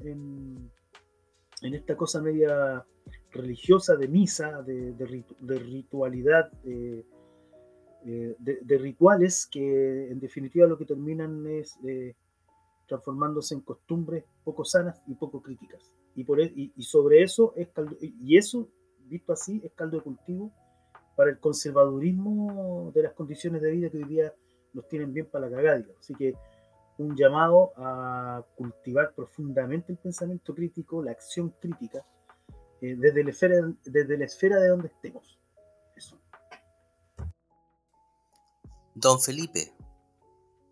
en 1.63 1.75
esta 1.75 1.97
cosa 1.97 2.21
media 2.21 2.85
religiosa 3.35 3.97
de 3.97 4.09
misa, 4.09 4.63
de, 4.63 4.93
de, 4.93 5.59
ritualidad, 5.59 6.51
eh, 6.65 7.05
de, 8.39 8.79
rituales 8.79 9.47
que 9.51 10.11
en 10.11 10.21
definitiva 10.21 10.67
lo 10.67 10.79
que 10.79 10.85
terminan 10.85 11.47
es 11.47 11.79
eh, 11.87 12.15
transformándose 12.87 13.55
en 13.55 13.63
costumbres 13.63 14.25
poco 14.45 14.65
sanas 14.65 15.03
y 15.07 15.15
poco 15.15 15.43
críticas. 15.43 15.93
Y, 16.15 16.25
por, 16.25 16.41
e, 16.41 16.53
y, 16.55 16.83
sobre 16.83 17.23
eso 17.23 17.53
es 17.57 17.69
y 18.01 18.37
eso, 18.37 18.69
visto 19.07 19.33
así, 19.33 19.61
es 19.65 19.73
caldo 19.73 19.99
de 19.99 20.05
cultivo 20.05 20.53
para 21.17 21.31
el 21.31 21.39
conservadurismo 21.39 22.93
de 22.95 23.03
las 23.03 23.13
condiciones 23.15 23.63
de 23.63 23.71
vida 23.71 23.91
que 23.91 23.99
hoy 23.99 24.05
día 24.05 24.33
nos 24.73 24.87
tienen 24.89 25.13
bien 25.13 25.27
para 25.27 25.49
la 25.49 25.57
cagada. 25.57 25.85
Así 25.99 26.15
que 26.15 26.35
un 26.99 27.17
llamado 27.17 27.73
a 27.77 28.45
cultivar 28.55 29.13
profundamente 29.15 29.93
el 29.93 29.99
pensamiento 29.99 30.55
crítico, 30.55 31.03
la 31.03 31.11
acción 31.11 31.53
crítica, 31.61 32.05
eh, 32.81 32.97
desde, 32.99 33.25
la 33.25 33.31
esfera, 33.31 33.57
desde 33.85 34.19
la 34.19 34.25
esfera 34.25 34.61
de 34.61 34.69
donde 34.69 34.89
estemos. 34.89 35.39
Eso. 35.97 36.21
Don 38.95 39.21
Felipe, 39.21 39.73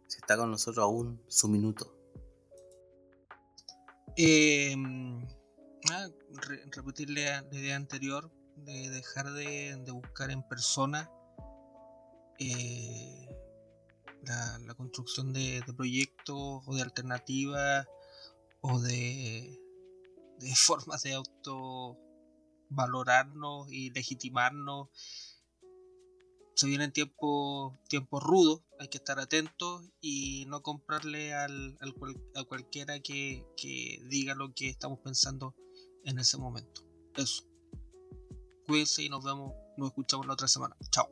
si 0.06 0.18
está 0.18 0.36
con 0.36 0.50
nosotros 0.50 0.82
aún 0.84 1.22
su 1.28 1.48
minuto. 1.48 1.96
Eh, 4.16 4.74
ah, 5.90 6.08
repetirle 6.70 7.24
la 7.24 7.58
idea 7.58 7.76
anterior 7.76 8.30
de 8.56 8.90
dejar 8.90 9.32
de, 9.32 9.84
buscar 9.90 10.30
en 10.30 10.42
persona 10.42 11.10
eh, 12.38 13.26
la, 14.66 14.74
construcción 14.74 15.32
de, 15.32 15.62
proyectos 15.76 16.62
o 16.66 16.74
de 16.74 16.82
alternativas 16.82 17.86
o 18.60 18.80
de, 18.80 19.58
de 20.42 20.54
formas 20.56 21.02
de 21.02 21.14
auto 21.14 21.98
valorarnos 22.68 23.70
y 23.70 23.90
legitimarnos. 23.90 24.88
Se 26.54 26.66
vienen 26.66 26.92
tiempos 26.92 27.74
tiempos 27.88 28.22
rudos, 28.22 28.62
hay 28.78 28.88
que 28.88 28.98
estar 28.98 29.18
atentos 29.18 29.88
y 30.00 30.44
no 30.48 30.62
comprarle 30.62 31.32
al, 31.32 31.78
a 32.34 32.44
cualquiera 32.44 33.00
que, 33.00 33.46
que 33.56 34.02
diga 34.08 34.34
lo 34.34 34.52
que 34.54 34.68
estamos 34.68 34.98
pensando 35.00 35.54
en 36.04 36.18
ese 36.18 36.36
momento. 36.36 36.82
Eso. 37.16 37.44
Cuídense 38.66 39.02
y 39.02 39.08
nos 39.08 39.24
vemos, 39.24 39.54
nos 39.76 39.88
escuchamos 39.88 40.26
la 40.26 40.34
otra 40.34 40.46
semana. 40.48 40.76
Chao. 40.90 41.08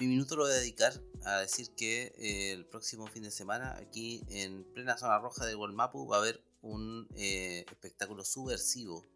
Mi 0.00 0.06
minuto 0.06 0.34
lo 0.34 0.44
voy 0.44 0.52
a 0.52 0.56
dedicar 0.56 0.98
a 1.24 1.40
decir 1.40 1.74
que 1.76 2.14
eh, 2.16 2.52
el 2.52 2.66
próximo 2.66 3.06
fin 3.06 3.22
de 3.22 3.30
semana, 3.30 3.76
aquí 3.76 4.22
en 4.28 4.64
plena 4.72 4.96
zona 4.96 5.18
roja 5.18 5.44
de 5.44 5.54
Gualmapu, 5.54 6.06
va 6.06 6.16
a 6.16 6.20
haber 6.20 6.42
un 6.62 7.08
eh, 7.16 7.64
espectáculo 7.70 8.24
subversivo. 8.24 9.06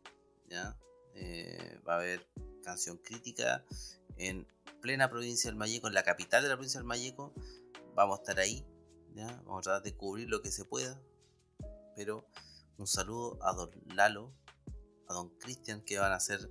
¿ya? 0.49 0.79
Eh, 1.15 1.79
va 1.87 1.95
a 1.95 1.99
haber 1.99 2.27
canción 2.63 2.99
crítica 2.99 3.65
en 4.17 4.47
plena 4.81 5.11
provincia 5.11 5.51
del 5.51 5.57
Mayeco, 5.57 5.89
en 5.89 5.95
la 5.95 6.03
capital 6.03 6.43
de 6.43 6.49
la 6.49 6.55
provincia 6.55 6.81
del 6.81 6.87
Mayeco. 6.87 7.33
Vamos 7.95 8.19
a 8.19 8.23
estar 8.23 8.41
ahí. 8.41 8.67
¿ya? 9.15 9.27
Vamos 9.45 9.61
a 9.61 9.63
tratar 9.63 9.83
de 9.83 9.97
cubrir 9.97 10.29
lo 10.29 10.43
que 10.43 10.51
se 10.51 10.65
pueda. 10.65 11.01
Pero 11.97 12.27
un 12.79 12.87
saludo 12.87 13.39
a 13.43 13.53
don 13.53 13.71
Lalo, 13.95 14.33
a 15.09 15.15
don 15.15 15.31
Cristian, 15.39 15.83
que 15.83 15.99
van 15.99 16.13
a 16.13 16.21
ser 16.21 16.51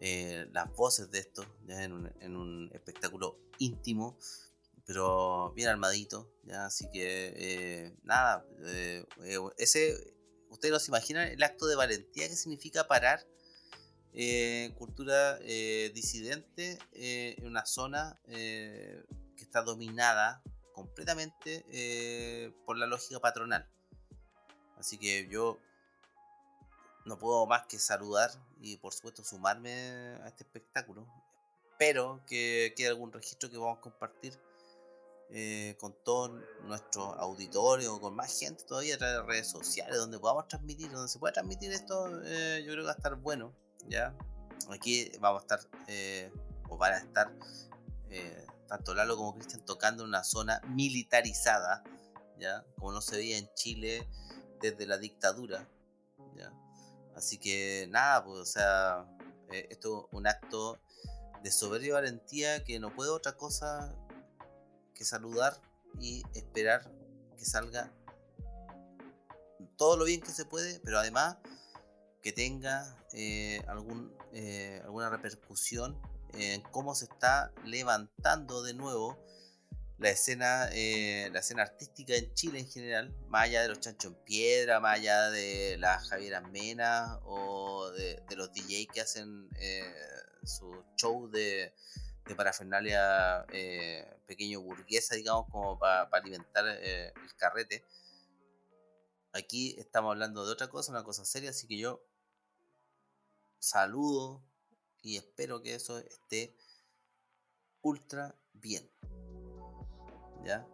eh, 0.00 0.46
las 0.52 0.70
voces 0.74 1.10
de 1.10 1.20
esto 1.20 1.46
En, 1.68 1.92
un, 2.36 2.70
espectáculo 2.74 3.38
íntimo, 3.58 4.18
pero 4.84 5.52
bien 5.54 5.68
armadito. 5.68 6.30
¿ya? 6.42 6.66
Así 6.66 6.90
que 6.90 7.96
nada, 8.02 8.46
ese, 9.56 10.14
ustedes 10.50 10.72
no 10.72 10.78
se 10.78 10.90
imaginan 10.90 11.28
el 11.28 11.42
acto 11.42 11.66
de 11.66 11.76
valentía 11.76 12.28
que 12.28 12.36
significa 12.36 12.86
parar 12.86 13.26
cultura 14.76 15.38
disidente 15.38 16.78
en 16.92 17.46
una 17.46 17.66
zona 17.66 18.20
que 18.26 19.04
está 19.36 19.62
dominada 19.62 20.42
completamente 20.72 22.52
por 22.64 22.76
la 22.78 22.86
lógica 22.86 23.20
patronal. 23.20 23.68
Así 24.76 24.98
que 24.98 25.28
yo 25.28 25.58
no 27.06 27.18
puedo 27.18 27.46
más 27.46 27.66
que 27.66 27.78
saludar 27.78 28.30
y 28.60 28.76
por 28.78 28.94
supuesto 28.94 29.24
sumarme 29.24 29.72
a 30.22 30.28
este 30.28 30.44
espectáculo. 30.44 31.06
Espero 31.70 32.22
que 32.26 32.72
quede 32.76 32.88
algún 32.88 33.12
registro 33.12 33.50
que 33.50 33.56
vamos 33.56 33.78
a 33.78 33.80
compartir 33.80 34.38
eh, 35.30 35.76
con 35.80 35.94
todos 36.04 36.30
nuestros 36.64 37.16
auditores 37.18 37.88
o 37.88 38.00
con 38.00 38.14
más 38.14 38.38
gente 38.38 38.62
todavía 38.64 38.94
a 38.94 38.98
través 38.98 39.16
de 39.16 39.22
redes 39.22 39.48
sociales 39.48 39.96
donde 39.96 40.18
podamos 40.18 40.46
transmitir, 40.48 40.90
donde 40.90 41.08
se 41.08 41.18
pueda 41.18 41.32
transmitir 41.32 41.72
esto, 41.72 42.08
eh, 42.24 42.62
yo 42.64 42.72
creo 42.72 42.82
que 42.82 42.86
va 42.86 42.92
a 42.92 42.96
estar 42.96 43.16
bueno. 43.16 43.52
¿ya? 43.88 44.14
Aquí 44.70 45.10
vamos 45.20 45.40
a 45.40 45.42
estar, 45.42 45.60
eh, 45.88 46.30
o 46.68 46.76
van 46.76 46.92
a 46.92 46.98
estar, 46.98 47.32
tanto 48.68 48.94
Lalo 48.94 49.16
como 49.16 49.34
Cristian 49.34 49.64
tocando 49.64 50.04
en 50.04 50.10
una 50.10 50.22
zona 50.22 50.60
militarizada, 50.68 51.82
¿ya? 52.38 52.64
como 52.76 52.92
no 52.92 53.00
se 53.00 53.16
veía 53.16 53.38
en 53.38 53.48
Chile 53.54 54.08
desde 54.60 54.86
la 54.86 54.98
dictadura. 54.98 55.68
¿ya? 56.36 56.52
Así 57.16 57.38
que 57.38 57.88
nada, 57.90 58.24
pues, 58.24 58.38
o 58.38 58.46
sea, 58.46 59.06
esto 59.50 60.06
es 60.06 60.16
un 60.16 60.26
acto 60.26 60.78
de 61.42 61.50
soberbia 61.50 61.94
valentía 61.94 62.62
que 62.62 62.78
no 62.78 62.94
puede 62.94 63.10
otra 63.10 63.36
cosa 63.36 63.94
que 64.94 65.04
saludar 65.04 65.60
y 66.00 66.22
esperar 66.34 66.90
que 67.36 67.44
salga 67.44 67.92
todo 69.76 69.96
lo 69.96 70.04
bien 70.04 70.20
que 70.20 70.30
se 70.30 70.44
puede, 70.44 70.80
pero 70.80 70.98
además 70.98 71.36
que 72.22 72.32
tenga 72.32 72.96
eh, 73.12 73.62
algún, 73.66 74.16
eh, 74.32 74.80
alguna 74.84 75.10
repercusión 75.10 76.00
en 76.32 76.62
cómo 76.62 76.94
se 76.94 77.04
está 77.04 77.52
levantando 77.64 78.62
de 78.62 78.74
nuevo 78.74 79.24
la 79.98 80.10
escena, 80.10 80.68
eh, 80.72 81.30
la 81.32 81.40
escena 81.40 81.62
artística 81.62 82.14
en 82.14 82.32
Chile 82.34 82.58
en 82.58 82.68
general, 82.68 83.14
más 83.28 83.44
allá 83.44 83.62
de 83.62 83.68
los 83.68 83.80
Chancho 83.80 84.08
en 84.08 84.14
Piedra, 84.24 84.80
más 84.80 84.98
allá 84.98 85.30
de 85.30 85.76
la 85.78 86.00
Javiera 86.00 86.40
Mena 86.40 87.20
o 87.24 87.90
de, 87.90 88.22
los 88.36 88.52
DJ 88.52 88.88
que 88.92 89.00
hacen 89.00 89.48
eh, 89.56 89.94
su 90.42 90.82
show 90.96 91.28
de, 91.30 91.72
de 92.26 92.34
parafernalia 92.34 93.44
eh, 93.52 94.18
pequeño 94.26 94.60
burguesa, 94.60 95.14
digamos, 95.14 95.46
como 95.50 95.78
para 95.78 96.08
alimentar 96.12 96.66
el 96.66 97.12
carrete. 97.36 97.84
Aquí 99.32 99.74
estamos 99.78 100.12
hablando 100.12 100.46
de 100.46 100.52
otra 100.52 100.68
cosa, 100.68 100.92
una 100.92 101.04
cosa 101.04 101.24
seria, 101.24 101.50
así 101.50 101.66
que 101.66 101.78
yo 101.78 102.02
saludo 103.58 104.42
y 105.02 105.16
espero 105.16 105.60
que 105.62 105.74
eso 105.74 105.98
esté 105.98 106.56
ultra 107.82 108.34
bien. 108.52 108.90
¿ya? 110.44 110.66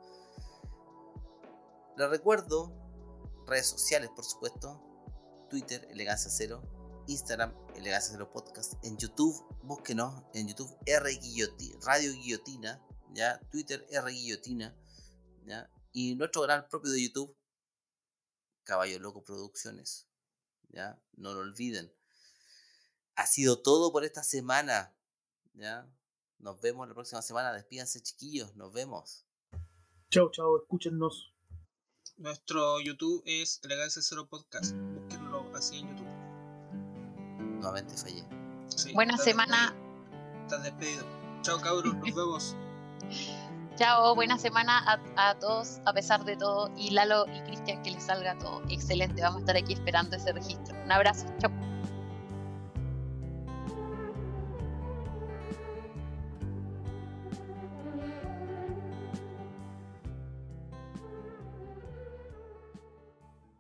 Les 1.96 2.10
recuerdo, 2.10 2.72
redes 3.46 3.66
sociales 3.66 4.10
por 4.14 4.24
supuesto, 4.24 4.82
Twitter, 5.48 5.86
Elegancia 5.90 6.30
Cero, 6.30 6.62
Instagram, 7.06 7.54
Elegancia 7.74 8.12
Cero 8.12 8.30
Podcast, 8.32 8.74
en 8.84 8.96
YouTube, 8.96 9.34
búsquenos, 9.62 10.22
en 10.34 10.48
YouTube 10.48 10.76
R 10.86 11.10
Guillotina, 11.10 11.78
Radio 11.82 12.12
Guillotina, 12.12 12.86
¿ya? 13.12 13.40
Twitter 13.50 13.86
R 13.90 14.10
Guillotina, 14.10 14.76
¿ya? 15.44 15.70
Y 15.92 16.14
nuestro 16.14 16.42
canal 16.42 16.68
propio 16.68 16.92
de 16.92 17.02
YouTube, 17.02 17.36
Caballo 18.64 18.98
Loco 19.00 19.24
Producciones. 19.24 20.06
¿Ya? 20.72 21.02
No 21.16 21.34
lo 21.34 21.40
olviden. 21.40 21.92
Ha 23.16 23.26
sido 23.26 23.60
todo 23.60 23.92
por 23.92 24.04
esta 24.04 24.22
semana. 24.22 24.94
¿Ya? 25.54 25.92
Nos 26.38 26.60
vemos 26.60 26.86
la 26.88 26.94
próxima 26.94 27.22
semana. 27.22 27.52
Despídanse, 27.52 28.00
chiquillos. 28.02 28.54
Nos 28.56 28.72
vemos. 28.72 29.26
Chao, 30.10 30.30
chao. 30.30 30.56
Escúchenos. 30.58 31.34
Nuestro 32.16 32.80
YouTube 32.80 33.22
es 33.26 33.60
Elegancia 33.64 34.02
Cero 34.02 34.28
Podcast. 34.28 34.72
Búsquenlo 34.72 35.50
así 35.56 35.78
en 35.78 35.88
YouTube. 35.88 36.19
Nuevamente 37.60 37.94
fallé. 37.96 38.24
Sí, 38.68 38.92
Buena 38.94 39.12
estás 39.12 39.24
semana. 39.26 39.56
despedido. 39.72 40.42
Estás 40.42 40.62
despedido. 40.62 41.04
Chao, 41.42 41.60
cabros. 41.60 41.94
Nos 41.94 42.14
vemos. 42.14 42.56
Chao, 43.76 44.14
buena 44.14 44.36
semana 44.38 44.78
a, 45.16 45.30
a 45.30 45.38
todos, 45.38 45.80
a 45.86 45.92
pesar 45.92 46.24
de 46.24 46.36
todo. 46.36 46.70
Y 46.76 46.90
Lalo 46.90 47.24
y 47.34 47.40
Cristian, 47.42 47.82
que 47.82 47.90
les 47.92 48.02
salga 48.04 48.36
todo 48.38 48.62
excelente. 48.68 49.22
Vamos 49.22 49.38
a 49.38 49.40
estar 49.40 49.56
aquí 49.56 49.72
esperando 49.72 50.16
ese 50.16 50.32
registro. 50.32 50.76
Un 50.84 50.92
abrazo. 50.92 51.26
Chao. 51.38 51.50